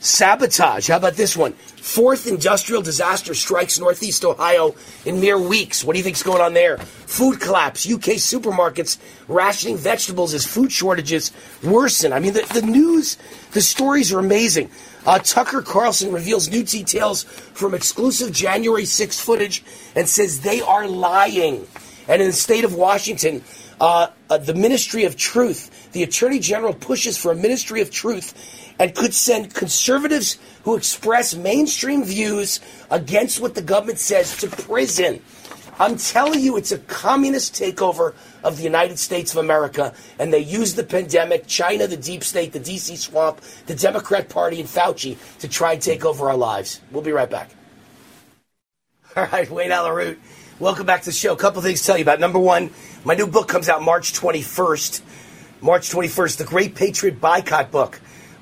sabotage. 0.00 0.88
How 0.88 0.96
about 0.96 1.14
this 1.14 1.36
one? 1.36 1.54
Fourth 1.80 2.26
industrial 2.26 2.82
disaster 2.82 3.32
strikes 3.32 3.78
Northeast 3.78 4.24
Ohio 4.24 4.74
in 5.06 5.18
mere 5.18 5.38
weeks. 5.38 5.82
What 5.82 5.94
do 5.94 5.98
you 5.98 6.04
think's 6.04 6.22
going 6.22 6.42
on 6.42 6.52
there? 6.52 6.76
Food 6.76 7.40
collapse. 7.40 7.90
UK 7.90 8.20
supermarkets 8.20 8.98
rationing 9.28 9.78
vegetables 9.78 10.34
as 10.34 10.46
food 10.46 10.70
shortages 10.70 11.32
worsen. 11.62 12.12
I 12.12 12.20
mean, 12.20 12.34
the, 12.34 12.46
the 12.52 12.62
news, 12.62 13.16
the 13.52 13.62
stories 13.62 14.12
are 14.12 14.18
amazing. 14.18 14.70
Uh, 15.06 15.20
Tucker 15.20 15.62
Carlson 15.62 16.12
reveals 16.12 16.50
new 16.50 16.62
details 16.62 17.22
from 17.22 17.74
exclusive 17.74 18.30
January 18.30 18.84
6 18.84 19.18
footage 19.18 19.64
and 19.96 20.06
says 20.06 20.42
they 20.42 20.60
are 20.60 20.86
lying. 20.86 21.66
And 22.08 22.20
in 22.20 22.28
the 22.28 22.34
state 22.34 22.64
of 22.64 22.74
Washington, 22.74 23.42
uh, 23.80 24.08
uh, 24.28 24.36
the 24.36 24.52
Ministry 24.54 25.04
of 25.04 25.16
Truth, 25.16 25.92
the 25.92 26.02
Attorney 26.02 26.38
General 26.38 26.74
pushes 26.74 27.16
for 27.16 27.32
a 27.32 27.34
Ministry 27.34 27.80
of 27.80 27.90
Truth 27.90 28.59
and 28.80 28.94
could 28.94 29.12
send 29.14 29.54
conservatives 29.54 30.38
who 30.64 30.74
express 30.74 31.34
mainstream 31.34 32.02
views 32.02 32.60
against 32.90 33.38
what 33.38 33.54
the 33.54 33.62
government 33.62 33.98
says 33.98 34.38
to 34.38 34.48
prison. 34.48 35.22
I'm 35.78 35.96
telling 35.96 36.40
you, 36.40 36.56
it's 36.56 36.72
a 36.72 36.78
communist 36.78 37.54
takeover 37.54 38.14
of 38.42 38.56
the 38.56 38.62
United 38.62 38.98
States 38.98 39.32
of 39.32 39.38
America, 39.38 39.94
and 40.18 40.32
they 40.32 40.40
use 40.40 40.74
the 40.74 40.82
pandemic, 40.82 41.46
China, 41.46 41.86
the 41.86 41.96
deep 41.96 42.24
state, 42.24 42.52
the 42.52 42.60
DC 42.60 42.96
swamp, 42.96 43.40
the 43.66 43.74
Democrat 43.74 44.28
Party, 44.28 44.60
and 44.60 44.68
Fauci 44.68 45.16
to 45.38 45.48
try 45.48 45.74
and 45.74 45.82
take 45.82 46.04
over 46.04 46.28
our 46.28 46.36
lives. 46.36 46.80
We'll 46.90 47.02
be 47.02 47.12
right 47.12 47.30
back. 47.30 47.50
All 49.16 49.26
right, 49.26 49.48
Wayne 49.50 49.72
Allyn 49.72 49.94
Root. 49.94 50.20
Welcome 50.58 50.86
back 50.86 51.00
to 51.00 51.06
the 51.06 51.12
show. 51.12 51.32
A 51.32 51.36
couple 51.36 51.60
things 51.62 51.80
to 51.80 51.86
tell 51.86 51.96
you 51.96 52.02
about. 52.02 52.20
Number 52.20 52.38
one, 52.38 52.70
my 53.04 53.14
new 53.14 53.26
book 53.26 53.48
comes 53.48 53.68
out 53.68 53.82
March 53.82 54.12
21st. 54.12 55.02
March 55.62 55.90
21st, 55.90 56.36
The 56.38 56.44
Great 56.44 56.74
Patriot 56.74 57.20
Buycott 57.20 57.70
Book. 57.70 58.00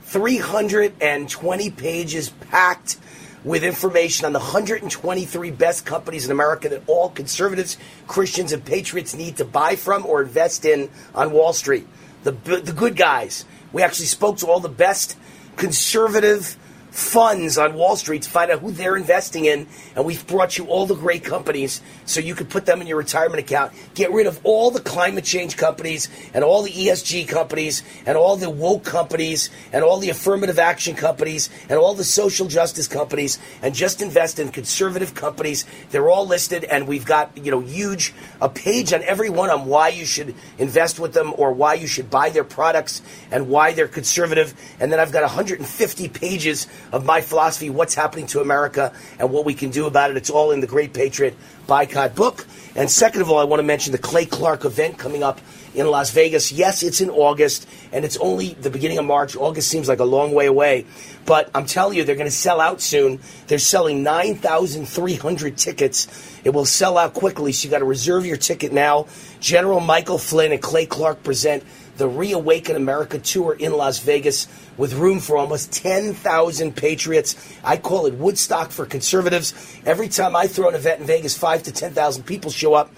320 0.08 1.70
pages 1.70 2.30
packed 2.30 2.98
with 3.44 3.62
information 3.62 4.24
on 4.24 4.32
the 4.32 4.38
123 4.38 5.50
best 5.50 5.84
companies 5.84 6.24
in 6.24 6.30
America 6.30 6.70
that 6.70 6.82
all 6.86 7.10
conservatives, 7.10 7.76
Christians, 8.06 8.52
and 8.52 8.64
patriots 8.64 9.14
need 9.14 9.36
to 9.36 9.44
buy 9.44 9.76
from 9.76 10.06
or 10.06 10.22
invest 10.22 10.64
in 10.64 10.88
on 11.14 11.30
Wall 11.30 11.52
Street. 11.52 11.86
The, 12.24 12.32
the 12.32 12.72
good 12.72 12.96
guys. 12.96 13.44
We 13.70 13.82
actually 13.82 14.06
spoke 14.06 14.38
to 14.38 14.46
all 14.46 14.60
the 14.60 14.68
best 14.70 15.16
conservative 15.56 16.56
funds 16.98 17.56
on 17.58 17.74
Wall 17.74 17.94
Street 17.94 18.22
to 18.22 18.30
find 18.30 18.50
out 18.50 18.58
who 18.58 18.72
they're 18.72 18.96
investing 18.96 19.44
in, 19.44 19.68
and 19.94 20.04
we've 20.04 20.26
brought 20.26 20.58
you 20.58 20.66
all 20.66 20.84
the 20.84 20.96
great 20.96 21.22
companies 21.22 21.80
so 22.04 22.18
you 22.18 22.34
can 22.34 22.46
put 22.46 22.66
them 22.66 22.80
in 22.80 22.88
your 22.88 22.98
retirement 22.98 23.38
account. 23.38 23.72
Get 23.94 24.10
rid 24.10 24.26
of 24.26 24.40
all 24.42 24.72
the 24.72 24.80
climate 24.80 25.24
change 25.24 25.56
companies 25.56 26.08
and 26.34 26.42
all 26.42 26.62
the 26.62 26.72
ESG 26.72 27.28
companies 27.28 27.84
and 28.04 28.18
all 28.18 28.36
the 28.36 28.50
woke 28.50 28.84
companies 28.84 29.48
and 29.72 29.84
all 29.84 29.98
the 29.98 30.10
affirmative 30.10 30.58
action 30.58 30.96
companies 30.96 31.50
and 31.68 31.78
all 31.78 31.94
the 31.94 32.02
social 32.02 32.48
justice 32.48 32.88
companies 32.88 33.38
and 33.62 33.74
just 33.74 34.02
invest 34.02 34.40
in 34.40 34.48
conservative 34.48 35.14
companies. 35.14 35.66
They're 35.90 36.10
all 36.10 36.26
listed, 36.26 36.64
and 36.64 36.88
we've 36.88 37.06
got 37.06 37.30
you 37.38 37.52
know 37.52 37.60
huge 37.60 38.12
a 38.40 38.48
page 38.48 38.92
on 38.92 39.02
every 39.04 39.30
one 39.30 39.50
on 39.50 39.66
why 39.66 39.90
you 39.90 40.04
should 40.04 40.34
invest 40.58 40.98
with 40.98 41.14
them 41.14 41.32
or 41.36 41.52
why 41.52 41.74
you 41.74 41.86
should 41.86 42.10
buy 42.10 42.30
their 42.30 42.44
products 42.44 43.02
and 43.30 43.48
why 43.48 43.72
they're 43.72 43.86
conservative. 43.86 44.52
And 44.80 44.90
then 44.90 44.98
I've 44.98 45.12
got 45.12 45.22
150 45.22 46.08
pages 46.08 46.66
of 46.92 47.04
my 47.04 47.20
philosophy, 47.20 47.70
what's 47.70 47.94
happening 47.94 48.26
to 48.28 48.40
America, 48.40 48.92
and 49.18 49.30
what 49.30 49.44
we 49.44 49.54
can 49.54 49.70
do 49.70 49.86
about 49.86 50.10
it. 50.10 50.16
It's 50.16 50.30
all 50.30 50.50
in 50.50 50.60
the 50.60 50.66
Great 50.66 50.92
Patriot 50.92 51.36
Buycott 51.66 52.14
book. 52.14 52.46
And 52.74 52.90
second 52.90 53.20
of 53.20 53.30
all, 53.30 53.38
I 53.38 53.44
want 53.44 53.60
to 53.60 53.64
mention 53.64 53.92
the 53.92 53.98
Clay 53.98 54.24
Clark 54.24 54.64
event 54.64 54.98
coming 54.98 55.22
up 55.22 55.40
in 55.74 55.86
Las 55.86 56.10
Vegas. 56.10 56.50
Yes, 56.50 56.82
it's 56.82 57.00
in 57.00 57.10
August, 57.10 57.68
and 57.92 58.04
it's 58.04 58.16
only 58.18 58.54
the 58.54 58.70
beginning 58.70 58.98
of 58.98 59.04
March. 59.04 59.36
August 59.36 59.68
seems 59.68 59.88
like 59.88 60.00
a 60.00 60.04
long 60.04 60.32
way 60.32 60.46
away, 60.46 60.86
but 61.24 61.50
I'm 61.54 61.66
telling 61.66 61.96
you, 61.96 62.04
they're 62.04 62.16
going 62.16 62.26
to 62.26 62.30
sell 62.30 62.60
out 62.60 62.80
soon. 62.80 63.20
They're 63.46 63.58
selling 63.58 64.02
9,300 64.02 65.56
tickets. 65.56 66.40
It 66.44 66.50
will 66.50 66.64
sell 66.64 66.98
out 66.98 67.14
quickly, 67.14 67.52
so 67.52 67.66
you 67.66 67.70
got 67.70 67.78
to 67.78 67.84
reserve 67.84 68.26
your 68.26 68.36
ticket 68.36 68.72
now. 68.72 69.06
General 69.40 69.80
Michael 69.80 70.18
Flynn 70.18 70.52
and 70.52 70.62
Clay 70.62 70.86
Clark 70.86 71.22
present 71.22 71.64
the 71.98 72.08
Reawaken 72.08 72.76
America 72.76 73.18
tour 73.18 73.52
in 73.52 73.72
Las 73.72 73.98
Vegas 73.98 74.46
with 74.76 74.94
room 74.94 75.18
for 75.18 75.36
almost 75.36 75.72
10,000 75.72 76.74
patriots. 76.74 77.36
I 77.64 77.76
call 77.76 78.06
it 78.06 78.14
Woodstock 78.14 78.70
for 78.70 78.86
conservatives. 78.86 79.52
Every 79.84 80.08
time 80.08 80.34
I 80.34 80.46
throw 80.46 80.68
an 80.68 80.76
event 80.76 81.00
in 81.00 81.06
Vegas, 81.06 81.36
5 81.36 81.64
to 81.64 81.72
10,000 81.72 82.22
people 82.22 82.50
show 82.50 82.74
up. 82.74 82.90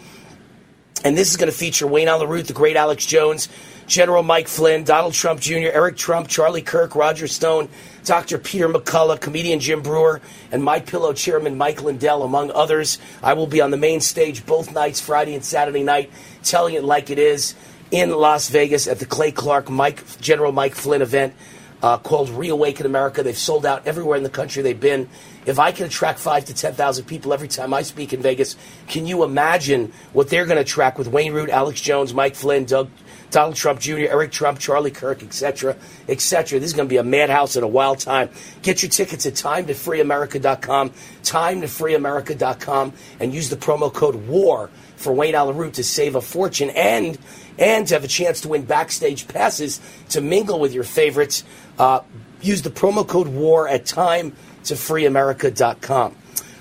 And 1.03 1.17
this 1.17 1.31
is 1.31 1.39
going 1.39 1.51
to 1.51 1.57
feature 1.57 1.87
Wayne 1.87 2.09
Allyn 2.09 2.29
Root, 2.29 2.47
the 2.47 2.53
great 2.53 2.77
Alex 2.77 3.07
Jones, 3.07 3.49
General 3.87 4.23
Mike 4.23 4.49
Flynn, 4.49 4.85
Donald 4.85 5.15
Trump 5.15 5.41
Jr., 5.41 5.71
Eric 5.73 5.97
Trump, 5.97 6.29
Charlie 6.29 6.61
Kirk, 6.61 6.95
Roger 6.95 7.27
Stone, 7.27 7.71
Dr. 8.05 8.37
Peter 8.37 8.69
McCullough, 8.69 9.19
comedian 9.19 9.61
Jim 9.61 9.81
Breuer, 9.81 10.21
and 10.53 10.63
My 10.63 10.79
Pillow 10.79 11.15
chairman 11.15 11.57
Mike 11.57 11.83
Lindell, 11.83 12.23
among 12.23 12.51
others. 12.51 12.99
I 13.23 13.33
will 13.33 13.47
be 13.47 13.63
on 13.63 13.71
the 13.71 13.79
main 13.79 14.01
stage 14.01 14.45
both 14.45 14.75
nights, 14.75 15.01
Friday 15.01 15.35
and 15.35 15.45
Saturday 15.45 15.83
night, 15.83 16.11
telling 16.43 16.75
it 16.75 16.85
like 16.85 17.09
it 17.09 17.19
is 17.19 17.55
in 17.91 18.11
Las 18.11 18.49
Vegas 18.49 18.87
at 18.87 18.99
the 18.99 19.07
Clay 19.07 19.33
Clark 19.33 19.71
Mike 19.71 20.21
General 20.21 20.53
Mike 20.53 20.75
Flynn 20.75 21.03
event 21.03 21.35
uh, 21.83 21.99
called 21.99 22.31
Reawaken 22.31 22.87
America. 22.87 23.23
They've 23.23 23.37
sold 23.37 23.65
out 23.65 23.87
everywhere 23.87 24.17
in 24.17 24.23
the 24.23 24.31
country 24.31 24.63
they've 24.63 24.79
been. 24.79 25.09
If 25.47 25.59
I 25.59 25.73
can 25.73 25.87
attract 25.87 26.19
five 26.19 26.45
to 26.47 26.55
ten 26.55 26.75
thousand 26.75 27.07
people 27.07 27.33
every 27.33 27.49
time 27.49 27.73
I 27.73 27.83
speak 27.83 28.13
in 28.13 28.21
Vegas, 28.21 28.57
can 28.87 29.07
you 29.07 29.25
imagine 29.25 29.93
what 30.13 30.29
they're 30.29 30.45
going 30.45 30.57
to 30.57 30.63
attract 30.63 30.99
with 30.99 31.09
Wayne 31.09 31.33
Root, 31.33 31.51
Alex 31.51 31.81
Jones, 31.81 32.13
Mike 32.13 32.35
Flynn, 32.35 32.67
Doug, 32.67 32.91
Donald 33.31 33.57
Trump 33.57 33.81
Jr., 33.81 34.07
Eric 34.11 34.33
Trump, 34.33 34.59
Charlie 34.59 34.91
Kirk, 34.91 35.23
etc., 35.23 35.77
etc. 36.09 36.59
This 36.59 36.71
is 36.71 36.77
going 36.77 36.89
to 36.89 36.93
be 36.93 36.99
a 36.99 37.05
madhouse 37.05 37.57
and 37.57 37.65
a 37.65 37.69
wild 37.69 38.01
time. 38.01 38.29
Get 38.63 38.83
your 38.83 38.91
tickets 38.91 39.25
at 39.25 39.35
timetofreeamerica.com, 39.35 40.91
timetofreeamerica.com, 41.23 42.93
and 43.21 43.35
use 43.35 43.49
the 43.49 43.57
promo 43.57 43.93
code 43.93 44.29
WAR 44.29 44.69
for 44.97 45.15
Wayne 45.15 45.35
Allyn 45.35 45.57
Root 45.57 45.75
to 45.75 45.85
save 45.85 46.15
a 46.15 46.21
fortune 46.21 46.69
and 46.71 47.19
and 47.61 47.87
to 47.87 47.95
have 47.95 48.03
a 48.03 48.09
chance 48.09 48.41
to 48.41 48.49
win 48.49 48.63
backstage 48.63 49.29
passes 49.29 49.81
to 50.09 50.21
mingle 50.21 50.59
with 50.59 50.73
your 50.73 50.85
favorites. 50.85 51.45
Uh, 51.79 52.01
use 52.41 52.63
the 52.63 52.71
promo 52.71 53.07
code 53.07 53.29
WAR 53.29 53.69
at 53.69 53.85
time 53.85 54.35
to 54.65 54.75
freeamerica.com. 54.75 56.17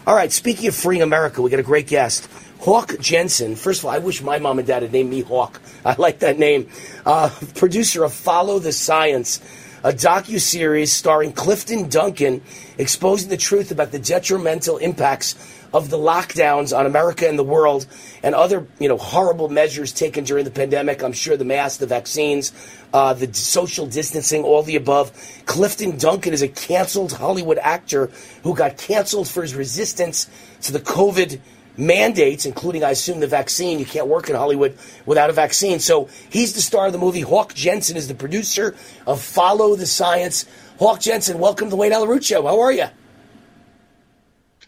All 0.05 0.15
right, 0.15 0.31
speaking 0.31 0.67
of 0.67 0.75
freeing 0.75 1.01
America, 1.01 1.41
we 1.41 1.49
got 1.49 1.59
a 1.59 1.63
great 1.63 1.87
guest. 1.87 2.29
Hawk 2.59 2.99
Jensen. 2.99 3.55
First 3.55 3.81
of 3.81 3.85
all, 3.85 3.91
I 3.91 3.99
wish 3.99 4.21
my 4.21 4.37
mom 4.37 4.59
and 4.59 4.67
dad 4.67 4.81
had 4.83 4.91
named 4.91 5.09
me 5.09 5.21
Hawk. 5.21 5.61
I 5.85 5.95
like 5.97 6.19
that 6.19 6.37
name. 6.37 6.69
Uh, 7.05 7.29
producer 7.55 8.03
of 8.03 8.13
Follow 8.13 8.59
the 8.59 8.73
Science, 8.73 9.39
a 9.83 9.93
docu-series 9.93 10.91
starring 10.91 11.31
Clifton 11.31 11.87
Duncan, 11.87 12.41
exposing 12.77 13.29
the 13.29 13.37
truth 13.37 13.71
about 13.71 13.91
the 13.91 13.99
detrimental 13.99 14.77
impacts 14.77 15.35
of 15.73 15.89
the 15.89 15.97
lockdowns 15.97 16.77
on 16.77 16.85
America 16.85 17.27
and 17.27 17.37
the 17.37 17.43
world 17.43 17.85
and 18.23 18.33
other, 18.33 18.67
you 18.79 18.89
know, 18.89 18.97
horrible 18.97 19.49
measures 19.49 19.91
taken 19.91 20.23
during 20.23 20.45
the 20.45 20.51
pandemic. 20.51 21.03
I'm 21.03 21.13
sure 21.13 21.37
the 21.37 21.45
masks, 21.45 21.77
the 21.77 21.87
vaccines, 21.87 22.51
uh, 22.93 23.13
the 23.13 23.33
social 23.33 23.85
distancing, 23.85 24.43
all 24.43 24.63
the 24.63 24.75
above. 24.75 25.11
Clifton 25.45 25.97
Duncan 25.97 26.33
is 26.33 26.41
a 26.41 26.47
canceled 26.47 27.13
Hollywood 27.13 27.57
actor 27.59 28.11
who 28.43 28.55
got 28.55 28.77
canceled 28.77 29.27
for 29.27 29.41
his 29.41 29.55
resistance 29.55 30.29
to 30.61 30.71
the 30.71 30.79
COVID 30.79 31.39
mandates, 31.77 32.45
including, 32.45 32.83
I 32.83 32.91
assume, 32.91 33.19
the 33.19 33.27
vaccine. 33.27 33.79
You 33.79 33.85
can't 33.85 34.07
work 34.07 34.29
in 34.29 34.35
Hollywood 34.35 34.77
without 35.05 35.29
a 35.29 35.33
vaccine. 35.33 35.79
So 35.79 36.09
he's 36.29 36.53
the 36.53 36.61
star 36.61 36.87
of 36.87 36.93
the 36.93 36.99
movie. 36.99 37.21
Hawk 37.21 37.53
Jensen 37.53 37.95
is 37.95 38.07
the 38.07 38.15
producer 38.15 38.75
of 39.07 39.21
Follow 39.21 39.75
the 39.75 39.85
Science. 39.85 40.45
Hawk 40.77 40.99
Jensen, 40.99 41.39
welcome 41.39 41.67
to 41.67 41.71
the 41.71 41.75
Wayne 41.77 42.21
Show. 42.21 42.45
How 42.45 42.59
are 42.59 42.71
you? 42.71 42.87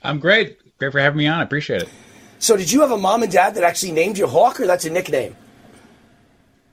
I'm 0.03 0.19
great. 0.19 0.57
Great 0.81 0.93
for 0.93 0.99
having 0.99 1.19
me 1.19 1.27
on. 1.27 1.39
I 1.39 1.43
appreciate 1.43 1.83
it. 1.83 1.89
So, 2.39 2.57
did 2.57 2.71
you 2.71 2.81
have 2.81 2.89
a 2.89 2.97
mom 2.97 3.21
and 3.21 3.31
dad 3.31 3.53
that 3.53 3.63
actually 3.63 3.91
named 3.91 4.17
you 4.17 4.25
Hawk, 4.25 4.59
or 4.59 4.65
that's 4.65 4.83
a 4.83 4.89
nickname? 4.89 5.35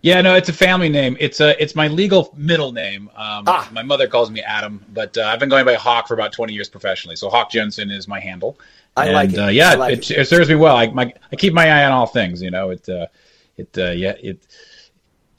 Yeah, 0.00 0.22
no, 0.22 0.34
it's 0.34 0.48
a 0.48 0.52
family 0.54 0.88
name. 0.88 1.14
It's 1.20 1.40
a 1.40 1.62
it's 1.62 1.74
my 1.74 1.88
legal 1.88 2.32
middle 2.34 2.72
name. 2.72 3.10
Um, 3.14 3.44
Ah. 3.46 3.68
My 3.70 3.82
mother 3.82 4.08
calls 4.08 4.30
me 4.30 4.40
Adam, 4.40 4.82
but 4.94 5.18
uh, 5.18 5.24
I've 5.26 5.38
been 5.38 5.50
going 5.50 5.66
by 5.66 5.74
Hawk 5.74 6.08
for 6.08 6.14
about 6.14 6.32
20 6.32 6.54
years 6.54 6.70
professionally. 6.70 7.16
So 7.16 7.28
Hawk 7.28 7.50
Jensen 7.50 7.90
is 7.90 8.08
my 8.08 8.18
handle. 8.18 8.58
I 8.96 9.08
and, 9.08 9.12
like 9.12 9.32
it. 9.34 9.38
Uh, 9.38 9.48
yeah, 9.48 9.74
like 9.74 9.98
it, 9.98 10.10
it 10.10 10.26
serves 10.26 10.48
me 10.48 10.54
well. 10.54 10.74
I 10.74 10.86
my 10.86 11.12
I 11.30 11.36
keep 11.36 11.52
my 11.52 11.68
eye 11.68 11.84
on 11.84 11.92
all 11.92 12.06
things. 12.06 12.40
You 12.40 12.50
know, 12.50 12.70
it 12.70 12.88
uh, 12.88 13.08
it 13.58 13.76
uh, 13.76 13.90
yeah 13.90 14.14
it. 14.22 14.40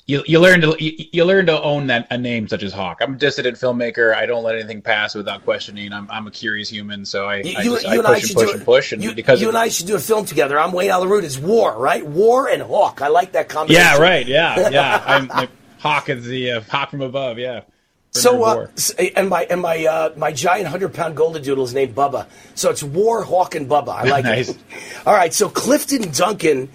You, 0.09 0.23
you 0.25 0.39
learn 0.39 0.61
to 0.61 0.75
you, 0.83 1.05
you 1.11 1.23
learn 1.23 1.45
to 1.45 1.61
own 1.61 1.85
that 1.87 2.07
a 2.09 2.17
name 2.17 2.47
such 2.47 2.63
as 2.63 2.73
Hawk. 2.73 2.97
I'm 2.99 3.13
a 3.13 3.17
dissident 3.17 3.57
filmmaker. 3.57 4.15
I 4.15 4.25
don't 4.25 4.43
let 4.43 4.55
anything 4.55 4.81
pass 4.81 5.13
without 5.13 5.43
questioning. 5.43 5.93
I'm, 5.93 6.09
I'm 6.09 6.25
a 6.25 6.31
curious 6.31 6.67
human, 6.67 7.05
so 7.05 7.27
I, 7.27 7.35
You, 7.43 7.53
I, 7.55 7.61
you, 7.61 7.71
just, 7.75 7.85
you 7.85 7.91
I 7.91 7.95
and 7.97 8.03
push 8.05 8.09
I 8.09 8.13
and 8.17 8.27
should 8.27 8.35
push 8.35 8.47
do 8.49 8.53
and 8.57 8.65
push, 8.65 8.91
and 8.91 9.03
you, 9.03 9.13
because 9.13 9.39
you 9.39 9.49
and 9.49 9.57
I 9.57 9.67
should 9.67 9.85
do 9.85 9.95
a 9.95 9.99
film 9.99 10.25
together. 10.25 10.57
I'm 10.59 10.71
Wayne 10.71 10.89
Allyn 10.89 11.09
Root. 11.09 11.25
It's 11.25 11.37
War, 11.37 11.77
right? 11.77 12.03
War 12.03 12.49
and 12.49 12.63
Hawk. 12.63 13.03
I 13.03 13.09
like 13.09 13.33
that 13.33 13.49
combination. 13.49 13.85
yeah, 13.85 13.97
right, 14.01 14.25
yeah, 14.25 14.69
yeah. 14.71 15.03
I'm 15.05 15.27
like, 15.27 15.51
Hawk 15.77 16.09
is 16.09 16.25
the 16.25 16.53
uh, 16.53 16.61
Hawk 16.61 16.89
from 16.89 17.01
above, 17.01 17.37
yeah. 17.37 17.61
So, 18.09 18.43
uh, 18.43 18.67
and 19.15 19.29
my 19.29 19.43
and 19.43 19.61
my 19.61 19.85
uh, 19.85 20.13
my 20.17 20.31
giant 20.31 20.69
hundred 20.69 20.95
pound 20.95 21.17
golden 21.17 21.43
doodle 21.43 21.65
is 21.65 21.75
named 21.75 21.93
Bubba. 21.93 22.25
So 22.55 22.71
it's 22.71 22.81
War, 22.81 23.23
Hawk, 23.23 23.53
and 23.53 23.69
Bubba. 23.69 23.89
I 23.89 24.03
like 24.09 24.23
Nice. 24.25 24.49
it. 24.49 24.57
All 25.05 25.13
right. 25.13 25.31
So 25.31 25.49
Clifton 25.49 26.09
Duncan 26.11 26.69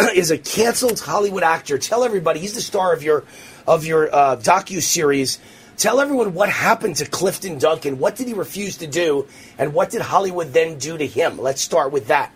is 0.14 0.30
a 0.30 0.38
canceled 0.38 1.00
Hollywood 1.00 1.42
actor. 1.42 1.78
Tell 1.78 2.04
everybody 2.04 2.40
he's 2.40 2.54
the 2.54 2.60
star 2.60 2.92
of 2.92 3.02
your 3.02 3.24
of 3.66 3.84
your 3.84 4.14
uh, 4.14 4.36
docu 4.36 4.82
series. 4.82 5.38
Tell 5.76 6.00
everyone 6.00 6.34
what 6.34 6.50
happened 6.50 6.96
to 6.96 7.06
Clifton 7.06 7.58
Duncan. 7.58 7.98
What 7.98 8.16
did 8.16 8.28
he 8.28 8.34
refuse 8.34 8.78
to 8.78 8.86
do, 8.86 9.26
and 9.58 9.72
what 9.72 9.90
did 9.90 10.02
Hollywood 10.02 10.52
then 10.52 10.78
do 10.78 10.98
to 10.98 11.06
him? 11.06 11.38
Let's 11.38 11.62
start 11.62 11.92
with 11.92 12.08
that. 12.08 12.32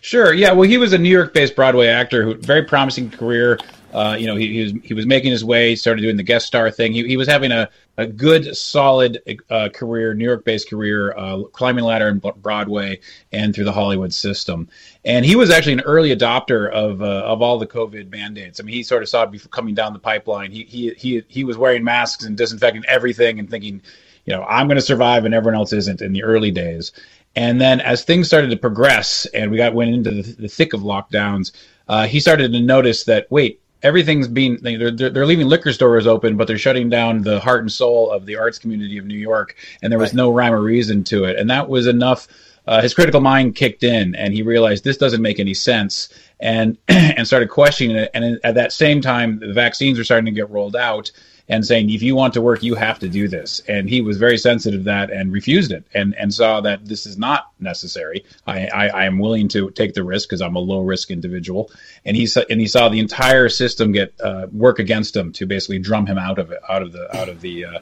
Sure. 0.00 0.32
Yeah. 0.32 0.52
Well, 0.52 0.68
he 0.68 0.78
was 0.78 0.92
a 0.92 0.98
New 0.98 1.10
York-based 1.10 1.56
Broadway 1.56 1.88
actor 1.88 2.22
who 2.22 2.34
very 2.34 2.62
promising 2.62 3.10
career. 3.10 3.58
Uh, 3.92 4.16
you 4.18 4.26
know, 4.26 4.36
he, 4.36 4.52
he 4.52 4.62
was 4.62 4.72
he 4.84 4.94
was 4.94 5.06
making 5.06 5.30
his 5.30 5.44
way. 5.44 5.76
Started 5.76 6.02
doing 6.02 6.16
the 6.16 6.22
guest 6.22 6.46
star 6.46 6.70
thing. 6.70 6.92
He, 6.92 7.06
he 7.06 7.16
was 7.16 7.28
having 7.28 7.52
a, 7.52 7.68
a 7.96 8.06
good, 8.06 8.56
solid 8.56 9.42
uh, 9.50 9.68
career, 9.72 10.14
New 10.14 10.24
York-based 10.24 10.70
career, 10.70 11.14
uh, 11.16 11.42
climbing 11.52 11.84
ladder 11.84 12.08
in 12.08 12.18
Broadway 12.18 13.00
and 13.32 13.54
through 13.54 13.64
the 13.64 13.72
Hollywood 13.72 14.14
system. 14.14 14.68
And 15.04 15.24
he 15.24 15.36
was 15.36 15.50
actually 15.50 15.74
an 15.74 15.80
early 15.82 16.14
adopter 16.14 16.70
of 16.70 17.02
uh, 17.02 17.06
of 17.06 17.42
all 17.42 17.58
the 17.58 17.66
COVID 17.66 18.10
mandates. 18.10 18.60
I 18.60 18.62
mean, 18.62 18.74
he 18.74 18.82
sort 18.82 19.02
of 19.02 19.08
saw 19.08 19.24
it 19.24 19.50
coming 19.50 19.74
down 19.74 19.92
the 19.92 19.98
pipeline. 19.98 20.52
He 20.52 20.64
he 20.64 20.90
he 20.94 21.22
he 21.28 21.44
was 21.44 21.56
wearing 21.56 21.84
masks 21.84 22.24
and 22.24 22.36
disinfecting 22.36 22.84
everything 22.86 23.38
and 23.38 23.50
thinking, 23.50 23.82
you 24.24 24.34
know, 24.34 24.44
I'm 24.44 24.68
going 24.68 24.76
to 24.76 24.82
survive 24.82 25.24
and 25.24 25.34
everyone 25.34 25.58
else 25.58 25.72
isn't 25.72 26.02
in 26.02 26.12
the 26.12 26.22
early 26.22 26.50
days. 26.50 26.92
And 27.34 27.60
then 27.60 27.80
as 27.80 28.04
things 28.04 28.26
started 28.26 28.50
to 28.50 28.56
progress 28.56 29.26
and 29.26 29.50
we 29.50 29.56
got 29.56 29.74
went 29.74 29.94
into 29.94 30.10
the, 30.10 30.22
the 30.22 30.48
thick 30.48 30.74
of 30.74 30.80
lockdowns, 30.82 31.52
uh, 31.88 32.06
he 32.06 32.20
started 32.20 32.52
to 32.52 32.60
notice 32.60 33.04
that 33.04 33.26
wait, 33.30 33.61
everything's 33.82 34.28
being 34.28 34.58
they're, 34.62 34.90
they're 34.90 35.26
leaving 35.26 35.48
liquor 35.48 35.72
stores 35.72 36.06
open, 36.06 36.36
but 36.36 36.46
they're 36.46 36.58
shutting 36.58 36.88
down 36.88 37.22
the 37.22 37.40
heart 37.40 37.60
and 37.60 37.72
soul 37.72 38.10
of 38.10 38.26
the 38.26 38.36
arts 38.36 38.58
community 38.58 38.98
of 38.98 39.04
New 39.06 39.18
York, 39.18 39.56
and 39.82 39.90
there 39.92 39.98
was 39.98 40.10
Right. 40.10 40.16
no 40.16 40.32
rhyme 40.32 40.52
or 40.52 40.60
reason 40.60 41.04
to 41.04 41.24
it, 41.24 41.38
and 41.38 41.50
that 41.50 41.68
was 41.68 41.86
enough. 41.86 42.28
Uh, 42.64 42.80
his 42.80 42.94
critical 42.94 43.20
mind 43.20 43.56
kicked 43.56 43.82
in, 43.82 44.14
and 44.14 44.32
he 44.32 44.42
realized 44.42 44.84
this 44.84 44.96
doesn't 44.96 45.20
make 45.20 45.40
any 45.40 45.54
sense, 45.54 46.08
and 46.38 46.78
and 46.88 47.26
started 47.26 47.48
questioning 47.48 47.96
it. 47.96 48.10
And 48.14 48.38
at 48.44 48.54
that 48.54 48.72
same 48.72 49.00
time, 49.00 49.40
the 49.40 49.52
vaccines 49.52 49.98
were 49.98 50.04
starting 50.04 50.26
to 50.26 50.30
get 50.30 50.48
rolled 50.48 50.76
out, 50.76 51.10
and 51.52 51.66
saying, 51.66 51.90
if 51.90 52.02
you 52.02 52.16
want 52.16 52.32
to 52.32 52.40
work, 52.40 52.62
you 52.62 52.74
have 52.74 52.98
to 52.98 53.10
do 53.10 53.28
this. 53.28 53.60
And 53.68 53.86
he 53.86 54.00
was 54.00 54.16
very 54.16 54.38
sensitive 54.38 54.80
to 54.80 54.84
that 54.84 55.10
and 55.10 55.30
refused 55.30 55.70
it 55.70 55.84
and, 55.92 56.14
and 56.14 56.32
saw 56.32 56.62
that 56.62 56.86
this 56.86 57.04
is 57.04 57.18
not 57.18 57.50
necessary. 57.60 58.24
I, 58.46 58.68
I, 58.68 58.88
I 58.88 59.04
am 59.04 59.18
willing 59.18 59.48
to 59.48 59.70
take 59.70 59.92
the 59.92 60.02
risk 60.02 60.30
because 60.30 60.40
I'm 60.40 60.56
a 60.56 60.60
low 60.60 60.80
risk 60.80 61.10
individual. 61.10 61.70
And 62.06 62.16
he 62.16 62.26
saw, 62.26 62.42
and 62.48 62.58
he 62.58 62.66
saw 62.66 62.88
the 62.88 63.00
entire 63.00 63.50
system 63.50 63.92
get 63.92 64.18
uh, 64.24 64.46
work 64.50 64.78
against 64.78 65.14
him 65.14 65.30
to 65.32 65.44
basically 65.44 65.78
drum 65.78 66.06
him 66.06 66.16
out 66.16 66.38
of 66.38 66.52
it, 66.52 66.60
out 66.70 66.80
of 66.80 66.92
the, 66.92 67.14
out 67.14 67.28
of 67.28 67.42
the, 67.42 67.66
uh, 67.66 67.78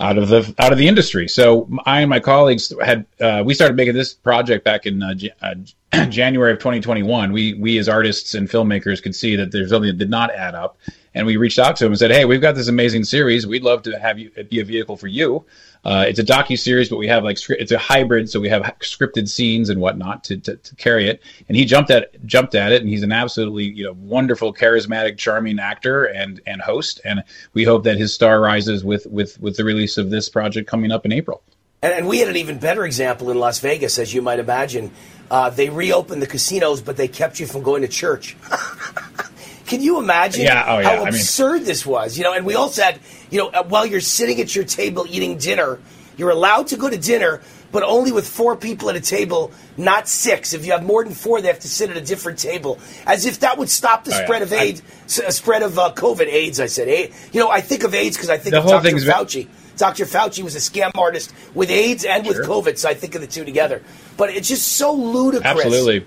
out 0.00 0.18
of 0.18 0.28
the 0.28 0.54
out 0.58 0.72
of 0.72 0.78
the 0.78 0.88
industry. 0.88 1.28
So 1.28 1.68
I 1.84 2.02
and 2.02 2.10
my 2.10 2.20
colleagues 2.20 2.72
had 2.84 3.06
uh, 3.20 3.42
we 3.44 3.54
started 3.54 3.76
making 3.76 3.94
this 3.94 4.14
project 4.14 4.64
back 4.64 4.86
in 4.86 5.02
uh, 5.02 5.14
uh, 5.42 6.06
January 6.08 6.52
of 6.52 6.58
2021. 6.58 7.32
We 7.32 7.54
we 7.54 7.78
as 7.78 7.88
artists 7.88 8.34
and 8.34 8.48
filmmakers 8.48 9.02
could 9.02 9.14
see 9.14 9.36
that 9.36 9.50
there's 9.50 9.70
something 9.70 9.88
that 9.88 9.98
did 9.98 10.10
not 10.10 10.32
add 10.32 10.54
up, 10.54 10.78
and 11.18 11.26
we 11.26 11.36
reached 11.36 11.58
out 11.58 11.74
to 11.76 11.84
him 11.84 11.92
and 11.92 11.98
said, 11.98 12.12
"Hey, 12.12 12.24
we've 12.24 12.40
got 12.40 12.54
this 12.54 12.68
amazing 12.68 13.02
series. 13.02 13.44
We'd 13.44 13.64
love 13.64 13.82
to 13.82 13.98
have 13.98 14.20
you 14.20 14.30
be 14.30 14.60
a 14.60 14.64
vehicle 14.64 14.96
for 14.96 15.08
you. 15.08 15.44
Uh, 15.84 16.04
it's 16.06 16.20
a 16.20 16.24
docu 16.24 16.56
series, 16.56 16.88
but 16.88 16.96
we 16.96 17.08
have 17.08 17.24
like 17.24 17.38
it's 17.50 17.72
a 17.72 17.78
hybrid, 17.78 18.30
so 18.30 18.38
we 18.38 18.48
have 18.48 18.62
scripted 18.80 19.28
scenes 19.28 19.68
and 19.68 19.80
whatnot 19.80 20.22
to, 20.24 20.36
to, 20.38 20.56
to 20.56 20.76
carry 20.76 21.08
it." 21.08 21.20
And 21.48 21.56
he 21.56 21.64
jumped 21.64 21.90
at 21.90 22.24
jumped 22.24 22.54
at 22.54 22.70
it, 22.70 22.82
and 22.82 22.88
he's 22.88 23.02
an 23.02 23.10
absolutely 23.10 23.64
you 23.64 23.84
know 23.84 23.96
wonderful, 23.98 24.54
charismatic, 24.54 25.18
charming 25.18 25.58
actor 25.58 26.04
and 26.04 26.40
and 26.46 26.62
host. 26.62 27.00
And 27.04 27.24
we 27.52 27.64
hope 27.64 27.82
that 27.82 27.98
his 27.98 28.14
star 28.14 28.40
rises 28.40 28.84
with 28.84 29.06
with 29.06 29.40
with 29.40 29.56
the 29.56 29.64
release 29.64 29.98
of 29.98 30.10
this 30.10 30.28
project 30.28 30.70
coming 30.70 30.92
up 30.92 31.04
in 31.04 31.12
April. 31.12 31.42
And, 31.82 31.92
and 31.92 32.08
we 32.08 32.18
had 32.20 32.28
an 32.28 32.36
even 32.36 32.58
better 32.58 32.84
example 32.84 33.30
in 33.30 33.40
Las 33.40 33.58
Vegas, 33.58 33.98
as 33.98 34.14
you 34.14 34.22
might 34.22 34.38
imagine. 34.38 34.92
Uh, 35.30 35.50
they 35.50 35.68
reopened 35.68 36.22
the 36.22 36.26
casinos, 36.26 36.80
but 36.80 36.96
they 36.96 37.08
kept 37.08 37.40
you 37.40 37.46
from 37.46 37.62
going 37.62 37.82
to 37.82 37.88
church. 37.88 38.36
Can 39.68 39.82
you 39.82 39.98
imagine 39.98 40.42
Yeah, 40.44 40.64
oh, 40.66 40.78
yeah, 40.78 40.88
how 40.88 40.94
I 40.94 40.98
mean- 41.04 41.08
absurd 41.08 41.64
this 41.64 41.84
was? 41.86 42.16
You 42.18 42.24
know, 42.24 42.32
and 42.32 42.44
we 42.44 42.54
all 42.54 42.68
said, 42.70 42.98
you 43.30 43.38
know, 43.38 43.62
while 43.68 43.86
you're 43.86 44.00
sitting 44.00 44.40
at 44.40 44.54
your 44.56 44.64
table 44.64 45.06
eating 45.08 45.36
dinner, 45.38 45.78
you're 46.16 46.30
allowed 46.30 46.68
to 46.68 46.76
go 46.76 46.88
to 46.90 46.96
dinner, 46.96 47.40
but 47.70 47.82
only 47.82 48.10
with 48.10 48.26
four 48.26 48.56
people 48.56 48.88
at 48.90 48.96
a 48.96 49.00
table, 49.00 49.52
not 49.76 50.08
six. 50.08 50.54
If 50.54 50.64
you 50.66 50.72
have 50.72 50.82
more 50.82 51.04
than 51.04 51.12
four, 51.12 51.40
they 51.42 51.48
have 51.48 51.60
to 51.60 51.68
sit 51.68 51.90
at 51.90 51.96
a 51.96 52.00
different 52.00 52.38
table, 52.38 52.78
as 53.06 53.26
if 53.26 53.40
that 53.40 53.58
would 53.58 53.68
stop 53.68 54.04
the 54.04 54.12
Oh, 54.14 54.18
yeah. 54.18 54.24
spread 54.24 54.42
of 54.42 54.52
AIDS, 54.52 54.82
s- 55.04 55.20
uh, 55.20 55.30
spread 55.30 55.62
of 55.62 55.78
uh, 55.78 55.92
COVID. 55.94 56.26
AIDS, 56.26 56.58
I 56.60 56.66
said. 56.66 56.88
You 57.32 57.40
know, 57.40 57.50
I 57.50 57.60
think 57.60 57.84
of 57.84 57.94
AIDS 57.94 58.16
because 58.16 58.30
I 58.30 58.38
think 58.38 58.52
The 58.52 58.58
of 58.58 58.64
whole 58.64 58.80
Dr. 58.80 58.96
Fauci. 58.96 59.46
Dr. 59.76 60.06
Fauci 60.06 60.42
was 60.42 60.56
a 60.56 60.58
scam 60.58 60.90
artist 60.96 61.32
with 61.54 61.70
AIDS 61.70 62.04
and 62.04 62.26
with 62.26 62.38
COVID, 62.38 62.78
so 62.78 62.88
I 62.88 62.94
think 62.94 63.14
of 63.14 63.20
the 63.20 63.28
two 63.28 63.44
together. 63.44 63.82
But 64.16 64.30
it's 64.30 64.48
just 64.48 64.66
so 64.66 64.92
ludicrous. 64.92 65.44
Absolutely. 65.46 66.04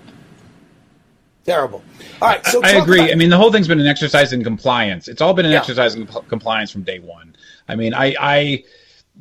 Terrible. 1.44 1.82
All 2.20 2.28
right, 2.28 2.46
so 2.46 2.62
I 2.62 2.70
agree. 2.72 3.00
about- 3.00 3.10
I 3.10 3.14
mean, 3.16 3.30
the 3.30 3.36
whole 3.36 3.50
thing's 3.50 3.66
been 3.66 3.80
an 3.80 3.86
exercise 3.86 4.32
in 4.32 4.44
compliance. 4.44 5.08
It's 5.08 5.20
all 5.20 5.34
been 5.34 5.44
an 5.46 5.52
Yeah. 5.52 5.58
exercise 5.58 5.94
in 5.96 6.06
comp- 6.06 6.28
compliance 6.28 6.70
from 6.70 6.82
day 6.82 7.00
one. 7.00 7.34
I 7.68 7.74
mean, 7.74 7.94
I, 7.94 8.14
I, 8.20 8.64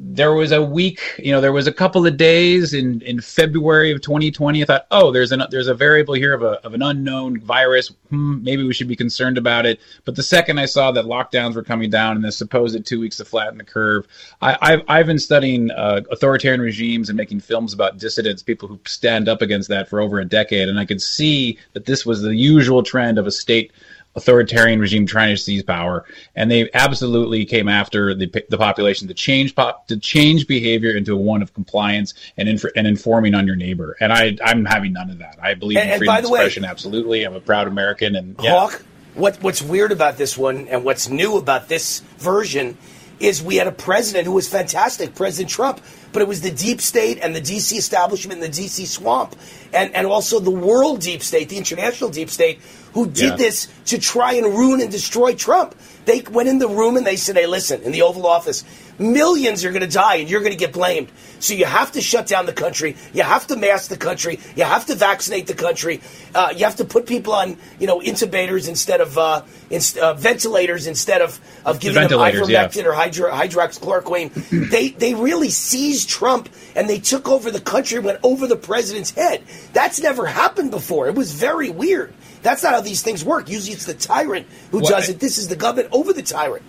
there 0.03 0.33
was 0.33 0.51
a 0.51 0.61
week, 0.61 0.99
you 1.19 1.31
know, 1.31 1.39
there 1.39 1.51
was 1.51 1.67
a 1.67 1.71
couple 1.71 2.07
of 2.07 2.17
days 2.17 2.73
in, 2.73 3.01
in 3.01 3.21
February 3.21 3.91
of 3.91 4.01
2020. 4.01 4.61
I 4.61 4.65
thought, 4.65 4.87
oh, 4.89 5.11
there's 5.11 5.31
an 5.31 5.43
there's 5.51 5.67
a 5.67 5.75
variable 5.75 6.15
here 6.15 6.33
of 6.33 6.41
a 6.41 6.53
of 6.65 6.73
an 6.73 6.81
unknown 6.81 7.39
virus. 7.39 7.89
Hmm, 8.09 8.43
maybe 8.43 8.63
we 8.63 8.73
should 8.73 8.87
be 8.87 8.95
concerned 8.95 9.37
about 9.37 9.67
it. 9.67 9.79
But 10.03 10.15
the 10.15 10.23
second 10.23 10.59
I 10.59 10.65
saw 10.65 10.91
that 10.91 11.05
lockdowns 11.05 11.55
were 11.55 11.63
coming 11.63 11.91
down 11.91 12.15
and 12.15 12.25
the 12.25 12.31
supposed 12.31 12.83
two 12.85 12.99
weeks 12.99 13.17
to 13.17 13.25
flatten 13.25 13.59
the 13.59 13.63
curve, 13.63 14.07
I, 14.41 14.57
I've 14.59 14.81
I've 14.87 15.05
been 15.05 15.19
studying 15.19 15.69
uh, 15.69 16.01
authoritarian 16.09 16.61
regimes 16.61 17.09
and 17.09 17.17
making 17.17 17.41
films 17.41 17.71
about 17.71 17.99
dissidents, 17.99 18.41
people 18.41 18.67
who 18.67 18.79
stand 18.85 19.29
up 19.29 19.43
against 19.43 19.69
that 19.69 19.87
for 19.87 20.01
over 20.01 20.19
a 20.19 20.25
decade, 20.25 20.67
and 20.67 20.79
I 20.79 20.85
could 20.85 21.01
see 21.01 21.59
that 21.73 21.85
this 21.85 22.07
was 22.07 22.23
the 22.23 22.35
usual 22.35 22.81
trend 22.81 23.19
of 23.19 23.27
a 23.27 23.31
state 23.31 23.71
authoritarian 24.15 24.79
regime 24.79 25.05
trying 25.05 25.33
to 25.33 25.37
seize 25.41 25.63
power, 25.63 26.05
and 26.35 26.51
they 26.51 26.69
absolutely 26.73 27.45
came 27.45 27.67
after 27.69 28.13
the 28.13 28.27
the 28.49 28.57
population 28.57 29.07
to 29.07 29.13
change 29.13 29.55
pop 29.55 29.87
to 29.87 29.97
change 29.97 30.47
behavior 30.47 30.91
into 30.95 31.15
one 31.15 31.41
of 31.41 31.53
compliance 31.53 32.13
and 32.37 32.49
inf- 32.49 32.65
and 32.75 32.87
informing 32.87 33.33
on 33.33 33.47
your 33.47 33.55
neighbor. 33.55 33.95
And 33.99 34.11
I 34.11 34.37
I'm 34.43 34.65
having 34.65 34.93
none 34.93 35.09
of 35.09 35.19
that. 35.19 35.37
I 35.41 35.53
believe 35.53 35.77
And- 35.77 35.91
in 35.91 35.97
freedom 35.97 36.15
of 36.17 36.23
the 36.23 36.29
way- 36.29 36.39
expression. 36.39 36.65
absolutely, 36.65 37.23
I'm 37.23 37.35
a 37.35 37.39
proud 37.39 37.67
American, 37.67 38.15
and 38.15 38.35
yeah. 38.41 38.51
Hawk, 38.51 38.83
what, 39.15 39.37
what's 39.41 39.61
weird 39.61 39.91
about 39.91 40.17
this 40.17 40.37
one 40.37 40.67
and 40.67 40.83
what's 40.83 41.09
new 41.09 41.37
about 41.37 41.67
this 41.67 42.01
version 42.17 42.77
is 43.19 43.41
we 43.43 43.57
had 43.57 43.67
a 43.67 43.71
president 43.71 44.25
who 44.25 44.31
was 44.33 44.47
fantastic, 44.47 45.13
President 45.15 45.49
Trump, 45.49 45.79
but 46.13 46.21
it 46.21 46.27
was 46.27 46.41
the 46.41 46.51
deep 46.51 46.81
state 46.81 47.19
and 47.21 47.35
the 47.35 47.41
DC 47.41 47.77
establishment 47.77 48.43
and 48.43 48.53
the 48.53 48.61
DC 48.61 48.85
swamp, 48.87 49.35
and, 49.73 49.93
and 49.95 50.07
also 50.07 50.39
the 50.39 50.51
world 50.51 51.01
deep 51.01 51.21
state, 51.23 51.49
the 51.49 51.57
international 51.57 52.09
deep 52.09 52.29
state, 52.29 52.59
who 52.93 53.07
did 53.07 53.31
Yeah. 53.31 53.35
this 53.37 53.67
to 53.85 53.97
try 53.97 54.33
and 54.33 54.45
ruin 54.47 54.81
and 54.81 54.91
destroy 54.91 55.33
Trump. 55.33 55.75
They 56.05 56.21
went 56.21 56.49
in 56.49 56.59
the 56.59 56.67
room 56.67 56.97
and 56.97 57.05
they 57.05 57.15
said, 57.15 57.35
hey, 57.37 57.45
listen, 57.47 57.81
in 57.83 57.91
the 57.91 58.01
Oval 58.01 58.25
Office, 58.25 58.63
millions 58.99 59.63
are 59.63 59.69
going 59.71 59.81
to 59.81 59.87
die 59.87 60.15
and 60.15 60.29
you're 60.29 60.41
going 60.41 60.51
to 60.51 60.57
get 60.57 60.73
blamed. 60.73 61.09
So 61.39 61.53
you 61.53 61.65
have 61.65 61.91
to 61.93 62.01
shut 62.01 62.27
down 62.27 62.45
the 62.47 62.53
country. 62.53 62.97
You 63.13 63.23
have 63.23 63.47
to 63.47 63.55
mask 63.55 63.89
the 63.89 63.97
country. 63.97 64.39
You 64.55 64.63
have 64.63 64.85
to 64.87 64.95
vaccinate 64.95 65.47
the 65.47 65.53
country. 65.53 66.01
Uh, 66.35 66.53
you 66.55 66.65
have 66.65 66.75
to 66.77 66.85
put 66.85 67.05
people 67.05 67.33
on, 67.33 67.57
you 67.79 67.87
know, 67.87 67.99
intubators 67.99 68.67
instead 68.67 68.99
of 68.99 69.17
uh, 69.17 69.43
inst- 69.69 69.97
uh, 69.97 70.13
ventilators 70.15 70.85
instead 70.87 71.21
of, 71.21 71.39
of 71.65 71.79
giving 71.79 72.07
them 72.07 72.19
ivermectin 72.19 72.75
yeah. 72.83 72.87
or 72.87 72.93
hydro- 72.93 73.31
hydroxychloroquine. 73.31 74.69
they 74.69 74.89
they 74.89 75.13
really 75.13 75.49
seized 75.49 76.00
Trump 76.05 76.49
and 76.75 76.89
they 76.89 76.99
took 76.99 77.27
over 77.27 77.51
the 77.51 77.61
country, 77.61 77.99
went 77.99 78.19
over 78.23 78.47
the 78.47 78.55
president's 78.55 79.11
head. 79.11 79.43
That's 79.73 80.01
never 80.01 80.25
happened 80.25 80.71
before. 80.71 81.07
It 81.07 81.15
was 81.15 81.33
very 81.33 81.69
weird. 81.69 82.13
That's 82.41 82.63
not 82.63 82.73
how 82.73 82.81
these 82.81 83.03
things 83.03 83.23
work. 83.23 83.49
Usually 83.49 83.73
it's 83.73 83.85
the 83.85 83.93
tyrant 83.93 84.47
who 84.71 84.79
well, 84.79 84.89
does 84.89 85.09
it. 85.09 85.19
This 85.19 85.37
is 85.37 85.47
the 85.47 85.55
government 85.55 85.89
over 85.91 86.13
the 86.13 86.23
tyrant. 86.23 86.63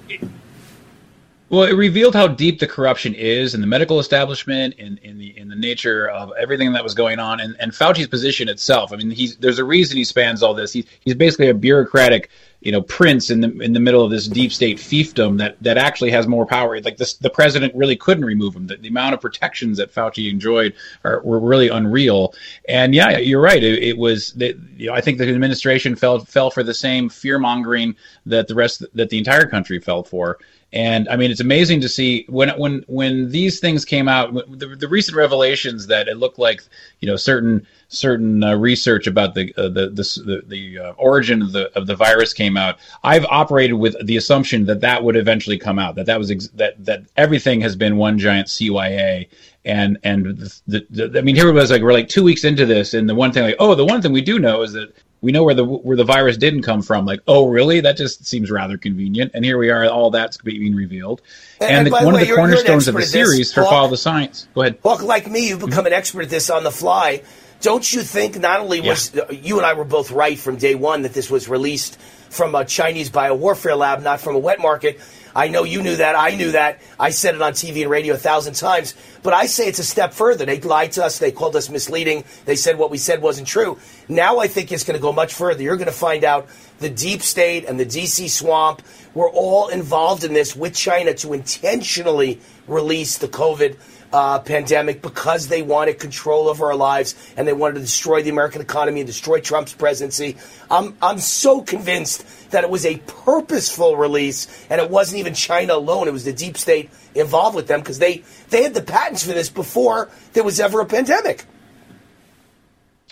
Well, 1.52 1.64
it 1.64 1.74
revealed 1.74 2.14
how 2.14 2.28
deep 2.28 2.60
the 2.60 2.66
corruption 2.66 3.12
is 3.12 3.54
in 3.54 3.60
the 3.60 3.66
medical 3.66 4.00
establishment, 4.00 4.72
in, 4.78 4.96
in 5.02 5.18
the 5.18 5.36
in 5.36 5.50
the 5.50 5.54
nature 5.54 6.08
of 6.08 6.32
everything 6.40 6.72
that 6.72 6.82
was 6.82 6.94
going 6.94 7.18
on, 7.18 7.40
and, 7.40 7.54
and 7.60 7.72
Fauci's 7.72 8.06
position 8.06 8.48
itself. 8.48 8.90
I 8.90 8.96
mean, 8.96 9.10
he's 9.10 9.36
there's 9.36 9.58
a 9.58 9.64
reason 9.64 9.98
he 9.98 10.04
spans 10.04 10.42
all 10.42 10.54
this. 10.54 10.72
He, 10.72 10.86
he's 11.00 11.14
basically 11.14 11.50
a 11.50 11.54
bureaucratic, 11.54 12.30
you 12.62 12.72
know, 12.72 12.80
prince 12.80 13.28
in 13.28 13.42
the 13.42 13.50
in 13.60 13.74
the 13.74 13.80
middle 13.80 14.02
of 14.02 14.10
this 14.10 14.28
deep 14.28 14.50
state 14.50 14.78
fiefdom 14.78 15.36
that 15.40 15.62
that 15.62 15.76
actually 15.76 16.10
has 16.12 16.26
more 16.26 16.46
power. 16.46 16.80
Like 16.80 16.96
this, 16.96 17.12
the 17.12 17.28
president 17.28 17.74
really 17.74 17.96
couldn't 17.96 18.24
remove 18.24 18.56
him. 18.56 18.66
The, 18.66 18.78
the 18.78 18.88
amount 18.88 19.12
of 19.12 19.20
protections 19.20 19.76
that 19.76 19.94
Fauci 19.94 20.30
enjoyed 20.30 20.72
are, 21.04 21.20
were 21.20 21.38
really 21.38 21.68
unreal. 21.68 22.32
And 22.66 22.94
yeah, 22.94 23.18
you're 23.18 23.42
right. 23.42 23.62
It, 23.62 23.82
it 23.82 23.98
was 23.98 24.32
that 24.34 24.58
you 24.78 24.86
know, 24.86 24.94
I 24.94 25.02
think 25.02 25.18
the 25.18 25.28
administration 25.28 25.96
fell 25.96 26.20
fell 26.20 26.50
for 26.50 26.62
the 26.62 26.72
same 26.72 27.10
fear 27.10 27.38
mongering 27.38 27.94
that 28.24 28.48
the 28.48 28.54
rest 28.54 28.86
that 28.94 29.10
the 29.10 29.18
entire 29.18 29.44
country 29.44 29.80
fell 29.80 30.02
for. 30.02 30.38
And 30.72 31.06
I 31.10 31.16
mean, 31.16 31.30
it's 31.30 31.40
amazing 31.40 31.82
to 31.82 31.88
see 31.88 32.24
when 32.28 32.48
when 32.58 32.82
when 32.88 33.30
these 33.30 33.60
things 33.60 33.84
came 33.84 34.08
out, 34.08 34.32
the, 34.34 34.68
the 34.68 34.88
recent 34.88 35.16
revelations 35.16 35.86
that 35.88 36.08
it 36.08 36.16
looked 36.16 36.38
like 36.38 36.62
you 37.00 37.08
know 37.08 37.16
certain 37.16 37.66
certain 37.88 38.42
uh, 38.42 38.56
research 38.56 39.06
about 39.06 39.34
the 39.34 39.54
uh, 39.58 39.68
the 39.68 39.90
the, 39.90 40.42
the 40.46 40.78
uh, 40.78 40.92
origin 40.92 41.42
of 41.42 41.52
the 41.52 41.70
of 41.76 41.86
the 41.86 41.94
virus 41.94 42.32
came 42.32 42.56
out. 42.56 42.78
I've 43.04 43.26
operated 43.26 43.78
with 43.78 43.96
the 44.06 44.16
assumption 44.16 44.64
that 44.64 44.80
that 44.80 45.04
would 45.04 45.16
eventually 45.16 45.58
come 45.58 45.78
out. 45.78 45.94
That 45.96 46.06
that 46.06 46.18
was 46.18 46.30
ex- 46.30 46.48
that 46.54 46.82
that 46.84 47.02
everything 47.18 47.60
has 47.60 47.76
been 47.76 47.98
one 47.98 48.18
giant 48.18 48.48
CYA. 48.48 49.28
And 49.64 49.98
and 50.02 50.38
the, 50.38 50.60
the, 50.66 51.08
the, 51.08 51.18
I 51.18 51.22
mean, 51.22 51.36
here 51.36 51.48
it 51.48 51.52
was 51.52 51.70
like 51.70 51.82
we're 51.82 51.92
like 51.92 52.08
two 52.08 52.24
weeks 52.24 52.42
into 52.42 52.66
this, 52.66 52.94
and 52.94 53.08
the 53.08 53.14
one 53.14 53.30
thing 53.30 53.44
like, 53.44 53.56
oh, 53.60 53.76
the 53.76 53.84
one 53.84 54.02
thing 54.02 54.10
we 54.10 54.22
do 54.22 54.40
know 54.40 54.62
is 54.62 54.72
that 54.72 54.92
we 55.22 55.30
know 55.30 55.44
where 55.44 55.54
the 55.54 55.64
where 55.64 55.96
the 55.96 56.04
virus 56.04 56.36
didn't 56.36 56.62
come 56.62 56.82
from. 56.82 57.06
Like, 57.06 57.20
oh, 57.26 57.48
really? 57.48 57.80
That 57.80 57.96
just 57.96 58.26
seems 58.26 58.50
rather 58.50 58.76
convenient. 58.76 59.30
And 59.34 59.44
here 59.44 59.56
we 59.56 59.70
are, 59.70 59.88
all 59.88 60.10
that's 60.10 60.36
being 60.36 60.74
revealed. 60.74 61.22
And, 61.60 61.70
and, 61.70 61.86
the, 61.86 61.92
one 61.92 62.14
way, 62.14 62.22
of 62.22 62.28
the 62.28 62.34
cornerstones 62.34 62.88
of 62.88 62.94
the 62.96 63.02
series 63.02 63.52
for 63.52 63.62
Follow 63.62 63.88
the 63.88 63.96
Science. 63.96 64.48
Go 64.54 64.62
ahead. 64.62 64.78
Well, 64.82 64.98
like 65.06 65.30
me, 65.30 65.48
you've 65.48 65.60
become 65.60 65.86
an 65.86 65.92
expert 65.92 66.24
at 66.24 66.30
this 66.30 66.50
on 66.50 66.64
the 66.64 66.72
fly. 66.72 67.22
Don't 67.60 67.90
you 67.92 68.02
think 68.02 68.36
not 68.38 68.58
only 68.58 68.80
was 68.80 69.14
yeah. 69.14 69.30
you 69.30 69.56
and 69.58 69.64
I 69.64 69.74
were 69.74 69.84
both 69.84 70.10
right 70.10 70.36
from 70.36 70.56
day 70.56 70.74
one 70.74 71.02
that 71.02 71.14
this 71.14 71.30
was 71.30 71.48
released 71.48 71.98
from 72.28 72.56
a 72.56 72.64
Chinese 72.64 73.08
biowarfare 73.08 73.78
lab, 73.78 74.02
not 74.02 74.20
from 74.20 74.34
a 74.34 74.40
wet 74.40 74.58
market? 74.58 75.00
I 75.34 75.48
know 75.48 75.64
you 75.64 75.82
knew 75.82 75.96
that. 75.96 76.14
I 76.14 76.34
knew 76.34 76.52
that. 76.52 76.80
I 76.98 77.10
said 77.10 77.34
it 77.34 77.42
on 77.42 77.52
TV 77.52 77.82
and 77.82 77.90
radio 77.90 78.14
a 78.14 78.18
thousand 78.18 78.54
times. 78.54 78.94
But 79.22 79.32
I 79.32 79.46
say 79.46 79.68
it's 79.68 79.78
a 79.78 79.84
step 79.84 80.12
further. 80.12 80.44
They 80.44 80.60
lied 80.60 80.92
to 80.92 81.04
us. 81.04 81.18
They 81.18 81.32
called 81.32 81.56
us 81.56 81.70
misleading. 81.70 82.24
They 82.44 82.56
said 82.56 82.78
what 82.78 82.90
we 82.90 82.98
said 82.98 83.22
wasn't 83.22 83.48
true. 83.48 83.78
Now 84.08 84.40
I 84.40 84.48
think 84.48 84.72
it's 84.72 84.84
going 84.84 84.98
to 84.98 85.02
go 85.02 85.12
much 85.12 85.34
further. 85.34 85.62
You're 85.62 85.76
going 85.76 85.86
to 85.86 85.92
find 85.92 86.24
out 86.24 86.48
the 86.80 86.90
deep 86.90 87.22
state 87.22 87.64
and 87.64 87.78
the 87.78 87.86
DC 87.86 88.28
swamp 88.28 88.82
were 89.14 89.30
all 89.30 89.68
involved 89.68 90.24
in 90.24 90.32
this 90.32 90.56
with 90.56 90.74
China 90.74 91.14
to 91.14 91.32
intentionally 91.32 92.40
release 92.66 93.18
the 93.18 93.28
COVID 93.28 93.76
uh, 94.12 94.38
pandemic 94.40 95.02
because 95.02 95.48
they 95.48 95.62
wanted 95.62 95.98
control 95.98 96.48
over 96.48 96.66
our 96.66 96.76
lives 96.76 97.14
and 97.36 97.48
they 97.48 97.52
wanted 97.52 97.74
to 97.74 97.80
destroy 97.80 98.22
the 98.22 98.30
American 98.30 98.60
economy 98.60 99.00
and 99.00 99.06
destroy 99.06 99.40
Trump's 99.40 99.72
presidency. 99.72 100.36
I'm, 100.70 100.96
I'm 101.00 101.18
so 101.18 101.62
convinced 101.62 102.50
that 102.50 102.64
it 102.64 102.70
was 102.70 102.84
a 102.84 102.98
purposeful 102.98 103.96
release 103.96 104.66
and 104.68 104.80
it 104.80 104.90
wasn't 104.90 105.20
even 105.20 105.34
China 105.34 105.74
alone. 105.74 106.08
It 106.08 106.12
was 106.12 106.24
the 106.24 106.32
deep 106.32 106.58
state 106.58 106.90
involved 107.14 107.56
with 107.56 107.66
them 107.66 107.80
because 107.80 107.98
they, 107.98 108.22
they 108.50 108.62
had 108.62 108.74
the 108.74 108.82
patents 108.82 109.24
for 109.24 109.32
this 109.32 109.48
before 109.48 110.10
there 110.34 110.44
was 110.44 110.60
ever 110.60 110.80
a 110.80 110.86
pandemic. 110.86 111.44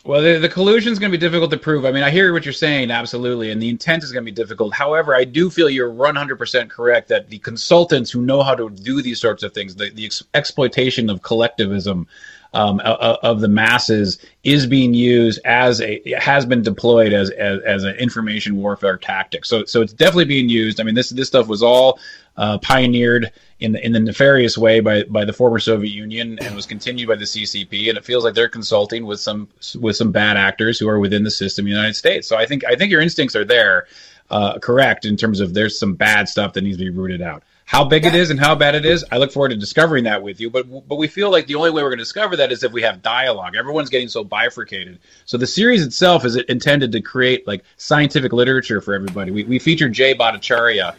Well, 0.03 0.23
the, 0.23 0.39
the 0.39 0.49
collusion 0.49 0.93
is 0.93 0.99
going 0.99 1.13
to 1.13 1.19
be 1.19 1.21
difficult 1.21 1.51
to 1.51 1.59
prove. 1.59 1.85
I 1.85 1.93
mean, 1.93 2.03
I 2.03 2.11
hear 2.11 2.33
what 2.33 2.47
you're 2.47 2.55
saying, 2.55 2.91
absolutely, 2.91 3.51
and 3.51 3.61
the 3.61 3.69
intent 3.69 4.03
is 4.03 4.13
going 4.13 4.25
to 4.25 4.31
be 4.31 4.35
difficult. 4.35 4.73
However, 4.73 5.15
I 5.15 5.25
do 5.25 5.51
feel 5.51 5.69
you're 5.69 5.93
100% 5.93 6.71
correct 6.71 7.09
that 7.09 7.29
the 7.29 7.39
consultants 7.41 8.11
who 8.11 8.23
know 8.23 8.43
how 8.43 8.55
to 8.55 8.71
do 8.71 9.03
these 9.03 9.21
sorts 9.21 9.43
of 9.43 9.53
things, 9.53 9.77
the, 9.77 9.91
the 9.91 10.07
ex- 10.07 10.25
exploitation 10.33 11.11
of 11.11 11.21
collectivism 11.21 12.07
um, 12.53 12.81
of 12.81 13.41
the 13.41 13.49
masses, 13.49 14.19
is 14.43 14.67
being 14.67 14.95
used 14.95 15.41
as 15.45 15.81
a 15.81 16.03
has 16.19 16.45
been 16.47 16.63
deployed 16.63 17.13
as, 17.13 17.31
as 17.31 17.61
as 17.63 17.85
an 17.85 17.95
information 17.97 18.57
warfare 18.57 18.97
tactic. 18.97 19.45
So, 19.45 19.65
so 19.65 19.83
it's 19.83 19.93
definitely 19.93 20.25
being 20.25 20.49
used. 20.49 20.81
I 20.81 20.85
mean, 20.85 20.95
this 20.95 21.11
this 21.11 21.29
stuff 21.29 21.47
was 21.47 21.63
all 21.63 21.99
uh, 22.37 22.59
pioneered 22.59 23.31
in 23.61 23.73
the, 23.73 23.85
in 23.85 23.93
the 23.93 24.01
nefarious 24.01 24.57
way 24.57 24.81
by, 24.81 25.03
by 25.05 25.25
the 25.25 25.33
former 25.33 25.59
Soviet 25.59 25.91
Union 25.91 26.39
and 26.41 26.57
was 26.57 26.65
continued 26.65 27.07
by 27.07 27.17
the 27.17 27.25
CCP. 27.25 27.91
And 27.91 27.99
it 27.99 28.05
feels 28.05 28.25
like 28.25 28.35
they're 28.35 28.49
consulting 28.49 29.05
with 29.05 29.21
some 29.21 29.49
with 29.79 29.97
some 29.97 30.11
bad 30.11 30.37
actors 30.37 30.79
who 30.79 30.89
are 30.89 30.99
within 30.99 31.23
the 31.23 31.31
system 31.31 31.67
in 31.67 31.73
the 31.73 31.77
United 31.77 31.95
States. 31.95 32.27
So 32.27 32.37
I 32.37 32.47
think 32.47 32.65
I 32.65 32.75
think 32.75 32.91
your 32.91 33.03
instincts 33.03 33.37
are 33.37 33.45
there, 33.45 33.87
uh, 34.31 34.59
correct 34.59 35.05
in 35.05 35.17
terms 35.17 35.41
of 35.41 35.55
there's 35.55 35.79
some 35.79 35.95
bad 35.95 36.29
stuff 36.29 36.55
that 36.55 36.63
needs 36.63 36.79
to 36.79 36.85
be 36.85 36.91
rooted 36.91 37.21
out. 37.21 37.43
How 37.71 37.85
big 37.85 38.05
it 38.05 38.17
is 38.17 38.31
and 38.31 38.41
how 38.41 38.57
bad 38.57 38.75
it 38.75 38.85
is, 38.85 39.05
I 39.13 39.19
look 39.19 39.31
forward 39.31 39.51
to 39.51 39.57
discovering 39.57 40.03
that 40.03 40.25
with 40.25 40.41
you. 40.41 40.51
But 40.51 40.89
but 40.89 40.97
we 40.97 41.07
feel 41.07 41.31
like 41.31 41.47
the 41.47 41.55
only 41.55 41.71
way 41.71 41.85
we're 41.85 41.91
going 41.91 41.99
to 41.99 42.05
discover 42.05 42.39
that 42.39 42.51
is 42.51 42.65
if 42.65 42.73
we 42.73 42.83
have 42.83 43.01
dialogue. 43.01 43.55
Everyone's 43.55 43.91
getting 43.91 44.09
so 44.09 44.25
bifurcated. 44.25 44.99
So 45.25 45.39
the 45.39 45.47
series 45.47 45.85
itself 45.85 46.25
is 46.25 46.35
intended 46.35 46.91
to 46.91 47.01
create 47.01 47.47
like 47.47 47.63
scientific 47.77 48.33
literature 48.33 48.81
for 48.81 48.93
everybody. 48.93 49.31
We, 49.31 49.45
we 49.45 49.61
featured 49.61 49.93
Jay 49.93 50.17
Bhattacharya 50.17 50.97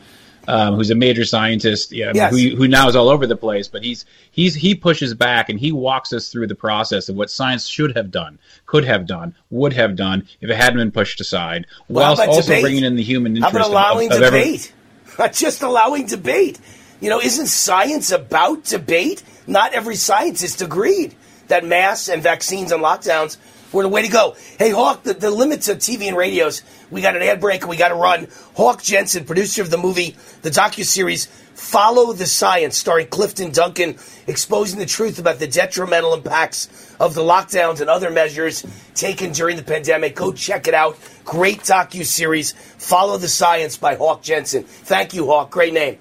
um, 0.48 0.76
who's 0.76 0.90
a 0.90 0.96
major 0.96 1.26
scientist, 1.26 1.92
yeah, 1.92 2.14
yes. 2.16 2.32
who, 2.32 2.56
who 2.56 2.68
now 2.68 2.88
is 2.88 2.96
all 2.96 3.10
over 3.10 3.28
the 3.28 3.36
place. 3.36 3.68
But 3.68 3.84
he's 3.84 4.06
he's 4.32 4.56
he 4.56 4.76
pushes 4.76 5.14
back 5.14 5.50
and 5.50 5.60
he 5.60 5.72
walks 5.72 6.14
us 6.14 6.30
through 6.30 6.48
the 6.48 6.56
process 6.56 7.10
of 7.10 7.16
what 7.16 7.30
science 7.30 7.68
should 7.68 7.98
have 7.98 8.12
done, 8.12 8.40
could 8.66 8.86
have 8.86 9.06
done, 9.06 9.36
would 9.50 9.74
have 9.74 9.98
done 9.98 10.26
if 10.40 10.50
it 10.50 10.56
hadn't 10.56 10.80
been 10.80 10.92
pushed 10.92 11.20
aside, 11.20 11.68
well, 11.90 12.16
whilst 12.16 12.28
also 12.28 12.42
debate? 12.44 12.64
bringing 12.64 12.84
in 12.86 12.96
the 12.96 13.04
human 13.04 13.36
interest. 13.36 13.54
How 13.54 13.60
about 13.60 13.70
allowing 13.70 14.12
of, 14.12 14.22
of 14.22 14.24
debate? 14.24 14.72
Every... 14.72 14.81
Just 15.34 15.62
allowing 15.62 16.08
debate. 16.08 16.60
You 17.00 17.10
know, 17.10 17.20
isn't 17.20 17.48
science 17.48 18.12
about 18.12 18.66
debate? 18.66 19.24
Not 19.48 19.74
every 19.74 19.96
scientist 19.96 20.62
agreed 20.62 21.16
that 21.48 21.66
masks 21.66 22.10
and 22.10 22.22
vaccines 22.22 22.72
and 22.72 22.84
lockdowns 22.84 23.38
we're 23.72 23.84
the 23.84 23.90
way 23.90 24.02
to 24.02 24.10
go. 24.10 24.36
Hey, 24.60 24.72
Hawk, 24.72 25.04
the, 25.04 25.14
the 25.14 25.32
limits 25.32 25.70
of 25.70 25.78
TV 25.78 26.08
and 26.08 26.18
radios. 26.18 26.62
We 26.90 27.02
got 27.02 27.16
an 27.16 27.22
ad 27.22 27.40
break 27.40 27.62
and 27.62 27.70
we 27.70 27.78
got 27.78 27.90
to 27.90 27.96
run. 27.96 28.28
Hawk 28.56 28.82
Jensen, 28.82 29.26
producer 29.26 29.62
of 29.62 29.70
the 29.70 29.78
movie, 29.78 30.16
the 30.42 30.50
docu-series 30.50 31.28
Follow 31.54 32.14
the 32.14 32.26
Science, 32.26 32.78
starring 32.78 33.08
Clifton 33.08 33.52
Duncan, 33.52 33.98
exposing 34.28 34.80
the 34.80 34.86
truth 34.86 35.20
about 35.20 35.40
the 35.40 35.48
detrimental 35.48 36.14
impacts 36.14 36.96
of 37.00 37.14
the 37.14 37.22
lockdowns 37.22 37.82
and 37.82 37.90
other 37.90 38.10
measures 38.10 38.66
taken 38.96 39.32
during 39.32 39.58
the 39.58 39.64
pandemic. 39.64 40.16
Go 40.16 40.32
check 40.34 40.68
it 40.68 40.74
out. 40.74 40.98
Great 41.24 41.60
docu-series, 41.60 42.52
Follow 42.52 43.18
the 43.18 43.28
Science 43.28 43.78
by 43.78 43.96
Hawk 43.96 44.22
Jensen. 44.22 44.64
Thank 44.64 45.14
you, 45.14 45.28
Hawk. 45.28 45.52
Great 45.52 45.74
name. 45.74 45.98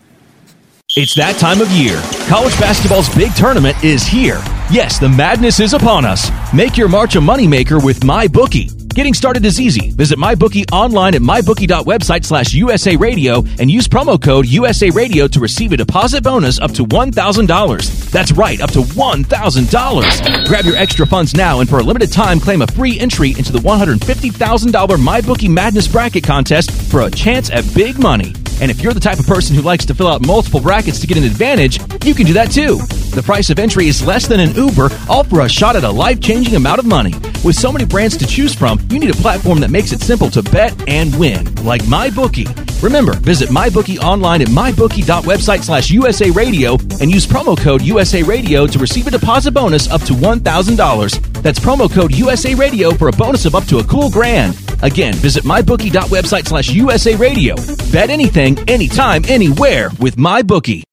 It's 0.96 1.14
that 1.14 1.38
time 1.38 1.60
of 1.60 1.70
year. 1.70 2.00
College 2.28 2.58
basketball's 2.58 3.14
big 3.14 3.32
tournament 3.34 3.82
is 3.84 4.02
here. 4.02 4.42
Yes, 4.72 4.98
the 4.98 5.08
madness 5.08 5.60
is 5.60 5.72
upon 5.72 6.04
us. 6.04 6.30
Make 6.52 6.76
your 6.76 6.88
March 6.88 7.14
a 7.14 7.20
moneymaker 7.20 7.84
with 7.84 8.00
MyBookie. 8.00 8.79
Getting 8.94 9.14
started 9.14 9.46
is 9.46 9.60
easy. 9.60 9.90
Visit 9.92 10.18
MyBookie 10.18 10.70
online 10.72 11.14
at 11.14 11.22
mybookie.website 11.22 12.24
slash 12.24 12.52
USA 12.52 12.96
Radio 12.96 13.44
and 13.58 13.70
use 13.70 13.86
promo 13.86 14.20
code 14.20 14.46
USA 14.46 14.90
Radio 14.90 15.28
to 15.28 15.38
receive 15.38 15.72
a 15.72 15.76
deposit 15.76 16.24
bonus 16.24 16.58
up 16.58 16.72
to 16.72 16.84
$1,000. 16.84 18.10
That's 18.10 18.32
right, 18.32 18.60
up 18.60 18.72
to 18.72 18.80
$1,000. 18.80 20.46
Grab 20.48 20.64
your 20.64 20.76
extra 20.76 21.06
funds 21.06 21.34
now 21.34 21.60
and 21.60 21.68
for 21.68 21.78
a 21.78 21.82
limited 21.82 22.12
time 22.12 22.40
claim 22.40 22.62
a 22.62 22.66
free 22.66 22.98
entry 22.98 23.30
into 23.30 23.52
the 23.52 23.60
$150,000 23.60 24.70
MyBookie 24.72 25.48
Madness 25.48 25.86
Bracket 25.86 26.24
Contest 26.24 26.72
for 26.90 27.02
a 27.02 27.10
chance 27.10 27.48
at 27.50 27.64
big 27.74 27.98
money. 27.98 28.34
And 28.60 28.70
if 28.70 28.82
you're 28.82 28.92
the 28.92 29.00
type 29.00 29.18
of 29.18 29.26
person 29.26 29.56
who 29.56 29.62
likes 29.62 29.86
to 29.86 29.94
fill 29.94 30.08
out 30.08 30.26
multiple 30.26 30.60
brackets 30.60 31.00
to 31.00 31.06
get 31.06 31.16
an 31.16 31.24
advantage, 31.24 31.80
you 32.04 32.14
can 32.14 32.26
do 32.26 32.32
that 32.34 32.50
too. 32.50 32.76
The 33.14 33.22
price 33.22 33.50
of 33.50 33.58
entry 33.58 33.88
is 33.88 34.06
less 34.06 34.26
than 34.26 34.38
an 34.40 34.54
Uber, 34.54 34.90
all 35.08 35.24
for 35.24 35.40
a 35.40 35.48
shot 35.48 35.76
at 35.76 35.84
a 35.84 35.90
life 35.90 36.20
changing 36.20 36.54
amount 36.54 36.78
of 36.78 36.86
money. 36.86 37.12
With 37.44 37.56
so 37.56 37.72
many 37.72 37.84
brands 37.86 38.16
to 38.18 38.26
choose 38.26 38.54
from, 38.54 38.78
you 38.90 38.98
need 38.98 39.10
a 39.10 39.14
platform 39.14 39.60
that 39.60 39.70
makes 39.70 39.92
it 39.92 40.00
simple 40.00 40.30
to 40.30 40.42
bet 40.42 40.74
and 40.88 41.18
win, 41.18 41.52
like 41.64 41.82
MyBookie. 41.82 42.82
Remember, 42.82 43.14
visit 43.14 43.48
MyBookie 43.48 43.98
online 43.98 44.42
at 44.42 44.48
mybookie.website 44.48 45.62
slash 45.62 45.90
USA 45.90 46.30
Radio 46.30 46.74
and 47.00 47.10
use 47.10 47.26
promo 47.26 47.58
code 47.58 47.82
USA 47.82 48.22
Radio 48.22 48.66
to 48.66 48.78
receive 48.78 49.06
a 49.06 49.10
deposit 49.10 49.52
bonus 49.52 49.90
up 49.90 50.02
to 50.02 50.12
$1,000. 50.12 51.42
That's 51.42 51.58
promo 51.58 51.92
code 51.92 52.14
USA 52.14 52.54
Radio 52.54 52.92
for 52.92 53.08
a 53.08 53.12
bonus 53.12 53.44
of 53.44 53.54
up 53.54 53.64
to 53.64 53.78
a 53.78 53.84
cool 53.84 54.10
grand. 54.10 54.56
Again, 54.82 55.14
visit 55.14 55.44
mybookie.website 55.44 56.46
slash 56.46 56.70
USA 56.70 57.14
Radio. 57.16 57.54
Bet 57.92 58.08
anything, 58.08 58.49
anytime, 58.68 59.22
anywhere 59.28 59.90
with 59.98 60.16
MyBookie. 60.16 60.84